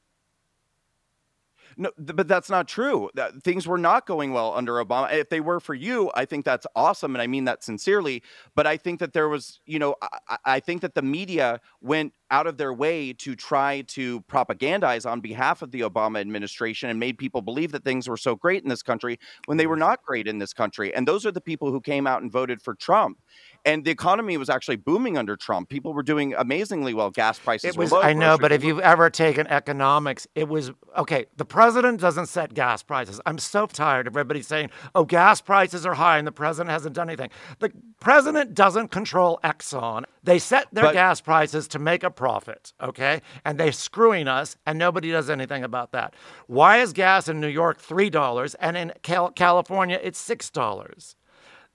No, 1.78 1.92
but 1.98 2.28
that's 2.28 2.50
not 2.50 2.68
true. 2.68 3.10
That, 3.16 3.42
things 3.44 3.68
were 3.68 3.78
not 3.78 4.06
going 4.06 4.34
well 4.34 4.54
under 4.54 4.74
Obama. 4.84 5.12
If 5.14 5.30
they 5.30 5.40
were 5.40 5.60
for 5.60 5.74
you, 5.74 6.12
I 6.16 6.26
think 6.26 6.46
that's 6.46 6.68
awesome, 6.76 7.16
and 7.16 7.22
I 7.22 7.28
mean 7.28 7.46
that 7.46 7.64
sincerely. 7.64 8.24
But 8.56 8.68
I 8.68 8.78
think 8.78 9.00
that 9.00 9.14
there 9.14 9.30
was, 9.30 9.60
you 9.66 9.80
know, 9.80 9.96
I- 10.02 10.38
I 10.46 10.60
think 10.60 10.82
that 10.82 10.96
the 10.96 11.02
media 11.02 11.60
went 11.82 12.14
out 12.32 12.48
of 12.48 12.58
their 12.58 12.74
way 12.74 13.14
to 13.14 13.36
try 13.36 13.82
to 13.82 14.22
propagandize 14.22 15.10
on 15.10 15.20
behalf 15.22 15.62
of 15.62 15.72
the 15.72 15.82
Obama 15.82 16.20
administration 16.20 16.90
and 16.90 17.00
made 17.00 17.18
people 17.18 17.42
believe 17.42 17.72
that 17.72 17.84
things 17.84 18.08
were 18.08 18.18
so 18.18 18.36
great 18.36 18.64
in 18.64 18.70
this 18.70 18.82
country 18.84 19.20
when 19.46 19.58
they 19.58 19.68
were 19.68 19.78
not 19.78 20.04
great 20.04 20.28
in 20.28 20.40
this 20.40 20.54
country. 20.54 20.94
And 20.94 21.08
those 21.08 21.26
are 21.26 21.32
the 21.32 21.42
people 21.42 21.72
who 21.72 21.82
came 21.82 22.08
out 22.08 22.22
and 22.22 22.32
voted 22.32 22.62
for 22.62 22.74
Trump. 22.76 23.20
And 23.66 23.86
the 23.86 23.91
economy 23.91 24.38
was 24.38 24.49
actually 24.49 24.76
booming 24.76 25.18
under 25.18 25.36
Trump. 25.36 25.70
People 25.70 25.93
were 25.93 26.03
doing 26.03 26.34
amazingly 26.38 26.93
well. 26.93 27.09
Gas 27.09 27.39
prices 27.39 27.70
It 27.72 27.78
were 27.78 27.84
was, 27.84 27.91
low. 27.91 28.01
I 28.01 28.14
know, 28.14 28.38
but 28.38 28.51
if 28.51 28.64
you've 28.64 28.80
ever 28.80 29.09
taken 29.09 29.47
economics, 29.47 30.28
it 30.36 30.47
was 30.49 30.72
okay. 30.97 31.26
The 31.38 31.45
president 31.45 31.99
doesn't 32.01 32.28
set 32.28 32.53
gas 32.53 32.84
prices. 32.84 33.22
I'm 33.26 33.38
so 33.38 33.66
tired 33.66 34.07
of 34.07 34.14
everybody 34.18 34.41
saying, 34.41 34.70
oh, 34.95 35.05
gas 35.05 35.41
prices 35.41 35.86
are 35.86 35.93
high 35.93 36.18
and 36.18 36.28
the 36.28 36.32
president 36.32 36.72
hasn't 36.72 36.95
done 36.95 37.09
anything. 37.09 37.30
The 37.59 37.72
president 37.99 38.53
doesn't 38.53 38.89
control 38.89 39.39
Exxon. 39.43 40.03
They 40.24 40.39
set 40.39 40.68
their 40.74 40.86
But- 40.86 40.93
gas 40.93 41.22
prices 41.22 41.68
to 41.70 41.80
make 41.80 42.03
a 42.03 42.09
profit, 42.11 42.74
okay? 42.82 43.22
And 43.45 43.57
they're 43.59 43.72
screwing 43.72 44.28
us, 44.28 44.57
and 44.66 44.78
nobody 44.80 45.11
does 45.11 45.30
anything 45.30 45.64
about 45.64 45.91
that. 45.93 46.14
Why 46.47 46.78
is 46.80 46.93
gas 46.93 47.28
in 47.28 47.39
New 47.39 47.47
York 47.47 47.82
$3 47.82 48.55
and 48.59 48.76
in 48.78 48.93
Cal- 49.03 49.32
California 49.32 49.99
it's 50.01 50.20
$6? 50.20 51.16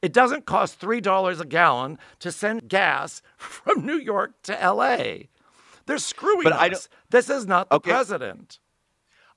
It 0.00 0.12
doesn't 0.12 0.46
cost 0.46 0.80
$3 0.80 1.40
a 1.40 1.44
gallon 1.44 1.98
to 2.20 2.30
send 2.30 2.68
gas 2.68 3.20
from 3.36 3.84
New 3.84 3.98
York 3.98 4.32
to 4.44 4.52
LA. 4.52 5.26
They're 5.86 5.98
screwing 5.98 6.44
But 6.44 6.52
us. 6.54 6.60
I 6.60 6.68
don't- 6.68 6.88
This 7.10 7.30
is 7.30 7.46
not 7.46 7.68
the 7.70 7.76
Okay. 7.76 7.90
president. 7.90 8.58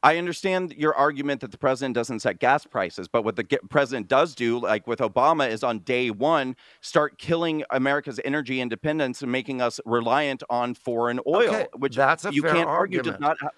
I 0.04 0.18
understand 0.18 0.74
your 0.74 0.96
argument 0.96 1.42
that 1.42 1.52
the 1.52 1.60
president 1.60 1.94
doesn't 1.94 2.22
set 2.22 2.40
gas 2.40 2.66
prices, 2.66 3.08
but 3.08 3.24
what 3.24 3.36
the 3.36 3.44
ge- 3.44 3.60
president 3.70 4.08
does 4.08 4.34
do, 4.34 4.60
like 4.60 4.88
with 4.88 4.98
Obama, 4.98 5.48
is 5.48 5.64
on 5.64 5.80
day 5.80 6.10
one 6.10 6.56
start 6.82 7.20
killing 7.20 7.64
America's 7.70 8.20
energy 8.26 8.62
independence 8.62 9.22
and 9.22 9.32
making 9.32 9.62
us 9.62 9.80
reliant 9.86 10.42
on 10.50 10.74
foreign 10.74 11.20
oil, 11.28 11.50
Okay, 11.50 11.68
which 11.76 11.96
that's 11.96 12.26
a 12.26 12.34
you 12.34 12.42
fair 12.42 12.54
can't 12.56 12.68
argue 12.68 13.04
does 13.04 13.20
not. 13.20 13.38
Ha- 13.42 13.50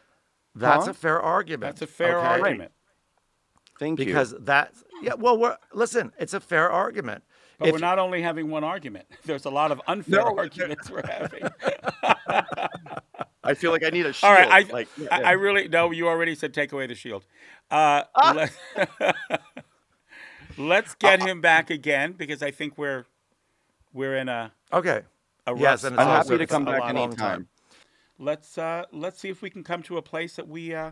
That's 0.54 0.86
Huh? 0.86 0.92
a 0.92 0.94
fair 0.94 1.22
argument. 1.22 1.62
That's 1.78 1.82
a 1.82 1.88
fair 1.88 2.18
okay? 2.20 2.28
argument. 2.28 2.72
Thank 3.80 4.00
you. 4.00 4.06
Because 4.06 4.36
that's 4.42 4.84
yeah. 5.04 5.14
Well, 5.16 5.38
we're, 5.38 5.58
listen, 5.74 6.12
it's 6.18 6.34
a 6.34 6.40
fair 6.40 6.70
argument. 6.72 7.24
But 7.60 7.68
If- 7.68 7.74
we're 7.74 7.80
not 7.80 8.00
only 8.00 8.22
having 8.22 8.50
one 8.50 8.64
argument. 8.64 9.06
There's 9.26 9.46
a 9.46 9.50
lot 9.50 9.72
of 9.72 9.82
unfair 9.88 10.22
No, 10.22 10.38
arguments 10.38 10.90
we're 10.90 11.06
having. 11.06 11.44
I 13.44 13.54
feel 13.56 13.72
like 13.72 13.84
I 13.84 13.90
need 13.90 14.06
a 14.06 14.14
shield. 14.14 14.32
All 14.32 14.38
right, 14.38 14.50
I, 14.70 14.72
like, 14.72 14.88
I, 15.12 15.22
I 15.24 15.32
really 15.32 15.68
no. 15.68 15.92
You 15.92 16.08
already 16.08 16.34
said 16.34 16.54
take 16.54 16.72
away 16.72 16.88
the 16.88 16.96
shield. 16.96 17.26
Uh, 17.70 18.04
let, 18.34 18.52
us 20.86 20.96
get 20.96 21.22
him 21.22 21.42
back 21.42 21.70
again 21.70 22.14
because 22.14 22.42
I 22.42 22.52
think 22.52 22.78
we're 22.78 23.06
we're 23.92 24.16
in 24.16 24.30
a, 24.30 24.52
Okay. 24.72 25.02
a 25.46 25.58
Yes, 25.58 25.84
and 25.84 26.00
I'm 26.00 26.08
it's 26.08 26.08
for 26.08 26.16
also 26.18 26.34
happy 26.34 26.38
to 26.46 26.48
come 26.48 26.66
back 26.66 26.84
anytime. 26.90 27.48
Let's 28.18 28.58
uh, 28.58 28.86
let's 28.94 29.20
see 29.20 29.30
if 29.30 29.42
we 29.42 29.50
can 29.50 29.64
come 29.64 29.84
to 29.84 29.98
a 29.98 30.02
place 30.02 30.38
that 30.38 30.48
we 30.48 30.74
uh, 30.74 30.92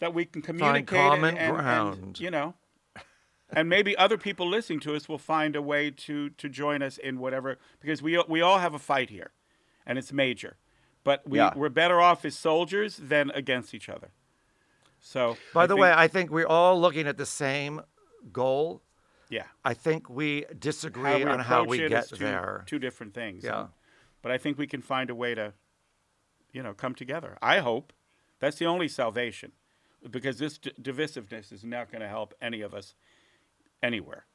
that 0.00 0.12
we 0.14 0.24
can 0.24 0.42
communicate 0.42 0.86
common 0.88 1.36
and, 1.36 1.38
and- 1.38 1.56
and, 1.56 1.56
ground. 1.56 2.20
you 2.20 2.30
know, 2.30 2.54
and 3.50 3.68
maybe 3.68 3.96
other 3.96 4.18
people 4.18 4.48
listening 4.48 4.80
to 4.80 4.94
us 4.94 5.08
will 5.08 5.18
find 5.18 5.54
a 5.56 5.62
way 5.62 5.90
to 5.90 6.30
to 6.30 6.48
join 6.48 6.82
us 6.82 6.98
in 6.98 7.18
whatever 7.18 7.58
because 7.80 8.02
we 8.02 8.22
we 8.28 8.40
all 8.40 8.58
have 8.58 8.74
a 8.74 8.78
fight 8.78 9.10
here, 9.10 9.32
and 9.86 9.98
it's 9.98 10.12
major, 10.12 10.56
but 11.04 11.26
we 11.28 11.38
Yeah. 11.38 11.52
we're 11.56 11.68
better 11.68 12.00
off 12.00 12.24
as 12.24 12.36
soldiers 12.38 12.96
than 12.96 13.30
against 13.30 13.74
each 13.74 13.88
other. 13.88 14.10
So 15.00 15.36
By 15.54 15.62
I 15.62 15.66
the 15.66 15.74
think- 15.74 15.82
way, 15.82 15.92
I 15.92 16.08
think 16.08 16.30
we're 16.30 16.46
all 16.46 16.80
looking 16.80 17.06
at 17.06 17.16
the 17.16 17.26
same 17.26 17.82
goal. 18.32 18.82
yeah, 19.28 19.46
I 19.64 19.74
think 19.74 20.08
we 20.10 20.42
how 20.48 20.54
disagree 20.58 21.16
we 21.16 21.30
on 21.30 21.40
how 21.40 21.64
we 21.64 21.78
get 21.88 22.08
two, 22.08 22.16
there. 22.16 22.64
two 22.66 22.78
different 22.78 23.14
things. 23.14 23.44
Yeah. 23.44 23.60
and- 23.60 23.68
but 24.22 24.32
I 24.32 24.38
think 24.38 24.58
we 24.58 24.66
can 24.66 24.82
find 24.82 25.08
a 25.08 25.14
way 25.14 25.36
to, 25.36 25.52
you 26.52 26.60
know, 26.62 26.74
come 26.74 26.94
together. 26.96 27.38
I 27.40 27.60
hope 27.60 27.92
that's 28.40 28.56
the 28.58 28.66
only 28.66 28.88
salvation, 28.88 29.52
because 30.10 30.38
this 30.38 30.58
d- 30.58 30.72
divisiveness 30.80 31.52
is 31.52 31.62
not 31.64 31.92
going 31.92 32.00
to 32.02 32.08
help 32.08 32.34
any 32.40 32.60
of 32.60 32.74
us 32.74 32.96
anywhere. 33.82 34.26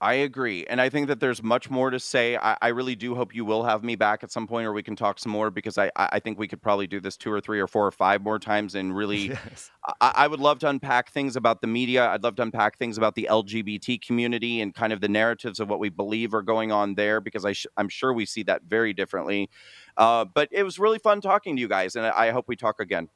I 0.00 0.14
agree. 0.14 0.64
And 0.66 0.80
I 0.80 0.90
think 0.90 1.08
that 1.08 1.18
there's 1.18 1.42
much 1.42 1.70
more 1.70 1.90
to 1.90 1.98
say. 1.98 2.36
I, 2.36 2.56
I 2.62 2.68
really 2.68 2.94
do 2.94 3.16
hope 3.16 3.34
you 3.34 3.44
will 3.44 3.64
have 3.64 3.82
me 3.82 3.96
back 3.96 4.22
at 4.22 4.30
some 4.30 4.46
point 4.46 4.64
or 4.64 4.72
we 4.72 4.82
can 4.82 4.94
talk 4.94 5.18
some 5.18 5.32
more 5.32 5.50
because 5.50 5.76
I, 5.76 5.86
I 5.96 6.08
I 6.12 6.20
think 6.20 6.38
we 6.38 6.46
could 6.46 6.62
probably 6.62 6.86
do 6.86 7.00
this 7.00 7.16
two 7.16 7.32
or 7.32 7.40
three 7.40 7.58
or 7.58 7.66
four 7.66 7.84
or 7.84 7.90
five 7.90 8.22
more 8.22 8.38
times 8.38 8.76
and 8.76 8.96
really 8.96 9.18
Yes. 9.28 9.72
I, 10.00 10.12
I 10.14 10.26
would 10.28 10.38
love 10.38 10.60
to 10.60 10.68
unpack 10.68 11.10
things 11.10 11.34
about 11.34 11.62
the 11.62 11.66
media. 11.66 12.08
I'd 12.10 12.22
love 12.22 12.36
to 12.36 12.42
unpack 12.42 12.78
things 12.78 12.96
about 12.96 13.16
the 13.16 13.26
LGBT 13.28 14.00
community 14.00 14.60
and 14.60 14.72
kind 14.72 14.92
of 14.92 15.00
the 15.00 15.08
narratives 15.08 15.58
of 15.58 15.68
what 15.68 15.80
we 15.80 15.88
believe 15.88 16.32
are 16.32 16.42
going 16.42 16.70
on 16.70 16.94
there 16.94 17.20
because 17.20 17.44
I 17.44 17.52
sh- 17.52 17.66
I'm 17.76 17.88
sure 17.88 18.12
we 18.12 18.24
see 18.24 18.44
that 18.44 18.62
very 18.68 18.92
differently. 18.92 19.50
Uh, 19.96 20.24
but 20.24 20.48
it 20.52 20.62
was 20.62 20.78
really 20.78 21.00
fun 21.00 21.20
talking 21.20 21.56
to 21.56 21.60
you 21.60 21.68
guys, 21.68 21.96
and 21.96 22.06
I, 22.06 22.28
I 22.28 22.30
hope 22.30 22.46
we 22.46 22.54
talk 22.54 22.78
again. 22.78 23.08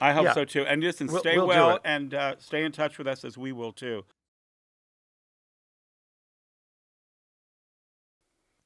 I 0.00 0.12
hope 0.12 0.24
Yeah. 0.24 0.32
so 0.34 0.44
too. 0.44 0.64
And 0.66 0.82
listen, 0.82 1.06
We'll- 1.06 1.20
stay 1.20 1.36
we'll 1.36 1.46
well 1.46 1.78
and 1.84 2.12
uh, 2.14 2.34
stay 2.38 2.64
in 2.64 2.72
touch 2.72 2.98
with 2.98 3.06
us 3.06 3.24
as 3.24 3.38
we 3.38 3.52
will 3.52 3.72
too. 3.72 4.04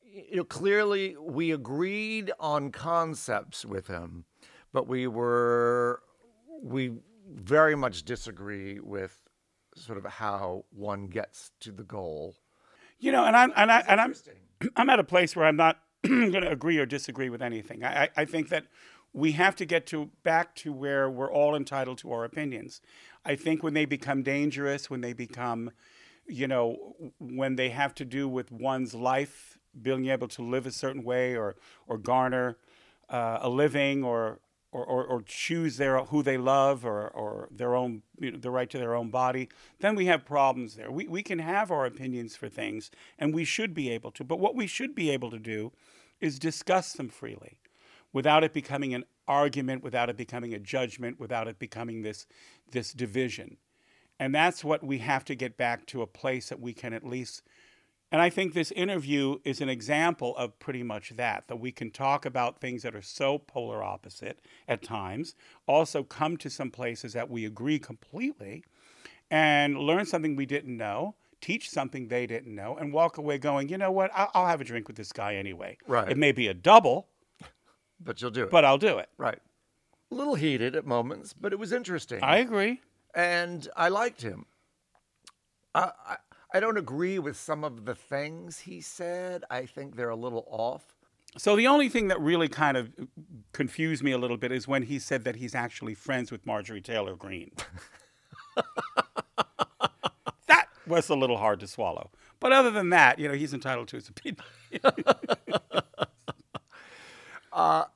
you 0.03 0.37
know, 0.37 0.45
clearly 0.45 1.17
we 1.21 1.53
agreed 1.53 2.33
on 2.41 2.71
concepts 2.73 3.65
with 3.65 3.87
him, 3.87 4.25
but 4.73 4.89
we 4.89 5.07
were 5.07 6.03
we 6.63 6.93
very 7.31 7.77
much 7.77 8.03
disagree 8.05 8.81
with 8.81 9.17
sort 9.77 9.99
of 9.99 10.05
how 10.05 10.65
one 10.71 11.07
gets 11.07 11.51
to 11.61 11.71
the 11.71 11.85
goal. 11.85 12.35
You 12.99 13.13
know, 13.13 13.25
and 13.25 13.37
I'm 13.37 13.53
and 13.55 13.71
I 13.71 13.81
and 13.87 14.01
I'm 14.01 14.15
I'm 14.77 14.91
at 14.91 14.99
a 14.99 15.05
place 15.05 15.37
where 15.37 15.47
I'm 15.47 15.57
not 15.57 15.81
going 16.07 16.33
to 16.33 16.51
agree 16.51 16.79
or 16.79 16.87
disagree 16.87 17.29
with 17.31 17.43
anything. 17.43 17.85
I, 17.85 18.05
I 18.05 18.09
I 18.19 18.25
think 18.25 18.49
that 18.49 18.65
we 19.19 19.33
have 19.33 19.57
to 19.57 19.65
get 19.65 19.87
to 19.87 20.11
back 20.23 20.55
to 20.55 20.73
where 20.73 21.11
we're 21.11 21.33
all 21.33 21.57
entitled 21.57 21.99
to 21.99 22.13
our 22.13 22.25
opinions. 22.25 22.81
I 23.25 23.35
think 23.35 23.63
when 23.63 23.75
they 23.75 23.85
become 23.85 24.23
dangerous, 24.23 24.89
when 24.89 25.01
they 25.01 25.13
become, 25.13 25.73
you 26.27 26.47
know, 26.47 26.95
when 27.19 27.57
they 27.57 27.71
have 27.71 27.95
to 27.97 28.05
do 28.05 28.29
with 28.29 28.53
one's 28.53 28.95
life, 28.95 29.59
being 29.81 30.09
able 30.09 30.29
to 30.29 30.43
live 30.43 30.67
a 30.67 30.71
certain 30.71 31.03
way 31.03 31.37
or 31.37 31.57
or 31.87 31.99
garner 31.99 32.57
uh, 33.09 33.39
a 33.41 33.49
living 33.49 34.05
or 34.05 34.41
or, 34.71 34.85
or, 34.85 35.05
or 35.05 35.23
choose 35.23 35.79
their 35.79 35.99
who 36.05 36.23
they 36.23 36.37
love 36.37 36.85
or, 36.85 37.09
or 37.09 37.49
their 37.51 37.75
own 37.75 38.03
you 38.21 38.33
know, 38.33 38.39
the 38.39 38.51
right 38.51 38.69
to 38.69 38.79
their 38.79 38.95
own 38.95 39.09
body, 39.11 39.49
then 39.81 39.95
we 39.95 40.05
have 40.05 40.27
problems 40.27 40.75
there. 40.75 40.91
We, 40.91 41.09
we 41.09 41.23
can 41.23 41.39
have 41.39 41.71
our 41.71 41.87
opinions 41.87 42.37
for 42.37 42.51
things 42.51 42.91
and 43.19 43.35
we 43.35 43.45
should 43.45 43.73
be 43.73 43.89
able 43.91 44.11
to. 44.13 44.25
But 44.25 44.39
what 44.39 44.55
we 44.55 44.67
should 44.67 44.95
be 44.95 45.09
able 45.09 45.31
to 45.31 45.39
do 45.39 45.73
is 46.21 46.39
discuss 46.39 46.93
them 46.93 47.09
freely 47.09 47.59
without 48.13 48.45
it 48.45 48.53
becoming 48.53 48.95
an 48.95 49.05
argument, 49.27 49.83
without 49.83 50.09
it 50.09 50.17
becoming 50.17 50.55
a 50.55 50.59
judgment, 50.59 51.21
without 51.21 51.49
it 51.49 51.59
becoming 51.59 52.03
this 52.03 52.27
this 52.71 52.93
division. 52.93 53.57
And 54.21 54.35
that's 54.35 54.65
what 54.65 54.83
we 54.83 54.99
have 54.99 55.25
to 55.27 55.35
get 55.35 55.57
back 55.57 55.87
to 55.87 56.03
a 56.03 56.07
place 56.07 56.49
that 56.49 56.61
we 56.61 56.73
can 56.73 56.93
at 56.93 57.07
least 57.07 57.43
and 58.11 58.23
I 58.23 58.31
think 58.31 58.55
this 58.55 58.71
interview 58.73 59.39
is 59.45 59.61
an 59.61 59.69
example 59.69 60.35
of 60.37 60.59
pretty 60.59 60.83
much 60.83 61.11
that, 61.17 61.45
that 61.49 61.57
we 61.57 61.73
can 61.73 61.91
talk 61.91 62.25
about 62.25 62.61
things 62.61 62.83
that 62.83 62.95
are 62.95 63.03
so 63.03 63.39
polar 63.39 63.83
opposite 63.83 64.41
at 64.67 64.83
times, 64.83 65.35
also 65.67 66.03
come 66.03 66.39
to 66.39 66.49
some 66.49 66.71
places 66.71 67.13
that 67.13 67.29
we 67.29 67.45
agree 67.45 67.79
completely, 67.79 68.65
and 69.31 69.79
learn 69.79 70.07
something 70.07 70.37
we 70.37 70.47
didn't 70.47 70.75
know, 70.75 71.17
teach 71.43 71.69
something 71.69 72.09
they 72.09 72.27
didn't 72.27 72.55
know, 72.55 72.77
and 72.77 72.95
walk 72.95 73.19
away 73.19 73.37
going, 73.37 73.69
you 73.69 73.77
know 73.77 73.93
what, 73.93 74.11
I'll, 74.15 74.31
I'll 74.33 74.47
have 74.47 74.63
a 74.63 74.65
drink 74.65 74.89
with 74.89 74.97
this 74.97 75.13
guy 75.13 75.35
anyway. 75.35 75.77
Right. 75.87 76.11
It 76.11 76.17
may 76.17 76.33
be 76.33 76.49
a 76.49 76.55
double, 76.55 77.09
But 78.01 78.21
you'll 78.23 78.31
do 78.31 78.45
it. 78.45 78.51
but 78.51 78.65
I'll 78.65 78.79
do 78.79 78.99
it. 78.99 79.09
right. 79.19 79.39
A 80.11 80.15
little 80.15 80.37
heated 80.37 80.75
at 80.75 80.87
moments, 80.87 81.35
but 81.35 81.53
it 81.53 81.59
was 81.59 81.71
interesting. 81.73 82.21
I 82.23 82.39
agree. 82.39 82.81
and 83.15 83.69
I 83.77 83.89
liked 83.89 84.23
him. 84.23 84.47
I, 85.75 85.91
I 86.07 86.17
I 86.55 86.61
don't 86.61 86.79
agree 86.79 87.19
with 87.19 87.37
some 87.37 87.63
of 87.63 87.85
the 87.85 87.95
things 87.95 88.61
he 88.61 88.81
said. 88.81 89.45
I 89.51 89.67
think 89.67 89.97
they're 89.97 90.09
a 90.09 90.17
little 90.17 90.47
off. 90.49 90.97
So 91.37 91.55
the 91.57 91.67
only 91.67 91.91
thing 91.91 92.09
that 92.09 92.19
really 92.19 92.49
kind 92.49 92.79
of 92.79 92.91
confused 93.53 94.03
me 94.03 94.13
a 94.13 94.19
little 94.19 94.39
bit 94.39 94.51
is 94.51 94.67
when 94.67 94.85
he 94.85 94.99
said 94.99 95.25
that 95.25 95.37
he's 95.37 95.55
actually 95.55 95.93
friends 95.95 96.33
with 96.33 96.47
Marjorie 96.47 96.81
Taylor 96.81 97.15
Greene. 97.17 97.53
that 100.47 100.69
was 100.87 101.11
a 101.11 101.15
little 101.15 101.37
hard 101.37 101.61
to 101.61 101.67
swallow. 101.67 102.11
But 102.41 102.53
other 102.53 102.71
than 102.71 102.89
that, 102.91 103.19
you 103.19 103.29
know, 103.29 103.35
he's 103.35 103.53
entitled 103.53 103.89
to 103.89 103.97
his 103.97 104.09
opinion. 104.09 104.43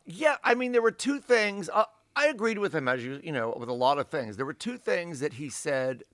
Yeah, 0.05 0.37
I 0.43 0.55
mean, 0.55 0.73
there 0.73 0.83
were 0.83 0.91
two 0.91 1.21
things. 1.21 1.69
Uh, 1.73 1.85
I 2.15 2.27
agreed 2.27 2.59
with 2.59 2.75
him, 2.75 2.89
as 2.89 3.05
you 3.05 3.21
you 3.23 3.33
know, 3.33 3.55
with 3.59 3.69
a 3.69 3.75
lot 3.75 3.99
of 3.99 4.09
things. 4.09 4.37
There 4.37 4.47
were 4.47 4.53
two 4.53 4.77
things 4.77 5.21
that 5.21 5.35
he 5.35 5.49
said 5.49 6.05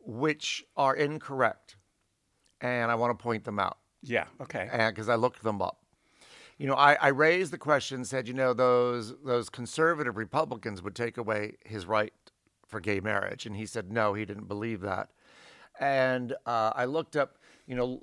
which 0.00 0.64
are 0.76 0.94
incorrect, 0.94 1.76
and 2.60 2.90
I 2.90 2.94
want 2.94 3.18
to 3.18 3.22
point 3.22 3.44
them 3.44 3.58
out. 3.58 3.78
yeah, 4.02 4.26
okay. 4.40 4.68
and 4.72 4.94
because 4.94 5.08
I 5.08 5.16
looked 5.16 5.42
them 5.42 5.60
up. 5.60 5.78
You 6.58 6.66
know, 6.66 6.74
I, 6.74 6.94
I 6.94 7.08
raised 7.08 7.52
the 7.52 7.58
question, 7.58 8.04
said, 8.04 8.26
you 8.26 8.32
know, 8.34 8.54
those 8.54 9.14
those 9.24 9.50
conservative 9.50 10.16
Republicans 10.16 10.82
would 10.82 10.94
take 10.94 11.18
away 11.18 11.56
his 11.64 11.84
right 11.86 12.14
for 12.66 12.80
gay 12.80 13.00
marriage, 13.00 13.46
and 13.46 13.56
he 13.56 13.66
said 13.66 13.92
no, 13.92 14.14
he 14.14 14.24
didn't 14.24 14.48
believe 14.48 14.80
that. 14.80 15.10
And 15.78 16.32
uh, 16.46 16.72
I 16.74 16.86
looked 16.86 17.16
up, 17.16 17.38
you 17.66 17.74
know, 17.74 18.02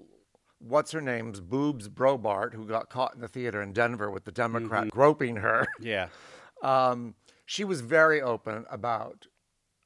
what's 0.67 0.91
her 0.91 1.01
name's 1.01 1.39
Boobs 1.39 1.89
Boebert, 1.89 2.53
who 2.53 2.65
got 2.65 2.89
caught 2.89 3.15
in 3.15 3.21
the 3.21 3.27
theater 3.27 3.61
in 3.61 3.73
Denver 3.73 4.09
with 4.09 4.25
the 4.25 4.31
Democrat 4.31 4.89
groping 4.89 5.37
her. 5.37 5.67
Yeah. 5.79 6.07
Um, 6.63 7.15
she 7.45 7.65
was 7.65 7.81
very 7.81 8.21
open 8.21 8.63
about 8.71 9.27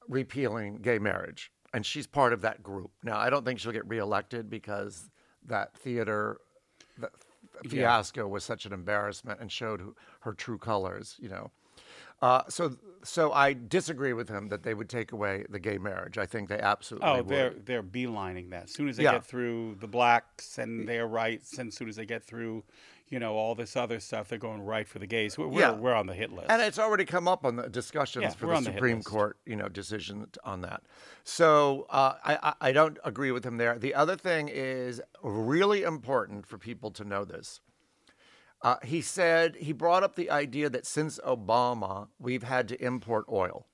repealing 0.07 0.77
gay 0.77 0.99
marriage, 0.99 1.51
and 1.73 1.83
she's 1.83 2.05
part 2.05 2.33
of 2.33 2.41
that 2.41 2.61
group. 2.61 2.91
Now, 3.03 3.17
I 3.17 3.31
don't 3.31 3.43
think 3.43 3.59
she'll 3.59 3.71
get 3.71 3.87
reelected 3.87 4.47
because 4.47 5.09
that 5.47 5.75
theater 5.75 6.37
that 6.99 7.09
fiasco 7.67 8.27
was 8.27 8.43
such 8.43 8.67
an 8.67 8.73
embarrassment 8.73 9.39
and 9.39 9.51
showed 9.51 9.81
who, 9.81 9.95
her 10.19 10.33
true 10.33 10.59
colors. 10.59 11.15
You 11.19 11.29
know, 11.29 11.51
uh, 12.21 12.43
so 12.49 12.75
so 13.03 13.31
I 13.31 13.53
disagree 13.53 14.11
with 14.13 14.27
him 14.27 14.49
that 14.49 14.63
they 14.63 14.73
would 14.73 14.89
take 14.89 15.11
away 15.11 15.45
the 15.49 15.59
gay 15.59 15.77
marriage. 15.77 16.17
I 16.17 16.25
think 16.25 16.49
they 16.49 16.59
absolutely 16.59 17.07
Oh, 17.07 17.17
would. 17.17 17.27
they're 17.29 17.53
they're 17.53 17.83
beelining 17.83 18.49
that. 18.49 18.63
As 18.65 18.71
soon 18.73 18.89
as 18.89 18.97
they 18.97 19.03
Yeah. 19.03 19.13
get 19.13 19.25
through 19.25 19.75
the 19.79 19.87
blacks 19.87 20.57
and 20.57 20.87
their 20.87 21.07
rights, 21.07 21.57
and 21.57 21.67
as 21.69 21.75
soon 21.75 21.87
as 21.89 21.95
they 21.95 22.05
get 22.05 22.23
through, 22.23 22.63
you 23.07 23.19
know, 23.19 23.35
all 23.35 23.55
this 23.55 23.77
other 23.77 23.99
stuff, 24.01 24.27
they're 24.27 24.37
going 24.39 24.61
right 24.61 24.85
for 24.87 24.99
the 24.99 25.07
gays. 25.07 25.37
We're, 25.37 25.47
we're, 25.47 25.59
Yeah. 25.61 25.71
we're 25.71 25.93
on 25.93 26.07
the 26.07 26.13
hit 26.15 26.31
list. 26.33 26.47
And 26.49 26.61
it's 26.61 26.79
already 26.79 27.05
come 27.05 27.27
up 27.27 27.45
on 27.45 27.55
the 27.55 27.69
discussions 27.69 28.23
Yeah, 28.23 28.29
for 28.31 28.47
the 28.47 28.53
on 28.55 28.63
the 28.65 28.73
Supreme. 28.73 29.01
Court, 29.03 29.37
you 29.45 29.55
know, 29.55 29.69
decision 29.69 30.27
on 30.43 30.61
that. 30.61 30.81
So 31.23 31.85
uh, 31.89 32.15
I, 32.25 32.39
I 32.43 32.53
I 32.69 32.71
don't 32.73 32.97
agree 33.05 33.31
with 33.31 33.45
him 33.45 33.57
there. 33.57 33.77
The 33.77 33.93
other 33.93 34.17
thing 34.17 34.49
is 34.49 35.01
really 35.21 35.83
important 35.83 36.45
for 36.47 36.57
people 36.57 36.89
to 36.91 37.05
know 37.05 37.23
this. 37.23 37.61
Uh, 38.61 38.77
he 38.83 39.01
said 39.01 39.55
he 39.57 39.71
brought 39.71 40.03
up 40.03 40.15
the 40.15 40.31
idea 40.31 40.69
that 40.69 40.85
since 40.85 41.19
Obama, 41.19 42.07
we've 42.19 42.43
had 42.43 42.67
to 42.67 42.83
import 42.83 43.25
oil. 43.31 43.67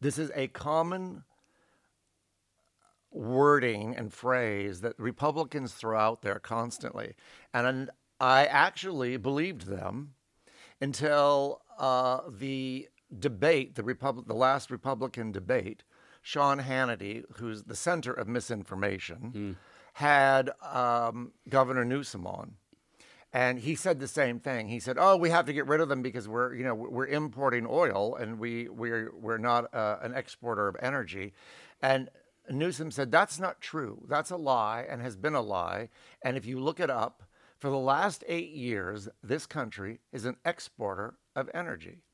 This 0.00 0.18
is 0.18 0.30
a 0.34 0.48
common 0.48 1.22
wording 3.10 3.96
and 3.96 4.12
phrase 4.12 4.80
that 4.82 4.98
Republicans 4.98 5.72
throw 5.72 5.98
out 5.98 6.22
there 6.22 6.38
constantly. 6.38 7.14
And 7.54 7.90
I 8.20 8.46
actually 8.46 9.16
believed 9.16 9.66
them 9.66 10.14
until 10.80 11.62
uh, 11.78 12.20
the 12.28 12.88
debate, 13.18 13.76
the, 13.76 13.82
Repub- 13.82 14.26
the 14.26 14.34
last 14.34 14.70
Republican 14.70 15.32
debate, 15.32 15.82
Sean 16.20 16.60
Hannity, 16.60 17.22
who's 17.36 17.62
the 17.62 17.76
center 17.76 18.12
of 18.12 18.26
misinformation, 18.28 19.56
had 19.94 20.50
um, 20.60 21.32
Governor 21.48 21.84
Newsom 21.84 22.26
on. 22.26 22.56
And 23.36 23.58
he 23.58 23.74
said 23.74 24.00
the 24.00 24.08
same 24.08 24.40
thing. 24.40 24.68
He 24.68 24.80
said, 24.80 24.96
"Oh, 24.98 25.18
we 25.18 25.28
have 25.28 25.44
to 25.44 25.52
get 25.52 25.66
rid 25.66 25.82
of 25.82 25.90
them 25.90 26.00
because 26.00 26.26
we're, 26.26 26.54
you 26.54 26.64
know, 26.64 26.74
we're 26.74 27.06
importing 27.06 27.66
oil 27.68 28.16
and 28.16 28.38
we 28.38 28.66
we're 28.70 29.12
we're 29.14 29.36
not 29.36 29.74
uh, 29.74 29.98
an 30.00 30.14
exporter 30.14 30.68
of 30.68 30.76
energy." 30.80 31.34
And 31.82 32.08
Newsom 32.48 32.90
said, 32.90 33.12
"That's 33.12 33.38
not 33.38 33.60
true. 33.60 34.02
That's 34.08 34.30
a 34.30 34.38
lie 34.38 34.86
and 34.88 35.02
has 35.02 35.16
been 35.16 35.34
a 35.34 35.42
lie. 35.42 35.90
And 36.22 36.38
if 36.38 36.46
you 36.46 36.58
look 36.58 36.80
it 36.80 36.88
up, 36.88 37.24
for 37.58 37.68
the 37.68 37.76
last 37.76 38.24
eight 38.26 38.52
years, 38.52 39.06
this 39.22 39.44
country 39.44 40.00
is 40.14 40.24
an 40.24 40.38
exporter 40.46 41.18
of 41.34 41.50
energy." 41.52 42.05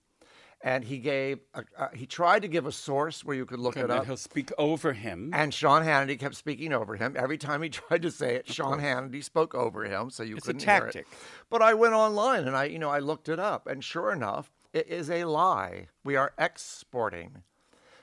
And 0.65 0.85
he 0.85 0.99
gave, 0.99 1.41
a, 1.55 1.65
uh, 1.77 1.89
he 1.93 2.07
tried 2.07 2.43
to 2.43 2.49
give 2.49 2.67
a 2.67 2.73
source 2.73 3.25
where 3.25 3.35
you 3.35 3.45
could 3.45 3.59
look 3.59 3.75
and 3.75 3.87
it 3.87 3.91
up. 3.91 4.07
he'll 4.07 4.17
speak 4.17 4.51
over 4.59 4.93
him. 4.93 5.31
And 5.35 5.53
Sean 5.53 5.83
Hannity 5.83 6.17
kept 6.19 6.37
speaking 6.37 6.73
over 6.73 6.95
him. 6.95 7.17
Every 7.19 7.37
time 7.37 7.63
he 7.63 7.69
tried 7.81 8.03
to 8.03 8.13
say 8.13 8.37
it, 8.37 8.49
Sean 8.49 8.79
Hannity 8.81 9.25
spoke 9.25 9.57
over 9.57 9.85
him, 9.85 10.11
so 10.11 10.23
you 10.23 10.37
It's 10.37 10.47
couldn't 10.47 10.63
hear 10.63 10.81
tactic. 10.81 11.07
it. 11.11 11.19
But 11.51 11.63
I 11.63 11.75
went 11.75 11.95
online 11.95 12.47
and 12.47 12.57
I, 12.57 12.65
you 12.65 12.79
know, 12.79 12.91
I 12.91 13.01
looked 13.01 13.29
it 13.29 13.41
up, 13.41 13.67
and 13.67 13.83
sure 13.83 14.13
enough, 14.13 14.53
it 14.73 14.87
is 14.87 15.11
a 15.11 15.25
lie. 15.25 15.89
We 16.05 16.15
are 16.15 16.33
exporting. 16.39 17.43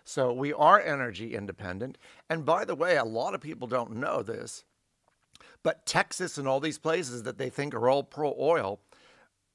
So 0.04 0.34
we 0.34 0.52
are 0.52 0.82
energy 0.82 1.36
independent. 1.36 1.98
And 2.30 2.44
by 2.44 2.66
the 2.66 2.76
way, 2.76 2.98
a 2.98 3.06
lot 3.06 3.34
of 3.34 3.42
people 3.42 3.68
don't 3.70 3.96
know 3.96 4.22
this, 4.22 4.66
but 5.64 5.86
Texas 5.86 6.38
and 6.38 6.46
all 6.48 6.60
these 6.60 6.78
places 6.80 7.24
that 7.24 7.38
they 7.38 7.50
think 7.50 7.74
are 7.74 7.88
all 7.88 8.04
pro 8.04 8.36
oil, 8.38 8.82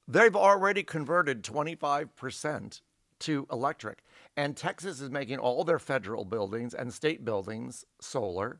they've 0.07 0.35
already 0.35 0.81
converted 0.81 1.43
25% 1.43 2.81
to 3.25 3.47
electric. 3.51 4.03
And 4.37 4.57
Texas 4.57 4.99
is 5.01 5.09
making 5.09 5.39
all 5.39 5.63
their 5.63 5.79
federal 5.79 6.25
buildings 6.25 6.73
and 6.73 6.93
state 6.93 7.23
buildings 7.23 7.85
solar 8.01 8.59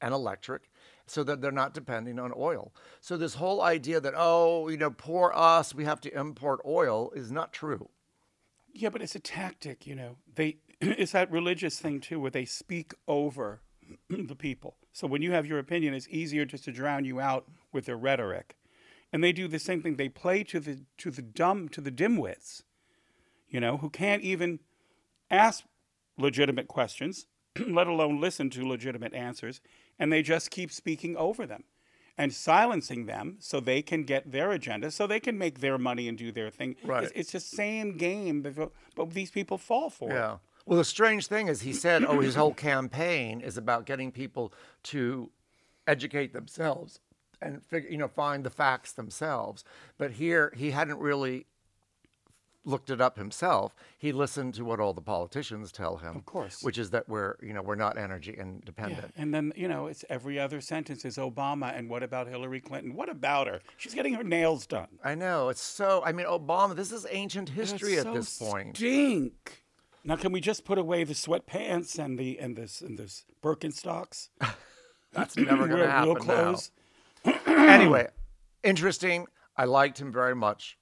and 0.00 0.14
electric 0.14 0.70
so 1.06 1.22
that 1.24 1.40
they're 1.40 1.50
not 1.50 1.74
depending 1.74 2.18
on 2.18 2.32
oil. 2.36 2.72
So 3.00 3.16
this 3.16 3.34
whole 3.34 3.60
idea 3.60 4.00
that, 4.00 4.14
oh, 4.16 4.68
you 4.68 4.76
know, 4.76 4.90
poor 4.90 5.32
us, 5.34 5.74
we 5.74 5.84
have 5.84 6.00
to 6.02 6.18
import 6.18 6.60
oil 6.64 7.10
is 7.14 7.30
not 7.30 7.52
true. 7.52 7.90
Yeah, 8.72 8.90
but 8.90 9.02
it's 9.02 9.16
a 9.16 9.20
tactic, 9.20 9.86
you 9.86 9.94
know. 9.94 10.16
They 10.34 10.58
it's 10.80 11.12
that 11.12 11.30
religious 11.30 11.78
thing 11.78 12.00
too, 12.00 12.20
where 12.20 12.30
they 12.30 12.44
speak 12.44 12.94
over 13.08 13.60
the 14.08 14.36
people. 14.36 14.76
So 14.92 15.06
when 15.06 15.22
you 15.22 15.32
have 15.32 15.46
your 15.46 15.58
opinion, 15.58 15.94
it's 15.94 16.08
easier 16.08 16.44
just 16.44 16.64
to 16.64 16.72
drown 16.72 17.04
you 17.04 17.20
out 17.20 17.46
with 17.72 17.86
their 17.86 17.96
rhetoric. 17.96 18.56
And 19.12 19.24
they 19.24 19.32
do 19.32 19.48
the 19.48 19.58
same 19.58 19.82
thing. 19.82 19.96
They 19.96 20.08
play 20.08 20.44
to 20.44 20.60
the 20.60 20.84
to 20.98 21.10
the 21.10 21.22
dumb 21.22 21.68
to 21.70 21.80
the 21.80 21.90
dimwits, 21.90 22.62
you 23.50 23.60
know, 23.60 23.78
who 23.78 23.90
can't 23.90 24.22
even 24.22 24.60
ask 25.30 25.64
legitimate 26.16 26.68
questions, 26.68 27.26
let 27.66 27.86
alone 27.86 28.20
listen 28.20 28.50
to 28.50 28.66
legitimate 28.66 29.14
answers, 29.14 29.60
and 29.98 30.12
they 30.12 30.22
just 30.22 30.50
keep 30.50 30.72
speaking 30.72 31.16
over 31.16 31.46
them 31.46 31.64
and 32.16 32.32
silencing 32.32 33.06
them 33.06 33.36
so 33.38 33.60
they 33.60 33.82
can 33.82 34.04
get 34.04 34.30
their 34.30 34.50
agenda, 34.52 34.90
so 34.90 35.06
they 35.06 35.20
can 35.20 35.38
make 35.38 35.60
their 35.60 35.78
money 35.78 36.06
and 36.06 36.18
do 36.18 36.30
their 36.30 36.50
thing. 36.50 36.76
Right. 36.84 37.04
It's, 37.04 37.12
it's 37.14 37.32
the 37.32 37.40
same 37.40 37.96
game, 37.96 38.42
but, 38.42 39.10
these 39.14 39.30
people 39.30 39.58
fall 39.58 39.90
for 39.90 40.10
it. 40.10 40.14
Yeah. 40.14 40.36
Well, 40.66 40.76
the 40.76 40.84
strange 40.84 41.26
thing 41.26 41.48
is, 41.48 41.62
he 41.62 41.72
said, 41.72 42.04
oh, 42.04 42.20
his 42.20 42.34
whole 42.34 42.52
campaign 42.52 43.40
is 43.40 43.56
about 43.56 43.86
getting 43.86 44.12
people 44.12 44.52
to 44.84 45.30
educate 45.86 46.32
themselves 46.32 47.00
and 47.40 47.64
figure, 47.64 47.88
you 47.88 47.96
know, 47.96 48.08
find 48.08 48.44
the 48.44 48.50
facts 48.50 48.92
themselves. 48.92 49.64
But 49.96 50.12
here, 50.12 50.52
he 50.56 50.70
hadn't 50.70 50.98
really 50.98 51.46
looked 52.64 52.90
it 52.90 53.00
up 53.00 53.16
himself. 53.16 53.74
He 53.98 54.12
listened 54.12 54.54
to 54.54 54.64
what 54.64 54.80
all 54.80 54.92
the 54.92 55.00
politicians 55.00 55.72
tell 55.72 55.96
him, 55.98 56.16
of 56.16 56.26
course. 56.26 56.62
which 56.62 56.78
is 56.78 56.90
that 56.90 57.08
we're, 57.08 57.36
you 57.42 57.52
know, 57.52 57.62
we're 57.62 57.74
not 57.74 57.96
energy 57.96 58.36
independent. 58.38 59.12
And 59.16 59.32
then, 59.32 59.52
you 59.56 59.68
know, 59.68 59.86
it's 59.86 60.04
every 60.10 60.38
other 60.38 60.60
sentence 60.60 61.04
is 61.04 61.16
Obama, 61.16 61.76
and 61.76 61.88
what 61.88 62.02
about 62.02 62.28
Hillary 62.28 62.60
Clinton? 62.60 62.94
What 62.94 63.08
about 63.08 63.46
her? 63.46 63.60
She's 63.76 63.94
getting 63.94 64.14
her 64.14 64.24
nails 64.24 64.66
done. 64.66 64.88
I 65.02 65.14
know 65.14 65.48
it's 65.48 65.62
so. 65.62 66.02
I 66.04 66.12
mean, 66.12 66.26
Obama. 66.26 66.76
This 66.76 66.92
is 66.92 67.06
ancient 67.10 67.50
history 67.50 67.96
at 67.98 68.04
so 68.04 68.14
this 68.14 68.38
point. 68.38 68.76
Stink. 68.76 69.62
Now, 70.02 70.16
can 70.16 70.32
we 70.32 70.40
just 70.40 70.64
put 70.64 70.78
away 70.78 71.04
the 71.04 71.14
sweatpants 71.14 71.98
and 71.98 72.18
the 72.18 72.38
and 72.38 72.56
this 72.56 72.80
and 72.80 72.98
this 72.98 73.24
Birkenstocks? 73.42 74.28
That's 75.12 75.36
never 75.36 75.66
gonna 75.66 75.90
happen 75.90 76.08
real 76.08 76.14
now. 76.14 76.20
clothes. 76.20 76.70
anyway, 77.46 78.08
interesting. 78.62 79.26
I 79.56 79.64
liked 79.64 80.00
him 80.00 80.12
very 80.12 80.34
much. 80.34 80.78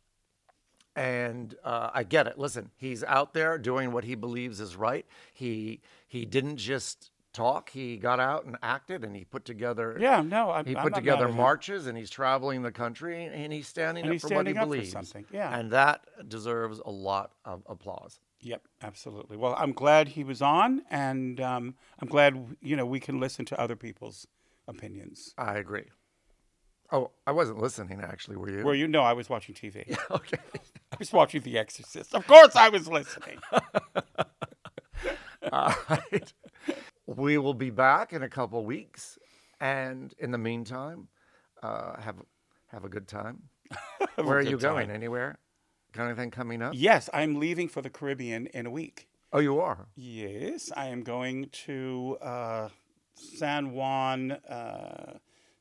And 0.98 1.54
uh, 1.64 1.90
I 1.94 2.02
get 2.02 2.26
it. 2.26 2.38
Listen, 2.38 2.70
he's 2.76 3.04
out 3.04 3.32
there 3.34 3.56
doing 3.58 3.92
what 3.92 4.04
he 4.04 4.14
believes 4.14 4.60
is 4.60 4.76
right. 4.76 5.06
He 5.32 5.80
he 6.06 6.24
didn't 6.24 6.56
just 6.56 7.10
talk. 7.32 7.70
He 7.70 7.96
got 7.98 8.18
out 8.18 8.46
and 8.46 8.56
acted, 8.62 9.04
and 9.04 9.14
he 9.14 9.24
put 9.24 9.44
together. 9.44 9.96
Yeah, 10.00 10.22
no, 10.22 10.50
I'm, 10.50 10.64
He 10.64 10.74
I'm 10.76 10.82
put 10.82 10.92
not 10.92 10.98
together 10.98 11.28
marches, 11.28 11.86
and 11.86 11.96
he's 11.96 12.10
traveling 12.10 12.62
the 12.62 12.72
country, 12.72 13.24
and 13.26 13.52
he's 13.52 13.68
standing 13.68 14.02
And 14.04 14.10
up 14.10 14.12
he's 14.14 14.22
for 14.22 14.34
what 14.34 14.46
he 14.46 14.52
standing 14.52 14.56
up 14.58 14.64
for 14.64 14.74
believes. 14.74 14.90
something, 14.92 15.24
yeah. 15.32 15.56
and 15.56 15.70
that 15.70 16.04
deserves 16.28 16.80
a 16.84 16.90
lot 16.90 17.32
of 17.44 17.62
applause. 17.68 18.18
Yep, 18.40 18.62
absolutely. 18.82 19.36
Well, 19.36 19.54
I'm 19.58 19.72
glad 19.72 20.08
he 20.08 20.24
was 20.24 20.40
on, 20.42 20.82
and 20.90 21.40
um, 21.40 21.74
I'm 22.00 22.08
glad 22.08 22.56
you 22.60 22.76
know 22.76 22.86
we 22.86 22.98
can 23.00 23.20
listen 23.20 23.44
to 23.46 23.60
other 23.60 23.76
people's 23.76 24.26
opinions. 24.66 25.34
I 25.38 25.58
agree. 25.58 25.86
Oh, 26.90 27.10
I 27.26 27.32
wasn't 27.32 27.58
listening. 27.58 28.00
Actually, 28.00 28.36
were 28.36 28.50
you? 28.50 28.64
Where 28.64 28.74
you 28.74 28.88
know 28.88 29.02
I 29.02 29.12
was 29.12 29.28
watching 29.28 29.54
TV. 29.54 29.96
okay. 30.10 30.38
I 30.92 30.96
was 30.98 31.12
watching 31.12 31.42
The 31.42 31.58
Exorcist. 31.58 32.14
Of 32.14 32.26
course, 32.26 32.56
I 32.56 32.70
was 32.70 32.88
listening. 32.88 33.38
All 35.52 35.74
right. 35.90 36.32
We 37.06 37.38
will 37.38 37.54
be 37.54 37.70
back 37.70 38.12
in 38.12 38.22
a 38.22 38.28
couple 38.28 38.64
weeks, 38.64 39.18
and 39.60 40.14
in 40.18 40.30
the 40.30 40.38
meantime, 40.38 41.08
uh, 41.62 42.00
have 42.00 42.16
have 42.68 42.84
a 42.84 42.88
good 42.88 43.06
time. 43.06 43.42
Where 44.16 44.38
are 44.38 44.42
you 44.42 44.58
going? 44.58 44.88
time. 44.88 44.96
Anywhere? 44.96 45.38
Got 45.92 46.06
anything 46.06 46.30
coming 46.30 46.62
up? 46.62 46.72
Yes, 46.74 47.08
I'm 47.12 47.38
leaving 47.40 47.68
for 47.68 47.82
the 47.82 47.90
Caribbean 47.90 48.46
in 48.48 48.66
a 48.66 48.70
week. 48.70 49.08
Oh, 49.32 49.40
you 49.40 49.60
are. 49.60 49.88
Yes, 49.94 50.70
I 50.74 50.86
am 50.86 51.02
going 51.02 51.48
to 51.66 52.16
uh, 52.22 52.68
San 53.14 53.72
Juan, 53.72 54.32
uh, 54.32 55.18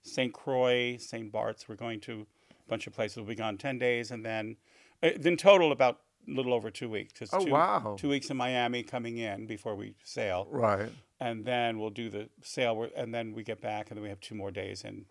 St. 0.07 0.33
Croix, 0.33 0.97
St. 0.97 1.31
Bart's. 1.31 1.67
We're 1.67 1.75
going 1.75 1.99
to 2.01 2.25
a 2.51 2.69
bunch 2.69 2.87
of 2.87 2.93
places. 2.93 3.17
We'll 3.17 3.25
be 3.27 3.35
gone 3.35 3.57
10 3.57 3.77
days 3.77 4.11
and 4.11 4.25
then, 4.25 4.57
uh, 5.03 5.07
in 5.07 5.37
total, 5.37 5.71
about 5.71 5.99
a 6.27 6.31
little 6.31 6.53
over 6.53 6.69
two 6.69 6.89
weeks. 6.89 7.13
'cause 7.17 7.29
Oh, 7.33 7.45
two, 7.45 7.51
wow. 7.51 7.95
Two 7.97 8.09
weeks 8.09 8.29
in 8.29 8.37
Miami 8.37 8.83
coming 8.83 9.17
in 9.17 9.45
before 9.47 9.75
we 9.75 9.95
sail. 10.03 10.47
Right. 10.49 10.89
And 11.19 11.45
then 11.45 11.79
we'll 11.79 11.89
do 11.89 12.09
the 12.09 12.29
sail, 12.41 12.87
and 12.95 13.13
then 13.13 13.33
we 13.33 13.43
get 13.43 13.59
back, 13.61 13.89
and 13.89 13.97
then 13.97 14.03
we 14.03 14.09
have 14.09 14.19
two 14.19 14.35
more 14.35 14.51
days 14.51 14.83
in 14.83 15.05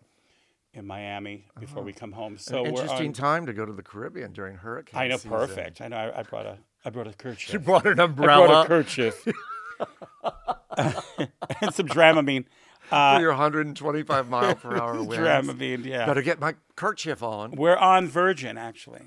in 0.73 0.85
Miami 0.85 1.47
before 1.59 1.81
we 1.81 1.91
come 1.91 2.11
home. 2.11 2.37
So 2.37 2.57
An 2.63 2.71
we're 2.73 2.81
interesting 2.81 3.07
on, 3.07 3.13
time 3.13 3.45
to 3.47 3.53
go 3.53 3.65
to 3.65 3.73
the 3.73 3.81
Caribbean 3.81 4.31
during 4.31 4.57
hurricane. 4.57 4.99
I 5.01 5.07
know, 5.07 5.15
season. 5.15 5.31
perfect. 5.31 5.81
I 5.81 5.87
know. 5.87 5.97
I, 5.97 6.19
I 6.19 6.23
brought 6.23 6.45
a 6.45 6.59
I 6.85 6.89
brought 6.91 7.07
a 7.07 7.13
kerchief. 7.13 7.53
You 7.53 7.59
brought 7.59 7.87
an 7.87 7.99
umbrella. 7.99 8.43
I 8.43 8.47
brought 8.47 8.65
a 8.65 8.67
kerchief 8.67 9.27
and 10.77 11.73
some 11.73 11.87
Dramamine. 11.87 12.45
Uh, 12.91 13.15
for 13.15 13.21
your 13.21 13.31
125 13.31 14.29
mile 14.29 14.55
per 14.55 14.77
hour 14.81 14.93
winds. 14.95 15.15
Dramamine, 15.15 15.85
yeah. 15.85 16.05
Better 16.05 16.21
get 16.21 16.39
my 16.39 16.55
kerchief 16.75 17.21
on. 17.23 17.51
We're 17.51 17.75
on 17.77 18.07
Virgin 18.07 18.57
actually, 18.57 19.01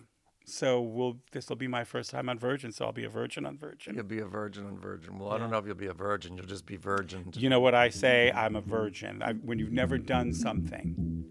So 0.44 0.80
we'll 0.80 1.18
this 1.32 1.48
will 1.48 1.56
be 1.56 1.66
my 1.68 1.84
first 1.84 2.10
time 2.10 2.28
on 2.28 2.38
Virgin, 2.38 2.72
so 2.72 2.84
I'll 2.86 2.92
be 2.92 3.04
a 3.04 3.08
virgin 3.08 3.46
on 3.46 3.56
Virgin. 3.56 3.94
You'll 3.94 4.04
be 4.04 4.18
a 4.20 4.26
virgin 4.26 4.66
on 4.66 4.78
virgin. 4.78 5.18
Well, 5.18 5.30
I 5.30 5.38
don't 5.38 5.50
know 5.50 5.58
if 5.58 5.66
you'll 5.66 5.74
be 5.76 5.86
a 5.86 5.94
virgin. 5.94 6.36
You'll 6.36 6.46
just 6.46 6.66
be 6.66 6.76
virgin. 6.76 7.30
You 7.34 7.48
know 7.48 7.60
what 7.60 7.74
I 7.74 7.88
say? 7.88 8.30
I'm 8.32 8.56
a 8.56 8.60
virgin. 8.60 9.22
I, 9.22 9.32
when 9.34 9.58
you've 9.58 9.72
never 9.72 9.96
done 9.98 10.32
something. 10.32 11.24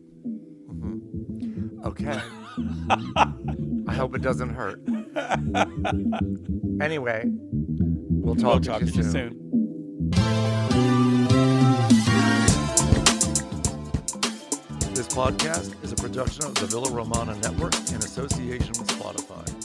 Okay. 1.86 2.20
I 3.88 3.94
hope 3.94 4.16
it 4.16 4.22
doesn't 4.22 4.50
hurt. 4.56 4.82
Anyway, 6.82 7.26
we'll 7.28 8.36
talk, 8.36 8.44
We'll 8.46 8.60
to, 8.62 8.70
talk 8.70 8.82
you 8.82 8.88
to 8.88 8.94
you 8.98 9.04
soon. 9.04 9.12
soon. 9.12 10.99
Podcast 15.10 15.84
is 15.84 15.92
a 15.92 15.96
production 15.96 16.46
of 16.46 16.54
the 16.56 16.68
Villa 16.68 16.90
Romana 16.92 17.36
Network 17.38 17.74
in 17.90 17.98
association 17.98 18.70
with 18.70 18.88
Spotify. 18.88 19.59